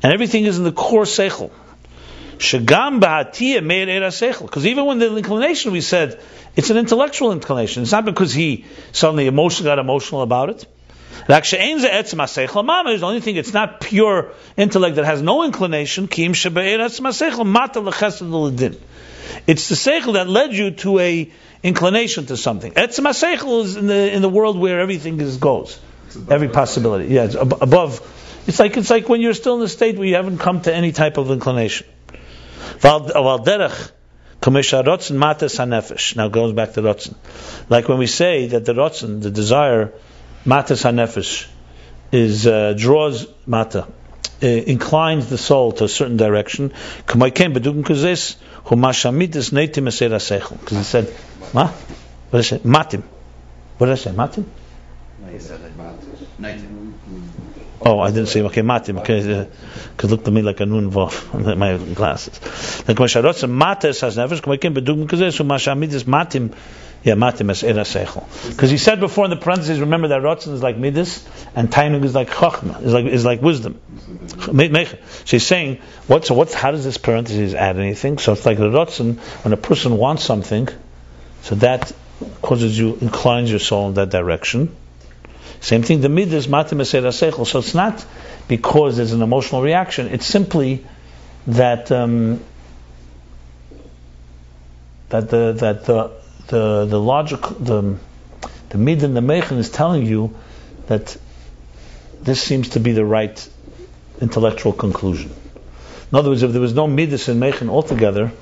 And 0.03 0.13
everything 0.13 0.45
is 0.45 0.59
in 0.59 0.65
the 0.65 0.73
core 0.73 1.05
seichel. 1.05 1.51
Shagam 2.39 3.01
ba'atiyah 3.01 3.65
meir 3.65 3.89
era 3.89 4.09
seichel. 4.09 4.43
Because 4.43 4.67
even 4.67 4.85
when 4.87 4.99
the 4.99 5.17
inclination, 5.17 5.73
we 5.73 5.81
said, 5.81 6.21
it's 6.57 6.71
an 6.71 6.77
intellectual 6.77 7.33
inclination. 7.33 7.83
It's 7.83 7.93
not 7.93 8.05
because 8.05 8.33
he 8.33 8.65
suddenly 8.93 9.27
emotionally 9.27 9.71
got 9.71 9.79
emotional 9.79 10.23
about 10.23 10.51
it. 10.51 10.67
Like 11.29 11.45
she'ein 11.45 11.79
ze 11.79 11.89
etzem 11.89 12.19
ha'seichel 12.19 12.93
is 12.93 13.01
the 13.01 13.07
only 13.07 13.21
thing, 13.21 13.37
it's 13.37 13.53
not 13.53 13.81
pure 13.81 14.33
intellect 14.57 14.97
that 14.97 15.05
has 15.05 15.23
no 15.23 15.45
inclination. 15.45 16.09
Kim 16.09 16.33
shebe'er 16.33 16.79
etzem 16.79 17.07
ha'seichel 17.07 17.47
mata 17.47 17.81
l'chesed 17.81 18.29
l'ledin. 18.29 18.77
It's 19.47 19.69
the 19.69 19.75
seichel 19.75 20.15
that 20.15 20.29
led 20.29 20.53
you 20.53 20.73
to 20.73 20.99
a 20.99 21.31
inclination 21.63 22.27
to 22.27 22.37
something. 22.37 22.73
Etzem 22.73 23.07
ha'seichel 23.07 23.65
is 23.65 23.77
in 23.77 23.87
the 23.87 24.13
in 24.13 24.23
the 24.23 24.29
world 24.29 24.59
where 24.59 24.81
everything 24.81 25.21
is 25.21 25.39
goes, 25.39 25.79
every 26.29 26.49
possibility. 26.49 27.15
Yeah, 27.15 27.25
it's 27.25 27.37
ab- 27.37 27.63
above. 27.63 28.01
It's 28.47 28.59
like 28.59 28.77
it's 28.77 28.91
like 28.91 29.09
when 29.09 29.23
you're 29.23 29.35
still 29.35 29.55
in 29.55 29.61
the 29.61 29.69
state 29.69 29.97
where 29.97 30.07
you 30.07 30.17
haven't 30.17 30.39
come 30.39 30.61
to 30.63 30.75
any 30.75 30.93
type 30.93 31.17
of 31.17 31.31
inclination. 31.31 31.87
Val 32.85 33.41
derech 33.43 33.91
kamisha 34.43 34.85
rotzen 34.85 35.17
matas 35.17 35.57
hanefesh. 35.59 36.17
Now 36.17 36.29
goes 36.29 36.53
back 36.53 36.75
to 36.75 36.83
rotzen. 36.83 37.15
Like 37.71 37.89
when 37.89 37.97
we 37.97 38.07
say 38.07 38.49
that 38.49 38.67
the 38.67 38.75
rotzen, 38.75 39.23
the 39.23 39.31
desire, 39.31 39.95
matas 40.45 40.85
hanefesh, 40.85 41.47
is 42.13 42.47
uh, 42.47 42.75
draws 42.77 43.27
mata, 43.47 43.87
inclines 44.43 45.31
the 45.31 45.39
soul 45.39 45.73
to 45.73 45.85
a 45.85 45.89
certain 45.89 46.19
direction. 46.19 46.75
Because 47.07 47.23
he 47.23 47.31
said, 50.83 51.15
ma, 51.55 51.69
what 51.69 52.31
did 52.31 52.35
I 52.35 52.43
say? 52.43 52.59
Matim. 52.59 53.03
What 53.79 53.87
did 53.87 53.93
I 53.93 53.97
say? 53.97 54.11
Matim. 54.11 54.45
He 55.33 55.39
said 55.39 55.63
it. 55.63 55.73
Nineteen. 56.39 56.95
Oh, 57.87 58.01
I 58.01 58.09
didn't 58.11 58.29
say 58.29 58.41
okay, 58.43 58.63
matim. 58.63 58.99
Okay, 59.01 59.47
because 59.97 60.11
looked 60.11 60.25
to 60.25 60.31
me 60.31 60.41
like 60.43 60.61
a 60.61 60.67
nun 60.67 60.91
vav 60.91 61.57
my 61.59 61.77
glasses. 61.95 62.41
Like 62.89 62.97
masharotz 62.97 63.49
mates 63.49 64.01
has 64.01 64.17
nefesh 64.17 64.41
k'maykim 64.41 64.75
bedugim 64.75 65.07
kazes 65.07 65.39
umashamidis 65.41 66.05
matim. 66.05 66.55
Yeah, 67.03 67.13
matim 67.17 67.51
es 67.51 67.63
era 67.63 67.83
seichel. 67.83 68.25
Because 68.49 68.71
he 68.71 68.79
said 68.79 69.01
before 69.01 69.25
in 69.27 69.31
the 69.31 69.37
parentheses, 69.37 69.81
remember 69.81 70.09
that 70.09 70.23
rotzen 70.23 70.55
is 70.55 70.63
like 70.63 70.77
midis 70.79 71.29
and 71.55 71.71
tainug 71.71 72.03
is 72.05 72.15
like 72.15 72.31
chachma, 72.31 72.83
is 72.83 72.95
like 72.95 73.05
is 73.05 73.27
like 73.27 73.43
wisdom. 73.43 73.79
Me- 74.51 74.69
mech- 74.69 74.89
So 75.27 75.37
he's 75.37 75.47
saying, 75.47 75.83
what? 76.07 76.25
So 76.25 76.35
what? 76.35 76.55
How 76.55 76.71
does 76.71 76.85
this 76.85 76.97
parentheses 76.97 77.53
add 77.55 77.77
anything? 77.79 78.17
So 78.17 78.33
it's 78.33 78.47
like 78.47 78.57
the 78.57 78.71
rotzen 78.71 79.19
when 79.45 79.53
a 79.53 79.59
person 79.59 79.99
wants 79.99 80.25
something, 80.25 80.71
so 81.43 81.57
that 81.57 81.93
causes 82.41 82.79
you 82.79 82.97
inclines 82.99 83.51
your 83.51 83.59
soul 83.59 83.89
in 83.89 83.95
that 83.95 84.09
direction. 84.09 84.75
Same 85.65 85.83
thing, 85.83 86.03
the 86.03 86.11
midas 86.11 86.47
matim 86.47 86.81
seichel. 86.83 87.47
So 87.47 87.61
it's 87.61 87.75
not 87.75 88.05
because 88.49 88.99
there's 88.99 89.13
an 89.13 89.23
emotional 89.23 89.63
reaction. 89.63 90.09
It's 90.09 90.27
simply 90.27 90.85
that 91.47 91.91
um, 91.91 92.41
that 95.09 95.31
the 95.31 95.53
that 95.53 95.87
the 95.87 96.11
the 96.49 96.85
the 96.85 97.01
logic 97.01 97.41
the 97.59 97.97
the 98.69 98.77
mid 98.77 99.05
and 99.05 99.17
the 99.17 99.23
mechen 99.23 99.57
is 99.57 99.71
telling 99.71 100.05
you 100.05 100.37
that 100.89 101.17
this 102.21 102.43
seems 102.43 102.69
to 102.71 102.81
be 102.81 102.93
the 102.93 103.05
right 103.07 103.49
intellectual 104.21 104.75
conclusion. 104.75 105.33
In 106.13 106.19
other 106.19 106.29
words, 106.29 106.43
if 106.43 106.53
there 106.53 106.61
was 106.61 106.75
no 106.75 106.87
midas 106.87 107.29
and 107.29 107.41
mechen 107.41 107.71
altogether, 107.71 108.33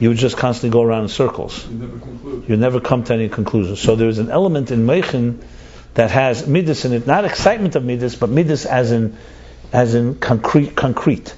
you 0.00 0.08
would 0.08 0.18
just 0.18 0.36
constantly 0.36 0.70
go 0.70 0.82
around 0.82 1.04
in 1.04 1.08
circles 1.10 1.64
You 1.68 1.78
never 1.78 1.98
conclude. 2.00 2.48
you 2.48 2.56
never 2.56 2.80
come 2.80 3.04
to 3.04 3.14
any 3.14 3.28
conclusion. 3.28 3.76
So 3.76 3.94
there 3.94 4.08
is 4.08 4.18
an 4.18 4.30
element 4.30 4.72
in 4.72 4.84
Meichin 4.84 5.44
that 5.96 6.10
has 6.10 6.46
midas 6.46 6.84
in 6.84 6.92
it, 6.92 7.06
not 7.06 7.24
excitement 7.24 7.74
of 7.74 7.84
midas, 7.84 8.14
but 8.14 8.30
midas 8.30 8.66
as 8.66 8.92
in 8.92 9.16
as 9.72 9.94
in 9.94 10.14
concrete 10.14 10.76
concrete. 10.76 11.34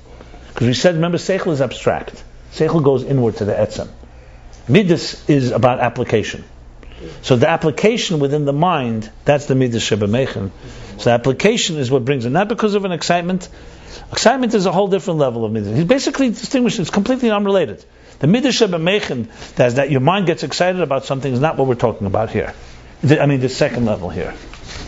Because 0.49 0.67
we 0.67 0.75
said, 0.75 0.97
remember, 0.97 1.19
seichel 1.19 1.53
is 1.53 1.61
abstract. 1.61 2.23
Seichel 2.53 2.83
goes 2.83 3.05
inward 3.05 3.37
to 3.37 3.45
the 3.45 3.53
etzem. 3.53 3.89
Midas 4.69 5.29
is 5.29 5.53
about 5.53 5.79
application. 5.79 6.45
So 7.23 7.37
the 7.37 7.49
application 7.49 8.19
within 8.19 8.45
the 8.45 8.53
mind, 8.53 9.11
that's 9.25 9.47
the 9.47 9.55
midas 9.55 9.83
sheba 9.83 10.09
meichin. 10.09 10.51
So 10.99 11.13
application 11.13 11.77
is 11.77 11.91
what 11.91 12.05
brings 12.05 12.27
it, 12.27 12.31
not 12.31 12.49
because 12.49 12.75
of 12.75 12.85
an 12.85 12.91
excitement. 12.91 13.49
Excitement 14.11 14.55
is 14.55 14.67
a 14.67 14.73
whole 14.73 14.89
different 14.89 15.21
level 15.21 15.45
of 15.45 15.53
midas. 15.53 15.77
He's 15.77 15.85
basically 15.85 16.31
distinguished. 16.31 16.81
It's 16.81 16.91
completely 16.91 17.31
unrelated. 17.31 17.85
The 18.19 18.27
midas 18.27 18.57
sheba 18.57 18.79
meichin, 18.79 19.29
that's 19.55 19.75
that 19.75 19.93
your 19.93 20.01
mind 20.01 20.27
gets 20.27 20.43
excited 20.43 20.83
about 20.83 21.05
something, 21.05 21.33
is 21.33 21.39
not 21.39 21.57
what 21.57 21.69
we're 21.69 21.77
talking 21.77 22.09
about 22.09 22.31
here. 22.31 22.53
The- 23.03 23.23
I 23.23 23.27
mean, 23.27 23.41
the 23.41 23.49
second 23.49 23.85
level 23.87 24.11
here. 24.11 24.35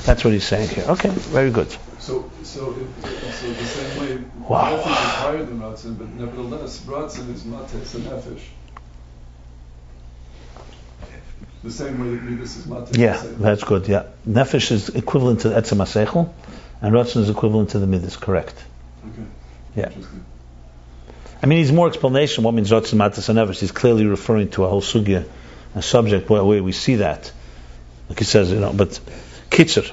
That's 0.05 0.25
what 0.25 0.33
he's 0.33 0.45
saying 0.45 0.69
here. 0.71 0.85
Okay, 0.89 1.09
very 1.11 1.51
good. 1.51 1.71
So, 1.99 2.31
so, 2.43 2.75
if, 2.79 3.05
so 3.35 3.53
the 3.53 3.65
same 3.65 4.01
way, 4.01 4.25
Wow. 4.49 4.77
Nefesh 4.79 4.91
is 4.91 4.97
higher 4.97 5.45
than 5.45 5.61
Ratzin, 5.61 5.99
but 5.99 6.09
nevertheless, 6.09 6.81
Ratzin 6.81 7.33
is 7.33 7.45
Mates 7.45 7.95
and 7.95 8.05
Nefesh. 8.05 8.41
The 11.63 11.71
same 11.71 12.01
way 12.01 12.17
that 12.17 12.23
Midas 12.23 12.57
is 12.57 12.67
Mates. 12.67 12.97
Yeah, 12.97 13.23
that's 13.23 13.65
good. 13.65 13.87
Yeah, 13.87 14.05
nefesh 14.27 14.73
is 14.73 14.89
equivalent 14.89 15.41
to 15.41 15.49
etzem 15.49 15.77
hasechel, 15.77 16.33
and 16.81 16.95
ratzon 16.95 17.19
is 17.19 17.29
equivalent 17.29 17.71
to 17.71 17.79
the 17.79 17.87
midas. 17.87 18.17
Correct. 18.17 18.55
Okay. 19.07 19.29
Yeah. 19.77 19.91
I 21.43 21.47
mean, 21.47 21.59
he's 21.59 21.71
more 21.73 21.87
explanation 21.87 22.45
what 22.45 22.55
means 22.55 22.71
Ratzon 22.71 22.97
Matas 22.97 23.29
and 23.29 23.39
Nefesh. 23.39 23.61
He's 23.61 23.73
clearly 23.73 24.07
referring 24.07 24.51
to 24.53 24.65
a 24.65 24.69
whole 24.69 24.81
sugya, 24.83 25.27
a 25.75 25.83
subject 25.83 26.29
where, 26.31 26.43
where 26.43 26.63
we 26.63 26.73
see 26.73 26.97
that. 26.97 27.31
Like 28.11 28.19
he 28.19 28.25
says, 28.25 28.51
you 28.51 28.59
know, 28.59 28.73
but 28.73 28.99
Kitzer. 29.51 29.89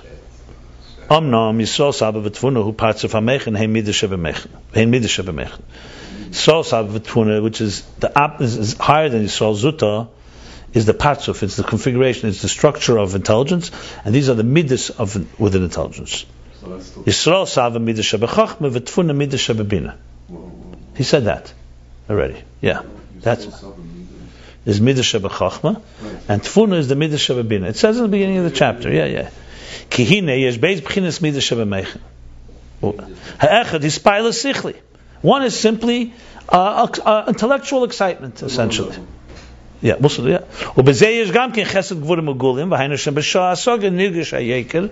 Amnam 1.07 1.61
Yisrael 1.61 1.94
Saba 1.94 2.19
V'Tvuna 2.19 2.64
who 2.64 2.73
parts 2.73 3.03
of 3.03 3.11
Hamechen 3.11 3.56
Hein 3.56 3.72
Midah 3.72 3.94
Shebemechen. 3.94 4.49
Hein 4.73 4.91
Midah 4.91 5.03
Shebemechen. 5.03 5.61
Yisrael 6.31 6.65
Saba 6.65 6.99
V'Tvuna, 6.99 7.44
which 7.44 7.61
is 7.61 7.84
the 7.99 8.11
is, 8.39 8.57
is 8.57 8.73
higher 8.73 9.07
than 9.10 9.23
Yisrael 9.23 9.56
Zuta, 9.56 10.07
is 10.73 10.88
the 10.88 10.95
patzuf, 10.95 11.44
it's 11.44 11.57
the 11.57 11.64
configuration, 11.64 12.27
it's 12.27 12.41
the 12.41 12.49
structure 12.49 12.98
of 12.98 13.14
intelligence, 13.14 13.69
and 14.03 14.15
these 14.15 14.30
are 14.30 14.34
the 14.34 14.44
midas 14.44 14.89
of 14.89 15.39
within 15.39 15.64
intelligence. 15.64 16.26
Yisrael 16.64 17.48
Saba 17.48 17.80
V'Tvuna 17.80 19.15
Midah 19.15 19.38
Shebebina. 19.38 19.95
Whoa, 20.27 20.39
whoa. 20.39 20.77
He 20.95 21.03
said 21.03 21.26
that 21.26 21.53
already. 22.10 22.41
Yeah, 22.61 22.81
that's 23.19 23.45
is 24.66 24.80
Midah 24.80 24.96
Shebechachma, 24.96 25.74
Right. 26.02 26.16
and 26.28 26.42
Tfuna 26.42 26.78
is 26.78 26.88
the 26.88 26.94
Midah 26.94 27.14
Shebebina. 27.14 27.68
It 27.68 27.76
says 27.76 27.96
in 27.96 28.02
the 28.02 28.09
beginning 28.09 28.38
of 28.38 28.44
the 28.44 28.50
chapter. 28.50 28.92
Yeah, 28.92 29.06
yeah. 29.06 29.30
Kihine 29.90 30.40
yesh 30.40 30.59
beis 30.59 30.80
b'chinas 30.80 31.20
Midah 31.20 31.40
Shebemechen. 31.40 32.00
Ha'echad 33.38 33.84
is 33.84 33.98
spaila 33.98 34.30
sichli. 34.30 34.76
One 35.20 35.44
is 35.44 35.59
simply 35.59 36.12
uh, 36.48 36.88
uh, 37.04 37.24
intellectual 37.28 37.84
excitement, 37.84 38.42
essentially. 38.42 38.96
Yeah, 39.80 39.96
Muslim, 40.00 40.28
yeah. 40.28 40.44
ובזה 40.76 41.06
יש 41.06 41.30
גם 41.30 41.52
כן 41.52 41.64
חסד 41.64 42.00
גבורים 42.00 42.28
וגולים, 42.28 42.72
והיינו 42.72 42.98
שבשעה 42.98 43.52
הסוגה 43.52 43.90
נרגש 43.90 44.34
היקר. 44.34 44.86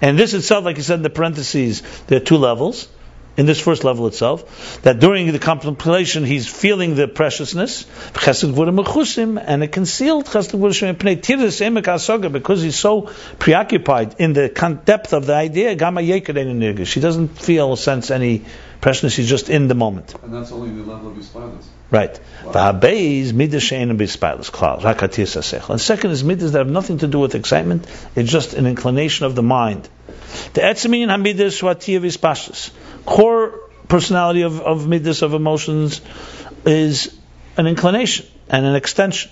And 0.00 0.18
this 0.18 0.34
itself, 0.34 0.64
like 0.64 0.76
he 0.76 0.82
said 0.82 0.96
in 0.96 1.02
the 1.02 1.10
parentheses, 1.10 1.82
there 2.06 2.18
are 2.18 2.24
two 2.24 2.36
levels. 2.36 2.88
In 3.37 3.45
this 3.45 3.61
first 3.61 3.85
level 3.85 4.07
itself, 4.07 4.81
that 4.81 4.99
during 4.99 5.31
the 5.31 5.39
contemplation 5.39 6.25
he's 6.25 6.47
feeling 6.47 6.95
the 6.95 7.07
preciousness, 7.07 7.85
chesed 8.13 8.53
gvurim 8.53 8.83
mechusim, 8.83 9.41
and 9.43 9.63
a 9.63 9.69
concealed 9.69 10.25
chesed 10.25 10.51
gvurim 10.51 10.95
pnei 10.95 11.15
tiris 11.15 11.61
emek 11.65 11.83
hasoga, 11.83 12.29
because 12.29 12.61
he's 12.61 12.75
so 12.75 13.09
preoccupied 13.39 14.15
in 14.19 14.33
the 14.33 14.49
depth 14.83 15.13
of 15.13 15.27
the 15.27 15.33
idea, 15.33 15.75
gama 15.75 16.01
yeker 16.01 16.37
ein 16.37 16.59
nirgish. 16.59 16.93
He 16.93 16.99
doesn't 16.99 17.39
feel, 17.39 17.77
sense 17.77 18.11
any 18.11 18.43
preciousness, 18.81 19.15
he's 19.15 19.29
just 19.29 19.49
in 19.49 19.69
the 19.69 19.75
moment. 19.75 20.13
And 20.21 20.33
that's 20.33 20.51
only 20.51 20.71
the 20.81 20.89
level 20.89 21.11
of 21.11 21.15
his 21.15 21.29
violence. 21.29 21.69
Right. 21.89 22.19
V'habei 22.43 23.31
midas 23.33 23.63
she'enim 23.63 23.97
b'spailas 23.97 24.51
klal, 24.51 24.83
rak 24.83 24.97
hatiyas. 24.97 25.69
And 25.69 25.79
second 25.79 26.11
is 26.11 26.23
midas 26.23 26.51
that 26.51 26.59
have 26.59 26.69
nothing 26.69 26.97
to 26.99 27.07
do 27.07 27.19
with 27.19 27.35
excitement. 27.35 27.87
It's 28.15 28.31
just 28.31 28.53
an 28.53 28.65
inclination 28.65 29.25
of 29.25 29.35
the 29.35 29.43
mind. 29.43 29.87
The 30.53 30.61
etzeminian 30.61 31.09
hamidas 31.09 31.61
huatiyah 31.61 32.01
v'spashtus. 32.01 32.71
Core 33.05 33.59
personality 33.87 34.43
of, 34.43 34.61
of 34.61 34.87
midas 34.87 35.21
of 35.21 35.33
emotions 35.33 36.01
is 36.65 37.17
an 37.57 37.67
inclination 37.67 38.25
and 38.49 38.65
an 38.65 38.75
extension. 38.75 39.31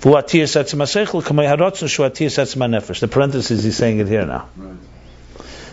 V'huatiyas 0.00 0.56
etzem 0.62 0.80
hasechel 0.84 1.22
kamei 1.22 1.46
harotzen 1.46 1.88
shuatiyas 1.88 2.38
etzem. 2.38 3.00
The 3.00 3.08
parenthesis 3.08 3.64
he's 3.64 3.76
saying 3.76 3.98
it 3.98 4.08
here 4.08 4.26
now. 4.26 4.48
Right. 4.56 4.76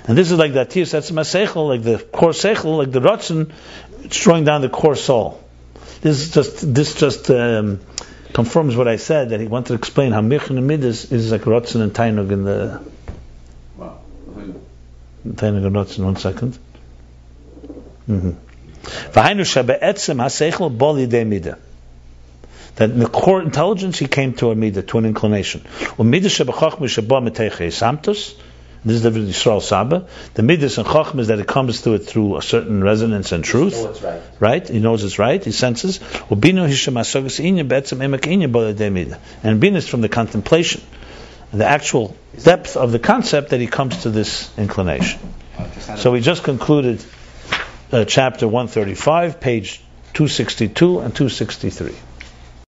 And 0.08 0.18
this 0.18 0.32
is 0.32 0.38
like 0.38 0.54
that 0.54 0.70
tiyas 0.70 0.94
etzem 0.94 1.16
hasechel, 1.16 1.68
like 1.68 1.84
the 1.84 1.98
core 1.98 2.32
sechel, 2.32 2.78
like 2.78 2.92
the 2.92 3.02
rotzen, 3.02 3.52
it's 4.04 4.20
drawing 4.22 4.44
down 4.44 4.62
the 4.62 4.70
core 4.70 4.96
soul. 4.96 5.42
This 6.02 6.22
is 6.22 6.32
just 6.32 6.74
this 6.74 6.94
just 6.96 7.32
um, 7.32 7.80
confirms 8.34 8.76
what 8.76 8.88
I 8.88 8.98
said 8.98 9.30
that 9.30 9.40
he 9.40 9.48
wanted 9.48 9.70
to 9.70 9.74
explain 9.76 10.12
how 10.12 10.22
Michin 10.22 10.58
and 10.58 10.68
Midas 10.68 11.12
is 11.12 11.32
like 11.32 11.42
Rotzen 11.42 11.82
and 11.82 11.94
Tainug 11.94 12.32
in 12.32 12.44
the. 12.44 12.82
Tainug 15.26 15.66
and 15.66 15.76
Rotzen. 15.76 16.04
One 16.04 16.16
second. 16.16 16.58
Mm-hmm. 18.10 18.30
V'hainu 19.12 19.42
shebe'etzem 19.42 20.18
haseichel 20.18 20.78
bo 20.78 20.94
lidei. 20.94 21.58
That 22.76 22.90
in 22.90 23.00
the 23.00 23.08
core 23.08 23.42
intelligence 23.42 23.98
he 24.00 24.08
came 24.08 24.34
to 24.34 24.52
a 24.52 24.56
midah, 24.56 24.86
to 24.88 24.98
an 24.98 25.06
inclination. 25.06 25.62
U'midah 25.62 26.30
shebechachma 26.30 26.90
sheba 26.90 27.22
meteichei 27.22 27.72
samtus. 27.72 28.36
This 28.86 28.98
is 28.98 29.02
the 29.02 29.10
Yisrael 29.10 29.64
Saba. 29.64 30.08
The 30.36 30.44
midas 30.44 30.78
and 30.78 30.86
chachma 30.86 31.22
is 31.22 31.30
that 31.30 31.40
it 31.40 31.48
comes 31.48 31.82
to 31.82 31.96
it 31.96 32.00
through 32.00 32.38
a 32.38 32.42
certain 32.44 32.84
resonance 32.84 33.32
and 33.32 33.44
truth. 33.44 33.74
It's 33.76 34.02
right. 34.04 34.22
right? 34.40 34.70
He 34.70 34.80
knows 34.80 35.04
it's 35.04 35.18
right. 35.18 35.44
He 35.44 35.52
senses. 35.52 35.98
Ubinu 35.98 36.68
hishem 36.68 36.94
asogas 36.94 37.44
inya 37.44 37.68
betzem 37.68 37.98
emek 37.98 38.22
inya 38.22 38.52
boladei 38.52 38.92
midah. 38.92 39.18
And 39.42 39.60
bin 39.60 39.76
is 39.76 39.88
from 39.88 40.02
the 40.02 40.10
contemplation, 40.10 40.82
the 41.58 41.66
actual 41.66 42.16
depth 42.44 42.76
of 42.76 42.92
the 42.92 43.00
concept 43.00 43.50
that 43.50 43.60
he 43.60 43.68
comes 43.68 44.04
to 44.04 44.10
this 44.10 44.52
inclination. 44.58 45.20
So 45.98 46.12
we 46.12 46.20
just 46.20 46.44
concluded 46.44 47.04
uh, 47.92 48.06
chapter 48.06 48.48
135, 48.48 49.40
page 49.40 49.82
262 50.14 51.00
and 51.00 51.16
263. 51.16 51.96